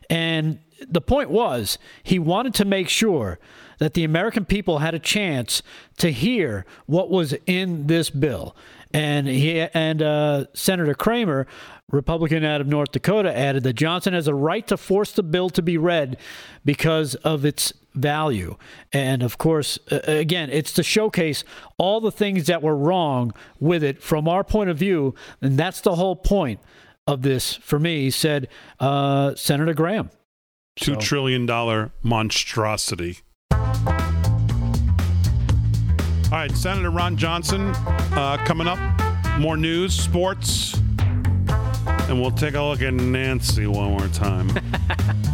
And 0.09 0.60
the 0.89 1.02
point 1.02 1.28
was, 1.28 1.78
he 2.02 2.19
wanted 2.19 2.55
to 2.55 2.64
make 2.64 2.89
sure 2.89 3.39
that 3.78 3.94
the 3.94 4.05
American 4.05 4.44
people 4.44 4.78
had 4.78 4.94
a 4.94 4.99
chance 4.99 5.62
to 5.99 6.11
hear 6.11 6.65
what 6.86 7.11
was 7.11 7.35
in 7.47 7.86
this 7.86 8.11
bill. 8.11 8.57
And 8.94 9.27
he 9.27 9.61
and 9.61 10.03
uh, 10.03 10.47
Senator 10.55 10.94
Cramer, 10.94 11.47
Republican 11.90 12.44
out 12.44 12.61
of 12.61 12.66
North 12.66 12.93
Dakota, 12.93 13.36
added 13.36 13.62
that 13.62 13.74
Johnson 13.74 14.12
has 14.12 14.28
a 14.28 14.35
right 14.35 14.66
to 14.66 14.77
force 14.77 15.12
the 15.12 15.23
bill 15.23 15.49
to 15.51 15.62
be 15.62 15.78
read 15.78 16.19
because 16.65 17.15
of 17.16 17.44
its 17.44 17.73
value. 17.94 18.57
And 18.93 19.23
of 19.23 19.39
course, 19.39 19.78
uh, 19.90 20.01
again, 20.07 20.51
it's 20.51 20.73
to 20.74 20.82
showcase 20.82 21.44
all 21.78 22.01
the 22.01 22.12
things 22.12 22.47
that 22.47 22.62
were 22.62 22.77
wrong 22.77 23.32
with 23.61 23.82
it 23.82 24.03
from 24.03 24.28
our 24.28 24.44
point 24.44 24.70
of 24.70 24.77
view. 24.77 25.15
And 25.40 25.59
that's 25.59 25.81
the 25.81 25.94
whole 25.94 26.16
point 26.16 26.61
of 27.07 27.23
this 27.23 27.55
for 27.55 27.78
me, 27.78 28.11
said 28.11 28.49
uh, 28.78 29.35
Senator 29.35 29.74
Graham. 29.74 30.11
Two 30.77 30.97
trillion 30.97 31.44
dollar 31.44 31.93
monstrosity. 32.03 33.19
All 33.87 33.93
right, 36.39 36.51
Senator 36.53 36.91
Ron 36.91 37.17
Johnson 37.17 37.73
uh, 38.15 38.39
coming 38.47 38.67
up. 38.67 38.79
More 39.39 39.57
news, 39.57 39.95
sports, 39.95 40.75
and 42.09 42.21
we'll 42.21 42.31
take 42.31 42.55
a 42.55 42.63
look 42.63 42.83
at 42.83 42.95
Nancy 42.95 43.67
one 43.67 43.91
more 43.91 44.09
time. 44.09 44.49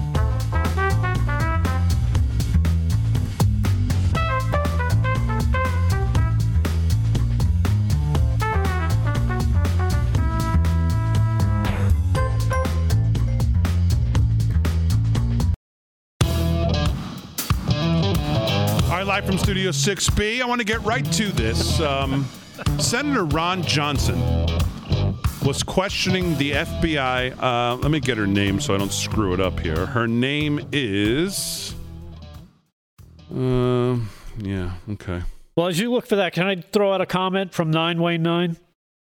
live 19.19 19.27
from 19.27 19.39
Studio 19.39 19.73
6B. 19.73 20.41
I 20.41 20.47
want 20.47 20.61
to 20.61 20.65
get 20.65 20.81
right 20.85 21.05
to 21.15 21.33
this. 21.33 21.81
Um, 21.81 22.25
Senator 22.79 23.25
Ron 23.25 23.65
Johnson 23.65 24.17
was 25.45 25.65
questioning 25.65 26.39
the 26.39 26.53
FBI. 26.53 27.37
Uh, 27.43 27.75
let 27.79 27.91
me 27.91 27.99
get 27.99 28.17
her 28.17 28.29
name 28.29 28.61
so 28.61 28.77
I 28.77 28.79
don't 28.79 28.93
screw 28.93 29.35
it 29.35 29.41
up 29.41 29.59
here. 29.59 29.87
Her 29.87 30.07
name 30.07 30.61
is. 30.71 31.75
Uh, 33.35 33.97
yeah, 34.39 34.75
okay. 34.93 35.23
Well, 35.57 35.67
as 35.67 35.81
you 35.81 35.91
look 35.91 36.07
for 36.07 36.15
that, 36.15 36.33
can 36.33 36.47
I 36.47 36.55
throw 36.55 36.93
out 36.93 37.01
a 37.01 37.07
comment 37.07 37.53
from 37.53 37.73
Nine 37.73 38.01
Wayne 38.01 38.23
Nine? 38.23 38.57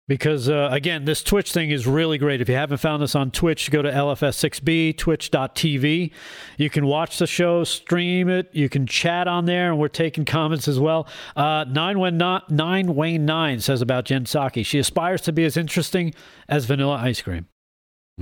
Because 0.08 0.50
uh, 0.50 0.68
again, 0.72 1.06
this 1.06 1.24
Twitch 1.24 1.54
thing 1.54 1.72
is 1.72 1.88
really 1.88 2.18
great. 2.18 2.42
If 2.42 2.50
you 2.50 2.56
haven't 2.56 2.80
found 2.80 3.02
us 3.02 3.16
on 3.16 3.32
Twitch, 3.32 3.72
go 3.72 3.82
to 3.82 3.90
LFS6B, 3.90 4.98
twitch.tv. 4.98 6.12
You 6.58 6.70
can 6.70 6.86
watch 6.86 7.18
the 7.18 7.28
show, 7.28 7.64
stream 7.64 8.28
it. 8.28 8.50
You 8.52 8.68
can 8.68 8.88
chat 8.88 9.28
on 9.28 9.46
there, 9.46 9.70
and 9.70 9.80
we're 9.80 9.88
taking 9.88 10.26
comments 10.26 10.68
as 10.68 10.80
well. 10.80 11.08
Uh, 11.36 11.66
Nine, 11.70 12.00
Wayne 12.00 12.18
Nine, 12.18 12.42
Nine 12.50 12.96
Wayne 12.96 13.26
Nine 13.26 13.60
says 13.62 13.82
about 13.82 14.06
Jen 14.06 14.26
Psaki, 14.26 14.66
she 14.66 14.80
aspires 14.80 15.22
to 15.22 15.32
be 15.32 15.46
as 15.46 15.56
interesting 15.56 16.14
as 16.50 16.66
vanilla 16.66 16.98
ice 16.98 17.22
cream. 17.22 17.48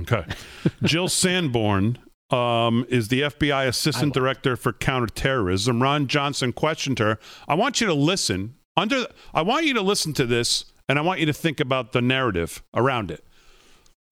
Okay. 0.00 0.24
Jill 0.84 1.08
Sanborn 1.08 1.98
um, 2.30 2.86
is 2.88 3.08
the 3.08 3.22
FBI 3.22 3.66
Assistant 3.66 4.14
Director 4.14 4.56
for 4.56 4.72
Counterterrorism. 4.72 5.82
Ron 5.82 6.06
Johnson 6.06 6.52
questioned 6.52 6.98
her. 6.98 7.18
I 7.48 7.54
want 7.54 7.80
you 7.80 7.86
to 7.86 7.94
listen. 7.94 8.54
Under, 8.76 9.06
I 9.34 9.42
want 9.42 9.66
you 9.66 9.74
to 9.74 9.82
listen 9.82 10.12
to 10.14 10.26
this, 10.26 10.69
and 10.90 10.98
I 10.98 11.02
want 11.02 11.20
you 11.20 11.26
to 11.26 11.32
think 11.32 11.60
about 11.60 11.92
the 11.92 12.02
narrative 12.02 12.64
around 12.74 13.12
it. 13.12 13.22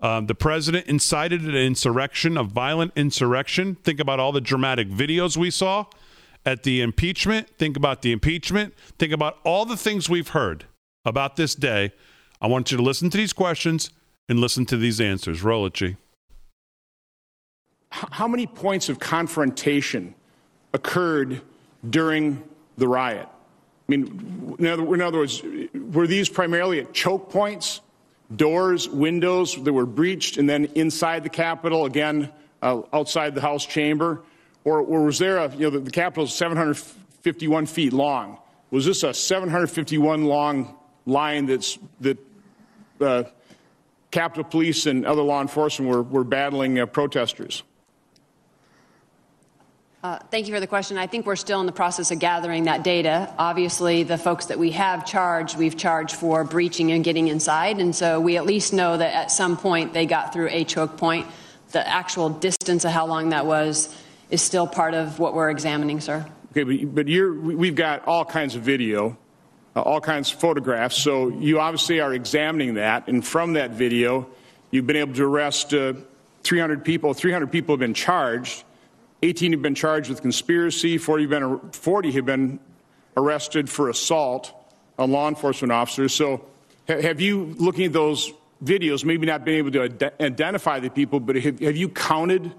Um, 0.01 0.27
the 0.27 0.35
president 0.37 0.87
incited 0.87 1.43
an 1.43 1.57
insurrection, 1.57 2.37
a 2.37 2.45
violent 2.45 2.93
insurrection. 2.95 3.75
Think 3.83 3.99
about 3.99 4.21
all 4.21 4.31
the 4.31 4.41
dramatic 4.41 4.89
videos 4.89 5.37
we 5.37 5.51
saw 5.51 5.87
at 6.47 6.63
the 6.63 6.81
impeachment. 6.81 7.49
Think 7.59 7.77
about 7.77 8.03
the 8.03 8.13
impeachment. 8.13 8.75
Think 8.97 9.13
about 9.13 9.39
all 9.43 9.65
the 9.65 9.77
things 9.77 10.09
we've 10.09 10.29
heard 10.29 10.67
about 11.05 11.35
this 11.35 11.57
day. 11.57 11.91
I 12.41 12.47
want 12.47 12.71
you 12.71 12.77
to 12.77 12.83
listen 12.85 13.11
to 13.11 13.17
these 13.17 13.33
questions 13.33 13.91
and 14.29 14.39
listen 14.39 14.65
to 14.67 14.77
these 14.77 15.01
answers. 15.01 15.43
Roll 15.43 15.67
it, 15.67 15.75
G. 15.75 15.97
How 17.91 18.29
many 18.29 18.47
points 18.47 18.89
of 18.89 19.01
confrontation 19.01 20.15
occurred 20.73 21.43
during 21.91 22.45
the 22.77 22.87
riot? 22.87 23.29
Mean, 23.89 24.57
in 24.59 24.67
other, 24.67 24.95
in 24.95 25.01
other 25.01 25.19
words, 25.19 25.43
were 25.93 26.07
these 26.07 26.29
primarily 26.29 26.81
at 26.81 26.93
choke 26.93 27.31
points, 27.31 27.81
doors, 28.35 28.89
windows 28.89 29.57
that 29.63 29.73
were 29.73 29.87
breached, 29.87 30.37
and 30.37 30.49
then 30.49 30.67
inside 30.75 31.25
the 31.25 31.31
Capitol, 31.31 31.87
again, 31.87 32.31
uh, 32.61 32.83
outside 32.93 33.35
the 33.35 33.41
House 33.41 33.65
chamber? 33.65 34.23
Or, 34.65 34.81
or 34.81 35.05
was 35.05 35.19
there 35.19 35.39
a, 35.39 35.51
you 35.55 35.61
know, 35.61 35.71
the, 35.71 35.81
the 35.81 35.91
Capitol 35.91 36.25
is 36.25 36.35
751 36.35 37.67
feet 37.67 37.93
long. 37.93 38.39
Was 38.71 38.85
this 38.85 39.03
a 39.03 39.15
751 39.15 40.25
long 40.25 40.77
line 41.07 41.47
that's, 41.47 41.79
that 42.01 42.19
uh, 43.01 43.25
Capitol 44.11 44.45
Police 44.45 44.85
and 44.85 45.07
other 45.07 45.23
law 45.23 45.41
enforcement 45.41 45.91
were, 45.91 46.03
were 46.03 46.25
battling 46.25 46.79
uh, 46.79 46.85
protesters? 46.85 47.63
Uh, 50.09 50.19
thank 50.31 50.49
you 50.49 50.55
for 50.55 50.61
the 50.61 50.67
question. 50.67 50.97
I 50.97 51.07
think 51.07 51.27
we're 51.27 51.37
still 51.37 51.61
in 51.61 51.67
the 51.67 51.73
process 51.73 52.11
of 52.11 52.19
gathering 52.19 52.65
that 52.65 52.83
data. 52.83 53.31
Obviously, 53.39 54.05
the 54.05 54.17
folks 54.17 54.47
that 54.47 54.59
we 54.59 54.71
have 54.71 55.05
charged, 55.05 55.59
we've 55.59 55.77
charged 55.77 56.17
for 56.17 56.45
breaching 56.45 56.93
and 56.93 57.05
getting 57.05 57.29
inside. 57.29 57.79
And 57.79 57.95
so 57.95 58.19
we 58.19 58.39
at 58.39 58.47
least 58.47 58.73
know 58.73 58.97
that 58.97 59.13
at 59.13 59.31
some 59.31 59.59
point 59.59 59.93
they 59.93 60.07
got 60.07 60.33
through 60.33 60.49
a 60.51 60.65
choke 60.65 60.97
point. 60.97 61.27
The 61.73 61.87
actual 61.87 62.31
distance 62.31 62.87
of 62.87 62.91
how 62.93 63.05
long 63.05 63.29
that 63.31 63.45
was 63.45 63.95
is 64.31 64.41
still 64.41 64.67
part 64.67 64.95
of 64.95 65.19
what 65.19 65.35
we're 65.35 65.51
examining, 65.51 66.01
sir. 66.01 66.25
Okay, 66.53 66.63
but, 66.63 66.95
but 66.95 67.07
we've 67.07 67.75
got 67.75 68.09
all 68.09 68.25
kinds 68.25 68.57
of 68.57 68.63
video, 68.63 69.15
uh, 69.77 69.83
all 69.83 70.01
kinds 70.01 70.33
of 70.33 70.41
photographs. 70.41 70.97
So 70.97 71.29
you 71.29 71.61
obviously 71.61 72.01
are 72.01 72.15
examining 72.15 72.77
that. 72.77 73.09
And 73.09 73.23
from 73.23 73.53
that 73.53 73.73
video, 73.73 74.27
you've 74.71 74.87
been 74.87 74.97
able 74.97 75.13
to 75.13 75.25
arrest 75.25 75.75
uh, 75.75 75.93
300 76.45 76.83
people. 76.83 77.13
300 77.13 77.53
people 77.53 77.75
have 77.75 77.81
been 77.81 77.93
charged. 77.93 78.65
18 79.23 79.53
have 79.53 79.63
been 79.63 79.75
charged 79.75 80.09
with 80.09 80.23
conspiracy, 80.23 80.99
40 80.99 81.25
have 81.25 81.31
been, 81.31 81.71
40 81.73 82.13
have 82.13 82.27
been 82.27 82.61
arrested 83.17 83.69
for 83.69 83.89
assault 83.89 84.53
on 84.99 85.11
law 85.11 85.29
enforcement 85.29 85.73
officers. 85.73 86.15
So, 86.15 86.45
have 86.87 87.21
you, 87.21 87.55
looking 87.59 87.87
at 87.87 87.93
those 87.93 88.33
videos, 88.65 89.05
maybe 89.05 89.27
not 89.27 89.45
been 89.45 89.55
able 89.55 89.71
to 89.73 89.85
ad- 89.85 90.13
identify 90.21 90.81
the 90.81 90.91
people, 90.91 91.21
but 91.21 91.37
have, 91.37 91.61
have, 91.61 91.77
you 91.77 91.89
counted 91.89 92.53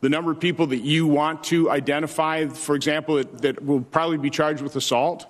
the 0.00 0.08
number 0.08 0.30
of 0.30 0.40
people 0.40 0.66
that 0.68 0.78
you 0.78 1.06
want 1.06 1.44
to 1.44 1.70
identify, 1.70 2.46
for 2.46 2.76
example, 2.76 3.16
that, 3.16 3.42
that 3.42 3.64
will 3.64 3.80
probably 3.80 4.18
be 4.18 4.30
charged 4.30 4.62
with 4.62 4.76
assault? 4.76 5.26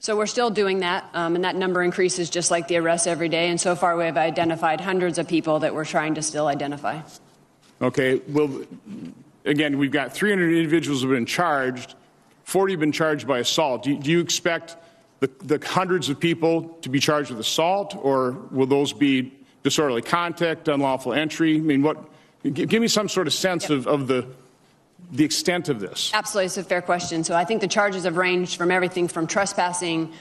So 0.00 0.16
we're 0.16 0.26
still 0.26 0.50
doing 0.50 0.80
that, 0.80 1.08
um, 1.14 1.34
and 1.34 1.44
that 1.44 1.56
number 1.56 1.82
increases 1.82 2.28
just 2.28 2.50
like 2.50 2.68
the 2.68 2.76
arrests 2.76 3.06
every 3.06 3.30
day. 3.30 3.48
And 3.48 3.58
so 3.58 3.74
far, 3.74 3.96
we 3.96 4.04
have 4.04 4.18
identified 4.18 4.80
hundreds 4.80 5.18
of 5.18 5.26
people 5.26 5.60
that 5.60 5.74
we're 5.74 5.86
trying 5.86 6.16
to 6.16 6.22
still 6.22 6.46
identify. 6.46 7.00
Okay. 7.80 8.20
Well, 8.28 8.66
again, 9.44 9.78
we've 9.78 9.90
got 9.90 10.12
300 10.12 10.54
individuals 10.54 11.02
who 11.02 11.10
have 11.10 11.16
been 11.16 11.26
charged, 11.26 11.94
40 12.44 12.72
have 12.74 12.80
been 12.80 12.92
charged 12.92 13.26
by 13.26 13.38
assault. 13.38 13.82
Do, 13.82 13.98
do 13.98 14.10
you 14.10 14.20
expect 14.20 14.76
the, 15.20 15.30
the, 15.42 15.66
hundreds 15.66 16.08
of 16.08 16.20
people 16.20 16.76
to 16.82 16.88
be 16.88 17.00
charged 17.00 17.30
with 17.30 17.40
assault, 17.40 17.96
or 17.96 18.32
will 18.50 18.66
those 18.66 18.92
be 18.92 19.32
disorderly 19.62 20.02
conduct, 20.02 20.68
unlawful 20.68 21.12
entry? 21.12 21.56
I 21.56 21.60
mean, 21.60 21.82
what? 21.82 21.98
Give, 22.42 22.68
give 22.68 22.82
me 22.82 22.88
some 22.88 23.08
sort 23.08 23.26
of 23.26 23.32
sense 23.32 23.64
yep. 23.64 23.78
of, 23.78 23.86
of 23.86 24.06
the 24.06 24.26
the 25.12 25.24
extent 25.24 25.68
of 25.68 25.80
this. 25.80 26.10
Absolutely, 26.14 26.46
it's 26.46 26.56
a 26.56 26.64
fair 26.64 26.82
question. 26.82 27.24
So 27.24 27.34
I 27.34 27.44
think 27.44 27.60
the 27.60 27.68
charges 27.68 28.04
have 28.04 28.16
ranged 28.16 28.56
from 28.56 28.70
everything 28.70 29.06
from 29.06 29.26
trespassing 29.26 30.12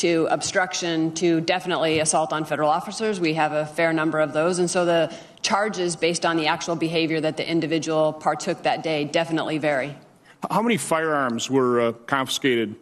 to 0.00 0.26
obstruction 0.30 1.12
to 1.12 1.42
definitely 1.42 2.00
assault 2.00 2.32
on 2.32 2.42
federal 2.46 2.70
officers. 2.70 3.20
We 3.20 3.34
have 3.34 3.52
a 3.52 3.66
fair 3.66 3.92
number 3.92 4.18
of 4.18 4.32
those. 4.32 4.58
And 4.58 4.70
so 4.70 4.86
the 4.86 5.14
charges 5.42 5.94
based 5.94 6.24
on 6.24 6.38
the 6.38 6.46
actual 6.46 6.74
behavior 6.74 7.20
that 7.20 7.36
the 7.36 7.48
individual 7.48 8.14
partook 8.14 8.62
that 8.62 8.82
day 8.82 9.04
definitely 9.04 9.58
vary. 9.58 9.94
How 10.50 10.62
many 10.62 10.78
firearms 10.78 11.50
were 11.50 11.80
uh, 11.80 11.92
confiscated 12.06 12.76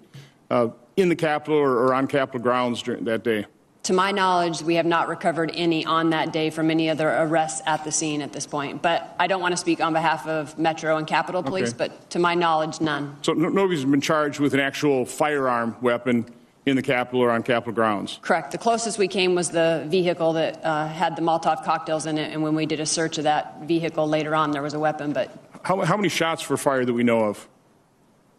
uh, 0.48 0.68
in 0.96 1.08
the 1.08 1.16
Capitol 1.16 1.56
or, 1.56 1.86
or 1.86 1.94
on 1.94 2.06
Capitol 2.06 2.40
grounds 2.40 2.82
during 2.82 3.04
that 3.06 3.24
day? 3.24 3.46
To 3.84 3.92
my 3.92 4.12
knowledge, 4.12 4.62
we 4.62 4.76
have 4.76 4.86
not 4.86 5.08
recovered 5.08 5.50
any 5.54 5.84
on 5.84 6.10
that 6.10 6.32
day 6.32 6.50
from 6.50 6.70
any 6.70 6.88
other 6.88 7.08
arrests 7.08 7.62
at 7.66 7.82
the 7.82 7.90
scene 7.90 8.22
at 8.22 8.32
this 8.32 8.46
point. 8.46 8.80
But 8.80 9.16
I 9.18 9.26
don't 9.26 9.40
want 9.40 9.52
to 9.52 9.56
speak 9.56 9.80
on 9.80 9.92
behalf 9.92 10.28
of 10.28 10.56
Metro 10.56 10.98
and 10.98 11.06
Capitol 11.06 11.42
Police, 11.42 11.70
okay. 11.70 11.88
but 11.88 12.10
to 12.10 12.20
my 12.20 12.34
knowledge, 12.34 12.80
none. 12.80 13.16
So 13.22 13.32
nobody's 13.32 13.84
been 13.84 14.00
charged 14.00 14.38
with 14.38 14.54
an 14.54 14.60
actual 14.60 15.04
firearm 15.04 15.74
weapon 15.80 16.26
in 16.68 16.76
the 16.76 16.82
Capitol 16.82 17.20
or 17.20 17.30
on 17.30 17.42
Capitol 17.42 17.72
grounds. 17.72 18.18
Correct. 18.22 18.52
The 18.52 18.58
closest 18.58 18.98
we 18.98 19.08
came 19.08 19.34
was 19.34 19.50
the 19.50 19.84
vehicle 19.88 20.34
that 20.34 20.64
uh, 20.64 20.88
had 20.88 21.16
the 21.16 21.22
Molotov 21.22 21.64
cocktails 21.64 22.06
in 22.06 22.18
it, 22.18 22.32
and 22.32 22.42
when 22.42 22.54
we 22.54 22.66
did 22.66 22.80
a 22.80 22.86
search 22.86 23.18
of 23.18 23.24
that 23.24 23.62
vehicle 23.62 24.08
later 24.08 24.34
on, 24.34 24.50
there 24.50 24.62
was 24.62 24.74
a 24.74 24.78
weapon. 24.78 25.12
But 25.12 25.36
how, 25.62 25.80
how 25.82 25.96
many 25.96 26.08
shots 26.08 26.48
were 26.48 26.56
fired 26.56 26.86
that 26.86 26.92
we 26.92 27.04
know 27.04 27.20
of? 27.20 27.48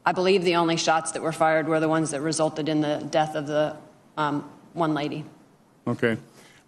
I 0.06 0.12
believe 0.12 0.44
the 0.44 0.56
only 0.56 0.78
shots 0.78 1.12
that 1.12 1.22
were 1.22 1.32
fired 1.32 1.68
were 1.68 1.80
the 1.80 1.90
ones 1.90 2.12
that 2.12 2.22
resulted 2.22 2.70
in 2.70 2.82
the 2.82 3.06
death 3.12 3.36
of 3.36 3.48
the 3.48 3.76
um, 4.18 4.50
one 4.74 4.94
lady. 4.94 5.26
Okay. 5.88 6.18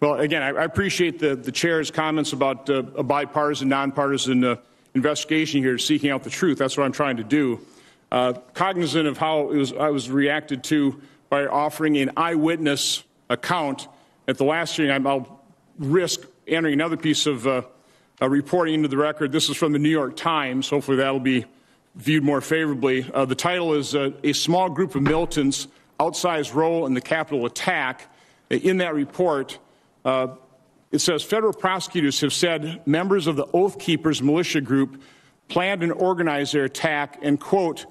Well, 0.00 0.14
again, 0.14 0.42
I, 0.42 0.48
I 0.48 0.64
appreciate 0.64 1.18
the, 1.18 1.36
the 1.36 1.52
chair's 1.52 1.90
comments 1.90 2.32
about 2.32 2.68
uh, 2.68 2.82
a 2.96 3.02
bipartisan, 3.02 3.68
nonpartisan 3.68 4.44
uh, 4.44 4.56
investigation 4.94 5.62
here, 5.62 5.78
seeking 5.78 6.10
out 6.10 6.24
the 6.24 6.30
truth. 6.30 6.58
That's 6.58 6.76
what 6.76 6.84
I'm 6.84 6.92
trying 6.92 7.16
to 7.18 7.24
do. 7.24 7.60
Uh, 8.10 8.34
cognizant 8.52 9.08
of 9.08 9.16
how 9.16 9.44
was, 9.44 9.72
I 9.72 9.88
was 9.88 10.10
reacted 10.10 10.64
to 10.64 11.00
by 11.32 11.46
offering 11.46 11.96
an 11.96 12.10
eyewitness 12.14 13.04
account. 13.30 13.88
At 14.28 14.36
the 14.36 14.44
last 14.44 14.76
hearing, 14.76 15.06
I'll 15.06 15.40
risk 15.78 16.20
entering 16.46 16.74
another 16.74 16.98
piece 16.98 17.24
of 17.24 17.46
uh, 17.46 17.62
reporting 18.20 18.74
into 18.74 18.88
the 18.88 18.98
record. 18.98 19.32
This 19.32 19.48
is 19.48 19.56
from 19.56 19.72
the 19.72 19.78
New 19.78 19.88
York 19.88 20.14
Times. 20.14 20.68
Hopefully, 20.68 20.98
that'll 20.98 21.20
be 21.20 21.46
viewed 21.94 22.22
more 22.22 22.42
favorably. 22.42 23.10
Uh, 23.14 23.24
the 23.24 23.34
title 23.34 23.72
is 23.72 23.94
uh, 23.94 24.10
A 24.22 24.34
Small 24.34 24.68
Group 24.68 24.94
of 24.94 25.00
Militants 25.00 25.68
Outsized 25.98 26.52
Role 26.52 26.84
in 26.84 26.92
the 26.92 27.00
Capitol 27.00 27.46
Attack. 27.46 28.14
In 28.50 28.76
that 28.76 28.94
report, 28.94 29.58
uh, 30.04 30.34
it 30.90 30.98
says 30.98 31.22
federal 31.22 31.54
prosecutors 31.54 32.20
have 32.20 32.34
said 32.34 32.86
members 32.86 33.26
of 33.26 33.36
the 33.36 33.46
Oath 33.54 33.78
Keepers 33.78 34.20
militia 34.20 34.60
group 34.60 35.00
planned 35.48 35.82
and 35.82 35.92
organized 35.92 36.52
their 36.52 36.64
attack 36.64 37.20
and, 37.22 37.40
quote, 37.40 37.86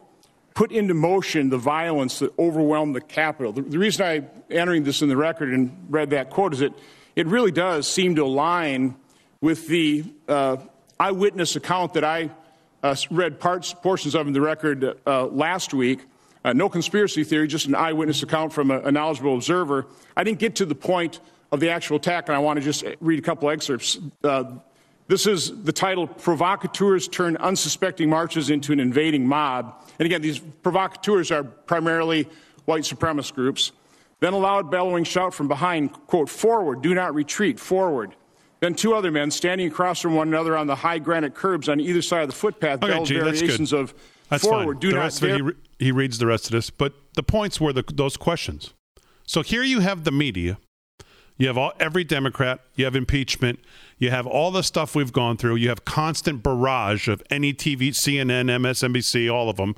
put 0.54 0.72
into 0.72 0.94
motion 0.94 1.50
the 1.50 1.58
violence 1.58 2.20
that 2.20 2.38
overwhelmed 2.38 2.96
the 2.96 3.02
Capitol. 3.02 3.54
The, 3.54 3.62
the 3.62 3.80
reason 3.80 4.06
I'm 4.06 4.30
entering 4.50 4.84
this 4.84 5.02
in 5.02 5.10
the 5.10 5.18
record 5.18 5.54
and 5.54 5.88
read 5.90 6.12
that 6.12 6.30
quote 6.30 6.54
is 6.54 6.60
that 6.60 6.74
it 7.16 7.28
really 7.28 7.52
does 7.52 7.88
seem 7.88 8.16
to 8.16 8.24
align 8.24 8.96
with 9.42 9.68
the 9.68 10.04
uh, 10.28 10.58
eyewitness 11.00 11.56
account 11.56 11.94
that 11.94 12.04
I 12.04 12.30
uh, 12.84 12.96
read 13.10 13.40
parts, 13.40 13.74
portions 13.74 14.16
of 14.16 14.28
in 14.28 14.34
the 14.34 14.42
record 14.42 14.98
uh, 15.06 15.26
last 15.28 15.74
week. 15.74 16.06
Uh, 16.44 16.54
no 16.54 16.70
conspiracy 16.70 17.24
theory, 17.24 17.48
just 17.48 17.68
an 17.68 17.76
eyewitness 17.76 18.24
account 18.24 18.52
from 18.52 18.72
a, 18.72 18.80
a, 18.80 18.92
knowledgeable 18.92 19.36
observer. 19.36 19.86
I 20.18 20.24
didn't 20.24 20.40
get 20.40 20.56
to 20.56 20.66
the 20.66 20.76
point 20.76 21.20
of 21.52 21.60
the 21.60 21.70
actual 21.70 21.98
attack, 21.98 22.28
and 22.30 22.36
I 22.36 22.40
want 22.40 22.58
to 22.58 22.66
just 22.66 22.84
read 23.00 23.20
a 23.20 23.22
couple 23.22 23.50
excerpts. 23.50 24.00
Uh, 24.24 24.54
this 25.12 25.28
is 25.28 25.64
the 25.64 25.74
title 25.74 26.08
Provocateurs 26.08 27.10
Turn 27.10 27.36
Unsuspecting 27.36 28.10
Marches 28.10 28.50
into 28.50 28.72
an 28.72 28.80
Invading 28.80 29.28
Mob. 29.28 29.86
And 30.00 30.06
again, 30.06 30.22
these 30.22 30.40
provocateurs 30.40 31.32
are 31.32 31.44
primarily 31.44 32.30
white 32.64 32.84
supremacist 32.84 33.34
groups. 33.34 33.74
Then 34.22 34.32
a 34.32 34.38
loud 34.38 34.72
bellowing 34.72 35.04
shout 35.04 35.34
from 35.34 35.50
behind, 35.50 35.92
quote, 36.08 36.30
forward, 36.30 36.82
do 36.82 36.94
not 36.94 37.14
retreat, 37.14 37.60
forward. 37.60 38.16
Then 38.62 38.74
two 38.74 38.94
other 38.94 39.12
men 39.12 39.32
standing 39.32 39.68
across 39.68 40.00
from 40.00 40.16
one 40.16 40.30
another 40.30 40.56
on 40.56 40.68
the 40.68 40.76
high 40.76 41.00
granite 41.00 41.36
curbs 41.36 41.68
on 41.68 41.82
either 41.82 42.02
side 42.02 42.22
of 42.22 42.30
the 42.30 42.36
footpath 42.36 42.82
okay, 42.82 42.94
bellowed 42.94 43.08
gee, 43.08 43.20
variations 43.20 43.74
of 43.74 43.94
that's 44.30 44.46
forward, 44.46 44.76
fine. 44.76 44.80
do 44.80 44.90
the 44.92 44.96
not 44.96 45.02
rest 45.02 45.24
of 45.24 45.30
it, 45.30 45.36
he, 45.36 45.42
re- 45.42 45.54
he 45.78 45.92
reads 45.92 46.20
the 46.20 46.28
rest 46.28 46.46
of 46.46 46.52
this, 46.52 46.70
but 46.70 46.94
the 47.16 47.24
points 47.24 47.60
were 47.60 47.74
the, 47.74 47.84
those 47.94 48.16
questions. 48.16 48.74
So 49.28 49.42
here 49.42 49.64
you 49.64 49.82
have 49.82 50.06
the 50.06 50.12
media 50.12 50.58
you 51.42 51.48
have 51.48 51.58
all, 51.58 51.74
every 51.80 52.04
Democrat, 52.04 52.60
you 52.76 52.86
have 52.86 52.96
impeachment, 52.96 53.60
you 54.02 54.10
have 54.10 54.26
all 54.26 54.50
the 54.50 54.64
stuff 54.64 54.96
we've 54.96 55.14
gone 55.14 55.38
through, 55.38 55.56
you 55.56 55.70
have 55.70 55.86
constant 55.86 56.42
barrage 56.42 57.08
of 57.08 57.22
any 57.30 57.54
TV, 57.54 57.90
CNN, 57.90 58.50
MSNBC, 58.50 59.32
all 59.32 59.48
of 59.48 59.58
them 59.58 59.76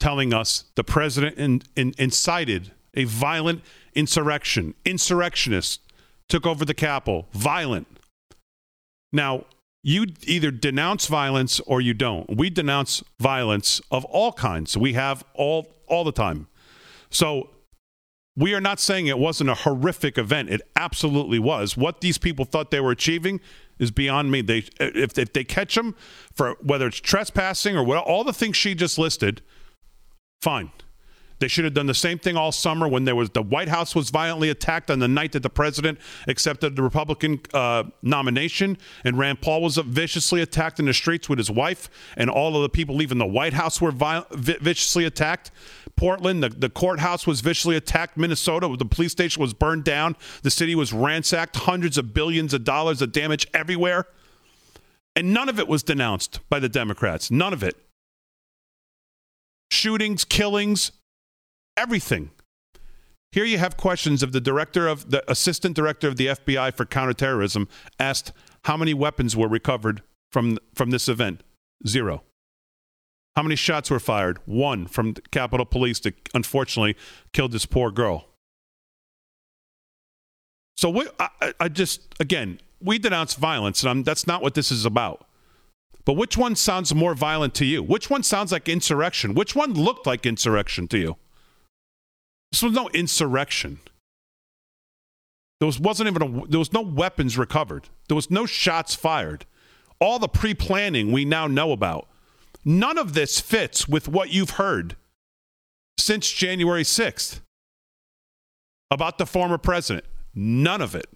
telling 0.00 0.34
us 0.34 0.64
the 0.74 0.82
president 0.82 1.38
in, 1.38 1.62
in, 1.76 1.94
incited 1.96 2.72
a 2.94 3.04
violent 3.04 3.62
insurrection. 3.94 4.74
Insurrectionists 4.84 5.78
took 6.28 6.44
over 6.44 6.64
the 6.64 6.74
Capitol, 6.74 7.28
violent. 7.32 7.86
Now, 9.12 9.44
you 9.84 10.06
either 10.22 10.50
denounce 10.50 11.06
violence 11.06 11.60
or 11.60 11.80
you 11.80 11.94
don't. 11.94 12.36
We 12.36 12.50
denounce 12.50 13.04
violence 13.20 13.80
of 13.88 14.04
all 14.06 14.32
kinds. 14.32 14.76
We 14.76 14.94
have 14.94 15.24
all 15.32 15.68
all 15.86 16.02
the 16.02 16.12
time. 16.12 16.48
So 17.10 17.50
we 18.36 18.54
are 18.54 18.60
not 18.60 18.80
saying 18.80 19.06
it 19.06 19.18
wasn't 19.18 19.50
a 19.50 19.54
horrific 19.54 20.18
event. 20.18 20.50
It 20.50 20.62
absolutely 20.74 21.38
was. 21.38 21.76
What 21.76 22.00
these 22.00 22.18
people 22.18 22.44
thought 22.44 22.70
they 22.70 22.80
were 22.80 22.90
achieving 22.90 23.40
is 23.78 23.90
beyond 23.90 24.30
me. 24.30 24.40
They 24.40 24.64
if, 24.80 25.16
if 25.18 25.32
they 25.32 25.44
catch 25.44 25.74
them 25.76 25.94
for 26.32 26.56
whether 26.60 26.86
it's 26.88 27.00
trespassing 27.00 27.76
or 27.76 27.84
what, 27.84 27.98
all 28.04 28.24
the 28.24 28.32
things 28.32 28.56
she 28.56 28.74
just 28.74 28.98
listed, 28.98 29.42
fine. 30.42 30.70
They 31.38 31.48
should 31.48 31.64
have 31.64 31.74
done 31.74 31.86
the 31.86 31.94
same 31.94 32.18
thing 32.18 32.36
all 32.36 32.52
summer 32.52 32.86
when 32.88 33.04
there 33.04 33.16
was 33.16 33.30
the 33.30 33.42
White 33.42 33.68
House 33.68 33.94
was 33.94 34.10
violently 34.10 34.50
attacked 34.50 34.90
on 34.90 34.98
the 34.98 35.08
night 35.08 35.32
that 35.32 35.42
the 35.42 35.50
president 35.50 35.98
accepted 36.28 36.76
the 36.76 36.82
Republican 36.82 37.40
uh, 37.52 37.84
nomination, 38.02 38.78
and 39.04 39.18
Rand 39.18 39.40
Paul 39.40 39.62
was 39.62 39.76
viciously 39.76 40.40
attacked 40.40 40.78
in 40.78 40.86
the 40.86 40.94
streets 40.94 41.28
with 41.28 41.38
his 41.38 41.50
wife, 41.50 41.88
and 42.16 42.30
all 42.30 42.56
of 42.56 42.62
the 42.62 42.68
people 42.68 42.94
leaving 42.94 43.18
the 43.18 43.26
White 43.26 43.52
House 43.52 43.80
were 43.80 43.90
vi- 43.90 44.24
viciously 44.30 45.04
attacked. 45.04 45.50
Portland, 45.96 46.42
the, 46.42 46.48
the 46.48 46.68
courthouse 46.68 47.26
was 47.26 47.40
viciously 47.40 47.76
attacked. 47.76 48.16
Minnesota, 48.16 48.74
the 48.78 48.84
police 48.84 49.12
station 49.12 49.40
was 49.40 49.54
burned 49.54 49.84
down. 49.84 50.16
The 50.42 50.50
city 50.50 50.74
was 50.74 50.92
ransacked. 50.92 51.56
Hundreds 51.56 51.98
of 51.98 52.12
billions 52.12 52.52
of 52.52 52.64
dollars 52.64 53.00
of 53.00 53.12
damage 53.12 53.46
everywhere. 53.54 54.06
And 55.14 55.32
none 55.32 55.48
of 55.48 55.60
it 55.60 55.68
was 55.68 55.82
denounced 55.82 56.40
by 56.48 56.58
the 56.58 56.68
Democrats. 56.68 57.30
None 57.30 57.52
of 57.52 57.62
it. 57.62 57.76
Shootings, 59.70 60.24
killings, 60.24 60.92
everything. 61.76 62.30
Here 63.32 63.44
you 63.44 63.58
have 63.58 63.76
questions 63.76 64.22
of 64.22 64.32
the 64.32 64.40
director 64.40 64.86
of 64.86 65.10
the 65.10 65.28
assistant 65.30 65.74
director 65.74 66.06
of 66.06 66.16
the 66.16 66.26
FBI 66.26 66.72
for 66.76 66.84
counterterrorism 66.84 67.68
asked 67.98 68.32
how 68.64 68.76
many 68.76 68.94
weapons 68.94 69.36
were 69.36 69.48
recovered 69.48 70.02
from 70.30 70.58
from 70.74 70.90
this 70.90 71.08
event. 71.08 71.42
Zero. 71.86 72.22
How 73.34 73.42
many 73.42 73.56
shots 73.56 73.90
were 73.90 73.98
fired? 73.98 74.38
One 74.46 74.86
from 74.86 75.14
Capitol 75.32 75.66
Police 75.66 75.98
that 76.00 76.14
unfortunately 76.32 76.96
killed 77.32 77.50
this 77.50 77.66
poor 77.66 77.90
girl. 77.90 78.28
So 80.76 81.02
I, 81.18 81.54
I 81.58 81.68
just 81.68 82.14
again 82.20 82.60
we 82.80 82.98
denounce 82.98 83.34
violence, 83.34 83.82
and 83.82 83.90
I'm, 83.90 84.02
that's 84.04 84.26
not 84.26 84.42
what 84.42 84.54
this 84.54 84.70
is 84.70 84.84
about. 84.84 85.26
But 86.04 86.14
which 86.14 86.36
one 86.36 86.54
sounds 86.54 86.94
more 86.94 87.14
violent 87.14 87.54
to 87.54 87.64
you? 87.64 87.82
Which 87.82 88.10
one 88.10 88.22
sounds 88.22 88.52
like 88.52 88.68
insurrection? 88.68 89.34
Which 89.34 89.56
one 89.56 89.72
looked 89.72 90.06
like 90.06 90.26
insurrection 90.26 90.86
to 90.88 90.98
you? 90.98 91.16
This 92.54 92.62
was 92.62 92.72
no 92.72 92.88
insurrection. 92.90 93.80
There 95.58 95.66
was, 95.66 95.80
wasn't 95.80 96.08
even 96.08 96.22
a, 96.22 96.46
there 96.46 96.60
was 96.60 96.72
no 96.72 96.82
weapons 96.82 97.36
recovered. 97.36 97.88
There 98.06 98.14
was 98.14 98.30
no 98.30 98.46
shots 98.46 98.94
fired. 98.94 99.44
All 99.98 100.20
the 100.20 100.28
pre-planning 100.28 101.10
we 101.10 101.24
now 101.24 101.48
know 101.48 101.72
about. 101.72 102.06
None 102.64 102.96
of 102.96 103.12
this 103.12 103.40
fits 103.40 103.88
with 103.88 104.06
what 104.06 104.30
you've 104.32 104.50
heard 104.50 104.94
since 105.98 106.30
January 106.30 106.84
6th 106.84 107.40
about 108.88 109.18
the 109.18 109.26
former 109.26 109.58
president. 109.58 110.04
None 110.32 110.80
of 110.80 110.94
it. 110.94 111.08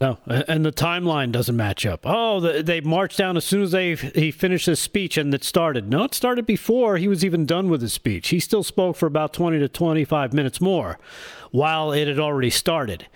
No, 0.00 0.16
and 0.26 0.64
the 0.64 0.72
timeline 0.72 1.30
doesn't 1.30 1.56
match 1.56 1.84
up. 1.84 2.00
Oh, 2.04 2.40
they 2.40 2.80
marched 2.80 3.18
down 3.18 3.36
as 3.36 3.44
soon 3.44 3.62
as 3.62 3.72
they 3.72 3.94
he 3.96 4.30
finished 4.30 4.64
his 4.64 4.80
speech 4.80 5.18
and 5.18 5.32
it 5.34 5.44
started. 5.44 5.90
No, 5.90 6.04
it 6.04 6.14
started 6.14 6.46
before 6.46 6.96
he 6.96 7.06
was 7.06 7.22
even 7.22 7.44
done 7.44 7.68
with 7.68 7.82
his 7.82 7.92
speech. 7.92 8.28
He 8.28 8.40
still 8.40 8.62
spoke 8.62 8.96
for 8.96 9.04
about 9.04 9.34
20 9.34 9.58
to 9.58 9.68
25 9.68 10.32
minutes 10.32 10.58
more 10.58 10.98
while 11.50 11.92
it 11.92 12.08
had 12.08 12.18
already 12.18 12.48
started. 12.48 13.08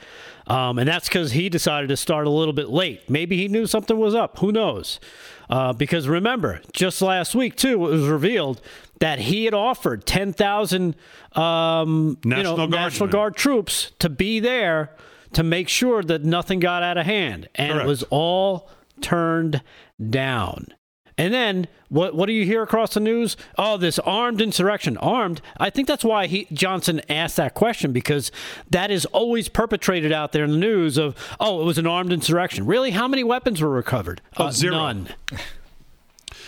Um, 0.47 0.79
and 0.79 0.87
that's 0.87 1.09
because 1.09 1.33
he 1.33 1.49
decided 1.49 1.89
to 1.89 1.97
start 1.97 2.27
a 2.27 2.31
little 2.31 2.53
bit 2.53 2.69
late. 2.69 3.09
Maybe 3.09 3.39
he 3.39 3.49
knew 3.49 3.67
something 3.67 3.97
was 3.97 4.15
up. 4.15 4.39
Who 4.41 4.53
knows? 4.53 5.01
Uh, 5.49 5.73
because 5.73 6.07
remember, 6.07 6.61
just 6.75 7.01
last 7.01 7.35
week, 7.35 7.57
too, 7.57 7.73
it 7.87 7.93
was 7.93 8.09
revealed 8.09 8.61
that 9.01 9.21
he 9.21 9.47
had 9.47 9.55
offered 9.55 10.05
10,000 10.05 10.95
um, 11.33 12.19
National, 12.25 12.53
you 12.53 12.59
know, 12.59 12.67
National 12.67 13.09
Guard 13.09 13.37
troops 13.37 13.93
to 14.01 14.11
be 14.11 14.39
there 14.39 14.91
to 15.35 15.43
make 15.43 15.69
sure 15.69 16.03
that 16.03 16.25
nothing 16.25 16.61
got 16.61 16.83
out 16.83 16.99
of 16.99 17.07
hand. 17.07 17.49
And 17.55 17.73
Correct. 17.73 17.85
it 17.85 17.89
was 17.89 18.03
all 18.11 18.69
turned 19.01 19.63
down. 20.11 20.69
And 21.17 21.33
then 21.33 21.69
what 21.91 22.17
what 22.17 22.27
do 22.27 22.33
you 22.33 22.45
hear 22.45 22.63
across 22.63 22.95
the 22.95 23.01
news? 23.01 23.37
Oh, 23.57 23.77
this 23.77 24.01
armed 24.01 24.41
insurrection. 24.41 24.97
Armed. 24.97 25.41
I 25.59 25.71
think 25.71 25.87
that's 25.87 26.03
why 26.03 26.27
he 26.27 26.49
Johnson 26.53 27.01
asked 27.09 27.37
that 27.37 27.55
question 27.55 27.93
because 27.93 28.33
that 28.71 28.91
is 28.91 29.07
always 29.07 29.49
perpetrated 29.49 30.11
out 30.11 30.33
there 30.33 30.43
in 30.43 30.51
the 30.51 30.57
news 30.57 30.99
of 30.99 31.15
oh, 31.39 31.61
it 31.61 31.65
was 31.65 31.79
an 31.79 31.87
armed 31.87 32.13
insurrection. 32.13 32.67
Really? 32.67 32.91
How 32.91 33.07
many 33.07 33.23
weapons 33.23 33.61
were 33.63 33.71
recovered? 33.71 34.23
Oh, 34.37 34.47
uh, 34.47 34.51
zero. 34.51 34.77
None. 34.77 35.09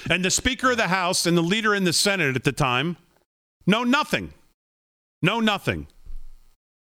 And 0.08 0.24
the 0.24 0.30
Speaker 0.30 0.70
of 0.70 0.76
the 0.76 0.86
House 0.86 1.26
and 1.26 1.36
the 1.36 1.42
leader 1.42 1.74
in 1.74 1.82
the 1.82 1.92
Senate 1.92 2.36
at 2.36 2.44
the 2.44 2.52
time 2.52 2.96
know 3.66 3.82
nothing. 3.82 4.32
Know 5.20 5.40
nothing. 5.40 5.88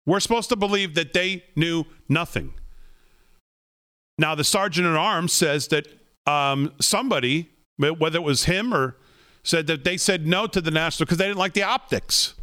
We're 0.07 0.21
supposed 0.21 0.49
to 0.51 0.57
believe 0.57 0.95
that 0.95 1.13
they 1.13 1.45
knew 1.57 1.85
nothing. 2.09 2.55
Now, 4.19 4.35
the 4.35 4.45
sergeant 4.45 4.87
at 4.87 4.95
arms 4.95 5.33
says 5.33 5.69
that 5.69 5.89
um, 6.27 6.73
somebody, 6.81 7.51
whether 7.77 8.19
it 8.19 8.23
was 8.23 8.45
him 8.45 8.73
or 8.73 8.97
said 9.43 9.67
that 9.67 9.85
they 9.85 9.97
said 9.97 10.27
no 10.27 10.47
to 10.47 10.61
the 10.61 10.71
national 10.71 11.07
because 11.07 11.19
they 11.19 11.27
didn't 11.27 11.39
like 11.39 11.53
the 11.53 11.63
optics. 11.63 12.35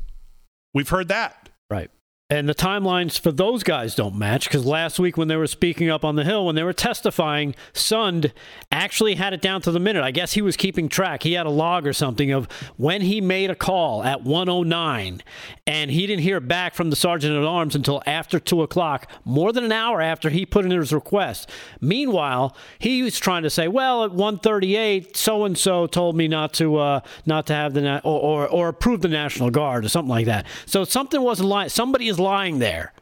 We've 0.74 0.90
heard 0.90 1.08
that. 1.08 1.50
Right. 1.70 1.90
And 2.34 2.50
the 2.50 2.56
timelines 2.56 3.20
for 3.20 3.32
those 3.32 3.62
guys 3.62 3.94
don't 3.94 4.16
match 4.16 4.46
because 4.46 4.66
last 4.66 4.98
week 4.98 5.18
when 5.18 5.28
they 5.28 5.36
were 5.36 5.46
speaking 5.46 5.92
up 5.92 6.04
on 6.04 6.16
the 6.16 6.24
Hill, 6.24 6.48
when 6.48 6.56
they 6.56 6.64
were 6.64 6.74
testifying, 6.74 7.54
Sund 7.74 8.32
actually 8.72 9.14
had 9.14 9.34
it 9.34 9.42
down 9.42 9.62
to 9.62 9.72
the 9.72 9.80
minute. 9.80 10.04
I 10.04 10.10
guess 10.10 10.34
he 10.34 10.42
was 10.42 10.58
keeping 10.58 10.90
track. 10.90 11.22
He 11.22 11.34
had 11.34 11.46
a 11.46 11.52
log 11.52 11.86
or 11.86 11.94
something 11.94 12.32
of 12.32 12.52
when 12.76 13.02
he 13.02 13.22
made 13.22 13.52
a 13.52 13.56
call 13.56 14.04
at 14.04 14.24
109 14.24 15.22
and 15.68 15.92
he 15.92 16.08
didn't 16.08 16.24
hear 16.24 16.40
back 16.40 16.74
from 16.74 16.90
the 16.90 16.96
sergeant 16.96 17.36
at 17.36 17.44
arms 17.44 17.76
until 17.76 18.02
after 18.08 18.40
2 18.40 18.64
o'clock, 18.64 19.12
more 19.24 19.54
than 19.54 19.64
an 19.64 19.72
hour 19.72 20.02
after 20.02 20.32
he 20.32 20.44
put 20.44 20.66
in 20.66 20.72
his 20.72 20.92
request. 20.92 21.52
Meanwhile, 21.82 22.58
he 22.80 23.04
was 23.04 23.20
trying 23.20 23.44
to 23.44 23.52
say, 23.52 23.68
well, 23.68 24.06
at 24.06 24.10
138, 24.10 25.16
so 25.16 25.46
and 25.46 25.56
so 25.56 25.86
told 25.86 26.16
me 26.16 26.28
not 26.28 26.52
to 26.54 26.78
uh, 26.78 27.02
not 27.28 27.46
to 27.46 27.54
have 27.54 27.76
the 27.76 28.02
or, 28.04 28.20
or, 28.20 28.48
or 28.48 28.70
approve 28.70 29.02
the 29.02 29.08
National 29.08 29.52
Guard 29.52 29.86
or 29.86 29.90
something 29.90 30.10
like 30.10 30.26
that. 30.26 30.48
So 30.66 30.84
something 30.84 31.22
wasn't 31.22 31.50
lying. 31.50 31.70
Somebody 31.70 32.08
is 32.08 32.23
lying 32.24 32.60
there. 32.60 32.94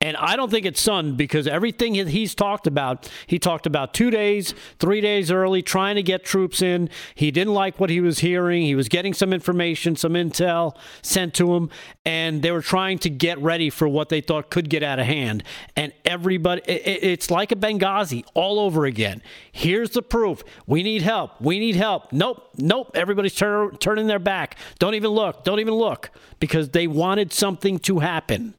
And 0.00 0.18
I 0.18 0.36
don't 0.36 0.50
think 0.50 0.66
it's 0.66 0.86
Sund 0.86 1.16
because 1.16 1.46
everything 1.46 1.94
he's 1.94 2.34
talked 2.34 2.66
about, 2.66 3.08
he 3.26 3.38
talked 3.38 3.64
about 3.64 3.94
two 3.94 4.10
days, 4.10 4.52
three 4.78 5.00
days 5.00 5.30
early, 5.30 5.62
trying 5.62 5.94
to 5.94 6.02
get 6.02 6.24
troops 6.24 6.60
in. 6.60 6.90
He 7.14 7.30
didn't 7.30 7.54
like 7.54 7.80
what 7.80 7.88
he 7.88 8.02
was 8.02 8.18
hearing. 8.18 8.64
He 8.64 8.74
was 8.74 8.90
getting 8.90 9.14
some 9.14 9.32
information, 9.32 9.96
some 9.96 10.12
intel 10.12 10.76
sent 11.00 11.32
to 11.34 11.54
him, 11.54 11.70
and 12.04 12.42
they 12.42 12.50
were 12.50 12.60
trying 12.60 12.98
to 12.98 13.08
get 13.08 13.38
ready 13.38 13.70
for 13.70 13.88
what 13.88 14.10
they 14.10 14.20
thought 14.20 14.50
could 14.50 14.68
get 14.68 14.82
out 14.82 14.98
of 14.98 15.06
hand. 15.06 15.42
And 15.74 15.90
everybody, 16.04 16.60
it's 16.66 17.30
like 17.30 17.50
a 17.50 17.56
Benghazi 17.56 18.24
all 18.34 18.58
over 18.58 18.84
again. 18.84 19.22
Here's 19.52 19.90
the 19.90 20.02
proof. 20.02 20.44
We 20.66 20.82
need 20.82 21.00
help. 21.00 21.40
We 21.40 21.58
need 21.58 21.76
help. 21.76 22.12
Nope, 22.12 22.50
nope. 22.58 22.90
Everybody's 22.94 23.36
turn, 23.36 23.78
turning 23.78 24.06
their 24.06 24.18
back. 24.18 24.58
Don't 24.78 24.96
even 24.96 25.12
look. 25.12 25.44
Don't 25.44 25.60
even 25.60 25.74
look 25.74 26.10
because 26.40 26.70
they 26.70 26.86
wanted 26.86 27.32
something 27.32 27.78
to 27.78 28.00
happen. 28.00 28.54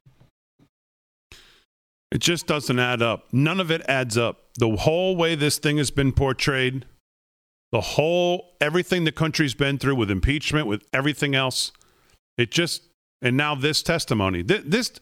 It 2.10 2.18
just 2.18 2.46
doesn't 2.46 2.78
add 2.78 3.02
up. 3.02 3.32
None 3.32 3.60
of 3.60 3.70
it 3.70 3.82
adds 3.88 4.16
up. 4.16 4.44
The 4.58 4.76
whole 4.76 5.16
way 5.16 5.34
this 5.34 5.58
thing 5.58 5.78
has 5.78 5.90
been 5.90 6.12
portrayed, 6.12 6.86
the 7.72 7.80
whole 7.80 8.54
everything 8.60 9.04
the 9.04 9.12
country's 9.12 9.54
been 9.54 9.78
through 9.78 9.96
with 9.96 10.10
impeachment, 10.10 10.66
with 10.66 10.84
everything 10.92 11.34
else, 11.34 11.72
it 12.38 12.50
just 12.50 12.82
and 13.22 13.36
now 13.36 13.54
this 13.54 13.82
testimony. 13.82 14.42
This, 14.42 14.62
this 14.64 14.92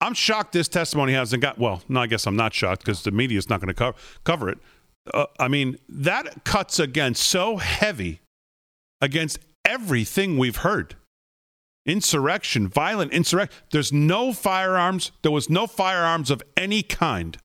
I'm 0.00 0.14
shocked 0.14 0.52
this 0.52 0.68
testimony 0.68 1.12
hasn't 1.12 1.42
got 1.42 1.58
well, 1.58 1.82
no, 1.88 2.00
I 2.00 2.06
guess 2.06 2.26
I'm 2.26 2.36
not 2.36 2.54
shocked 2.54 2.84
because 2.84 3.02
the 3.02 3.10
media 3.10 3.38
is 3.38 3.48
not 3.48 3.60
going 3.60 3.68
to 3.68 3.74
cover 3.74 3.96
cover 4.24 4.48
it. 4.48 4.58
Uh, 5.12 5.26
I 5.38 5.48
mean, 5.48 5.78
that 5.88 6.44
cuts 6.44 6.78
against 6.78 7.22
so 7.22 7.58
heavy 7.58 8.20
against 9.00 9.38
everything 9.64 10.38
we've 10.38 10.56
heard 10.56 10.96
insurrection, 11.86 12.68
violent 12.68 13.12
insurrection. 13.12 13.56
There's 13.70 13.92
no 13.92 14.32
firearms. 14.32 15.12
There 15.22 15.32
was 15.32 15.48
no 15.48 15.66
firearms 15.66 16.30
of 16.30 16.42
any 16.56 16.82
kind. 16.82 17.38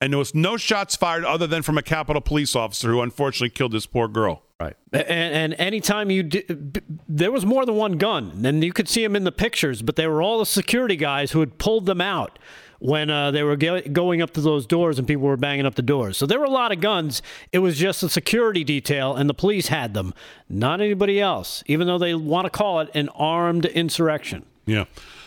And 0.00 0.12
there 0.12 0.18
was 0.18 0.34
no 0.34 0.56
shots 0.56 0.94
fired 0.94 1.24
other 1.24 1.46
than 1.46 1.62
from 1.62 1.76
a 1.76 1.82
Capitol 1.82 2.22
police 2.22 2.54
officer 2.54 2.88
who 2.88 3.00
unfortunately 3.00 3.50
killed 3.50 3.72
this 3.72 3.86
poor 3.86 4.06
girl. 4.06 4.44
Right. 4.60 4.76
And, 4.92 5.04
and 5.04 5.54
anytime 5.54 6.10
you 6.10 6.22
did, 6.24 6.82
there 7.08 7.30
was 7.30 7.44
more 7.46 7.64
than 7.64 7.76
one 7.76 7.92
gun, 7.92 8.44
and 8.44 8.64
you 8.64 8.72
could 8.72 8.88
see 8.88 9.02
them 9.02 9.14
in 9.14 9.24
the 9.24 9.32
pictures, 9.32 9.82
but 9.82 9.96
they 9.96 10.06
were 10.06 10.22
all 10.22 10.38
the 10.38 10.46
security 10.46 10.96
guys 10.96 11.32
who 11.32 11.40
had 11.40 11.58
pulled 11.58 11.86
them 11.86 12.00
out 12.00 12.38
when 12.78 13.10
uh, 13.10 13.30
they 13.30 13.42
were 13.42 13.56
going 13.56 14.22
up 14.22 14.32
to 14.32 14.40
those 14.40 14.66
doors 14.66 14.98
and 14.98 15.08
people 15.08 15.24
were 15.24 15.36
banging 15.36 15.66
up 15.66 15.74
the 15.74 15.82
doors. 15.82 16.16
So 16.16 16.26
there 16.26 16.38
were 16.38 16.44
a 16.44 16.50
lot 16.50 16.72
of 16.72 16.80
guns. 16.80 17.22
It 17.52 17.58
was 17.58 17.76
just 17.76 18.02
a 18.02 18.08
security 18.08 18.64
detail, 18.64 19.16
and 19.16 19.28
the 19.28 19.34
police 19.34 19.68
had 19.68 19.94
them, 19.94 20.14
not 20.48 20.80
anybody 20.80 21.20
else, 21.20 21.64
even 21.66 21.86
though 21.86 21.98
they 21.98 22.14
want 22.14 22.46
to 22.46 22.50
call 22.50 22.80
it 22.80 22.88
an 22.94 23.08
armed 23.10 23.64
insurrection. 23.66 24.44
Yeah. 24.66 24.84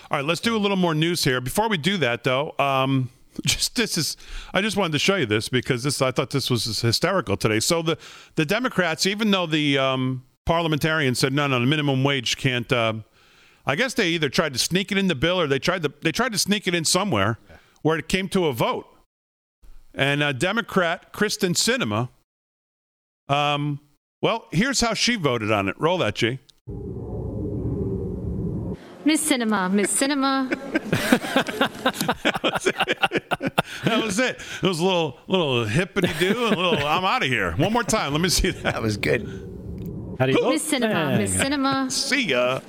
All 0.10 0.18
right, 0.18 0.26
let's 0.26 0.42
do 0.42 0.56
a 0.56 0.60
little 0.60 0.78
more 0.78 0.94
news 0.94 1.24
here. 1.24 1.42
Before 1.42 1.70
we 1.70 1.78
do 1.78 1.98
that, 1.98 2.24
though, 2.24 2.54
um, 2.60 3.10
just 3.46 3.76
this 3.76 3.98
is 3.98 4.18
I 4.54 4.62
just 4.62 4.76
wanted 4.76 4.92
to 4.94 5.00
show 5.00 5.16
you 5.16 5.26
this 5.26 5.48
because 5.50 5.84
this 5.84 6.02
I 6.02 6.12
thought 6.12 6.32
this 6.32 6.50
was 6.50 6.82
hysterical 6.82 7.38
today. 7.38 7.60
So 7.60 7.82
the 7.82 7.98
the 8.36 8.46
Democrats, 8.46 9.06
even 9.06 9.32
though 9.32 9.46
the 9.46 9.78
um, 9.78 10.24
parliamentarians 10.46 11.20
said 11.20 11.32
no, 11.34 11.48
no, 11.48 11.60
the 11.60 11.66
minimum 11.66 12.04
wage 12.04 12.38
can't. 12.38 12.72
Uh, 12.72 12.94
I 13.66 13.76
guess 13.76 13.94
they 13.94 14.10
either 14.10 14.30
tried 14.30 14.54
to 14.54 14.60
sneak 14.60 14.92
it 14.92 14.98
in 14.98 15.08
the 15.08 15.16
bill 15.16 15.40
or 15.40 15.48
they 15.48 15.60
tried 15.60 15.84
to 15.84 15.94
they 16.02 16.12
tried 16.12 16.32
to 16.32 16.38
sneak 16.38 16.68
it 16.68 16.76
in 16.76 16.86
somewhere 16.86 17.38
where 17.82 17.98
it 17.98 18.08
came 18.08 18.28
to 18.30 18.48
a 18.48 18.54
vote. 18.54 18.88
And 19.94 20.24
uh, 20.24 20.32
Democrat 20.32 21.12
Kyrsten 21.14 21.54
Sinema, 21.54 22.10
um, 23.34 23.80
well, 24.22 24.48
here's 24.52 24.82
how 24.82 24.94
she 24.94 25.16
voted 25.16 25.52
on 25.52 25.68
it. 25.68 25.76
Roll 25.80 25.98
that, 25.98 26.16
G. 26.16 26.40
Miss 29.04 29.30
Sinema, 29.30 29.72
Miss 29.72 30.00
Sinema. 30.00 30.50
That 33.84 34.04
was 34.04 34.20
it. 34.20 34.40
It 34.62 34.68
was 34.68 34.80
a 34.80 34.86
little 34.86 35.18
little 35.28 35.66
hippity 35.66 36.10
do 36.20 36.46
and 36.46 36.56
a 36.56 36.60
little 36.60 36.86
I'm 36.86 37.04
out 37.04 37.24
of 37.24 37.30
here. 37.30 37.54
One 37.54 37.74
more 37.74 37.84
time. 37.84 38.12
Let 38.12 38.22
me 38.22 38.30
see 38.30 38.52
that. 38.52 38.74
That 38.74 38.82
was 38.82 38.98
good. 38.98 39.24
How 40.20 40.26
do 40.26 40.34
you 40.34 40.50
Miss 40.50 40.72
Sinema, 40.72 41.18
Miss 41.18 41.36
Sinema. 41.36 41.92
See 41.92 42.28
ya. 42.28 42.60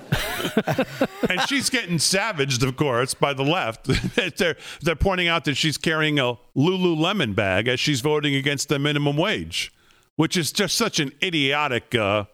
and 1.28 1.40
she's 1.48 1.70
getting 1.70 1.98
savaged, 1.98 2.62
of 2.62 2.76
course, 2.76 3.14
by 3.14 3.32
the 3.32 3.42
left. 3.42 3.84
they're 4.36 4.56
they're 4.80 4.96
pointing 4.96 5.28
out 5.28 5.44
that 5.44 5.54
she's 5.56 5.78
carrying 5.78 6.18
a 6.18 6.34
Lululemon 6.56 7.34
bag 7.34 7.68
as 7.68 7.80
she's 7.80 8.00
voting 8.00 8.34
against 8.34 8.68
the 8.68 8.78
minimum 8.78 9.16
wage, 9.16 9.72
which 10.16 10.36
is 10.36 10.52
just 10.52 10.76
such 10.76 11.00
an 11.00 11.12
idiotic 11.22 11.94
uh, 11.94 12.24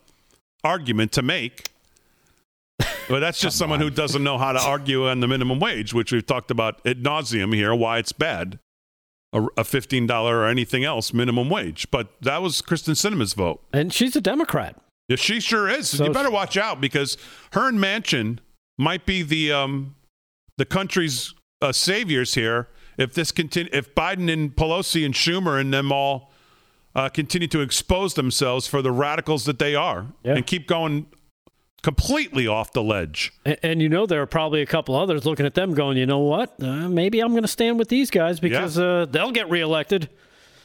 argument 0.65 1.13
to 1.13 1.23
make. 1.23 1.71
But 3.09 3.21
that's 3.21 3.41
just 3.41 3.57
someone 3.59 3.81
who 3.81 3.91
doesn't 3.91 4.23
know 4.23 4.39
how 4.39 4.53
to 4.53 4.61
argue 4.61 5.09
on 5.09 5.21
the 5.21 5.29
minimum 5.29 5.61
wage, 5.61 5.95
which 5.95 6.13
we've 6.13 6.27
talked 6.27 6.51
about 6.51 6.85
ad 6.87 7.03
nauseum 7.03 7.55
here, 7.55 7.75
why 7.75 7.99
it's 7.99 8.13
bad. 8.13 8.59
A, 9.31 9.43
a 9.43 9.63
$15 9.63 10.11
or 10.11 10.47
anything 10.47 10.85
else 10.85 11.13
minimum 11.13 11.51
wage. 11.51 11.91
But 11.91 12.09
that 12.23 12.41
was 12.41 12.63
Kyrsten 12.63 12.95
Sinema's 12.95 13.35
vote. 13.35 13.63
And 13.75 13.93
she's 13.93 14.17
a 14.17 14.23
Democrat. 14.23 14.81
Yeah, 15.09 15.17
she 15.17 15.41
sure 15.41 15.69
is. 15.69 15.89
So 15.89 16.05
you 16.05 16.11
better 16.13 16.31
watch 16.31 16.57
out 16.57 16.81
because 16.81 17.17
her 17.53 17.69
and 17.69 17.79
Manchin 17.79 18.39
might 18.77 19.07
be 19.07 19.23
the 19.23 19.53
um, 19.53 19.95
the 20.57 20.65
country's 20.65 21.35
uh, 21.63 21.73
saviors 21.73 22.35
here 22.35 22.69
if 22.99 23.15
this 23.15 23.33
continue. 23.33 23.71
If 23.73 23.95
Biden 23.95 24.31
and 24.33 24.55
Pelosi 24.55 25.05
and 25.05 25.15
Schumer 25.15 25.59
and 25.61 25.73
them 25.73 25.91
all 25.93 26.33
uh, 26.95 27.09
continue 27.09 27.49
to 27.49 27.61
expose 27.61 28.15
themselves 28.15 28.67
for 28.67 28.83
the 28.83 28.93
radicals 28.93 29.45
that 29.47 29.59
they 29.59 29.75
are 29.75 30.07
and 30.25 30.47
keep 30.47 30.67
going 30.67 31.07
completely 31.83 32.47
off 32.47 32.73
the 32.73 32.83
ledge. 32.83 33.33
And, 33.45 33.59
and 33.63 33.83
you 33.83 33.89
know, 33.89 34.05
there 34.05 34.21
are 34.21 34.27
probably 34.27 34.63
a 34.63 34.67
couple 34.67 34.97
others 34.97 35.25
looking 35.25 35.47
at 35.47 35.55
them 35.55 35.75
going, 35.75 35.97
you 35.97 36.07
know 36.07 36.19
what? 36.19 36.61
Uh, 36.63 36.89
maybe 36.89 37.21
I'm 37.21 37.31
going 37.31 37.43
to 37.43 37.49
stand 37.49 37.79
with 37.79 37.89
these 37.89 38.11
guys 38.11 38.41
because 38.41 38.79
uh, 38.79 39.07
they'll 39.09 39.31
get 39.31 39.49
reelected. 39.49 40.11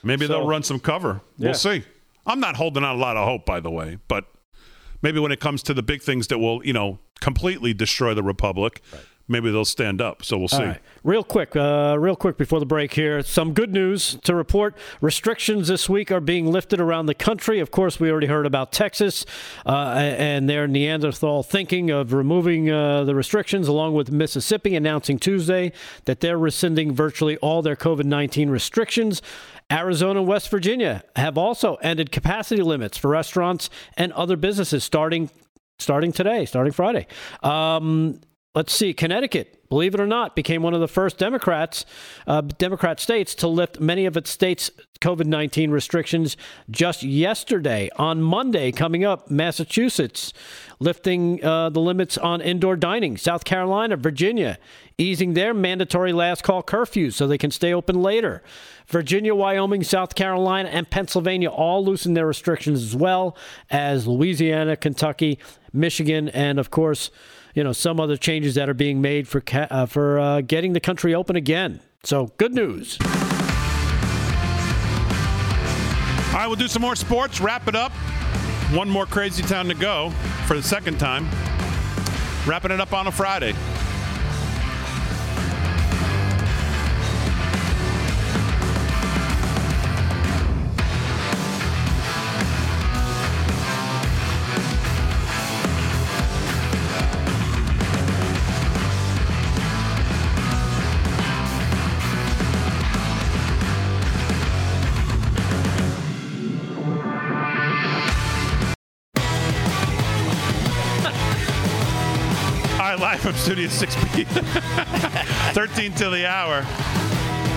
Maybe 0.01 0.25
So- 0.25 0.33
they'll 0.33 0.47
run 0.47 0.63
some 0.63 0.79
cover. 0.79 1.21
We'll 1.37 1.53
see. 1.53 1.83
I'm 2.25 2.39
not 2.39 2.55
holding 2.55 2.83
out 2.83 2.95
a 2.95 2.97
lot 2.97 3.17
of 3.17 3.27
hope, 3.27 3.45
by 3.45 3.59
the 3.59 3.71
way, 3.71 3.97
but 4.07 4.25
maybe 5.01 5.19
when 5.19 5.31
it 5.31 5.39
comes 5.39 5.63
to 5.63 5.73
the 5.73 5.83
big 5.83 6.01
things 6.01 6.27
that 6.27 6.39
will, 6.39 6.65
you 6.65 6.73
know, 6.73 6.99
completely 7.19 7.73
destroy 7.73 8.13
the 8.13 8.23
republic, 8.23 8.81
maybe 9.27 9.51
they'll 9.51 9.65
stand 9.65 10.01
up. 10.01 10.23
So 10.23 10.37
we'll 10.37 10.47
see. 10.47 10.63
Right. 10.63 10.81
Real 11.03 11.23
quick, 11.23 11.55
uh, 11.55 11.95
real 11.99 12.15
quick 12.15 12.37
before 12.37 12.59
the 12.59 12.65
break 12.65 12.93
here, 12.93 13.21
some 13.23 13.53
good 13.53 13.71
news 13.71 14.17
to 14.23 14.35
report. 14.35 14.75
Restrictions 15.01 15.67
this 15.67 15.89
week 15.89 16.11
are 16.11 16.19
being 16.19 16.51
lifted 16.51 16.79
around 16.79 17.05
the 17.05 17.13
country. 17.13 17.59
Of 17.59 17.71
course, 17.71 17.99
we 17.99 18.11
already 18.11 18.27
heard 18.27 18.45
about 18.45 18.71
Texas 18.71 19.25
uh, 19.65 19.93
and 19.95 20.49
their 20.49 20.67
Neanderthal 20.67 21.43
thinking 21.43 21.89
of 21.89 22.13
removing 22.13 22.69
uh, 22.69 23.03
the 23.03 23.15
restrictions, 23.15 23.67
along 23.67 23.93
with 23.93 24.11
Mississippi 24.11 24.75
announcing 24.75 25.17
Tuesday 25.17 25.71
that 26.05 26.19
they're 26.19 26.37
rescinding 26.37 26.93
virtually 26.93 27.37
all 27.37 27.61
their 27.61 27.75
COVID 27.75 28.05
19 28.05 28.49
restrictions. 28.49 29.21
Arizona 29.71 30.19
and 30.19 30.27
West 30.27 30.49
Virginia 30.49 31.03
have 31.15 31.37
also 31.37 31.75
ended 31.75 32.11
capacity 32.11 32.61
limits 32.61 32.97
for 32.97 33.09
restaurants 33.09 33.69
and 33.97 34.11
other 34.13 34.35
businesses 34.35 34.83
starting 34.83 35.29
starting 35.79 36.11
today, 36.11 36.45
starting 36.45 36.71
Friday. 36.71 37.07
Um, 37.41 38.19
let's 38.55 38.73
see, 38.73 38.93
Connecticut, 38.93 39.67
believe 39.69 39.95
it 39.95 39.99
or 39.99 40.07
not, 40.07 40.35
became 40.35 40.61
one 40.61 40.73
of 40.73 40.79
the 40.79 40.87
first 40.87 41.17
Democrats, 41.17 41.85
uh, 42.27 42.41
Democrat 42.41 42.99
states 42.99 43.33
to 43.35 43.47
lift 43.47 43.79
many 43.79 44.05
of 44.05 44.15
its 44.15 44.29
states' 44.29 44.69
COVID 45.01 45.25
19 45.25 45.71
restrictions 45.71 46.37
just 46.69 47.03
yesterday. 47.03 47.89
On 47.97 48.21
Monday, 48.21 48.71
coming 48.71 49.03
up, 49.03 49.29
Massachusetts 49.29 50.33
lifting 50.79 51.43
uh, 51.43 51.69
the 51.69 51.79
limits 51.79 52.17
on 52.17 52.41
indoor 52.41 52.75
dining. 52.75 53.17
South 53.17 53.43
Carolina, 53.43 53.97
Virginia 53.97 54.57
easing 54.97 55.33
their 55.33 55.53
mandatory 55.53 56.13
last 56.13 56.43
call 56.43 56.61
curfews 56.61 57.13
so 57.13 57.25
they 57.25 57.37
can 57.37 57.51
stay 57.51 57.73
open 57.73 58.01
later. 58.01 58.43
Virginia, 58.87 59.33
Wyoming, 59.33 59.83
South 59.83 60.13
Carolina, 60.13 60.69
and 60.69 60.89
Pennsylvania 60.89 61.49
all 61.49 61.83
loosen 61.83 62.13
their 62.13 62.27
restrictions 62.27 62.83
as 62.83 62.95
well 62.95 63.35
as 63.71 64.07
Louisiana, 64.07 64.75
Kentucky, 64.75 65.39
Michigan, 65.71 66.29
and 66.29 66.59
of 66.59 66.69
course, 66.69 67.09
you 67.53 67.63
know 67.63 67.71
some 67.71 67.99
other 67.99 68.17
changes 68.17 68.55
that 68.55 68.69
are 68.69 68.73
being 68.73 69.01
made 69.01 69.27
for 69.27 69.41
ca- 69.41 69.67
uh, 69.69 69.85
for 69.85 70.19
uh, 70.19 70.41
getting 70.41 70.73
the 70.73 70.79
country 70.79 71.13
open 71.13 71.35
again. 71.35 71.79
So 72.03 72.27
good 72.37 72.53
news. 72.53 72.97
All 76.33 76.39
right, 76.39 76.47
we'll 76.47 76.55
do 76.55 76.67
some 76.67 76.81
more 76.81 76.95
sports, 76.95 77.39
wrap 77.39 77.67
it 77.67 77.75
up. 77.75 77.91
One 78.71 78.89
more 78.89 79.05
crazy 79.05 79.43
town 79.43 79.67
to 79.67 79.75
go 79.75 80.09
for 80.47 80.55
the 80.55 80.63
second 80.63 80.99
time. 80.99 81.25
Wrapping 82.47 82.71
it 82.71 82.81
up 82.81 82.91
on 82.91 83.05
a 83.05 83.11
Friday. 83.11 83.53
Studio 113.43 113.67
6B. 113.67 114.25
13 115.53 115.91
till 115.95 116.11
the 116.11 116.25
hour. 116.25 116.65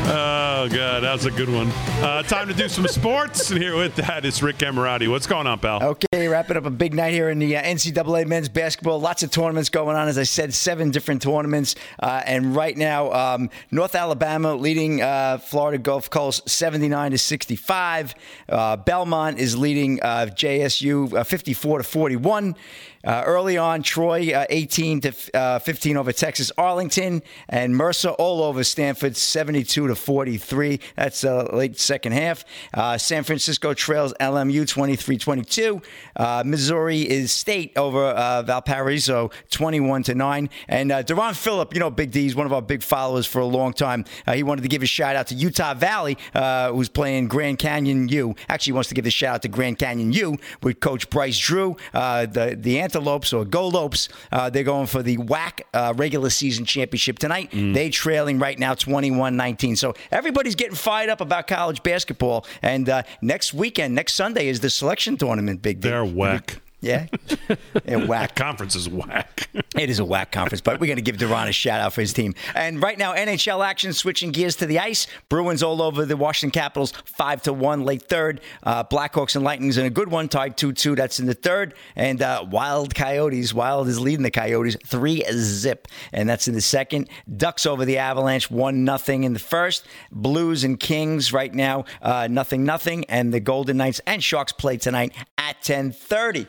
Oh, 0.08 0.68
God, 0.68 1.04
that 1.04 1.12
was 1.12 1.26
a 1.26 1.30
good 1.30 1.48
one. 1.48 1.68
Uh, 2.02 2.24
time 2.24 2.48
to 2.48 2.54
do 2.54 2.68
some 2.68 2.88
sports. 2.88 3.52
And 3.52 3.62
here 3.62 3.76
with 3.76 3.94
that 3.94 4.24
is 4.24 4.42
Rick 4.42 4.58
Emirati. 4.58 5.08
What's 5.08 5.28
going 5.28 5.46
on, 5.46 5.60
pal? 5.60 5.80
Okay, 5.82 6.26
wrapping 6.26 6.56
up 6.56 6.64
a 6.64 6.70
big 6.70 6.92
night 6.92 7.12
here 7.12 7.28
in 7.30 7.38
the 7.38 7.56
uh, 7.56 7.62
NCAA 7.62 8.26
men's 8.26 8.48
basketball. 8.48 9.00
Lots 9.00 9.22
of 9.22 9.30
tournaments 9.30 9.68
going 9.68 9.96
on. 9.96 10.08
As 10.08 10.18
I 10.18 10.24
said, 10.24 10.52
seven 10.54 10.90
different 10.90 11.22
tournaments. 11.22 11.76
Uh, 12.00 12.20
and 12.26 12.56
right 12.56 12.76
now, 12.76 13.12
um, 13.12 13.48
North 13.70 13.94
Alabama 13.94 14.56
leading 14.56 15.02
uh, 15.02 15.38
Florida 15.38 15.78
Gulf 15.78 16.10
Coast 16.10 16.48
79 16.48 17.12
to 17.12 17.18
65. 17.18 18.14
Uh, 18.48 18.76
Belmont 18.76 19.38
is 19.38 19.56
leading 19.56 20.02
uh, 20.02 20.26
JSU 20.30 21.14
uh, 21.14 21.22
54 21.22 21.78
to 21.78 21.84
41. 21.84 22.56
Uh, 23.04 23.22
early 23.24 23.56
on, 23.56 23.82
Troy 23.82 24.32
uh, 24.32 24.46
18 24.50 25.00
to 25.02 25.14
uh, 25.34 25.58
15 25.58 25.96
over 25.96 26.12
Texas 26.12 26.50
Arlington, 26.58 27.22
and 27.48 27.76
Mercer 27.76 28.10
all 28.10 28.42
over 28.42 28.60
Samford 28.60 29.16
72 29.16 29.86
to 29.86 29.94
43. 29.94 30.80
That's 30.96 31.24
uh, 31.24 31.44
late 31.52 31.78
second 31.78 32.12
half. 32.12 32.44
Uh, 32.74 32.98
San 32.98 33.22
Francisco 33.24 33.74
trails 33.74 34.12
LMU 34.20 34.66
23 34.68 35.18
22. 35.18 35.82
Uh, 36.16 36.42
Missouri 36.44 37.08
is 37.08 37.32
State 37.32 37.72
over 37.76 38.04
uh, 38.04 38.42
Valparaiso 38.42 39.30
21 39.50 40.02
to 40.04 40.14
9. 40.14 40.50
And 40.68 40.92
uh, 40.92 41.02
Deron 41.02 41.36
Phillip, 41.36 41.74
you 41.74 41.80
know, 41.80 41.90
Big 41.90 42.10
D, 42.10 42.26
is 42.26 42.34
one 42.34 42.46
of 42.46 42.52
our 42.52 42.62
big 42.62 42.82
followers 42.82 43.26
for 43.26 43.40
a 43.40 43.46
long 43.46 43.72
time. 43.72 44.04
He 44.32 44.42
wanted 44.42 44.62
to 44.62 44.68
give 44.68 44.82
a 44.82 44.86
shout 44.86 45.16
out 45.16 45.28
to 45.28 45.34
Utah 45.34 45.74
Valley, 45.74 46.16
who's 46.34 46.88
playing 46.88 47.28
Grand 47.28 47.58
Canyon 47.58 48.08
U. 48.08 48.34
Actually, 48.48 48.72
wants 48.74 48.88
to 48.88 48.94
give 48.94 49.06
a 49.06 49.10
shout 49.10 49.36
out 49.36 49.42
to 49.42 49.48
Grand 49.48 49.78
Canyon 49.78 50.12
U 50.12 50.38
with 50.62 50.80
Coach 50.80 51.08
Bryce 51.10 51.38
Drew. 51.38 51.76
The 51.92 52.56
the 52.58 52.78
Antelopes 52.86 53.32
or 53.32 53.44
Go 53.44 53.66
Lopes, 53.66 54.08
uh, 54.30 54.48
they're 54.48 54.62
going 54.62 54.86
for 54.86 55.02
the 55.02 55.16
WAC 55.16 55.62
uh, 55.74 55.92
regular 55.96 56.30
season 56.30 56.64
championship 56.64 57.18
tonight. 57.18 57.50
They 57.52 57.90
trailing 57.90 58.38
right 58.38 58.58
now 58.58 58.74
21-19. 58.74 59.76
So 59.76 59.94
everybody's 60.12 60.54
getting 60.54 60.76
fired 60.76 61.10
up 61.10 61.20
about 61.20 61.48
college 61.48 61.82
basketball. 61.82 62.46
And 62.62 62.88
uh, 62.88 63.02
next 63.20 63.52
weekend, 63.52 63.94
next 63.96 64.14
Sunday 64.14 64.46
is 64.46 64.60
the 64.60 64.70
selection 64.70 65.16
tournament. 65.16 65.62
Big 65.62 65.80
day. 65.80 65.90
They're 65.90 66.04
whack. 66.04 66.60
Yeah, 66.86 67.06
yeah 67.84 67.96
whack. 67.96 68.34
Conference 68.34 68.74
is 68.74 68.88
whack. 68.88 69.48
It 69.76 69.90
is 69.90 69.98
a 69.98 70.06
whack 70.06 70.32
conference, 70.32 70.62
but 70.62 70.80
we're 70.80 70.86
going 70.86 70.96
to 70.96 71.02
give 71.02 71.18
Duran 71.18 71.48
a 71.48 71.52
shout 71.52 71.82
out 71.82 71.92
for 71.92 72.00
his 72.00 72.14
team. 72.14 72.34
And 72.54 72.82
right 72.82 72.96
now, 72.96 73.14
NHL 73.14 73.64
action 73.64 73.92
switching 73.92 74.32
gears 74.32 74.56
to 74.56 74.66
the 74.66 74.78
ice. 74.78 75.06
Bruins 75.28 75.62
all 75.62 75.82
over 75.82 76.06
the 76.06 76.16
Washington 76.16 76.58
Capitals, 76.58 76.92
five 77.04 77.42
to 77.42 77.52
one, 77.52 77.82
late 77.82 78.02
third. 78.08 78.40
Uh, 78.62 78.84
Blackhawks 78.84 79.36
and 79.36 79.44
Lightning's 79.44 79.76
in 79.76 79.84
a 79.84 79.90
good 79.90 80.10
one, 80.10 80.30
tied 80.30 80.56
two 80.56 80.72
two. 80.72 80.94
That's 80.94 81.20
in 81.20 81.26
the 81.26 81.34
third. 81.34 81.74
And 81.94 82.22
uh, 82.22 82.46
Wild 82.48 82.94
Coyotes, 82.94 83.52
Wild 83.52 83.86
is 83.88 84.00
leading 84.00 84.22
the 84.22 84.30
Coyotes 84.30 84.76
three 84.86 85.22
zip, 85.32 85.88
and 86.10 86.26
that's 86.26 86.48
in 86.48 86.54
the 86.54 86.62
second. 86.62 87.10
Ducks 87.36 87.66
over 87.66 87.84
the 87.84 87.98
Avalanche, 87.98 88.50
one 88.50 88.84
nothing 88.84 89.24
in 89.24 89.34
the 89.34 89.38
first. 89.38 89.86
Blues 90.10 90.64
and 90.64 90.80
Kings 90.80 91.34
right 91.34 91.52
now, 91.52 91.84
uh, 92.00 92.28
nothing 92.30 92.64
nothing, 92.64 93.04
and 93.06 93.34
the 93.34 93.40
Golden 93.40 93.76
Knights 93.76 94.00
and 94.06 94.24
Sharks 94.24 94.52
play 94.52 94.78
tonight 94.78 95.14
at 95.36 95.60
ten 95.60 95.92
thirty. 95.92 96.46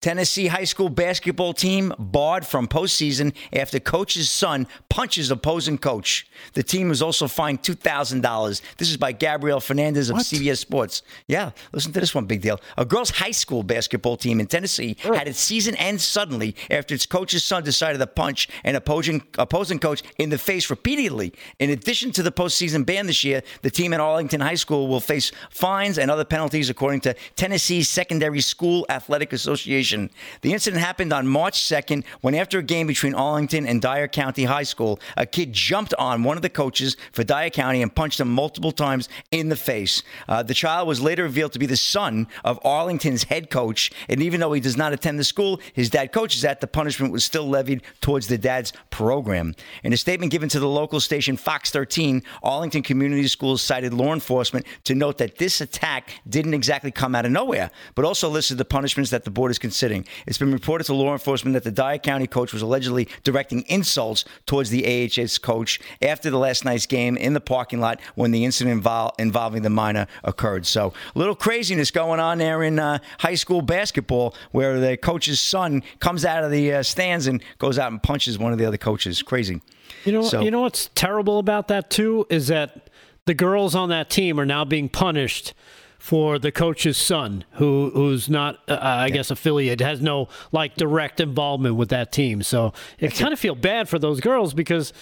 Tennessee 0.00 0.46
high 0.46 0.64
school 0.64 0.88
basketball 0.88 1.52
team 1.52 1.92
barred 1.98 2.46
from 2.46 2.68
postseason 2.68 3.34
after 3.52 3.80
coach's 3.80 4.30
son 4.30 4.68
punches 4.88 5.32
opposing 5.32 5.76
coach. 5.76 6.30
The 6.52 6.62
team 6.62 6.88
was 6.88 7.02
also 7.02 7.26
fined 7.26 7.62
$2,000. 7.62 8.60
This 8.76 8.90
is 8.90 8.96
by 8.96 9.10
Gabrielle 9.10 9.58
Fernandez 9.58 10.08
of 10.08 10.18
CBS 10.18 10.58
Sports. 10.58 11.02
Yeah, 11.26 11.50
listen 11.72 11.92
to 11.94 12.00
this 12.00 12.14
one, 12.14 12.26
big 12.26 12.42
deal. 12.42 12.60
A 12.76 12.84
girls' 12.84 13.10
high 13.10 13.32
school 13.32 13.64
basketball 13.64 14.16
team 14.16 14.38
in 14.38 14.46
Tennessee 14.46 14.96
had 15.02 15.26
its 15.26 15.40
season 15.40 15.74
end 15.74 16.00
suddenly 16.00 16.54
after 16.70 16.94
its 16.94 17.04
coach's 17.04 17.42
son 17.42 17.64
decided 17.64 17.98
to 17.98 18.06
punch 18.06 18.48
an 18.62 18.76
opposing, 18.76 19.24
opposing 19.36 19.80
coach 19.80 20.04
in 20.18 20.30
the 20.30 20.38
face 20.38 20.70
repeatedly. 20.70 21.32
In 21.58 21.70
addition 21.70 22.12
to 22.12 22.22
the 22.22 22.30
postseason 22.30 22.86
ban 22.86 23.08
this 23.08 23.24
year, 23.24 23.42
the 23.62 23.70
team 23.70 23.92
at 23.92 23.98
Arlington 23.98 24.40
High 24.40 24.54
School 24.54 24.86
will 24.86 25.00
face 25.00 25.32
fines 25.50 25.98
and 25.98 26.08
other 26.08 26.24
penalties, 26.24 26.70
according 26.70 27.00
to 27.00 27.16
Tennessee's 27.34 27.88
Secondary 27.88 28.40
School 28.40 28.86
Athletic 28.88 29.32
Association. 29.32 29.87
The 29.92 30.52
incident 30.52 30.82
happened 30.82 31.12
on 31.12 31.26
March 31.26 31.62
2nd 31.62 32.04
when, 32.20 32.34
after 32.34 32.58
a 32.58 32.62
game 32.62 32.86
between 32.86 33.14
Arlington 33.14 33.66
and 33.66 33.80
Dyer 33.80 34.08
County 34.08 34.44
High 34.44 34.62
School, 34.64 35.00
a 35.16 35.26
kid 35.26 35.52
jumped 35.52 35.94
on 35.94 36.24
one 36.24 36.36
of 36.36 36.42
the 36.42 36.50
coaches 36.50 36.96
for 37.12 37.24
Dyer 37.24 37.50
County 37.50 37.82
and 37.82 37.94
punched 37.94 38.20
him 38.20 38.28
multiple 38.28 38.72
times 38.72 39.08
in 39.30 39.48
the 39.48 39.56
face. 39.56 40.02
Uh, 40.28 40.42
the 40.42 40.54
child 40.54 40.86
was 40.86 41.00
later 41.00 41.22
revealed 41.22 41.52
to 41.52 41.58
be 41.58 41.66
the 41.66 41.76
son 41.76 42.26
of 42.44 42.58
Arlington's 42.64 43.24
head 43.24 43.50
coach, 43.50 43.90
and 44.08 44.22
even 44.22 44.40
though 44.40 44.52
he 44.52 44.60
does 44.60 44.76
not 44.76 44.92
attend 44.92 45.18
the 45.18 45.24
school 45.24 45.60
his 45.72 45.90
dad 45.90 46.12
coaches 46.12 46.44
at, 46.44 46.60
the 46.60 46.66
punishment 46.66 47.12
was 47.12 47.24
still 47.24 47.48
levied 47.48 47.82
towards 48.00 48.26
the 48.26 48.38
dad's 48.38 48.72
program. 48.90 49.54
In 49.82 49.92
a 49.92 49.96
statement 49.96 50.32
given 50.32 50.48
to 50.50 50.60
the 50.60 50.68
local 50.68 51.00
station 51.00 51.36
Fox 51.36 51.70
13, 51.70 52.22
Arlington 52.42 52.82
Community 52.82 53.28
Schools 53.28 53.62
cited 53.62 53.94
law 53.94 54.12
enforcement 54.12 54.66
to 54.84 54.94
note 54.94 55.18
that 55.18 55.38
this 55.38 55.60
attack 55.60 56.10
didn't 56.28 56.54
exactly 56.54 56.90
come 56.90 57.14
out 57.14 57.24
of 57.24 57.32
nowhere, 57.32 57.70
but 57.94 58.04
also 58.04 58.28
listed 58.28 58.58
the 58.58 58.64
punishments 58.64 59.10
that 59.10 59.24
the 59.24 59.30
board 59.30 59.50
is 59.50 59.58
considering. 59.58 59.77
It's 60.26 60.38
been 60.38 60.52
reported 60.52 60.84
to 60.84 60.94
law 60.94 61.12
enforcement 61.12 61.54
that 61.54 61.64
the 61.64 61.70
Dyer 61.70 61.98
County 61.98 62.26
coach 62.26 62.52
was 62.52 62.62
allegedly 62.62 63.08
directing 63.24 63.62
insults 63.68 64.24
towards 64.46 64.70
the 64.70 64.84
AHS 64.86 65.38
coach 65.38 65.80
after 66.02 66.30
the 66.30 66.38
last 66.38 66.64
night's 66.64 66.86
game 66.86 67.16
in 67.16 67.32
the 67.34 67.40
parking 67.40 67.80
lot 67.80 68.00
when 68.14 68.30
the 68.30 68.44
incident 68.44 68.82
invol- 68.82 69.12
involving 69.18 69.62
the 69.62 69.70
minor 69.70 70.06
occurred. 70.24 70.66
So, 70.66 70.92
a 71.14 71.18
little 71.18 71.34
craziness 71.36 71.90
going 71.90 72.20
on 72.20 72.38
there 72.38 72.62
in 72.62 72.78
uh, 72.78 72.98
high 73.20 73.34
school 73.36 73.62
basketball 73.62 74.34
where 74.50 74.80
the 74.80 74.96
coach's 74.96 75.40
son 75.40 75.82
comes 76.00 76.24
out 76.24 76.44
of 76.44 76.50
the 76.50 76.72
uh, 76.74 76.82
stands 76.82 77.26
and 77.26 77.42
goes 77.58 77.78
out 77.78 77.92
and 77.92 78.02
punches 78.02 78.38
one 78.38 78.52
of 78.52 78.58
the 78.58 78.64
other 78.66 78.78
coaches. 78.78 79.22
Crazy. 79.22 79.60
You 80.04 80.12
know, 80.12 80.22
So- 80.22 80.40
you 80.40 80.50
know 80.50 80.62
what's 80.62 80.90
terrible 80.94 81.38
about 81.38 81.68
that 81.68 81.90
too 81.90 82.26
is 82.30 82.48
that 82.48 82.90
the 83.26 83.34
girls 83.34 83.74
on 83.74 83.90
that 83.90 84.08
team 84.10 84.40
are 84.40 84.46
now 84.46 84.64
being 84.64 84.88
punished 84.88 85.52
for 85.98 86.38
the 86.38 86.52
coach's 86.52 86.96
son, 86.96 87.44
who 87.52 87.90
who's 87.92 88.28
not, 88.28 88.60
uh, 88.68 88.78
I 88.80 89.10
guess, 89.10 89.30
affiliated, 89.30 89.80
has 89.80 90.00
no 90.00 90.28
like 90.52 90.76
direct 90.76 91.20
involvement 91.20 91.74
with 91.74 91.88
that 91.90 92.12
team. 92.12 92.42
So 92.42 92.72
it 92.98 93.14
kind 93.14 93.32
of 93.32 93.38
feel 93.38 93.54
bad 93.54 93.88
for 93.88 93.98
those 93.98 94.20
girls 94.20 94.54
because, 94.54 94.92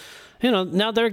you 0.41 0.51
know, 0.51 0.63
now 0.63 0.91
they're 0.91 1.11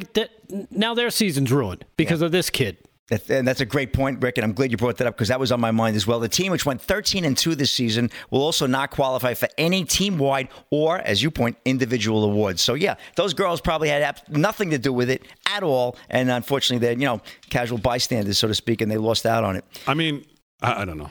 now 0.70 0.94
their 0.94 1.10
season's 1.10 1.52
ruined 1.52 1.84
because 1.96 2.22
of 2.22 2.32
this 2.32 2.50
kid. 2.50 2.78
And 3.10 3.46
that's 3.46 3.60
a 3.60 3.66
great 3.66 3.92
point, 3.92 4.22
Rick, 4.22 4.38
and 4.38 4.44
I'm 4.46 4.54
glad 4.54 4.70
you 4.70 4.78
brought 4.78 4.96
that 4.96 5.06
up 5.06 5.14
because 5.14 5.28
that 5.28 5.38
was 5.38 5.52
on 5.52 5.60
my 5.60 5.70
mind 5.70 5.94
as 5.94 6.06
well. 6.06 6.20
The 6.20 6.28
team, 6.28 6.50
which 6.50 6.64
went 6.64 6.80
13 6.80 7.26
and 7.26 7.36
2 7.36 7.54
this 7.54 7.70
season, 7.70 8.10
will 8.30 8.40
also 8.40 8.66
not 8.66 8.90
qualify 8.90 9.34
for 9.34 9.46
any 9.58 9.84
team 9.84 10.16
wide 10.16 10.48
or, 10.70 10.98
as 11.00 11.22
you 11.22 11.30
point, 11.30 11.58
individual 11.66 12.24
awards. 12.24 12.62
So, 12.62 12.72
yeah, 12.72 12.94
those 13.16 13.34
girls 13.34 13.60
probably 13.60 13.90
had 13.90 14.22
nothing 14.30 14.70
to 14.70 14.78
do 14.78 14.90
with 14.90 15.10
it 15.10 15.22
at 15.46 15.62
all. 15.62 15.98
And 16.08 16.30
unfortunately, 16.30 16.86
they're, 16.86 16.98
you 16.98 17.04
know, 17.04 17.20
casual 17.50 17.76
bystanders, 17.76 18.38
so 18.38 18.48
to 18.48 18.54
speak, 18.54 18.80
and 18.80 18.90
they 18.90 18.96
lost 18.96 19.26
out 19.26 19.44
on 19.44 19.56
it. 19.56 19.66
I 19.86 19.92
mean, 19.92 20.24
I, 20.62 20.82
I 20.82 20.84
don't 20.86 20.96
know. 20.96 21.10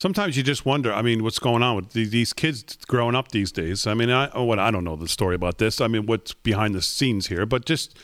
Sometimes 0.00 0.36
you 0.36 0.42
just 0.42 0.66
wonder. 0.66 0.92
I 0.92 1.02
mean, 1.02 1.22
what's 1.22 1.38
going 1.38 1.62
on 1.62 1.76
with 1.76 1.92
these 1.92 2.32
kids 2.32 2.76
growing 2.88 3.14
up 3.14 3.28
these 3.30 3.52
days? 3.52 3.86
I 3.86 3.94
mean, 3.94 4.10
I 4.10 4.28
oh, 4.34 4.42
what 4.42 4.58
I 4.58 4.72
don't 4.72 4.82
know 4.82 4.96
the 4.96 5.08
story 5.08 5.36
about 5.36 5.58
this. 5.58 5.80
I 5.80 5.86
mean, 5.86 6.06
what's 6.06 6.34
behind 6.34 6.74
the 6.74 6.82
scenes 6.82 7.28
here? 7.28 7.46
But 7.46 7.64
just, 7.64 7.96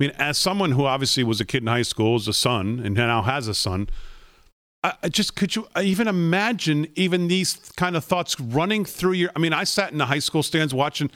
I 0.00 0.04
mean, 0.04 0.12
as 0.18 0.38
someone 0.38 0.72
who 0.72 0.86
obviously 0.86 1.22
was 1.22 1.40
a 1.40 1.44
kid 1.44 1.62
in 1.62 1.68
high 1.68 1.82
school, 1.82 2.14
was 2.14 2.26
a 2.26 2.32
son, 2.32 2.80
and 2.84 2.94
now 2.94 3.22
has 3.22 3.46
a 3.46 3.54
son. 3.54 3.88
I, 4.82 4.94
I 5.04 5.08
just 5.08 5.36
could 5.36 5.54
you 5.54 5.68
even 5.80 6.08
imagine 6.08 6.88
even 6.96 7.28
these 7.28 7.54
kind 7.76 7.96
of 7.96 8.04
thoughts 8.04 8.38
running 8.40 8.84
through 8.84 9.12
your? 9.12 9.30
I 9.36 9.38
mean, 9.38 9.52
I 9.52 9.64
sat 9.64 9.92
in 9.92 9.98
the 9.98 10.06
high 10.06 10.18
school 10.18 10.42
stands 10.42 10.74
watching. 10.74 11.10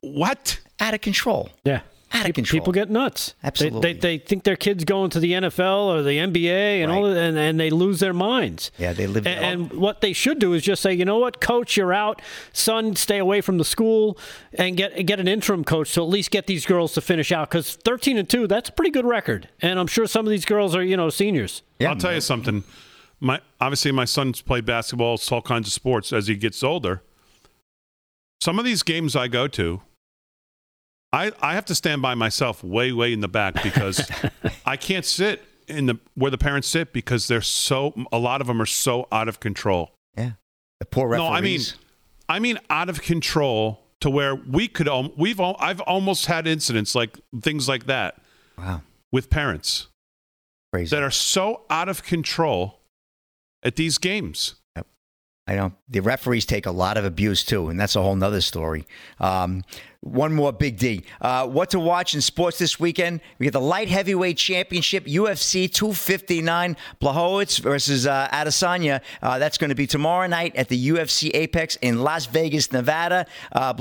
What? 0.00 0.60
Out 0.78 0.94
of 0.94 1.00
control. 1.00 1.50
Yeah. 1.64 1.80
Out 2.14 2.20
of 2.20 2.26
people, 2.26 2.34
control. 2.34 2.60
People 2.60 2.72
get 2.72 2.90
nuts. 2.90 3.34
They- 3.40 3.46
Absolutely. 3.48 3.80
They, 3.80 3.98
they, 3.98 4.18
think 4.18 4.44
their 4.44 4.56
kids 4.56 4.84
going 4.84 5.10
to 5.10 5.20
the 5.20 5.32
NFL 5.32 5.86
or 5.86 6.02
the 6.02 6.18
NBA 6.18 6.82
and 6.82 6.92
all, 6.92 7.06
and, 7.06 7.38
and 7.38 7.58
they 7.58 7.70
lose 7.70 8.00
their 8.00 8.12
minds. 8.12 8.70
Yeah, 8.78 8.92
they 8.92 9.06
live. 9.06 9.26
And, 9.26 9.44
and 9.44 9.72
what 9.72 10.00
they 10.02 10.12
should 10.12 10.38
do 10.38 10.52
is 10.52 10.62
just 10.62 10.82
say, 10.82 10.92
you 10.92 11.04
know 11.04 11.18
what, 11.18 11.40
coach, 11.40 11.76
you're 11.76 11.92
out. 11.92 12.20
Son, 12.52 12.94
stay 12.96 13.18
away 13.18 13.40
from 13.40 13.58
the 13.58 13.64
school 13.64 14.18
and 14.54 14.76
get 14.76 15.06
get 15.06 15.20
an 15.20 15.28
interim 15.28 15.64
coach 15.64 15.94
to 15.94 16.02
at 16.02 16.08
least 16.08 16.30
get 16.30 16.46
these 16.46 16.66
girls 16.66 16.92
to 16.94 17.00
finish 17.00 17.32
out. 17.32 17.48
Because 17.50 17.76
13 17.76 18.18
and 18.18 18.28
two, 18.28 18.46
that's 18.46 18.68
a 18.68 18.72
pretty 18.72 18.90
good 18.90 19.06
record. 19.06 19.48
And 19.60 19.78
I'm 19.78 19.86
sure 19.86 20.06
some 20.06 20.26
of 20.26 20.30
these 20.30 20.44
girls 20.44 20.76
are, 20.76 20.82
you 20.84 20.96
know, 20.96 21.08
seniors. 21.08 21.62
Yeah, 21.78 21.90
I'll 21.90 21.96
tell 21.96 22.12
you 22.14 22.20
something. 22.20 22.64
My 23.20 23.40
obviously 23.60 23.92
my 23.92 24.04
son's 24.04 24.42
played 24.42 24.66
basketball, 24.66 25.14
it's 25.14 25.30
all 25.30 25.42
kinds 25.42 25.68
of 25.68 25.72
sports 25.72 26.12
as 26.12 26.26
he 26.26 26.34
gets 26.36 26.62
older. 26.62 27.02
Some 28.40 28.58
of 28.58 28.64
these 28.64 28.82
games 28.82 29.14
I 29.14 29.28
go 29.28 29.46
to, 29.48 29.82
I 31.12 31.32
I 31.40 31.54
have 31.54 31.64
to 31.66 31.74
stand 31.74 32.02
by 32.02 32.14
myself 32.14 32.62
way 32.64 32.92
way 32.92 33.12
in 33.12 33.20
the 33.20 33.28
back 33.28 33.62
because 33.62 34.10
I 34.66 34.76
can't 34.76 35.04
sit 35.04 35.42
in 35.68 35.86
the 35.86 35.98
where 36.14 36.30
the 36.30 36.38
parents 36.38 36.68
sit 36.68 36.92
because 36.92 37.28
they're 37.28 37.40
so 37.40 37.94
a 38.10 38.18
lot 38.18 38.40
of 38.40 38.46
them 38.46 38.60
are 38.60 38.66
so 38.66 39.08
out 39.12 39.28
of 39.28 39.40
control. 39.40 39.90
Yeah, 40.16 40.32
the 40.80 40.86
poor 40.86 41.08
referees. 41.08 41.28
No, 41.28 41.34
I 41.34 41.40
mean. 41.40 41.60
I 42.28 42.38
mean 42.38 42.58
out 42.70 42.88
of 42.88 43.02
control 43.02 43.82
to 44.00 44.08
where 44.08 44.34
we 44.34 44.66
could 44.66 44.88
al- 44.88 45.12
we've 45.16 45.38
al- 45.38 45.56
I've 45.58 45.80
almost 45.82 46.26
had 46.26 46.46
incidents 46.46 46.94
like 46.94 47.18
things 47.42 47.68
like 47.68 47.86
that. 47.86 48.22
Wow. 48.56 48.82
With 49.10 49.28
parents 49.28 49.88
Crazy. 50.72 50.94
that 50.96 51.02
are 51.02 51.10
so 51.10 51.62
out 51.68 51.88
of 51.90 52.02
control 52.02 52.80
at 53.62 53.76
these 53.76 53.98
games. 53.98 54.54
Yep. 54.76 54.86
I 55.46 55.54
know 55.56 55.72
the 55.88 56.00
referees 56.00 56.46
take 56.46 56.64
a 56.64 56.70
lot 56.70 56.96
of 56.96 57.04
abuse 57.04 57.44
too, 57.44 57.68
and 57.68 57.78
that's 57.78 57.96
a 57.96 58.02
whole 58.02 58.16
nother 58.16 58.40
story. 58.40 58.86
Um, 59.20 59.64
one 60.02 60.34
more 60.34 60.52
big 60.52 60.78
D. 60.78 61.04
Uh, 61.20 61.46
what 61.46 61.70
to 61.70 61.78
watch 61.78 62.14
in 62.14 62.20
sports 62.20 62.58
this 62.58 62.78
weekend? 62.80 63.20
We 63.38 63.46
get 63.46 63.52
the 63.52 63.60
light 63.60 63.88
heavyweight 63.88 64.36
championship, 64.36 65.06
UFC 65.06 65.72
259, 65.72 66.76
Blachowicz 67.00 67.60
versus 67.60 68.04
uh, 68.06 68.28
Adesanya. 68.32 69.00
Uh, 69.22 69.38
that's 69.38 69.58
going 69.58 69.70
to 69.70 69.76
be 69.76 69.86
tomorrow 69.86 70.26
night 70.26 70.56
at 70.56 70.68
the 70.68 70.88
UFC 70.88 71.30
Apex 71.34 71.76
in 71.76 72.02
Las 72.02 72.26
Vegas, 72.26 72.72
Nevada. 72.72 73.26
Uh, 73.52 73.72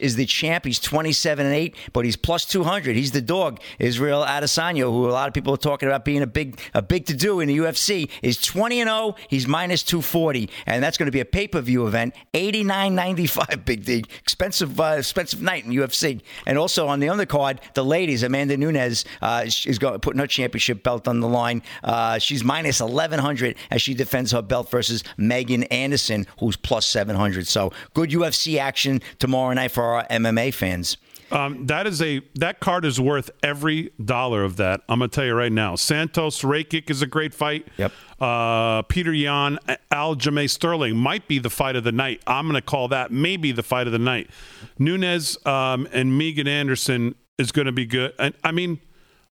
is 0.00 0.16
the 0.16 0.26
champ. 0.26 0.66
He's 0.66 0.78
27 0.78 1.46
and 1.46 1.54
8, 1.54 1.74
but 1.94 2.04
he's 2.04 2.16
plus 2.16 2.44
200. 2.44 2.94
He's 2.94 3.12
the 3.12 3.22
dog. 3.22 3.60
Israel 3.78 4.22
Adesanya, 4.22 4.82
who 4.82 5.08
a 5.08 5.12
lot 5.12 5.28
of 5.28 5.34
people 5.34 5.54
are 5.54 5.58
talking 5.58 5.88
about 5.88 6.04
being 6.04 6.22
a 6.22 6.26
big 6.26 6.60
a 6.74 6.82
big 6.82 7.06
to 7.06 7.14
do 7.14 7.40
in 7.40 7.48
the 7.48 7.56
UFC, 7.56 8.10
is 8.22 8.36
20 8.38 8.80
and 8.80 8.88
0. 8.88 9.16
He's 9.28 9.48
minus 9.48 9.82
240, 9.82 10.50
and 10.66 10.82
that's 10.82 10.98
going 10.98 11.06
to 11.06 11.12
be 11.12 11.20
a 11.20 11.24
pay 11.24 11.48
per 11.48 11.62
view 11.62 11.86
event. 11.86 12.14
89.95, 12.34 13.64
big 13.64 13.84
D. 13.84 14.04
Expensive 14.20 14.78
uh, 14.78 14.96
expensive 14.98 15.40
night 15.40 15.53
in 15.62 15.70
UFC. 15.70 16.22
And 16.46 16.58
also 16.58 16.88
on 16.88 17.00
the 17.00 17.08
undercard, 17.08 17.58
the 17.74 17.84
ladies, 17.84 18.22
Amanda 18.22 18.56
Nunes 18.56 19.04
uh, 19.20 19.42
is 19.44 19.78
going 19.78 20.00
putting 20.00 20.20
her 20.20 20.26
championship 20.26 20.82
belt 20.82 21.06
on 21.06 21.20
the 21.20 21.28
line. 21.28 21.62
Uh, 21.82 22.18
she's 22.18 22.42
minus 22.42 22.80
1100 22.80 23.56
as 23.70 23.82
she 23.82 23.94
defends 23.94 24.32
her 24.32 24.42
belt 24.42 24.70
versus 24.70 25.04
Megan 25.16 25.64
Anderson, 25.64 26.26
who's 26.40 26.56
plus 26.56 26.86
700. 26.86 27.46
So 27.46 27.72
good 27.92 28.10
UFC 28.10 28.58
action 28.58 29.02
tomorrow 29.18 29.52
night 29.52 29.70
for 29.70 29.84
our 29.84 30.06
MMA 30.08 30.54
fans. 30.54 30.96
Um, 31.34 31.66
that 31.66 31.86
is 31.88 32.00
a 32.00 32.20
that 32.36 32.60
card 32.60 32.84
is 32.84 33.00
worth 33.00 33.28
every 33.42 33.90
dollar 34.02 34.44
of 34.44 34.56
that. 34.56 34.82
I'm 34.88 35.00
gonna 35.00 35.08
tell 35.08 35.24
you 35.24 35.34
right 35.34 35.50
now. 35.52 35.74
Santos 35.74 36.42
Rakic 36.42 36.88
is 36.90 37.02
a 37.02 37.06
great 37.06 37.34
fight. 37.34 37.66
Yep. 37.76 37.92
Uh, 38.20 38.82
Peter 38.82 39.12
Yan, 39.12 39.58
Aljamain 39.90 40.48
Sterling 40.48 40.96
might 40.96 41.26
be 41.26 41.40
the 41.40 41.50
fight 41.50 41.74
of 41.74 41.82
the 41.82 41.92
night. 41.92 42.22
I'm 42.26 42.46
gonna 42.46 42.62
call 42.62 42.86
that 42.88 43.10
maybe 43.10 43.50
the 43.50 43.64
fight 43.64 43.88
of 43.88 43.92
the 43.92 43.98
night. 43.98 44.30
Nunes 44.78 45.36
um, 45.44 45.88
and 45.92 46.16
Megan 46.16 46.46
Anderson 46.46 47.16
is 47.36 47.50
gonna 47.50 47.72
be 47.72 47.84
good. 47.84 48.12
And 48.18 48.34
I 48.44 48.52
mean, 48.52 48.80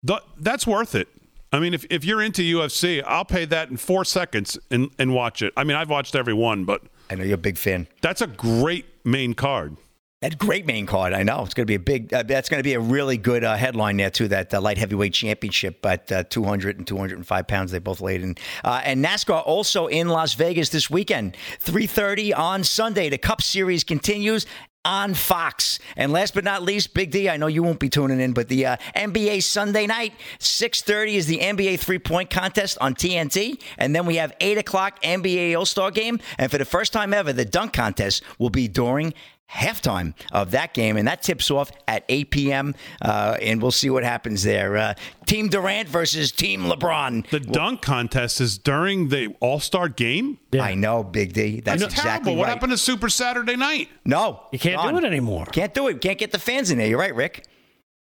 th- 0.06 0.24
that's 0.40 0.66
worth 0.66 0.96
it. 0.96 1.08
I 1.54 1.60
mean, 1.60 1.74
if, 1.74 1.86
if 1.90 2.04
you're 2.06 2.22
into 2.22 2.42
UFC, 2.42 3.04
I'll 3.06 3.26
pay 3.26 3.46
that 3.46 3.70
in 3.70 3.78
four 3.78 4.06
seconds 4.06 4.58
and, 4.72 4.90
and 4.98 5.14
watch 5.14 5.42
it. 5.42 5.54
I 5.58 5.66
mean, 5.66 5.76
I've 5.76 5.90
watched 5.90 6.16
every 6.16 6.34
one, 6.34 6.64
but 6.64 6.82
I 7.10 7.16
know 7.16 7.26
you're 7.26 7.36
a 7.36 7.38
big 7.38 7.58
fan. 7.58 7.88
That's 8.02 8.22
a 8.22 8.28
great 8.28 8.86
main 9.06 9.34
card. 9.34 9.76
That 10.22 10.38
great 10.38 10.68
main 10.68 10.86
card. 10.86 11.14
I 11.14 11.24
know 11.24 11.44
it's 11.44 11.56
going 11.56 11.66
to 11.66 11.72
be 11.72 11.74
a 11.74 11.80
big. 11.80 12.14
Uh, 12.14 12.22
that's 12.22 12.48
going 12.48 12.60
to 12.60 12.64
be 12.64 12.76
a 12.76 12.80
really 12.80 13.18
good 13.18 13.44
uh, 13.44 13.56
headline 13.56 13.98
there 13.98 14.12
too. 14.12 14.28
That 14.28 14.54
uh, 14.54 14.62
light 14.62 14.78
heavyweight 14.78 15.14
championship 15.14 15.84
at 15.84 16.12
uh, 16.12 16.24
200 16.26 16.78
and 16.78 16.86
205 16.86 17.48
pounds. 17.48 17.72
They 17.72 17.80
both 17.80 18.02
laid 18.02 18.22
in. 18.22 18.36
Uh, 18.64 18.82
and 18.84 19.04
NASCAR 19.04 19.42
also 19.44 19.88
in 19.88 20.10
Las 20.10 20.36
Vegas 20.36 20.70
this 20.70 20.92
weekend. 20.92 21.38
3:30 21.62 22.38
on 22.38 22.64
Sunday. 22.64 23.10
The 23.10 23.18
Cup 23.18 23.42
Series 23.42 23.84
continues 23.84 24.46
on 24.86 25.16
Fox. 25.16 25.80
And 25.96 26.12
last 26.12 26.36
but 26.36 26.44
not 26.44 26.62
least, 26.62 26.94
Big 26.94 27.10
D. 27.10 27.28
I 27.28 27.38
know 27.38 27.48
you 27.48 27.64
won't 27.64 27.80
be 27.80 27.90
tuning 27.90 28.20
in, 28.20 28.34
but 28.34 28.48
the 28.48 28.68
uh, 28.68 28.78
NBA 28.96 29.42
Sunday 29.42 29.88
night 29.88 30.14
6:30 30.38 31.16
is 31.16 31.26
the 31.26 31.40
NBA 31.40 31.80
three 31.80 31.98
point 31.98 32.30
contest 32.30 32.78
on 32.80 32.94
TNT, 32.94 33.60
and 33.80 33.96
then 33.96 34.06
we 34.06 34.18
have 34.18 34.34
eight 34.40 34.60
o'clock 34.60 35.02
NBA 35.02 35.58
All 35.58 35.66
Star 35.66 35.90
game. 35.90 36.20
And 36.38 36.52
for 36.52 36.60
the 36.60 36.66
first 36.66 36.94
time 36.94 37.12
ever, 37.12 37.34
the 37.34 37.44
dunk 37.44 37.74
contest 37.74 38.22
will 38.38 38.52
be 38.52 38.68
during 38.68 39.16
halftime 39.52 40.14
of 40.32 40.52
that 40.52 40.74
game, 40.74 40.98
and 40.98 41.08
that 41.08 41.22
tips 41.22 41.52
off 41.52 41.72
at 41.88 42.04
8 42.10 42.32
p.m. 42.32 42.76
Uh, 43.02 43.38
and 43.42 43.62
we'll 43.62 43.72
see 43.72 43.90
what 43.90 44.04
happens 44.04 44.44
there. 44.44 44.78
Uh, 44.78 44.94
Team 45.26 45.50
Durant 45.50 45.88
versus 45.88 46.32
Team 46.32 46.64
LeBron. 46.64 47.28
The 47.30 47.40
dunk 47.40 47.82
contest 47.82 48.42
is 48.42 48.58
during 48.58 49.10
the 49.10 49.36
All 49.40 49.60
Star 49.60 49.90
game. 49.90 50.40
I 50.60 50.74
know, 50.76 51.04
Big 51.04 51.34
D. 51.34 51.62
That's 51.62 51.82
That's 51.82 51.94
exactly 51.94 52.26
terrible. 52.32 52.40
What 52.40 52.50
happened 52.50 52.72
to 52.72 52.78
Super 52.78 53.10
Saturday 53.10 53.56
Night? 53.56 53.90
No, 54.06 54.44
You 54.52 54.60
can't 54.60 54.82
do 54.90 54.98
it 54.98 55.04
anymore. 55.04 55.46
Can't 55.46 55.74
do 55.74 55.88
it. 55.88 56.02
Can't 56.02 56.18
get 56.18 56.32
the 56.32 56.40
fans 56.40 56.72
in 56.72 56.78
there. 56.78 56.88
You're 56.88 57.00
right, 57.00 57.16
Rick. 57.16 57.46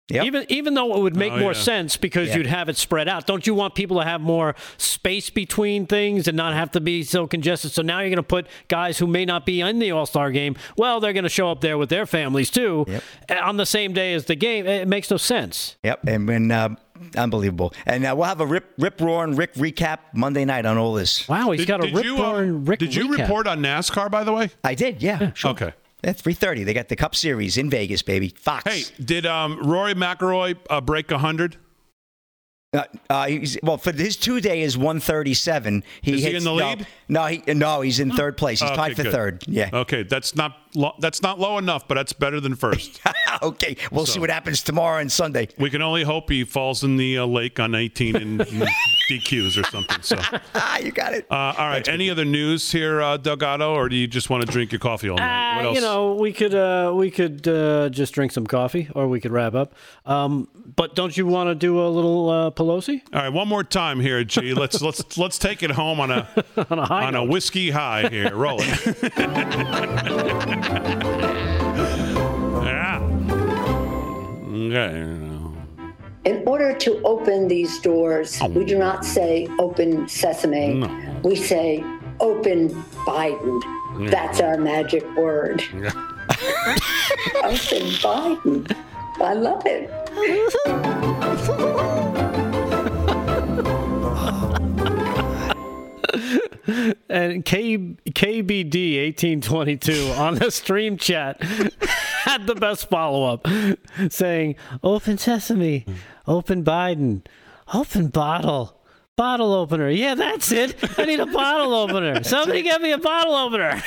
Yep. 0.08 0.24
Even 0.24 0.46
even 0.48 0.74
though 0.74 0.94
it 0.96 1.00
would 1.00 1.16
make 1.16 1.32
Oh, 1.32 1.38
more 1.38 1.52
yeah. 1.52 1.58
sense 1.60 1.96
because 1.96 2.28
Yeah. 2.28 2.36
you'd 2.36 2.46
have 2.46 2.68
it 2.68 2.76
spread 2.76 3.08
out. 3.08 3.26
Don't 3.26 3.44
you 3.44 3.54
want 3.54 3.74
people 3.74 3.98
to 3.98 4.04
have 4.04 4.20
more 4.20 4.54
space 4.78 5.30
between 5.30 5.86
things 5.86 6.28
and 6.28 6.36
not 6.36 6.54
have 6.54 6.70
to 6.72 6.80
be 6.80 7.02
so 7.02 7.26
congested? 7.26 7.72
So 7.72 7.82
now 7.82 7.98
you're 7.98 8.10
going 8.10 8.16
to 8.18 8.22
put 8.22 8.46
guys 8.68 8.98
who 8.98 9.08
may 9.08 9.24
not 9.24 9.44
be 9.44 9.60
in 9.60 9.80
the 9.80 9.90
All 9.90 10.06
Star 10.06 10.30
game. 10.30 10.54
Well, 10.76 11.00
they're 11.00 11.12
going 11.12 11.24
to 11.24 11.28
show 11.28 11.50
up 11.50 11.60
there 11.60 11.76
with 11.76 11.88
their 11.88 12.06
families 12.06 12.50
too 12.50 12.86
uh, 13.28 13.34
on 13.42 13.56
the 13.56 13.66
same 13.66 13.92
day 13.92 14.14
as 14.14 14.26
the 14.26 14.36
game. 14.36 14.64
It 14.66 14.86
makes 14.86 15.10
no 15.10 15.16
sense. 15.16 15.74
Yep, 15.82 16.06
and 16.06 16.28
when 16.28 16.52
uh, 16.52 16.76
unbelievable, 17.16 17.74
and 17.84 18.04
uh, 18.06 18.14
we'll 18.16 18.26
have 18.26 18.40
a 18.40 18.46
rip 18.46 18.72
rip 18.78 19.00
roaring 19.00 19.34
Rick 19.34 19.54
recap 19.54 19.98
Monday 20.14 20.44
night 20.44 20.66
on 20.66 20.78
all 20.78 20.94
this. 20.94 21.28
Wow, 21.28 21.50
he's 21.50 21.66
got 21.66 21.84
a 21.84 21.92
rip 21.92 22.04
you, 22.04 22.18
um, 22.24 22.64
Did 22.64 22.94
you 22.94 23.08
report 23.12 23.48
on 23.48 23.58
NASCAR, 23.60 24.08
by 24.08 24.22
the 24.22 24.32
way? 24.32 24.50
I 24.62 24.74
did, 24.76 25.02
yeah. 25.02 25.32
sure. 25.34 25.50
Okay. 25.50 25.72
At 26.06 26.16
three 26.16 26.34
thirty, 26.34 26.62
they 26.64 26.72
got 26.72 26.88
the 26.88 26.96
Cup 26.96 27.14
Series 27.16 27.58
in 27.58 27.68
Vegas, 27.68 28.00
baby. 28.00 28.28
Fox. 28.38 28.64
Hey, 28.64 29.04
did 29.04 29.26
um, 29.26 29.58
Rory 29.68 29.94
McIlroy 29.94 30.56
uh, 30.70 30.80
break 30.80 31.10
100? 31.10 31.56
Uh, 32.72 32.84
uh, 33.10 33.26
he's, 33.26 33.58
well, 33.62 33.76
for 33.78 33.90
his 33.92 34.16
two 34.16 34.40
day 34.40 34.62
is 34.62 34.76
one 34.78 35.00
thirty 35.00 35.34
seven. 35.34 35.82
He 36.02 36.14
Is 36.14 36.24
he 36.24 36.34
in 36.36 36.44
the 36.44 36.50
no, 36.50 36.54
lead? 36.54 36.86
No, 37.08 37.26
he, 37.26 37.42
no, 37.54 37.80
he's 37.80 38.00
in 38.00 38.10
third 38.12 38.36
place. 38.36 38.60
He's 38.60 38.68
Okay, 38.70 38.76
tied 38.76 38.96
for 38.96 39.02
good. 39.04 39.12
third. 39.12 39.44
Yeah. 39.48 39.70
Okay, 39.72 40.02
that's 40.02 40.34
not 40.36 40.56
lo- 40.74 40.94
that's 40.98 41.22
not 41.22 41.38
low 41.40 41.58
enough, 41.58 41.88
but 41.88 41.94
that's 41.94 42.12
better 42.12 42.40
than 42.40 42.54
first. 42.54 43.00
okay, 43.42 43.76
we'll 43.90 44.06
see 44.06 44.20
what 44.20 44.30
happens 44.30 44.62
tomorrow 44.62 44.98
and 45.00 45.10
Sunday. 45.10 45.48
We 45.58 45.70
can 45.70 45.82
only 45.82 46.02
hope 46.04 46.30
he 46.30 46.44
falls 46.44 46.82
in 46.84 46.96
the 46.96 47.18
uh, 47.18 47.26
lake 47.26 47.58
on 47.60 47.74
18 47.74 48.16
and 48.16 48.40
DQs 49.10 49.56
or 49.60 49.64
something. 49.70 50.02
So, 50.02 50.16
ah, 50.54 50.78
you 50.82 50.90
got 50.92 51.12
it. 51.14 51.26
Uh, 51.30 51.54
all 51.58 51.68
right. 51.68 51.86
Any 51.88 52.10
other 52.10 52.24
news 52.24 52.70
here, 52.72 53.00
uh, 53.00 53.16
Delgado, 53.16 53.74
or 53.74 53.88
do 53.88 53.96
you 53.96 54.06
just 54.06 54.30
want 54.30 54.44
to 54.46 54.50
drink 54.52 54.72
your 54.72 54.78
coffee 54.78 55.08
all 55.08 55.16
night? 55.16 55.56
What 55.56 55.64
Uh, 55.64 55.68
else? 55.68 55.74
you 55.76 55.80
know, 55.82 56.14
we 56.14 56.32
could 56.32 56.54
uh, 56.54 56.92
we 56.94 57.10
could 57.10 57.46
uh, 57.48 57.88
just 57.90 58.12
drink 58.14 58.32
some 58.32 58.46
coffee, 58.46 58.88
or 58.94 59.08
we 59.08 59.20
could 59.20 59.32
wrap 59.32 59.54
up. 59.54 59.74
Um, 60.04 60.48
but 60.76 60.94
don't 60.94 61.16
you 61.16 61.26
want 61.26 61.48
to 61.48 61.54
do 61.54 61.80
a 61.80 61.88
little 61.88 62.28
uh, 62.28 62.50
Pelosi? 62.50 63.00
All 63.12 63.20
right, 63.22 63.28
one 63.32 63.48
more 63.48 63.64
time 63.64 64.00
here, 64.00 64.22
G. 64.24 64.52
Let's 64.54 64.82
let's 64.82 65.16
let's 65.16 65.38
take 65.38 65.62
it 65.62 65.70
home 65.70 66.00
on 66.00 66.10
a 66.10 66.28
on 66.70 66.78
a 66.78 66.86
high 66.86 67.04
on 67.04 67.14
a 67.14 67.24
whiskey 67.24 67.70
high 67.70 68.08
here. 68.08 68.34
Roll 68.34 68.58
it. 68.60 68.86
In 76.24 76.42
order 76.46 76.74
to 76.74 77.00
open 77.04 77.46
these 77.46 77.78
doors, 77.80 78.40
we 78.50 78.64
do 78.64 78.76
not 78.78 79.04
say 79.04 79.48
open 79.58 80.08
sesame. 80.08 80.74
No. 80.74 81.20
We 81.22 81.36
say 81.36 81.84
open 82.20 82.70
Biden. 83.06 84.10
That's 84.10 84.40
our 84.40 84.58
magic 84.58 85.04
word. 85.16 85.62
open 87.44 87.86
Biden. 88.02 88.76
I 89.20 89.34
love 89.34 89.62
it. 89.66 89.90
and 97.08 97.44
K, 97.44 97.78
KBD 97.78 98.96
eighteen 98.96 99.40
twenty 99.40 99.76
two 99.76 100.12
on 100.16 100.36
the 100.36 100.50
stream 100.50 100.96
chat 100.96 101.42
had 102.24 102.46
the 102.46 102.54
best 102.54 102.88
follow 102.88 103.24
up, 103.24 103.46
saying 104.10 104.56
"Open 104.82 105.18
Sesame, 105.18 105.86
Open 106.26 106.64
Biden, 106.64 107.24
Open 107.72 108.08
Bottle." 108.08 108.72
Bottle 109.16 109.54
opener. 109.54 109.88
Yeah, 109.88 110.14
that's 110.14 110.52
it. 110.52 110.76
I 110.98 111.06
need 111.06 111.20
a 111.20 111.24
bottle 111.24 111.72
opener. 111.72 112.22
Somebody 112.22 112.60
get 112.60 112.82
me 112.82 112.92
a 112.92 112.98
bottle 112.98 113.34
opener. 113.34 113.82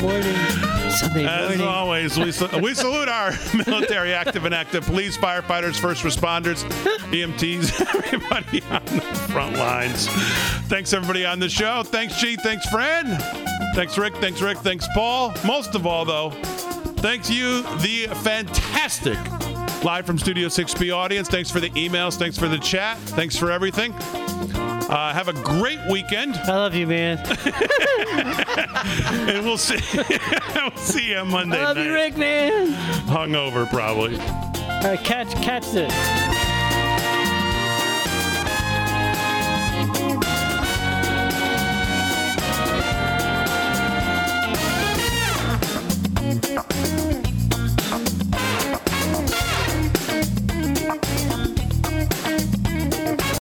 Morning. 0.00 0.69
Sunday 1.00 1.24
As 1.26 1.48
morning. 1.48 1.66
always, 1.66 2.18
we, 2.18 2.30
sa- 2.32 2.58
we 2.58 2.74
salute 2.74 3.08
our 3.08 3.32
military, 3.66 4.12
active 4.12 4.44
and 4.44 4.54
active 4.54 4.84
police, 4.84 5.16
firefighters, 5.16 5.78
first 5.80 6.02
responders, 6.04 6.62
EMTs, 7.10 7.80
everybody 8.04 8.62
on 8.70 8.84
the 8.84 9.00
front 9.32 9.56
lines. 9.56 10.06
Thanks, 10.68 10.92
everybody 10.92 11.24
on 11.24 11.38
the 11.38 11.48
show. 11.48 11.82
Thanks, 11.82 12.18
G. 12.20 12.36
Thanks, 12.36 12.66
Fred. 12.68 13.06
Thanks, 13.74 13.96
Rick. 13.98 14.16
Thanks, 14.16 14.42
Rick. 14.42 14.58
Thanks, 14.58 14.86
Paul. 14.94 15.32
Most 15.46 15.74
of 15.74 15.86
all, 15.86 16.04
though, 16.04 16.30
thanks 17.00 17.30
you, 17.30 17.62
the 17.78 18.08
fantastic 18.22 19.16
live 19.84 20.06
from 20.06 20.18
Studio 20.18 20.48
6B 20.48 20.94
audience. 20.94 21.28
Thanks 21.28 21.50
for 21.50 21.60
the 21.60 21.70
emails. 21.70 22.16
Thanks 22.16 22.38
for 22.38 22.48
the 22.48 22.58
chat. 22.58 22.98
Thanks 22.98 23.36
for 23.36 23.50
everything. 23.50 23.92
Uh, 24.90 25.12
have 25.12 25.28
a 25.28 25.32
great 25.32 25.78
weekend. 25.88 26.34
I 26.36 26.56
love 26.56 26.74
you, 26.74 26.86
man. 26.86 27.18
and 29.28 29.44
we'll 29.44 29.56
see. 29.56 29.78
we'll 30.54 30.76
see 30.76 31.10
you 31.10 31.18
on 31.18 31.28
Monday 31.28 31.58
I 31.58 31.64
love 31.64 31.76
night. 31.76 31.86
you, 31.86 31.92
Rick, 31.92 32.16
man. 32.16 32.72
Hungover, 33.06 33.68
probably. 33.70 34.18
All 34.18 34.80
right, 34.82 34.98
catch, 35.04 35.32
catch 35.42 35.70
this. 35.70 35.92
it. 50.96 51.19